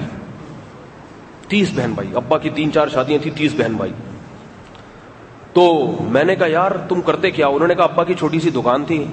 تیس 1.48 1.72
بہن 1.76 1.91
بھائی۔ 1.93 2.10
ابا 2.16 2.38
کی 2.38 2.50
تین 2.50 2.72
چار 2.72 2.88
شادیاں 2.88 3.24
تھیں، 3.24 3.38
تیس 3.38 3.54
بہن 3.58 3.74
بھائی۔ 3.74 3.91
تو 5.58 5.97
میں 5.99 6.24
نے 6.24 6.36
کہا، 6.36 6.47
یار، 6.47 6.72
تم 6.72 7.01
کرتے 7.01 7.32
کیا 7.32 7.47
انہوں 7.47 7.68
نے 7.68 7.76
کہا، 7.76 7.84
ابا 7.84 8.03
کی 8.03 8.14
چھوٹی 8.14 8.39
سی 8.39 8.49
دکان 8.49 8.86
تھی۔ 8.86 9.05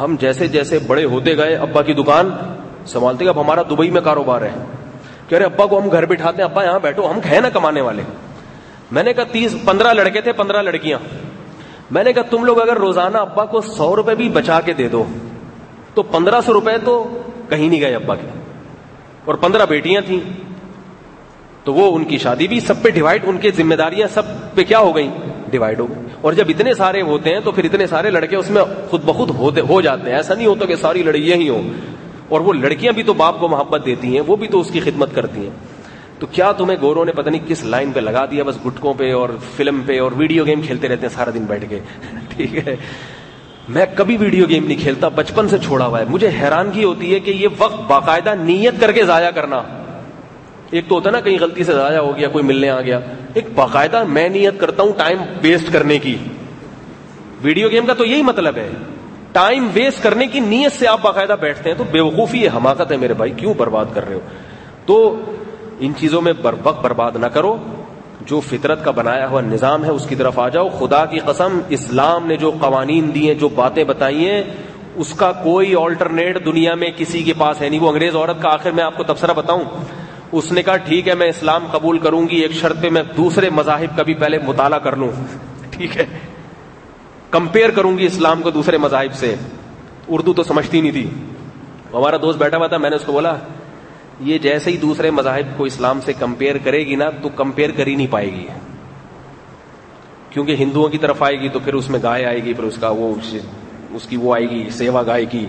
ہم 0.00 0.16
جیسے 0.20 0.48
جیسے 0.48 0.78
بڑے 0.78 1.04
ہوتے 1.04 1.36
گئے، 1.36 1.54
ابا 1.54 1.82
کی 1.82 1.92
دکان 1.92 2.30
سنبھالتے 2.86 3.24
گئے۔ 3.24 3.34
اب 3.34 3.40
ہمارا 3.40 3.62
دبئی 3.62 3.90
میں 3.90 4.00
کاروبار 4.00 4.42
ہے۔ 4.42 4.50
کہہ 5.28 5.38
رہے 5.38 5.46
ابا 5.46 5.66
کو 5.66 5.80
ہم 5.80 5.88
گھر 5.92 6.06
بٹھاتے 6.06 6.42
ہیں۔ 6.42 6.50
ابا، 6.50 6.64
یہاں 6.64 6.78
بیٹھو، 6.78 7.10
ہم 7.10 7.18
ہیں 7.30 7.40
نا 7.40 7.48
کمانے 7.48 7.80
والے۔ 7.80 8.02
میں 8.90 9.02
نے 9.02 9.12
کہا، 9.12 9.24
تیس، 9.24 9.56
پندرہ 9.64 9.94
لڑکے 9.94 10.20
تھے، 10.20 10.32
پندرہ 10.32 10.62
لڑکیاں۔ 10.62 10.98
میں 11.90 12.04
نے 12.04 12.12
کہا، 12.12 12.22
تم 12.22 12.44
لوگ 12.44 12.60
اگر 12.60 12.76
روزانہ 12.76 13.18
ابا 13.18 13.44
کو 13.44 13.60
سو 13.60 13.96
روپے 13.96 14.14
بھی 14.14 14.28
بچا 14.28 14.60
کے 14.60 14.72
دے 14.72 14.88
دو، 14.88 15.04
تو 15.94 16.02
پندرہ 16.02 16.40
سو 16.40 16.52
روپے 16.52 16.78
تو 16.84 17.22
کہیں 17.48 17.68
نہیں 17.68 17.80
گئے 17.80 17.94
ابا 17.94 18.14
کے۔ 18.14 18.28
اور 19.24 19.34
پندرہ 19.34 19.66
بیٹیاں 19.66 20.00
تھیں۔ 20.06 20.30
تو 21.64 21.74
وہ 21.74 21.96
ان 21.96 22.04
کی 22.04 22.18
شادی 22.18 22.48
بھی، 22.48 22.60
سب 22.60 22.82
پہ 22.82 22.90
ڈیوائڈ، 22.90 23.22
ان 23.24 23.38
کی 23.38 23.50
ذمہ 23.50 23.74
داریاں 23.74 24.08
سب 24.14 24.22
پہ 24.54 24.64
کیا 24.64 24.78
ہو 24.78 24.96
گئی 24.96 25.10
ڈیوائڈ 25.50 25.80
ہو 25.80 25.86
اور 26.20 26.32
جب 26.32 26.44
اتنے 26.48 26.74
سارے 26.74 27.02
ہوتے 27.02 27.30
ہیں 27.30 27.40
تو 27.40 27.50
پھر 27.50 27.64
اتنے 27.64 27.86
سارے 27.86 28.10
لڑکے 28.10 28.36
اس 28.36 28.50
میں 28.50 28.62
خود 28.90 29.04
بخود 29.04 29.58
ہو 29.58 29.80
جاتے 29.80 30.10
ہیں۔ 30.10 30.16
ایسا 30.16 30.34
نہیں 30.34 30.46
ہوتا 30.46 30.64
کہ 30.64 30.76
ساری 30.76 31.02
لڑکیاں 31.02 31.36
ہی 31.36 31.48
ہوں۔ 31.48 31.62
اور 32.28 32.40
وہ 32.40 32.52
لڑکیاں 32.52 32.92
بھی 32.92 33.02
تو 33.02 33.12
باپ 33.12 33.40
کو 33.40 33.48
محبت 33.48 33.82
دیتی 33.86 34.14
ہیں، 34.14 34.20
وہ 34.26 34.36
بھی 34.36 34.48
تو 34.48 34.60
اس 34.60 34.70
کی 34.70 34.80
خدمت 34.80 35.14
کرتی 35.14 35.40
ہیں۔ 35.40 35.50
تو 36.18 36.26
کیا 36.26 36.52
تمہیں 36.52 36.78
گوروں 36.80 37.04
نے 37.04 37.12
پتہ 37.12 37.30
نہیں 37.30 37.48
کس 37.48 37.64
لائن 37.64 37.92
پہ 37.92 38.00
لگا 38.00 38.24
دیا، 38.24 38.42
بس 38.42 38.56
گٹکوں 38.66 38.94
پہ 38.94 39.12
اور 39.12 39.28
فلم 39.56 39.80
پہ 39.86 40.00
اور 40.00 40.12
ویڈیو 40.16 40.46
گیم 40.46 40.62
کھیلتے 40.62 40.88
رہتے 40.88 41.02
ہیں 41.02 41.14
سارا 41.14 41.30
دن 41.34 41.44
بیٹھ 41.44 41.64
کے۔ 41.68 41.78
ٹھیک 42.36 42.68
ہے۔ 42.68 42.76
میں 43.68 43.86
کبھی 43.94 44.16
ویڈیو 44.16 44.44
گیم 44.48 44.66
نہیں 44.66 44.82
کھیلتا، 44.82 45.08
بچپن 45.08 45.48
سے 45.48 45.58
چھوڑا 45.58 45.86
ہوا 45.86 46.00
ہے۔ 46.00 46.04
مجھے 46.08 46.28
حیرانگی 46.28 46.84
ہوتی 46.84 47.14
ہے 47.14 47.20
کہ 47.20 47.30
یہ 47.30 47.48
وقت 47.58 47.80
باقاعدہ 47.86 48.34
نیت 48.40 48.74
کر 48.80 48.92
کے 48.92 49.04
ضائع 49.04 49.30
کرنا۔ 49.30 49.77
ایک 50.70 50.88
تو 50.88 50.94
ہوتا 50.94 51.10
نا 51.10 51.20
کہیں 51.20 51.38
غلطی 51.40 51.64
سے 51.64 51.72
ضائع 51.72 51.98
ہو 51.98 52.16
گیا، 52.16 52.28
کوئی 52.28 52.44
ملنے 52.44 52.70
آ 52.70 52.80
گیا۔ 52.80 53.00
ایک 53.34 53.44
باقاعدہ 53.54 54.04
میں 54.04 54.28
نیت 54.28 54.60
کرتا 54.60 54.82
ہوں 54.82 54.92
ٹائم 54.96 55.18
ویسٹ 55.42 55.72
کرنے 55.72 55.98
کی۔ 55.98 56.16
ویڈیو 57.42 57.68
گیم 57.68 57.86
کا 57.86 57.94
تو 57.94 58.04
یہی 58.04 58.22
مطلب 58.22 58.56
ہے۔ 58.56 58.70
ٹائم 59.32 59.68
ویسٹ 59.74 60.02
کرنے 60.02 60.26
کی 60.26 60.40
نیت 60.40 60.72
سے 60.72 60.88
آپ 60.88 60.98
باقاعدہ 61.02 61.36
بیٹھتے 61.40 61.70
ہیں 61.70 61.78
تو 61.78 61.84
بے 61.84 62.00
وقوفی 62.00 62.38
یہ 62.38 62.50
حماقت 62.56 62.92
ہے 62.92 62.96
میرے 62.96 63.14
بھائی۔ 63.14 63.30
کیوں 63.36 63.54
برباد 63.54 63.84
کر 63.94 64.08
رہے 64.08 64.14
ہو؟ 64.14 64.20
تو 64.86 65.16
ان 65.80 65.92
چیزوں 65.96 66.22
میں 66.22 66.32
وقت 66.42 66.82
برباد 66.82 67.12
نہ 67.20 67.26
کرو۔ 67.26 67.56
جو 68.26 68.40
فطرت 68.40 68.84
کا 68.84 68.90
بنایا 68.90 69.28
ہوا 69.28 69.40
نظام 69.40 69.84
ہے، 69.84 69.90
اس 69.90 70.06
کی 70.06 70.14
طرف 70.14 70.38
آ 70.38 70.48
جاؤ۔ 70.48 70.68
خدا 70.68 71.06
کی 71.06 71.18
قسم، 71.18 71.60
اسلام 71.68 72.26
نے 72.26 72.36
جو 72.36 72.50
قوانین 72.60 73.14
دیے 73.14 73.34
جو 73.34 73.48
باتیں 73.48 73.84
بتائی 73.84 74.28
ہیں، 74.28 74.44
اس 74.94 75.14
کا 75.14 75.32
کوئی 75.32 75.74
آلٹرنیٹ 75.74 76.44
دنیا 76.44 76.74
میں 76.74 76.90
کسی 76.96 77.22
کے 77.22 77.32
پاس 77.38 77.62
ہے 77.62 77.68
نہیں۔ 77.68 77.80
وہ 77.80 77.88
انگریز 77.88 78.16
عورت 78.16 78.42
کا 78.42 78.48
آخر 78.48 78.70
میں 78.70 78.84
آپ 78.84 78.96
کو 78.96 79.02
تبصرہ 79.04 79.32
بتاؤں۔ 79.32 79.64
اس 80.32 80.52
نے 80.52 80.62
کہا، 80.62 80.76
ٹھیک 80.76 81.08
ہے، 81.08 81.14
میں 81.14 81.28
اسلام 81.28 81.66
قبول 81.70 81.98
کروں 81.98 82.28
گی، 82.28 82.36
ایک 82.36 82.52
شرط 82.52 82.82
پہ 82.82 82.90
میں 82.90 83.02
دوسرے 83.16 83.50
مذاہب 83.50 83.96
کا 83.96 84.02
بھی 84.02 84.14
پہلے 84.14 84.38
مطالعہ 84.38 84.78
کر 84.78 84.96
لوں. 84.96 85.10
ٹھیک 85.70 85.96
ہے. 85.96 86.06
کمپیئر 87.30 87.70
کروں 87.70 87.98
گی 87.98 88.06
اسلام 88.06 88.42
کو 88.42 88.50
دوسرے 88.50 88.78
مذاہب 88.78 89.14
سے. 89.14 89.34
اردو 90.08 90.32
تو 90.32 90.42
سمجھتی 90.42 90.80
نہیں 90.80 90.92
تھی. 90.92 91.10
ہمارا 91.94 92.16
دوست 92.22 92.38
بیٹھا 92.38 92.58
ہوا 92.58 92.66
تھا، 92.66 92.76
میں 92.76 92.90
نے 92.90 92.96
اس 92.96 93.02
کو 93.04 93.12
بولا، 93.12 93.36
یہ 94.20 94.38
جیسے 94.38 94.70
ہی 94.70 94.76
دوسرے 94.76 95.10
مذاہب 95.10 95.58
کو 95.58 95.64
اسلام 95.64 96.00
سے 96.00 96.12
کمپیئر 96.12 96.56
کرے 96.64 96.86
گی 96.86 96.96
نا، 96.96 97.10
تو 97.10 97.28
کمپیئر 97.28 97.70
کر 97.70 97.86
ہی 97.86 97.94
نہیں 97.94 98.06
پائے 98.10 98.32
گی. 98.32 98.46
کیونکہ 100.30 100.56
ہندوؤں 100.58 100.88
کی 100.88 100.98
طرف 100.98 101.22
آئے 101.22 101.40
گی، 101.40 101.48
تو 101.48 101.58
پھر 101.58 101.74
اس 101.74 101.90
میں 101.90 102.00
گائے 102.02 102.24
آئے 102.24 102.44
گی، 102.44 102.54
پھر 102.54 102.64
اس 102.64 102.78
کا 102.80 102.88
وہ 102.88 103.14
اس 103.90 104.06
کی 104.06 104.16
وہ 104.16 104.34
آئے 104.34 104.50
گی، 104.50 104.70
سیوا 104.70 105.02
گائے 105.06 105.24
کی، 105.24 105.46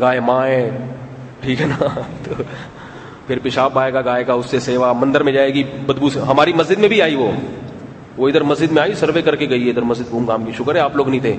گائے 0.00 0.20
مائیں 0.20 0.70
ٹھیک 1.40 1.60
ہے 1.60 1.66
نا؟ 1.66 2.00
تو 2.24 2.42
پھر 3.30 3.38
پیشاب 3.38 3.78
آئے 3.78 3.92
گا، 3.92 4.00
گائے 4.00 4.24
کا 4.24 4.32
اس 4.32 4.46
سے 4.46 4.60
سیوا 4.60 4.92
مندر 4.92 5.22
میں 5.22 5.32
جائے 5.32 5.54
گی، 5.54 5.62
بدبو 5.62 6.10
سے۔ 6.10 6.20
ہماری 6.20 6.52
مسجد 6.52 6.78
میں 6.78 6.88
بھی 6.88 7.02
آئی 7.02 7.14
وہ۔ 7.14 7.32
وہ 8.16 8.28
ادھر 8.28 8.42
مسجد 8.42 8.72
میں 8.72 8.82
آئی، 8.82 8.94
سروے 8.94 9.22
کر 9.22 9.36
کے 9.36 9.48
گئی 9.48 9.70
ادھر 9.70 9.82
مسجد۔ 9.82 10.10
گھوم 10.10 10.24
گام 10.24 10.44
کی 10.44 10.52
شکر 10.52 10.74
ہے، 10.74 10.80
آپ 10.80 10.96
لوگ 10.96 11.08
نہیں 11.08 11.20
تھے۔ 11.20 11.36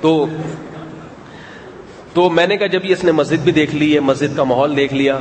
تو 0.00 0.26
تو 2.12 2.30
میں 2.30 2.46
نے 2.46 2.56
کہا 2.56 2.66
جب 2.66 2.80
اس 2.82 3.04
نے 3.04 3.12
مسجد 3.12 3.44
بھی 3.44 3.52
دیکھ 3.52 3.74
لی 3.74 3.94
ہے 3.94 4.00
مسجد 4.00 4.36
کا 4.36 4.44
ماحول 4.44 4.76
دیکھ 4.76 4.94
لیا۔ 4.94 5.18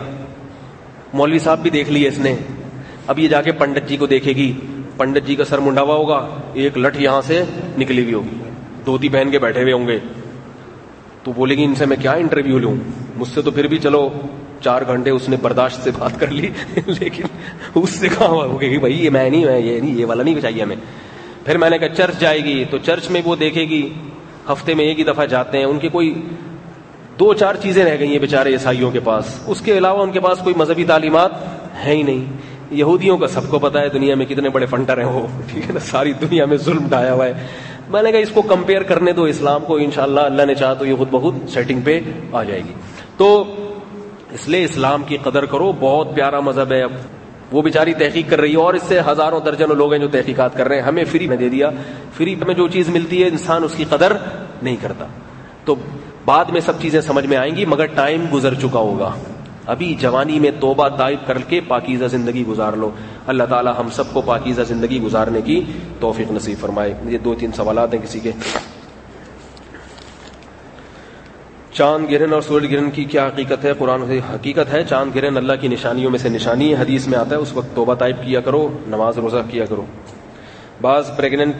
مولوی 1.13 1.39
صاحب 1.39 1.59
بھی 1.59 1.69
دیکھ 1.69 1.89
لیے 1.89 2.07
اس 2.07 2.19
نے۔ 2.19 2.35
اب 3.07 3.19
یہ 3.19 3.27
جا 3.27 3.41
کے 3.41 3.51
پنڈت 3.51 3.89
جی 3.89 3.97
کو 3.97 4.05
دیکھے 4.05 4.33
گی۔ 4.33 4.53
پنڈت 4.97 5.27
جی 5.27 5.35
کا 5.35 5.45
سر 5.45 5.57
منڈاوا 5.57 5.95
ہوگا، 5.95 6.27
ایک 6.53 6.77
لٹ 6.77 7.01
یہاں 7.01 7.21
سے 7.21 7.43
نکلی 7.77 8.03
ہوئی 8.03 8.13
ہوگی۔ 8.13 8.49
دھوتی 8.85 9.09
پہن 9.09 9.31
کے 9.31 9.39
بیٹھے 9.39 9.61
ہوئے 9.61 9.73
ہوں 9.73 9.87
گے۔ 9.87 9.99
تو 11.23 11.33
بولے 11.33 11.55
گی 11.55 11.63
ان 11.63 11.75
سے 11.75 11.85
میں 11.85 11.97
کیا 12.01 12.11
انٹرویو 12.11 12.59
لوں؟ 12.59 12.75
مجھ 13.17 13.27
سے 13.27 13.41
تو 13.41 13.51
پھر 13.51 13.67
بھی 13.67 13.77
چلو۔ 13.77 14.09
چار 14.61 14.81
گھنٹے 14.87 15.09
اس 15.09 15.29
نے 15.29 15.35
برداشت 15.41 15.83
سے 15.83 15.91
بات 15.99 16.19
کر 16.19 16.27
لی، 16.27 16.49
لیکن 16.85 17.23
اس 17.75 17.89
سے 17.89 18.07
کہاں 18.07 18.27
ہو 18.27 18.61
گئی 18.61 18.77
بھائی 18.77 19.05
یہ 19.05 19.09
میں 19.09 19.29
نہیں، 19.29 19.45
میں 19.45 19.59
یہ 19.59 19.81
نہیں، 19.81 19.95
یہ 19.95 20.05
والا 20.05 20.23
نہیں 20.23 20.41
چاہیے 20.41 20.63
ہمیں۔ 20.63 20.75
پھر 21.45 21.57
میں 21.57 21.69
نے 21.69 21.77
کہا 21.77 21.89
چرچ 21.89 22.19
جائے 22.19 22.39
گی، 22.39 22.65
تو 22.69 22.77
چرچ 22.77 23.09
میں 23.09 23.21
وہ 23.25 23.35
دیکھے 23.35 23.61
گی، 23.61 23.93
ہفتے 24.51 24.73
میں 24.73 24.85
ایک 24.85 24.99
ہی 24.99 25.03
دفعہ 25.03 25.25
جاتے 25.25 25.57
ہیں، 25.57 25.65
ان 25.65 25.79
کی 25.79 25.87
کوئی 25.87 26.21
دو 27.19 27.33
چار 27.33 27.55
چیزیں 27.55 27.85
رہ 27.85 27.99
گئی 27.99 28.07
ہیں 28.07 28.19
بےچارے 28.19 28.53
عیسائیوں 28.53 28.91
کے 28.91 28.99
پاس۔ 28.99 29.39
اس 29.47 29.61
کے 29.61 29.77
علاوہ 29.77 30.03
ان 30.03 30.11
کے 30.11 30.19
پاس 30.19 30.37
کوئی 30.37 30.55
مذہبی 30.55 30.83
تعلیمات 30.83 31.31
ہے 31.85 31.95
ہی 31.95 32.03
نہیں۔ 32.03 32.25
یہودیوں 32.71 33.17
کا 33.17 33.27
سب 33.27 33.49
کو 33.49 33.59
پتا 33.59 33.81
ہے 33.81 33.89
دنیا 33.89 34.15
میں 34.15 34.25
کتنے 34.25 34.49
بڑے 34.49 34.65
فنٹر 34.65 34.97
ہیں 34.97 35.05
وہ، 35.05 35.27
ٹھیک 35.51 35.63
ہے 35.67 35.73
نا؟ 35.73 35.79
ساری 35.79 36.13
دنیا 36.13 36.45
میں 36.45 36.57
ظلم 36.57 36.87
ڈایا 36.89 37.13
ہوا 37.13 37.25
ہے۔ 37.25 37.33
میں 37.89 38.03
نے 38.03 38.11
کہا 38.11 38.19
اس 38.19 38.29
کو 38.29 38.41
کمپیئر 38.41 38.83
کرنے 38.83 39.11
دو، 39.11 39.23
اسلام 39.23 39.65
کو 39.65 39.75
انشاءاللہ 39.75 40.19
اللہ 40.19 40.45
نے 40.45 40.55
چاہا 40.55 40.73
تو 40.73 40.85
یہ 40.85 40.95
خود 40.95 41.07
بہت 41.11 41.33
سیٹنگ 41.49 41.81
پہ 41.81 41.99
آ 42.31 42.43
جائے 42.43 42.59
گی۔ 42.59 42.73
تو 43.17 43.43
اس 44.41 44.49
لیے 44.49 44.63
اسلام 44.63 45.03
کی 45.03 45.17
قدر 45.23 45.45
کرو، 45.45 45.71
بہت 45.79 46.15
پیارا 46.15 46.39
مذہب 46.39 46.71
ہے 46.71 46.83
اب۔ 46.83 46.91
وہ 47.51 47.61
بیچاری 47.61 47.93
تحقیق 47.93 48.29
کر 48.29 48.41
رہی 48.41 48.51
ہے 48.51 48.57
اور 48.57 48.73
اس 48.73 48.83
سے 48.83 48.99
ہزاروں 49.07 49.39
درجنوں 49.39 49.75
لوگ 49.75 49.91
ہیں 49.91 49.99
جو 49.99 50.07
تحقیقات 50.07 50.57
کر 50.57 50.67
رہے 50.67 50.75
ہیں۔ 50.75 50.83
ہمیں 50.83 51.03
فری 51.03 51.27
میں 51.27 51.37
دے 51.37 51.49
دیا۔ 51.49 51.69
فری 52.13 52.35
میں 52.35 52.53
جو 52.53 52.67
چیز 52.67 52.89
ملتی 52.89 53.23
ہے، 53.23 53.27
انسان 53.27 53.63
اس 53.63 53.73
کی 53.75 53.85
قدر 53.89 54.13
نہیں 54.61 54.75
کرتا۔ 54.81 55.05
تو 55.65 55.75
بعد 56.25 56.45
میں 56.45 56.61
سب 56.61 56.73
چیزیں 56.81 57.01
سمجھ 57.01 57.25
میں 57.25 57.37
آئیں 57.37 57.55
گی، 57.55 57.65
مگر 57.65 57.85
ٹائم 57.85 58.25
گزر 58.33 58.53
چکا 58.53 58.79
ہوگا۔ 58.79 59.15
ابھی 59.65 59.95
جوانی 59.99 60.39
میں 60.39 60.51
توبہ 60.59 60.87
طائب 60.87 61.27
کر 61.27 61.37
کے 61.37 61.61
پاکیزہ 61.67 62.05
زندگی 62.05 62.45
گزار 62.47 62.73
لو۔ 62.73 62.91
اللہ 63.27 63.43
تعالی 63.43 63.69
ہم 63.79 63.89
سب 63.89 64.13
کو 64.13 64.21
پاکیزہ 64.21 64.61
زندگی 64.61 65.01
گزارنے 65.01 65.41
کی 65.41 65.61
توفیق 65.99 66.31
نصیب 66.31 66.61
فرمائے۔ 66.61 66.93
یہ 67.05 67.17
دو 67.17 67.35
تین 67.35 67.51
سوالات 67.51 67.93
ہیں 67.93 68.01
کسی 68.01 68.19
کے۔ 68.19 68.31
چاند 71.77 72.11
گرہن 72.11 72.33
اور 72.33 72.41
سورج 72.41 72.73
گرہن 72.73 72.91
کی 72.91 73.03
کیا 73.03 73.27
حقیقت 73.27 73.65
ہے؟ 73.65 73.71
قرآن 73.77 74.07
سے 74.07 74.19
حقیقت 74.35 74.73
ہے، 74.73 74.83
چاند 74.83 75.15
گرہن 75.15 75.37
اللہ 75.37 75.53
کی 75.61 75.67
نشانیوں 75.67 76.11
میں 76.11 76.19
سے 76.19 76.29
نشانی 76.29 76.73
ہے، 76.73 76.81
حدیث 76.81 77.07
میں 77.07 77.19
آتا 77.19 77.29
ہے، 77.29 77.35
اس 77.35 77.53
وقت 77.53 77.75
توبہ 77.75 77.93
طائب 77.93 78.15
کیا 78.23 78.41
کرو، 78.41 78.77
نماز 78.87 79.17
روزہ 79.17 79.37
کیا 79.49 79.65
کرو۔ 79.65 79.85
بعض 80.81 81.15
پریگننٹ 81.17 81.55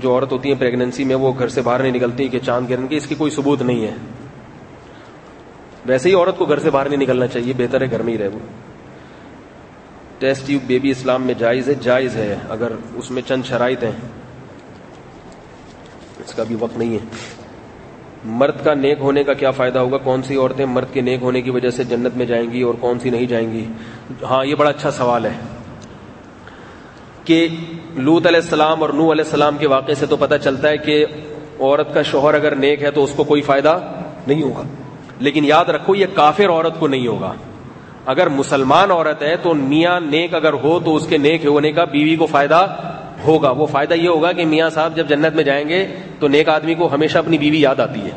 جو 0.00 0.10
عورت 0.10 0.32
ہوتی 0.32 0.52
ہیں 0.52 0.60
پریگننسی 0.60 1.04
میں، 1.04 1.16
وہ 1.16 1.32
گھر 1.38 1.48
سے 1.48 1.62
باہر 1.62 1.82
نہیں 1.82 1.92
نکلتی 1.92 2.28
کہ 2.28 2.38
چاند 2.38 2.70
گرہن 2.70 2.86
کی 2.86 2.96
اس 2.96 3.06
کی 3.06 3.14
کوئی 3.14 3.30
ثبوت 3.30 3.62
نہیں 3.62 3.84
ہے۔ 3.84 3.94
ویسے 5.86 6.08
ہی 6.08 6.14
عورت 6.14 6.38
کو 6.38 6.44
گھر 6.44 6.58
سے 6.58 6.70
باہر 6.70 6.88
نہیں 6.88 7.00
نکلنا 7.00 7.26
چاہیے، 7.26 7.52
بہتر 7.56 7.80
ہے 7.80 7.90
گھر 7.90 8.02
میں 8.02 8.12
ہی 8.12 8.18
رہے 8.18 8.28
وہ۔ 8.28 8.38
ٹیسٹ 10.18 10.46
ٹیوب 10.46 10.62
بیبی 10.66 10.90
اسلام 10.90 11.22
میں 11.22 11.34
جائز 11.34 11.68
ہے 11.68 11.74
جائز 11.74 12.16
ہے، 12.16 12.36
اگر 12.48 12.72
اس 12.94 13.10
میں 13.10 13.22
چند 13.26 13.42
شرائط 13.44 13.84
ہیں۔ 13.84 13.92
اس 16.26 16.34
کا 16.34 16.42
بھی 16.42 16.56
وقت 16.60 16.78
نہیں 16.78 16.94
ہے۔ 16.94 16.98
مرد 18.24 18.64
کا 18.64 18.74
نیک 18.74 18.98
ہونے 19.00 19.24
کا 19.24 19.32
کیا 19.32 19.50
فائدہ 19.50 19.78
ہوگا؟ 19.78 19.98
کون 19.98 20.22
سی 20.22 20.36
عورتیں 20.36 20.66
مرد 20.66 20.94
کے 20.94 21.00
نیک 21.00 21.22
ہونے 21.22 21.42
کی 21.42 21.50
وجہ 21.50 21.70
سے 21.70 21.84
جنت 21.84 22.16
میں 22.16 22.26
جائیں 22.26 22.50
گی 22.50 22.62
اور 22.62 22.74
کون 22.74 22.98
سی 22.98 23.10
نہیں 23.10 23.26
جائیں 23.26 23.52
گی؟ 23.52 23.64
ہاں 24.22 24.44
یہ 24.44 24.54
بڑا 24.54 24.70
اچھا 24.70 24.90
سوال 24.90 25.24
ہے 25.24 25.32
کہ 27.24 27.48
لوت 27.94 28.26
علیہ 28.26 28.40
السلام 28.40 28.82
اور 28.82 28.90
نو 28.90 29.12
علیہ 29.12 29.24
السلام 29.24 29.56
کے 29.56 29.68
واقعے 29.68 29.94
سے 29.94 30.06
تو 30.06 30.16
پتہ 30.16 30.34
چلتا 30.44 30.68
ہے 30.68 30.76
کہ 30.76 31.06
عورت 31.60 31.94
کا 31.94 32.02
شوہر 32.02 32.34
اگر 32.34 32.54
نیک 32.54 32.82
ہے 32.82 32.90
تو 32.90 33.04
اس 33.04 33.12
کو 33.16 33.24
کوئی 33.24 33.42
فائدہ 33.42 33.78
نہیں 34.26 34.42
ہوگا۔ 34.42 34.62
لیکن 35.18 35.44
یاد 35.44 35.64
رکھو، 35.64 35.94
یہ 35.94 36.06
کافر 36.14 36.48
عورت 36.48 36.80
کو 36.80 36.88
نہیں 36.88 37.06
ہوگا۔ 37.06 37.34
اگر 38.06 38.28
مسلمان 38.28 38.90
عورت 38.90 39.22
ہے 39.22 39.36
تو 39.36 39.54
میاں 39.54 40.00
نیک 40.00 40.34
اگر 40.34 40.52
ہو 40.52 40.80
تو 40.80 40.96
اس 40.96 41.06
کے 41.06 41.18
نیک 41.18 41.46
ہونے 41.46 41.72
کا 41.72 41.84
بیوی 41.84 42.16
کو 42.16 42.26
فائدہ 42.26 42.66
ہوگا۔ 43.26 43.50
وہ 43.50 43.66
فائدہ 43.66 43.94
یہ 43.94 44.08
ہوگا 44.08 44.32
کہ 44.32 44.46
میاں 44.46 44.70
صاحب 44.70 44.96
جب 44.96 45.08
جنت 45.08 45.34
میں 45.34 45.44
جائیں 45.44 45.68
گے 45.68 45.86
تو 46.18 46.28
نیک 46.28 46.48
آدمی 46.48 46.74
کو 46.74 46.94
ہمیشہ 46.94 47.18
اپنی 47.18 47.38
بیوی 47.38 47.60
یاد 47.60 47.80
آتی 47.80 48.00
ہے۔ 48.00 48.10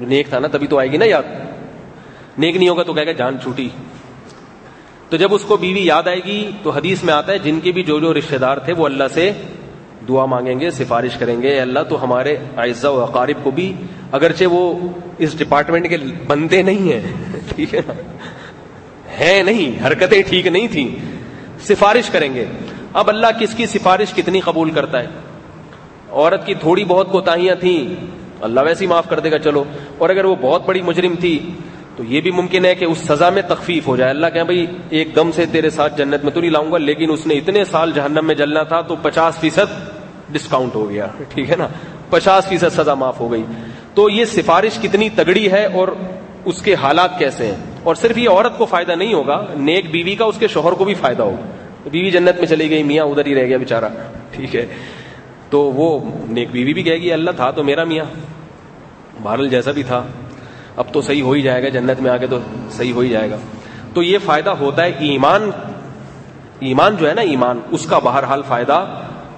جو 0.00 0.06
نیک 0.06 0.28
تھا 0.28 0.38
نا، 0.38 0.48
تبھی 0.52 0.66
تو 0.66 0.78
آئے 0.78 0.92
گی 0.92 0.96
نا 0.96 1.04
یاد۔ 1.04 1.22
نیک 2.38 2.56
نہیں 2.56 2.68
ہوگا 2.68 2.82
تو 2.82 2.92
کہے 2.92 3.06
گا 3.06 3.12
جان 3.12 3.36
چھوٹی۔ 3.42 3.68
تو 5.08 5.16
جب 5.16 5.34
اس 5.34 5.42
کو 5.44 5.56
بیوی 5.56 5.86
یاد 5.86 6.02
آئے 6.06 6.20
گی 6.24 6.50
تو 6.62 6.70
حدیث 6.70 7.04
میں 7.04 7.14
آتا 7.14 7.32
ہے، 7.32 7.38
جن 7.38 7.60
کے 7.60 7.72
بھی 7.72 7.82
جو 7.82 8.00
جو 8.00 8.14
رشتے 8.14 8.38
دار 8.38 8.56
تھے، 8.56 8.72
وہ 8.72 8.84
اللہ 8.84 9.04
سے 9.14 9.32
دعا 10.08 10.24
مانگیں 10.24 10.60
گے، 10.60 10.70
سفارش 10.70 11.16
کریں 11.16 11.42
گے۔ 11.42 11.60
اللہ، 11.60 11.80
تو 11.88 12.04
ہمارے 12.04 12.36
اعزا 12.56 12.90
و 12.90 13.00
اقارب 13.00 13.44
کو 13.44 13.50
بھی، 13.50 13.72
اگرچہ 14.12 14.44
وہ 14.44 14.88
اس 15.18 15.38
ڈپارٹمنٹ 15.38 15.88
کے 15.88 15.96
بندے 16.26 16.62
نہیں 16.62 16.92
ہیں، 16.92 17.00
ٹھیک 17.54 17.74
ہے 17.74 17.80
نا؟ 17.88 17.92
ہے 19.18 19.42
نہیں، 19.42 19.86
حرکتیں 19.86 20.22
ٹھیک 20.22 20.46
نہیں 20.46 20.68
تھیں۔ 20.68 20.88
سفارش 21.60 22.10
کریں 22.10 22.34
گے۔ 22.34 22.44
اب 22.94 23.08
اللہ 23.08 23.26
کس 23.40 23.54
کی 23.54 23.66
سفارش 23.66 24.14
کتنی 24.14 24.40
قبول 24.40 24.70
کرتا 24.70 25.00
ہے؟ 25.00 25.06
عورت 26.10 26.46
کی 26.46 26.54
تھوڑی 26.54 26.84
بہت 26.84 27.12
کوتاہیاں 27.12 27.54
تھیں، 27.54 28.06
اللہ 28.40 28.60
ویسے 28.60 28.84
ہی 28.84 28.90
معاف 28.90 29.08
کر 29.08 29.20
دے 29.20 29.30
گا، 29.30 29.38
چلو۔ 29.38 29.64
اور 29.98 30.10
اگر 30.10 30.24
وہ 30.24 30.34
بہت 30.40 30.66
بڑی 30.66 30.82
مجرم 30.82 31.14
تھی، 31.20 31.50
تو 31.96 32.04
یہ 32.04 32.20
بھی 32.20 32.30
ممکن 32.30 32.64
ہے 32.64 32.74
کہ 32.74 32.84
اس 32.84 32.98
سزا 32.98 33.30
میں 33.30 33.42
تخفیف 33.48 33.88
ہو 33.88 33.96
جائے۔ 33.96 34.10
اللہ 34.10 34.26
کہ 34.34 34.44
بھائی، 34.44 34.66
ایک 34.90 35.16
دم 35.16 35.30
سے 35.32 35.46
تیرے 35.46 35.70
ساتھ 35.70 35.98
جنت 35.98 36.24
میں 36.24 36.32
تو 36.32 36.40
نہیں 36.40 36.50
لاؤں 36.50 36.72
گا، 36.72 36.78
لیکن 36.78 37.10
اس 37.10 37.26
نے 37.26 37.34
اتنے 37.34 37.64
سال 37.64 37.92
جہنم 37.94 38.26
میں 38.26 38.34
جلنا 38.34 38.62
تھا 38.62 38.80
تو 38.80 38.96
پچاس 39.02 39.38
فیصد 39.38 39.90
ڈسکاؤنٹ 40.28 40.74
ہو 40.74 40.90
گیا۔ 40.90 41.06
ٹھیک 41.28 41.50
ہے 41.50 41.56
نا؟ 41.56 41.68
پچاس 42.10 42.46
فیصد 42.46 42.76
سزا 42.76 42.94
معاف 42.94 43.20
ہو 43.20 43.32
گئی۔ 43.32 43.42
تو 43.94 44.10
یہ 44.10 44.24
سفارش 44.24 44.78
کتنی 44.82 45.08
تگڑی 45.08 45.52
ہے 45.52 45.66
اور 45.66 45.88
اس 46.44 46.62
کے 46.62 46.74
حالات 46.74 47.18
کیسے 47.18 47.46
ہیں؟ 47.46 47.54
اور 47.82 47.94
صرف 47.94 48.18
یہ 48.18 48.28
عورت 48.28 48.58
کو 48.58 48.66
فائدہ 48.66 48.92
نہیں 48.92 49.14
ہوگا، 49.14 49.46
نیک 49.56 49.90
بیوی 49.90 50.14
کا 50.14 50.24
اس 50.24 50.38
کے 50.38 50.48
شوہر 50.48 50.72
کو 50.72 50.84
بھی 50.84 50.94
فائدہ 50.94 51.22
ہوگا۔ 51.22 51.63
بیوی 51.90 52.10
جنت 52.10 52.38
میں 52.38 52.46
چلی 52.46 52.70
گئی، 52.70 52.82
میاں 52.82 53.04
ادھر 53.04 53.26
ہی 53.26 53.34
رہ 53.34 53.46
گیا 53.46 53.58
بےچارا 53.58 53.88
ٹھیک 54.30 54.56
ہے۔ 54.56 54.66
تو 55.50 55.60
وہ 55.60 56.00
نیک 56.28 56.48
بیوی 56.52 56.74
بھی 56.74 56.82
کہے 56.82 56.96
گی، 56.96 57.12
اللہ 57.12 57.30
تھا 57.30 57.50
تو 57.50 57.64
میرا 57.64 57.84
میاں۔ 57.84 58.04
بہرل 59.22 59.48
جیسا 59.48 59.70
بھی 59.70 59.82
تھا۔ 59.82 60.04
اب 60.76 60.84
تو 60.92 61.00
صحیح 61.00 61.22
ہو 61.22 61.32
ہی 61.32 61.42
جائے 61.42 61.62
گا، 61.62 61.68
جنت 61.68 62.00
میں 62.00 62.10
آ 62.10 62.16
کے 62.16 62.26
تو 62.26 62.38
صحیح 62.70 62.92
ہو 62.92 63.00
ہی 63.00 63.08
جائے 63.08 63.30
گا۔ 63.30 63.36
تو 63.94 64.02
یہ 64.02 64.18
فائدہ 64.24 64.50
ہوتا 64.50 64.84
ہے 64.84 64.92
ایمان۔ 64.98 65.50
ایمان 66.60 66.96
جو 66.96 67.08
ہے 67.08 67.14
نا، 67.14 67.20
ایمان، 67.20 67.60
اس 67.70 67.86
کا 67.86 67.98
بہرحال 67.98 68.42
فائدہ 68.48 68.86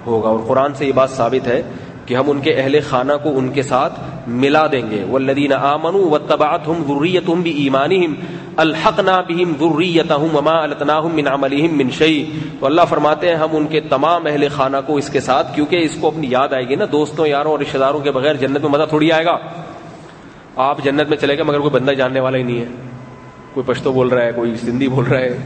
ہوگا۔ 0.07 0.28
اور 0.28 0.38
قرآن 0.47 0.74
سے 0.74 0.86
یہ 0.86 0.92
بات 0.92 1.11
ثابت 1.11 1.47
ہے 1.47 1.62
کہ 2.07 2.14
ہم 2.14 2.30
ان 2.30 2.40
کے 2.40 2.53
اہل 2.53 2.76
خانہ 2.88 3.12
کو 3.22 3.38
ان 3.38 3.49
کے 3.49 3.62
ساتھ 3.62 4.01
ملا 4.26 4.66
دیں 4.66 4.90
گے۔ 4.90 5.05
والذین 5.11 5.53
آمنوا 5.53 6.09
واتبعتهم 6.09 6.82
ذریتهم 6.86 7.42
بایمانہم 7.42 8.14
الحقنا 8.57 9.20
بهم 9.20 9.52
ذریتهم 9.61 10.36
وما 10.36 10.62
التناهم 10.62 11.14
من 11.14 11.28
عملهم 11.28 11.76
من 11.76 11.90
شیء۔ 11.90 12.24
تو 12.61 12.66
اللہ 12.66 12.80
فرماتے 12.88 13.28
ہیں، 13.28 13.36
ہم 13.36 13.48
ان 13.52 13.66
کے 13.66 13.80
تمام 13.80 14.26
اہل 14.26 14.48
خانہ 14.48 14.76
کو 14.86 14.96
اس 14.96 15.11
کے 15.11 15.20
ساتھ، 15.20 15.54
کیونکہ 15.54 15.76
اس 15.76 15.96
کو 16.00 16.07
اپنی 16.07 16.26
یاد 16.30 16.52
آئے 16.52 16.68
گی 16.68 16.74
نا، 16.74 16.84
دوستوں، 16.92 17.26
یاروں 17.26 17.50
اور 17.50 17.59
رشتہ 17.59 17.78
داروں 17.78 18.00
کے 18.00 18.11
بغیر 18.11 18.34
جنت 18.34 18.61
میں 18.61 18.70
مزہ 18.70 18.82
تھوڑی 18.88 19.12
آئے 19.12 19.24
گا۔ 19.24 19.38
آپ 20.57 20.84
جنت 20.84 21.09
میں 21.09 21.16
چلے 21.16 21.34
گئے، 21.34 21.42
مگر 21.42 21.59
کوئی 21.59 21.70
بندہ 21.70 21.90
جاننے 21.90 22.20
والا 22.20 22.38
ہی 22.38 22.42
نہیں 22.42 22.61
ہے۔ 22.61 22.66
کوئی 23.54 23.74
پشتو 23.74 23.92
بول 23.92 24.09
رہا 24.09 24.24
ہے، 24.24 24.32
کوئی 24.32 24.54
سندھی 24.57 24.88
بول 24.88 25.04
رہا 25.04 25.20
ہے۔ 25.20 25.38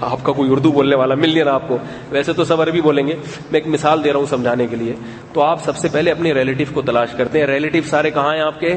آپ 0.00 0.18
کا 0.22 0.32
کوئی 0.32 0.52
اردو 0.52 0.72
بولنے 0.72 0.96
والا 0.96 1.14
مل 1.14 1.34
نہیں 1.34 1.44
رہا 1.44 1.54
آپ 1.54 1.68
کو۔ 1.68 1.78
ویسے 2.10 2.32
تو 2.32 2.44
سب 2.44 2.62
عربی 2.62 2.80
بولیں 2.80 3.06
گے، 3.06 3.12
میں 3.50 3.60
ایک 3.60 3.66
مثال 3.66 4.04
دے 4.04 4.12
رہا 4.12 4.18
ہوں 4.18 4.26
سمجھانے 4.26 4.66
کے 4.66 4.76
لیے۔ 4.76 4.94
تو 5.32 5.42
آپ 5.42 5.64
سب 5.64 5.76
سے 5.76 5.88
پہلے 5.92 6.10
اپنے 6.10 6.32
ریلیٹو 6.32 6.64
کو 6.74 6.82
تلاش 6.82 7.08
کرتے 7.16 7.38
ہیں۔ 7.38 7.46
ریلیٹو 7.46 7.78
سارے 7.86 8.10
کہاں 8.10 8.34
ہیں 8.34 8.42
آپ 8.42 8.60
کے؟ 8.60 8.76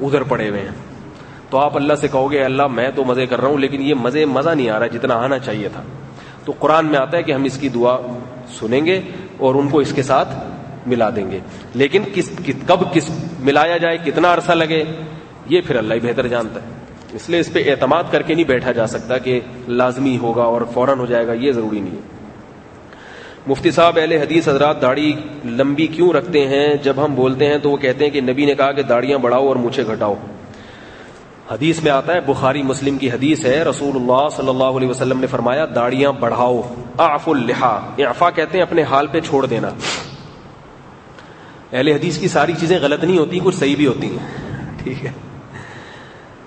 ادھر 0.00 0.22
پڑے 0.22 0.48
ہوئے 0.48 0.60
ہیں۔ 0.60 0.89
تو 1.50 1.58
آپ 1.58 1.76
اللہ 1.76 1.94
سے 1.94 2.08
کہو 2.08 2.32
گے 2.32 2.44
اللہ 2.44 2.66
میں 2.66 2.90
تو 2.94 3.04
مزے 3.04 3.26
کر 3.26 3.40
رہا 3.40 3.48
ہوں، 3.48 3.58
لیکن 3.58 3.82
یہ 3.82 3.94
مزے 3.94 4.24
مزہ 4.24 4.50
نہیں 4.50 4.70
آ 4.70 4.78
رہا 4.78 4.86
جتنا 4.86 5.14
آنا 5.14 5.38
چاہیے 5.38 5.68
تھا۔ 5.68 5.82
تو 6.44 6.52
قرآن 6.58 6.86
میں 6.86 6.98
آتا 6.98 7.16
ہے 7.16 7.22
کہ 7.22 7.32
ہم 7.32 7.44
اس 7.44 7.58
کی 7.58 7.68
دعا 7.68 7.98
سنیں 8.48 8.86
گے 8.86 9.00
اور 9.36 9.54
ان 9.54 9.68
کو 9.68 9.78
اس 9.78 9.92
کے 9.92 10.02
ساتھ 10.02 10.28
ملا 10.86 11.10
دیں 11.16 11.30
گے۔ 11.30 11.38
لیکن 11.74 12.02
کس 12.14 12.30
کب 12.66 12.94
کس 12.94 13.10
ملایا 13.40 13.76
جائے، 13.76 13.98
کتنا 14.04 14.34
عرصہ 14.34 14.52
لگے، 14.52 14.84
یہ 15.46 15.60
پھر 15.66 15.76
اللہ 15.76 15.94
ہی 15.94 16.00
بہتر 16.00 16.26
جانتا 16.26 16.60
ہے۔ 16.62 16.66
اس 17.12 17.30
لیے 17.30 17.40
اس 17.40 17.52
پہ 17.52 17.70
اعتماد 17.70 18.02
کر 18.10 18.22
کے 18.22 18.34
نہیں 18.34 18.44
بیٹھا 18.44 18.72
جا 18.72 18.86
سکتا 18.86 19.18
کہ 19.18 19.40
لازمی 19.68 20.18
ہوگا 20.18 20.42
اور 20.42 20.62
فوراً 20.74 20.98
ہو 20.98 21.06
جائے 21.06 21.26
گا، 21.26 21.32
یہ 21.32 21.52
ضروری 21.52 21.80
نہیں 21.80 21.96
ہے۔ 21.96 22.00
مفتی 23.46 23.70
صاحب، 23.70 23.98
اہل 24.02 24.12
حدیث 24.12 24.48
حضرات 24.48 24.82
داڑھی 24.82 25.12
لمبی 25.44 25.86
کیوں 25.86 26.12
رکھتے 26.12 26.48
ہیں؟ 26.48 26.74
جب 26.82 27.04
ہم 27.04 27.14
بولتے 27.14 27.46
ہیں 27.46 27.58
تو 27.58 27.70
وہ 27.70 27.76
کہتے 27.76 28.04
ہیں 28.04 28.10
کہ 28.10 28.20
نبی 28.20 28.44
نے 28.44 28.54
کہا 28.54 28.72
کہ 28.72 28.82
داڑیاں 28.82 29.18
بڑھاؤ 29.18 29.46
اور 29.46 29.56
مجھے 29.56 29.86
گھٹاؤ۔ 29.86 30.14
حدیث 31.50 31.82
میں 31.82 31.92
آتا 31.92 32.14
ہے، 32.14 32.20
بخاری 32.20 32.62
مسلم 32.62 32.98
کی 32.98 33.10
حدیث 33.10 33.44
ہے، 33.44 33.62
رسول 33.62 33.96
اللہ 33.96 34.28
صلی 34.36 34.48
اللہ 34.48 34.64
علیہ 34.64 34.88
وسلم 34.88 35.20
نے 35.20 35.26
فرمایا، 35.26 35.66
داڑیاں 35.74 36.12
بڑھاؤ 36.12 36.62
آف 36.96 37.28
الحا 37.28 37.80
اعفا 37.98 38.30
کہتے 38.30 38.58
ہیں 38.58 38.62
اپنے 38.62 38.82
حال 38.82 39.06
پہ 39.06 39.20
چھوڑ 39.20 39.46
دینا۔ 39.46 39.70
اہل 41.72 41.88
حدیث 41.88 42.18
کی 42.18 42.28
ساری 42.28 42.52
چیزیں 42.60 42.78
غلط 42.82 43.04
نہیں 43.04 43.18
ہوتی، 43.18 43.40
کچھ 43.44 43.56
صحیح 43.56 43.76
بھی 43.76 43.86
ہوتی 43.86 44.06
ہیں۔ 44.06 44.52
ٹھیک 44.82 45.06
ہے۔ 45.06 45.12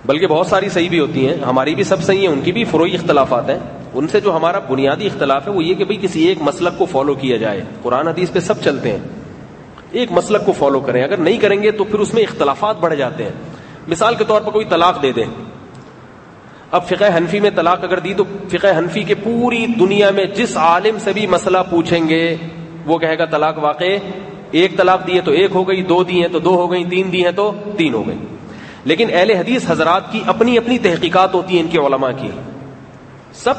بلکہ 0.05 0.27
بہت 0.27 0.47
ساری 0.47 0.69
صحیح 0.69 0.89
بھی 0.89 0.99
ہوتی 0.99 1.29
ہیں۔ 1.29 1.37
ہماری 1.37 1.75
بھی 1.75 1.83
سب 1.83 2.03
صحیح 2.03 2.19
ہیں، 2.19 2.27
ان 2.27 2.41
کی 2.41 2.51
بھی 2.51 2.63
فروئی 2.63 2.95
اختلافات 2.95 3.49
ہیں۔ 3.49 3.59
ان 3.93 4.07
سے 4.07 4.19
جو 4.19 4.35
ہمارا 4.35 4.59
بنیادی 4.59 5.05
اختلاف 5.05 5.47
ہے، 5.47 5.51
وہ 5.51 5.63
یہ 5.63 5.73
کہ 5.73 5.85
بھئی 5.85 5.97
کسی 6.01 6.25
ایک 6.25 6.37
مسلک 6.41 6.77
کو 6.77 6.85
فالو 6.85 7.13
کیا 7.13 7.37
جائے۔ 7.37 7.63
قرآن، 7.81 8.07
حدیث 8.07 8.31
پہ 8.31 8.39
سب 8.39 8.61
چلتے 8.63 8.91
ہیں۔ 8.91 8.99
ایک 9.91 10.11
مسلک 10.11 10.45
کو 10.45 10.51
فالو 10.51 10.79
کریں۔ 10.79 11.03
اگر 11.03 11.17
نہیں 11.17 11.37
کریں 11.37 11.63
گے 11.63 11.71
تو 11.71 11.83
پھر 11.83 11.99
اس 11.99 12.13
میں 12.13 12.23
اختلافات 12.23 12.77
بڑھ 12.79 12.95
جاتے 12.95 13.23
ہیں۔ 13.23 13.52
مثال 13.87 14.15
کے 14.15 14.23
طور 14.23 14.41
پر 14.41 14.51
کوئی 14.51 14.65
طلاق 14.65 15.01
دے 15.01 15.11
دے۔ 15.11 15.23
اب 16.71 16.87
فقہ 16.87 17.17
حنفی 17.17 17.39
میں 17.39 17.49
طلاق 17.55 17.83
اگر 17.83 17.99
دی 17.99 18.13
تو 18.13 18.23
فقہ 18.49 18.77
حنفی 18.77 19.03
کے 19.03 19.15
پوری 19.15 19.65
دنیا 19.67 20.11
میں 20.11 20.25
جس 20.25 20.57
عالم 20.57 20.97
سے 20.99 21.13
بھی 21.13 21.27
مسئلہ 21.27 21.57
پوچھیں 21.69 22.09
گے، 22.09 22.35
وہ 22.85 22.97
کہے 22.97 23.17
گا 23.17 23.25
طلاق 23.25 23.57
واقع، 23.57 23.83
ایک 24.51 24.77
طلاق 24.77 25.07
دی 25.07 25.15
ہے 25.15 25.21
تو 25.21 25.31
ایک 25.31 25.51
ہو 25.53 25.67
گئی، 25.67 25.81
دو 25.81 26.03
دی 26.03 26.21
ہیں 26.21 26.27
تو 26.27 26.39
دو 26.39 26.55
ہو 26.55 26.71
گئی، 26.71 26.85
تین 26.85 27.11
دی 27.11 27.23
ہیں 27.23 27.31
تو 27.31 27.51
تین 27.77 27.93
ہو 27.93 28.07
گئی۔ 28.07 28.17
لیکن 28.85 29.07
اہل 29.13 29.31
حدیث 29.31 29.63
حضرات 29.67 30.11
کی 30.11 30.21
اپنی 30.25 30.57
اپنی 30.57 30.77
تحقیقات 30.77 31.33
ہوتی 31.33 31.53
ہیں، 31.53 31.61
ان 31.61 31.67
کے 31.67 31.77
علماء 31.77 32.11
کی۔ 32.17 32.27
سب 33.33 33.53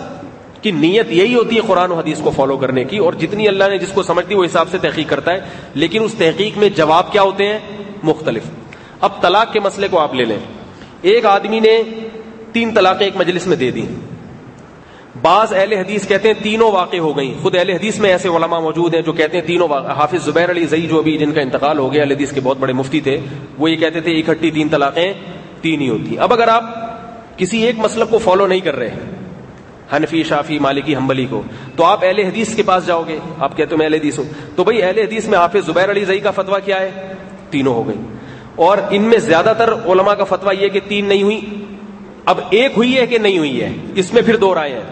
کی 0.63 0.71
نیت 0.71 1.11
یہی 1.11 1.35
ہوتی 1.35 1.57
ہے 1.57 1.61
قرآن 1.67 1.91
و 1.91 1.95
حدیث 1.95 2.21
کو 2.21 2.31
فالو 2.31 2.57
کرنے 2.57 2.85
کی، 2.85 2.99
اور 2.99 3.13
جتنی 3.13 3.49
اللہ 3.49 3.65
نے 3.65 3.79
جس 3.79 3.91
کو 3.95 4.03
سمجھتی 4.03 4.35
وہ 4.35 4.45
حساب 4.45 4.69
سے 4.71 4.79
تحقیق 4.79 5.09
کرتا 5.09 5.33
ہے۔ 5.33 5.41
لیکن 5.75 6.03
اس 6.03 6.15
تحقیق 6.19 6.59
میں 6.59 6.69
جواب 6.69 7.13
کیا 7.13 7.23
ہوتے 7.23 7.49
ہیں؟ 7.49 7.59
مختلف۔ 8.03 8.43
اب 9.05 9.21
طلاق 9.21 9.53
کے 9.53 9.61
مسئلے 9.61 9.89
کو 9.91 9.99
آپ 9.99 10.15
لے 10.15 10.25
لیں۔ 10.25 10.39
ایک 11.03 11.27
آدمی 11.27 11.61
نے 11.61 11.83
تین 12.53 12.71
طلاقیں 12.75 13.07
ایک 13.07 13.17
مجلس 13.17 13.47
میں 13.47 13.57
دے 13.57 13.71
دی 13.71 13.87
بعض 15.23 15.53
اہل 15.53 15.73
حدیث 15.73 16.09
کہتے 16.09 16.29
ہیں 16.29 16.43
تینوں 16.43 16.73
واقع 16.73 16.97
ہو 16.97 17.17
گئیں۔ 17.17 17.35
خود 17.43 17.57
اہل 17.57 17.71
حدیث 17.71 17.99
میں 17.99 18.11
ایسے 18.11 18.29
علماء 18.29 18.59
موجود 18.59 18.95
ہیں 18.95 19.03
جو 19.03 19.13
کہتے 19.13 19.39
ہیں 19.39 19.47
تینوں 19.47 19.69
واقع۔ 19.69 19.93
حافظ 19.93 20.25
زبیر 20.25 20.51
علی 20.51 20.67
زئی 20.67 20.87
جو 20.87 21.03
بھی 21.03 21.19
جن 21.19 21.33
کا 21.33 21.41
انتقال 21.41 21.79
ہو 21.79 21.93
گیا، 21.93 22.03
اہل 22.03 22.13
حدیث 22.13 22.33
کے 22.33 22.41
بہت 22.41 22.59
بڑے 22.59 22.73
مفتی 22.73 23.01
تھے، 23.01 23.17
وہ 23.59 23.71
یہ 23.71 23.77
کہتے 23.77 24.01
تھے 24.01 24.13
اکٹھی 24.13 24.51
تین 24.51 24.69
طلاقیں 24.69 25.13
تین 25.61 25.81
ہی 25.81 25.89
ہوتی۔ 25.89 26.19
اب 26.19 26.33
اگر 26.33 26.49
آپ 26.49 26.65
کسی 27.39 27.63
ایک 27.63 27.75
مسلک 27.79 28.11
کو 28.11 28.19
فالو 28.19 28.47
نہیں 28.47 28.61
کر 28.61 28.77
رہے 28.77 28.95
حنفی، 29.97 30.23
شافی، 30.23 30.59
مالکی 30.59 30.97
ہمبلی 30.97 31.27
کو، 31.31 31.43
تو 31.77 31.85
آپ 31.85 32.05
اہل 32.05 32.19
حدیث 32.19 32.57
کے 32.57 32.63
پاس 32.63 32.87
جاؤ 32.87 33.03
گے۔ 33.09 33.19
آپ 33.39 33.57
کہتے 33.57 33.73
ہو 33.73 33.79
میں 33.79 33.87
اہل 33.87 33.95
حدیث 33.95 34.19
ہوں۔ 34.19 34.25
تو 34.57 34.65
بھائی 34.65 34.83
اہل 34.83 34.99
حدیث 34.99 35.29
میں 35.29 35.39
حافظ 35.39 35.67
زبیر 35.67 35.91
علی 35.91 36.05
زئی 36.05 36.21
کا 36.21 36.31
فتوا 36.31 36.59
کیا 36.59 36.81
ہے؟ 36.81 37.13
تینوں 37.51 37.75
ہو 37.75 37.89
گئی 37.89 37.97
اور 38.57 38.79
ان 38.91 39.03
میں 39.03 39.19
زیادہ 39.19 39.53
تر 39.59 39.73
علماء 39.73 40.15
کا 40.15 40.25
فتوا 40.25 40.53
یہ 40.53 40.69
کہ 40.69 40.81
تین 40.89 41.07
نہیں 41.07 41.23
ہوئی۔ 41.23 41.41
اب 42.25 42.41
ایک 42.51 42.73
ہوئی 42.77 42.97
ہے 42.97 43.07
کہ 43.07 43.19
نہیں 43.19 43.39
ہوئی 43.39 43.63
ہے؟ 43.63 43.73
اس 43.95 44.15
میں 44.15 44.23
پھر 44.23 44.37
دو 44.37 44.55
رائے 44.55 44.73
ہیں۔ 44.73 44.83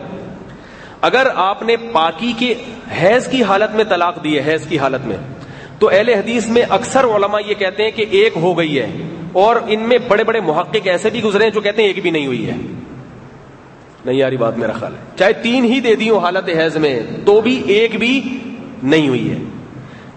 اگر 1.01 1.27
آپ 1.35 1.63
نے 1.63 1.77
پاکی 1.93 2.33
کے 2.39 2.55
حیض 3.03 3.27
کی 3.27 3.43
حالت 3.43 3.75
میں 3.75 3.85
طلاق 3.85 4.25
دی 4.25 4.39
ہے، 4.39 4.53
حیض 4.53 4.67
کی 4.67 4.79
حالت 4.79 5.07
میں، 5.07 5.17
تو 5.79 5.89
اہل 5.89 6.09
حدیث 6.09 6.47
میں 6.47 6.63
اکثر 6.69 7.05
علماء 7.05 7.39
یہ 7.47 7.55
کہتے 7.55 7.83
ہیں 7.83 7.91
کہ 7.91 8.05
ایک 8.11 8.33
ہو 8.37 8.59
گئی 8.59 8.79
ہے۔ 8.79 8.91
اور 9.33 9.57
ان 9.69 9.81
میں 9.81 9.99
بڑے 10.09 10.25
بڑے 10.25 10.41
محقق 10.41 10.77
ایسے 10.85 11.11
بھی 11.11 11.23
گزرے 11.23 11.45
ہیں 11.45 11.51
جو 11.51 11.61
کہتے 11.61 11.83
ہیں 11.83 11.89
ایک 11.89 12.03
بھی 12.03 12.11
نہیں 12.11 12.27
ہوئی 12.27 12.47
ہے۔ 12.47 12.57
نہیں 14.05 14.17
یاری 14.17 14.37
بات، 14.37 14.59
میرا 14.59 14.73
خیال 14.73 14.93
ہے۔ 14.93 15.17
چاہے 15.19 15.33
تین 15.33 15.65
ہی 15.65 15.81
دے 15.81 15.95
دی 15.95 16.11
ہو 16.11 16.19
حالت 16.19 16.49
حیض 16.49 16.77
میں، 16.77 17.01
تو 17.25 17.41
بھی 17.41 17.63
ایک 17.67 17.97
بھی 17.97 18.39
نہیں 18.83 19.09
ہوئی 19.09 19.31
ہے۔ 19.31 19.37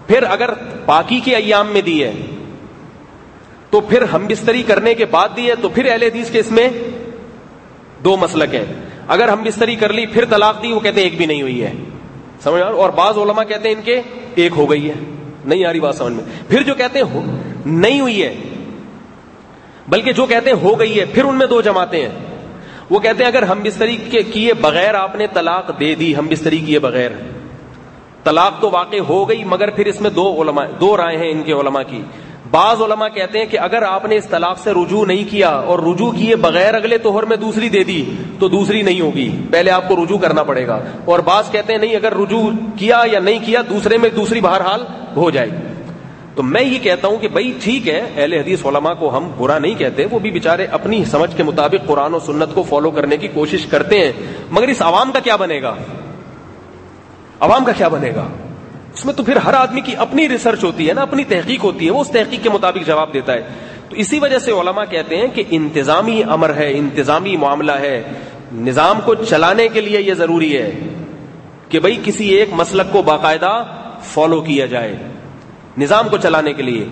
پھر 0.07 0.23
اگر 0.29 0.49
پاکی 0.85 1.19
کے 1.19 1.35
ایام 1.35 1.67
میں 1.67 1.81
دی 1.81 2.03
ہے 2.03 2.13
تو 3.69 3.81
پھر 3.81 4.01
ہم 4.01 4.27
بستری 4.27 4.63
کرنے 4.63 4.93
کے 4.93 5.05
بعد 5.05 5.29
دی 5.37 5.49
ہے، 5.49 5.55
تو 5.61 5.69
پھر 5.69 5.91
اہل 5.91 6.03
حدیث 6.03 6.31
کے 6.31 6.39
اس 6.39 6.51
میں 6.51 6.69
دو 8.03 8.17
مسلک 8.17 8.55
ہے 8.55 8.65
اگر 9.07 9.27
ہم 9.27 9.43
بستری 9.43 9.75
کر 9.75 9.93
لی، 9.93 10.05
پھر 10.05 10.25
طلاق 10.25 10.63
دی، 10.63 10.73
وہ 10.73 10.79
کہتے 10.79 11.01
ہیں 11.01 11.09
ایک 11.09 11.17
بھی 11.17 11.25
نہیں 11.25 11.41
ہوئی 11.41 11.63
ہے۔ 11.63 11.73
سمجھ 12.43 12.61
اور 12.61 12.89
بعض 12.89 13.17
علماء 13.17 13.43
کہتے 13.43 13.69
ہیں 13.69 13.75
ان 13.75 13.81
کے 13.81 14.01
ایک 14.35 14.51
ہو 14.57 14.71
گئی 14.71 14.89
ہے۔ 14.89 14.93
نہیں 15.45 15.65
آ 15.65 15.71
رہی 15.71 15.79
بات 15.79 15.95
سمجھ 15.95 16.13
میں۔ 16.13 16.23
پھر 16.49 16.63
جو 16.63 16.75
کہتے 16.75 16.99
ہیں 16.99 17.21
نہیں 17.65 17.99
ہوئی 17.99 18.23
ہے، 18.23 18.35
بلکہ 19.87 20.11
جو 20.11 20.25
کہتے 20.25 20.49
ہیں 20.49 20.57
ہو 20.63 20.79
گئی 20.79 20.99
ہے، 20.99 21.05
پھر 21.05 21.25
ان 21.25 21.35
میں 21.35 21.47
دو 21.47 21.61
جماعتیں 21.61 22.01
ہیں۔ 22.01 22.15
وہ 22.89 22.99
کہتے 22.99 23.23
ہیں 23.23 23.31
اگر 23.31 23.43
ہم 23.43 23.59
بستری 23.63 23.97
کے 24.11 24.23
کیے 24.23 24.53
بغیر 24.53 24.93
آپ 24.93 25.15
نے 25.15 25.27
طلاق 25.33 25.79
دے 25.79 25.95
دی 25.95 26.15
ہم 26.15 26.27
بستری 26.27 26.57
کیے 26.57 26.79
بغیر۔ 26.79 27.11
طلاق 28.23 28.61
تو 28.61 28.69
واقع 28.71 28.97
ہو 29.09 29.29
گئی، 29.29 29.43
مگر 29.43 29.69
پھر 29.69 29.85
اس 29.85 30.01
میں 30.01 30.09
دو 30.09 30.41
علماء، 30.41 30.65
دو 30.81 30.97
رائے 30.97 31.17
ہیں 31.17 31.31
ان 31.31 31.43
کے 31.43 31.51
علماء 31.51 31.81
کی۔ 31.89 32.01
بعض 32.51 32.81
علماء 32.81 33.07
کہتے 33.07 33.39
ہیں 33.39 33.45
کہ 33.45 33.59
اگر 33.59 33.81
آپ 33.81 34.05
نے 34.05 34.15
اس 34.15 34.27
طلاق 34.27 34.59
سے 34.59 34.71
رجوع 34.71 35.05
نہیں 35.05 35.31
کیا 35.31 35.49
اور 35.49 35.79
رجوع 35.79 36.11
کیے 36.11 36.35
بغیر 36.35 36.73
اگلے 36.73 36.97
توہر 36.97 37.23
میں 37.23 37.37
دوسری 37.37 37.69
دے 37.69 37.83
دی، 37.83 38.05
تو 38.39 38.47
دوسری 38.47 38.81
نہیں 38.81 39.01
ہوگی۔ 39.01 39.37
پہلے 39.51 39.71
آپ 39.71 39.87
کو 39.87 39.95
رجوع 39.95 40.17
کرنا 40.17 40.43
پڑے 40.43 40.67
گا۔ 40.67 40.79
اور 41.05 41.19
بعض 41.19 41.51
کہتے 41.51 41.73
ہیں 41.73 41.79
نہیں، 41.79 41.95
اگر 41.95 42.13
رجوع 42.17 42.49
کیا 42.77 43.01
یا 43.11 43.19
نہیں 43.19 43.39
کیا، 43.45 43.61
دوسرے 43.69 43.97
میں 43.97 44.09
دوسری 44.09 44.41
بہرحال 44.41 44.85
ہو 45.15 45.29
جائے 45.29 45.49
تو 46.35 46.43
میں 46.43 46.63
یہ 46.63 46.79
کہتا 46.79 47.07
ہوں 47.07 47.17
کہ 47.17 47.27
بھائی 47.27 47.53
ٹھیک 47.63 47.87
ہے، 47.87 48.01
اہل 48.17 48.33
حدیث 48.33 48.65
علماء 48.65 48.93
کو 48.93 49.17
ہم 49.17 49.31
برا 49.37 49.59
نہیں 49.59 49.75
کہتے، 49.75 50.05
وہ 50.11 50.19
بھی 50.19 50.31
بےچارے 50.31 50.65
اپنی 50.65 51.05
سمجھ 51.05 51.37
کے 51.37 51.43
مطابق 51.43 51.87
قرآن 51.87 52.13
و 52.13 52.19
سنت 52.19 52.55
کو 52.55 52.63
فالو 52.63 52.91
کرنے 52.91 53.17
کی 53.17 53.27
کوشش 53.27 53.65
کرتے 53.65 53.99
ہیں۔ 53.99 54.11
مگر 54.51 54.67
اس 54.67 54.81
عوام 54.81 55.11
کا 55.11 55.19
کیا 55.19 55.35
بنے 55.35 55.61
گا؟ 55.61 55.75
عوام 57.39 57.65
کا 57.65 57.71
کیا 57.71 57.87
بنے 57.87 58.11
گا؟ 58.15 58.27
اس 58.95 59.05
میں 59.05 59.13
تو 59.13 59.23
پھر 59.23 59.35
ہر 59.35 59.53
آدمی 59.53 59.81
کی 59.81 59.95
اپنی 59.95 60.29
ریسرچ 60.29 60.63
ہوتی 60.63 60.89
ہے 60.89 60.93
نا، 60.93 61.01
اپنی 61.01 61.23
تحقیق 61.23 61.63
ہوتی 61.63 61.85
ہے، 61.85 61.91
وہ 61.91 62.01
اس 62.01 62.09
تحقیق 62.09 62.43
کے 62.43 62.49
مطابق 62.49 62.87
جواب 62.87 63.13
دیتا 63.13 63.33
ہے۔ 63.33 63.41
تو 63.89 63.95
اسی 63.95 64.19
وجہ 64.19 64.39
سے 64.39 64.51
علماء 64.51 64.83
کہتے 64.89 65.17
ہیں 65.17 65.27
کہ 65.27 65.43
انتظامی 65.49 66.23
امر 66.29 66.55
ہے، 66.55 66.77
انتظامی 66.77 67.37
معاملہ 67.37 67.71
ہے۔ 67.71 68.03
نظام 68.53 68.99
کو 69.05 69.15
چلانے 69.15 69.67
کے 69.67 69.81
لیے 69.81 70.01
یہ 70.01 70.13
ضروری 70.13 70.57
ہے 70.57 70.71
کہ 71.69 71.79
بھائی 71.79 71.99
کسی 72.03 72.29
ایک 72.29 72.49
مسلک 72.51 72.93
کو 72.93 73.01
باقاعدہ 73.01 73.63
فالو 74.03 74.41
کیا 74.41 74.65
جائے۔ 74.65 74.95
نظام 75.77 76.09
کو 76.09 76.17
چلانے 76.17 76.53
کے 76.53 76.61
لیے۔ 76.61 76.87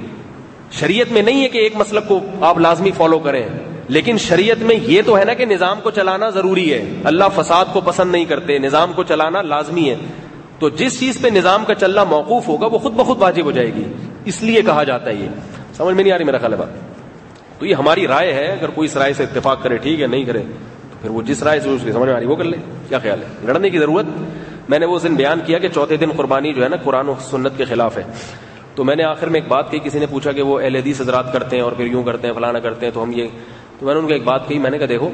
شریعت 0.71 1.11
میں 1.11 1.21
نہیں 1.21 1.43
ہے 1.43 1.47
کہ 1.47 1.57
ایک 1.57 1.75
مسلک 1.75 2.07
کو 2.07 2.19
آپ 2.41 2.59
لازمی 2.59 2.91
فالو 2.97 3.19
کریں، 3.19 3.49
لیکن 3.87 4.17
شریعت 4.17 4.61
میں 4.61 4.75
یہ 4.81 5.01
تو 5.05 5.17
ہے 5.17 5.25
نا 5.25 5.33
کہ 5.33 5.45
نظام 5.45 5.81
کو 5.81 5.91
چلانا 5.91 6.29
ضروری 6.29 6.73
ہے۔ 6.73 6.93
اللہ 7.03 7.23
فساد 7.35 7.65
کو 7.73 7.81
پسند 7.81 8.11
نہیں 8.11 8.25
کرتے، 8.25 8.57
نظام 8.57 8.93
کو 8.93 9.03
چلانا 9.03 9.41
لازمی 9.41 9.89
ہے۔ 9.89 9.95
تو 10.59 10.69
جس 10.69 10.99
چیز 10.99 11.21
پہ 11.21 11.27
نظام 11.27 11.65
کا 11.65 11.75
چلنا 11.75 12.03
موقوف 12.03 12.47
ہوگا 12.47 12.65
وہ 12.65 12.77
خود 12.77 12.93
بخود 12.93 13.21
واجب 13.21 13.45
ہو 13.45 13.51
جائے 13.51 13.73
گی۔ 13.73 13.83
اس 14.25 14.43
لیے 14.43 14.61
کہا 14.61 14.83
جاتا 14.83 15.09
ہے 15.09 15.15
یہ۔ 15.15 15.29
سمجھ 15.73 15.95
میں 15.95 16.03
نہیں 16.03 16.13
آ 16.13 16.17
رہی 16.17 16.25
میرا 16.25 16.37
خیال 16.37 16.53
ہے 16.53 16.57
بات؟ 16.57 16.93
تو 17.59 17.65
یہ 17.65 17.75
ہماری 17.75 18.07
رائے 18.07 18.33
ہے، 18.33 18.45
اگر 18.45 18.69
کوئی 18.69 18.85
اس 18.85 18.97
رائے 18.97 19.13
سے 19.13 19.23
اتفاق 19.23 19.63
کرے 19.63 19.77
ٹھیک 19.77 20.01
ہے، 20.01 20.07
نہیں 20.07 20.23
کرے، 20.23 20.39
تو 20.91 20.97
پھر 21.01 21.09
وہ 21.09 21.21
جس 21.21 21.43
رائے 21.43 21.59
سے 21.59 21.69
اس 21.69 21.81
کی 21.83 21.91
سمجھ 21.91 22.05
میں 22.05 22.13
آ 22.13 22.19
رہی 22.19 22.25
وہ 22.25 22.35
کر 22.35 22.43
لے۔ 22.43 22.57
کیا 22.89 22.99
خیال 22.99 23.21
ہے؟ 23.21 23.27
لڑنے 23.43 23.69
کی 23.69 23.79
ضرورت۔ 23.79 24.05
میں 24.69 24.79
نے 24.79 24.85
وہ 24.85 24.99
دن 25.03 25.15
بیان 25.15 25.39
کیا 25.45 25.59
کہ 25.59 25.67
چوتھے 25.67 25.97
دن 25.97 26.09
قربانی 26.17 26.53
جو 26.53 26.63
ہے 26.63 26.69
نا، 26.69 26.75
قرآن 26.75 27.09
و 27.09 27.13
سنت 27.19 27.51
کے 27.57 27.65
خلاف 27.65 27.97
ہے۔ 27.97 28.03
تو 28.75 28.83
میں 28.83 28.95
نے 28.95 29.03
آخر 29.03 29.27
میں 29.27 29.39
ایک 29.39 29.49
بات 29.49 29.71
کہی، 29.71 29.79
کسی 29.79 29.99
نے 29.99 30.05
پوچھا 30.05 30.31
کہ 30.31 30.41
وہ 30.41 30.59
اہل 30.59 30.75
حدیث 30.75 31.01
حضرات 31.01 31.33
کرتے 31.33 31.55
ہیں 31.55 31.63
اور 31.63 31.71
پھر 31.71 31.85
یوں 31.85 32.03
کرتے 32.03 32.27
ہیں 32.27 32.33
فلانا 32.33 32.59
کرتے 32.59 32.85
ہیں، 32.85 32.93
تو 32.93 33.03
ہم 33.03 33.11
یہ 33.11 33.27
تو 33.79 33.85
میں 33.85 33.93
نے 33.93 33.99
ان 33.99 34.07
کو 34.07 34.13
ایک 34.13 34.23
بات 34.23 34.47
کہی، 34.47 34.57
میں 34.57 34.71
نے 34.71 34.77
کہا 34.77 34.85
دیکھو، 34.89 35.09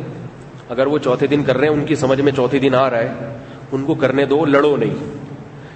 اگر 0.69 0.87
وہ 0.87 0.97
چوتھے 0.97 1.27
دن 1.27 1.43
کر 1.43 1.57
رہے 1.57 1.67
ہیں، 1.67 1.73
ان 1.73 1.85
کی 1.85 1.95
سمجھ 1.95 2.21
میں 2.21 2.31
چوتھے 2.31 2.59
دن 2.59 2.75
آ 2.75 2.89
رہا 2.89 2.97
ہے، 2.97 3.37
ان 3.71 3.85
کو 3.85 3.95
کرنے 3.95 4.25
دو، 4.25 4.45
لڑو 4.45 4.77
نہیں۔ 4.77 4.95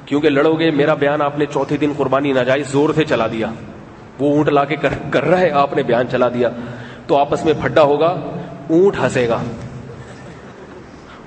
کیونکہ 0.06 0.30
لڑو 0.30 0.54
گے، 0.54 0.72
میرا 0.72 0.94
بیان 0.94 1.22
آپ 1.22 1.40
نے 1.40 1.46
چوتھے 1.46 1.78
دن 1.78 1.92
قربانی 1.98 2.32
ناجائز 2.32 2.68
زور 2.68 2.90
سے 2.96 3.06
چلا 3.06 3.28
دیا۔ 3.28 3.48
وہ 4.20 4.36
اونٹ 4.36 4.50
لا 4.50 4.66
کے 4.66 4.76
کر 5.12 5.24
رہا 5.24 5.40
ہے، 5.40 5.50
آپ 5.50 5.74
نے 5.74 5.84
بیان 5.84 6.06
چلا 6.12 6.30
دیا۔ 6.30 6.50
تو 7.08 7.18
آپس 7.18 7.46
میں 7.46 7.54
پھڈا 7.62 7.82
ہوگا، 7.82 8.20
اونٹ 8.70 9.00
ہنسے 9.00 9.28
گا۔ 9.28 9.40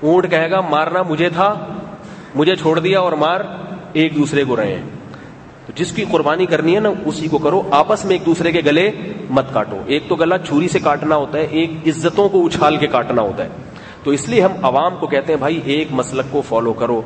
اونٹ 0.01 0.29
کہے 0.29 0.51
گا، 0.51 0.61
مارنا 0.61 1.01
مجھے 1.01 1.29
تھا، 1.29 1.67
مجھے 2.35 2.55
چھوڑ 2.55 2.79
دیا 2.79 2.99
اور 2.99 3.11
مار، 3.11 3.41
ایک 3.93 4.15
دوسرے 4.15 4.43
کو 4.43 4.55
رہے 4.55 4.75
ہیں۔ 4.75 4.81
تو 5.65 5.73
جس 5.75 5.91
کی 5.91 6.05
قربانی 6.11 6.45
کرنی 6.45 6.75
ہے 6.75 6.79
نا، 6.79 6.89
اسی 7.05 7.27
کو 7.27 7.37
کرو۔ 7.37 7.61
آپس 7.71 8.05
میں 8.05 8.15
ایک 8.15 8.25
دوسرے 8.25 8.51
کے 8.51 8.61
گلے 8.65 8.91
مت 9.29 9.45
کاٹو۔ 9.53 9.77
ایک 9.85 10.03
تو 10.07 10.15
گلا 10.15 10.37
چھری 10.37 10.67
سے 10.67 10.79
کاٹنا 10.79 11.15
ہوتا 11.15 11.37
ہے، 11.37 11.43
ایک 11.43 11.71
عزتوں 11.85 12.29
کو 12.29 12.45
اچھال 12.45 12.77
کے 12.77 12.87
کاٹنا 12.87 13.21
ہوتا 13.21 13.43
ہے۔ 13.43 13.49
تو 14.03 14.11
اس 14.11 14.29
لیے 14.29 14.41
ہم 14.41 14.51
عوام 14.61 14.95
کو 14.95 15.07
کہتے 15.07 15.33
ہیں، 15.33 15.39
بھائی، 15.39 15.61
ایک 15.65 15.87
مسلک 15.91 16.25
کو 16.31 16.41
فالو 16.41 16.73
کرو۔ 16.73 17.01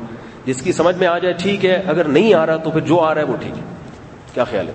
جس 0.46 0.62
کی 0.62 0.72
سمجھ 0.72 0.96
میں 0.96 1.06
آ 1.06 1.18
جائے 1.18 1.34
ٹھیک 1.38 1.64
ہے، 1.64 1.82
اگر 1.86 2.04
نہیں 2.04 2.34
آ 2.34 2.46
رہا 2.46 2.56
تو 2.56 2.70
پھر 2.70 2.80
جو 2.80 3.00
آ 3.00 3.14
رہا 3.14 3.20
ہے 3.20 3.26
وہ 3.26 3.36
ٹھیک 3.36 3.58
ہے۔ 3.58 3.62
کیا 4.34 4.44
خیال 4.44 4.68
ہے؟ 4.68 4.72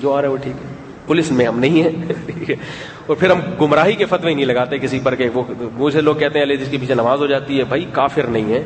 جو 0.00 0.14
آ 0.14 0.20
رہا 0.20 0.28
ہے 0.28 0.32
وہ 0.32 0.36
ٹھیک 0.36 0.54
ہے۔ 0.56 0.74
پولیس 1.06 1.30
میں 1.30 1.46
ہم 1.46 1.58
نہیں 1.58 1.82
ہیں۔ 1.82 2.12
اور 3.06 3.16
پھر 3.16 3.30
ہم 3.30 3.40
گمراہی 3.60 3.92
کے 3.92 4.04
فتوی 4.04 4.34
نہیں 4.34 4.44
لگاتے 4.44 4.78
کسی 4.78 5.00
پر 5.02 5.14
کہ 5.14 5.28
وہ 5.34 5.42
مجھے 5.74 6.00
لوگ 6.00 6.14
کہتے 6.16 6.38
ہیں 6.38 6.46
جس 6.46 6.68
کے 6.70 6.78
پیچھے 6.78 6.94
نماز 6.94 7.18
ہو 7.18 7.26
جاتی 7.26 7.58
ہے، 7.58 7.64
بھائی 7.64 7.86
کافر 7.92 8.22
نہیں 8.22 8.52
ہے۔ 8.52 8.62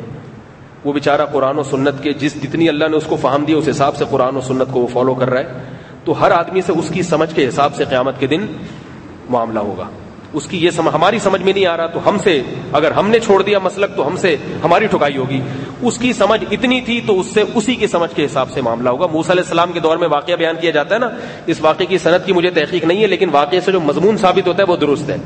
وہ 0.85 0.93
بےچارا 0.93 1.25
قرآن 1.25 1.59
و 1.59 1.63
سنت 1.63 2.03
کے 2.03 2.13
جس 2.13 2.43
جتنی 2.43 2.69
اللہ 2.69 2.85
نے 2.87 2.97
اس 2.97 3.03
کو 3.05 3.15
فہم 3.15 3.45
دیا 3.45 3.57
اس 3.57 3.69
حساب 3.69 3.95
سے 3.95 4.05
قرآن 4.09 4.37
و 4.37 4.41
سنت 4.41 4.67
کو 4.71 4.79
وہ 4.79 4.87
فالو 4.87 5.13
کر 5.13 5.29
رہا 5.29 5.39
ہے۔ 5.39 5.47
تو 6.03 6.21
ہر 6.21 6.31
آدمی 6.31 6.61
سے 6.61 6.71
اس 6.71 6.91
کی 6.93 7.01
سمجھ 7.01 7.35
کے 7.35 7.47
حساب 7.47 7.75
سے 7.75 7.85
قیامت 7.85 8.19
کے 8.19 8.27
دن 8.27 8.45
معاملہ 9.29 9.59
ہوگا۔ 9.59 9.83
اس 10.33 10.45
کی 10.45 10.65
یہ 10.65 10.69
سمجھ 10.69 10.95
ہماری 10.95 11.19
سمجھ 11.19 11.41
میں 11.41 11.53
نہیں 11.53 11.65
آ 11.65 11.77
رہا 11.77 11.87
تو 11.87 12.09
ہم 12.09 12.17
سے، 12.17 12.41
اگر 12.71 12.91
ہم 12.91 13.09
نے 13.09 13.19
چھوڑ 13.19 13.41
دیا 13.41 13.59
مسلک 13.59 13.95
تو 13.95 14.07
ہم 14.07 14.15
سے 14.15 14.35
ہماری 14.63 14.87
ٹھکائی 14.87 15.17
ہوگی۔ 15.17 15.41
اس 15.81 15.97
کی 15.97 16.13
سمجھ 16.13 16.45
اتنی 16.51 16.81
تھی 16.81 17.01
تو 17.07 17.19
اس 17.19 17.25
سے 17.25 17.43
اسی 17.55 17.75
کی 17.75 17.87
سمجھ 17.87 18.15
کے 18.15 18.25
حساب 18.25 18.49
سے 18.49 18.61
معاملہ 18.61 18.89
ہوگا۔ 18.89 19.07
موسیٰ 19.07 19.31
علیہ 19.31 19.43
السلام 19.43 19.71
کے 19.71 19.79
دور 19.79 19.97
میں 19.97 20.07
واقعہ 20.07 20.35
بیان 20.35 20.55
کیا 20.61 20.71
جاتا 20.71 20.95
ہے 20.95 20.99
نا، 20.99 21.09
اس 21.45 21.61
واقعے 21.61 21.85
کی 21.85 21.97
صنعت 21.97 22.25
کی 22.25 22.33
مجھے 22.33 22.49
تحقیق 22.49 22.83
نہیں 22.83 23.01
ہے، 23.01 23.07
لیکن 23.07 23.29
واقعے 23.31 23.59
سے 23.59 23.71
جو 23.71 23.79
مضمون 23.79 24.17
ثابت 24.17 24.47
ہوتا 24.47 24.63
ہے 24.63 24.71
وہ 24.71 24.77
درست 24.77 25.09
ہے۔ 25.09 25.17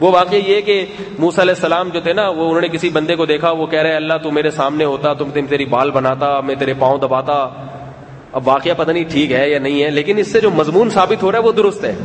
وہ 0.00 0.12
واقعی 0.12 0.40
یہ 0.46 0.60
کہ 0.60 0.86
موس 1.18 1.38
علیہ 1.38 1.54
السلام 1.54 1.88
جو 1.88 2.00
تھے 2.00 2.12
نا، 2.12 2.28
وہ 2.28 2.44
انہوں 2.46 2.60
نے 2.60 2.68
کسی 2.68 2.88
بندے 2.88 3.16
کو 3.16 3.26
دیکھا، 3.26 3.50
وہ 3.50 3.66
کہہ 3.66 3.82
رہے 3.82 3.94
اللہ 3.94 4.14
تو 4.22 4.30
میرے 4.30 4.50
سامنے 4.50 4.84
ہوتا 4.84 5.14
تم 5.14 5.30
تیری 5.48 5.64
بال 5.64 5.90
بناتا، 5.90 6.40
میں 6.40 6.54
تیرے 6.54 6.74
پاؤں 6.78 6.98
دباتا۔ 6.98 7.48
اب 8.32 8.48
واقعہ 8.48 8.72
پتہ 8.76 8.90
نہیں 8.90 9.04
ٹھیک 9.04 9.32
ہے 9.32 9.50
یا 9.50 9.58
نہیں 9.58 9.82
ہے، 9.82 9.90
لیکن 9.90 10.18
اس 10.18 10.32
سے 10.32 10.40
جو 10.40 10.50
مضمون 10.50 10.90
ثابت 10.90 11.22
ہو 11.22 11.32
رہا 11.32 11.38
ہے 11.38 11.44
وہ 11.44 11.52
درست 11.52 11.84
ہے۔ 11.84 11.96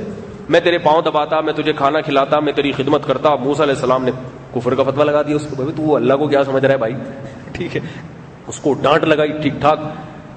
میں 0.50 0.60
تیرے 0.60 0.78
پاؤں 0.78 1.02
دباتا، 1.02 1.42
میں 1.42 1.54
تجھے 1.54 1.74
کھانا 1.74 2.02
کھلاتا، 2.02 2.40
میں 2.40 2.54
تیری 2.54 2.72
خدمت 2.72 3.08
کرتا 3.08 3.36
موس 3.36 3.62
علیہ 3.62 3.74
السلام 3.74 4.04
نے 4.04 4.12
کفر 4.56 4.76
کا 4.76 4.84
فتوا 4.84 5.04
لگا 5.04 5.22
دیا 5.22 5.36
اس 5.36 5.48
کو۔ 5.58 5.72
تو 5.76 5.96
اللہ 5.96 6.14
کو 6.14 6.28
کیا 6.28 6.44
سمجھ 6.44 6.66
رہا 6.66 6.74
ہے 6.74 6.78
بھائی؟ 6.78 6.94
ٹھیک 7.52 7.76
ہے۔ 7.76 7.82
اس 8.48 8.60
کو 8.60 8.74
ڈانٹ 8.74 9.04
لگائی 9.04 9.32
ٹھیک 9.32 9.54
ٹھاک 9.60 9.80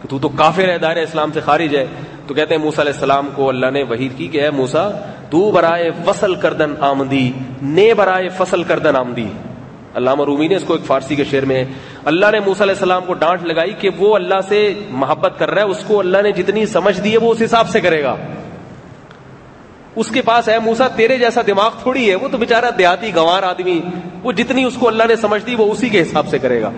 کہ 0.03 0.09
تو 0.09 0.19
تو 0.19 0.29
کافر 0.29 0.69
ہے 0.69 0.79
دائر 0.79 0.97
اسلام 0.97 1.31
سے 1.35 1.41
خارج 1.41 1.77
ہے۔ 1.77 1.87
تو 2.27 2.35
کہتے 2.35 2.55
ہیں 2.55 2.63
موسا 2.63 2.83
علیہ 2.83 2.93
السلام 2.93 3.29
کو 3.35 3.49
اللہ 3.49 3.71
نے 3.71 3.83
وحید 3.83 4.13
کی 4.17 4.29
کہ 4.29 4.43
اے 4.43 4.51
موسا 4.51 4.91
تو 5.31 5.51
برائے 5.51 5.91
فصل 6.05 6.35
کردن 6.35 6.75
آمدی، 6.81 7.33
نے 7.63 7.95
برائے 7.95 8.29
فصل 8.29 8.63
کردن 8.63 8.97
آمدی۔ 8.97 9.29
علامہ 9.95 10.25
رومی 10.25 10.49
نے 10.49 10.57
اس 10.57 10.65
کو 10.67 10.75
ایک 10.75 10.85
فارسی 10.87 11.15
کے 11.15 11.25
شعر 11.25 11.43
میں 11.43 11.65
اللہ 12.05 12.27
نے 12.33 12.41
موسا 12.47 12.65
علیہ 12.65 12.75
السلام 12.75 13.03
کو 13.07 13.15
ڈانٹ 13.15 13.43
لگائی 13.43 13.73
کہ 13.73 13.91
وہ 13.99 14.15
اللہ 14.15 14.41
سے 14.49 14.75
محبت 14.91 15.33
کر 15.39 15.51
رہا 15.51 15.63
ہے، 15.63 15.67
اس 15.67 15.85
کو 15.87 16.01
اللہ 16.01 16.19
نے 16.23 16.33
جتنی 16.33 16.67
سمجھ 16.67 17.01
دی 17.01 17.13
ہے 17.13 17.19
وہ 17.19 17.33
اس 17.33 17.43
حساب 17.43 17.69
سے 17.69 17.81
کرے 17.81 18.03
گا۔ 18.03 18.17
اس 19.97 20.09
کے 20.09 20.23
پاس 20.23 20.49
ہے 20.49 20.59
موسا 20.59 20.89
تیرے 20.89 21.19
جیسا 21.19 21.41
دماغ 21.47 21.71
تھوڑی 21.83 22.11
ہے، 22.11 22.15
وہ 22.15 22.29
تو 22.29 22.39
بےچارا 22.39 22.71
دیہاتی 22.79 23.15
گوار 23.15 23.43
آدمی، 23.43 23.81
وہ 24.23 24.33
جتنی 24.33 24.65
اس 24.65 24.77
کو 24.79 24.89
اللہ 24.89 25.03
نے 25.09 25.17
سمجھ 25.17 25.47
دی، 25.47 25.55
وہ 25.55 25.73
اسی 25.73 25.89
کے 25.89 26.03
حساب 26.03 26.29
سے 26.29 26.39
کرے 26.39 26.63
گا۔ 26.63 26.71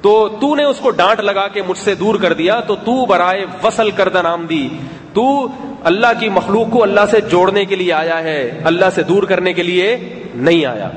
تو 0.00 0.28
تو 0.28 0.54
نے 0.54 0.64
اس 0.64 0.76
کو 0.78 0.90
ڈانٹ 0.90 1.20
لگا 1.20 1.48
کے 1.48 1.62
مجھ 1.62 1.78
سے 1.78 1.94
دور 1.94 2.14
کر 2.14 2.32
دیا، 2.32 2.60
تو 2.60 2.74
تو 2.74 3.06
برائے 3.06 3.46
وصل 3.64 3.90
کردہ 3.90 4.22
نام 4.22 4.46
دی۔ 4.46 4.68
تو 5.12 5.48
اللہ 5.84 6.06
کی 6.20 6.28
مخلوق 6.28 6.70
کو 6.70 6.82
اللہ 6.82 7.00
سے 7.10 7.20
جوڑنے 7.20 7.64
کے 7.64 7.76
لیے 7.76 7.92
آیا 7.92 8.22
ہے، 8.22 8.60
اللہ 8.64 8.84
سے 8.94 9.02
دور 9.02 9.22
کرنے 9.22 9.52
کے 9.52 9.62
لیے 9.62 10.14
نہیں 10.34 10.66
آیا۔ 10.66 10.88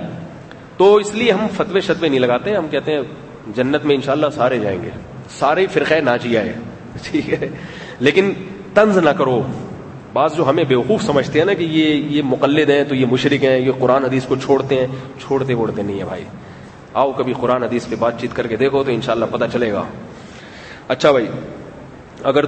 تو 0.77 0.95
اس 0.95 1.15
لیے 1.15 1.31
ہم 1.31 1.47
فتوے 1.57 1.81
شتوے 1.81 2.09
نہیں 2.09 2.19
لگاتے، 2.19 2.55
ہم 2.55 2.67
کہتے 2.67 2.93
ہیں 2.93 3.01
جنت 3.55 3.85
میں 3.85 3.95
انشاءاللہ 3.95 4.27
سارے 4.35 4.59
جائیں 4.59 4.83
گے۔ 4.83 4.89
سارے 5.39 5.67
فرقہ 5.67 5.93
ناجیہ 5.93 6.39
ہے 6.39 6.53
ٹھیک 7.03 7.33
ہے۔ 7.33 7.49
لیکن 7.99 8.33
طنز 8.73 8.97
نہ 8.97 9.09
کرو۔ 9.09 9.43
بعض 10.13 10.35
جو 10.35 10.49
ہمیں 10.49 10.63
بیوقوف 10.63 11.03
سمجھتے 11.03 11.39
ہیں 11.39 11.45
نا 11.45 11.53
کہ 11.53 11.63
یہ 11.63 11.93
یہ 11.93 12.21
مقلد 12.25 12.69
ہیں 12.69 12.83
تو 12.83 12.95
یہ 12.95 13.05
مشرق 13.05 13.43
ہیں، 13.43 13.59
یہ 13.59 13.71
قرآن 13.79 14.05
حدیث 14.05 14.25
کو 14.25 14.35
چھوڑتے 14.35 14.75
ہیں۔ 14.75 14.87
چھوڑتے 15.19 15.53
ووڑتے 15.53 15.81
نہیں 15.81 15.99
ہے 15.99 16.05
بھائی۔ 16.05 16.23
آؤ 16.93 17.11
کبھی 17.11 17.33
قرآن 17.39 17.63
حدیث 17.63 17.87
پہ 17.89 17.95
بات 17.95 18.21
چیت 18.21 18.35
کر 18.35 18.47
کے 18.47 18.55
دیکھو 18.55 18.83
تو 18.83 18.91
انشاءاللہ 18.91 19.25
پتہ 19.31 19.45
چلے 19.53 19.71
گا۔ 19.71 19.83
اچھا 20.87 21.11
بھائی، 21.11 21.27
اگر 22.23 22.43
دو 22.43 22.47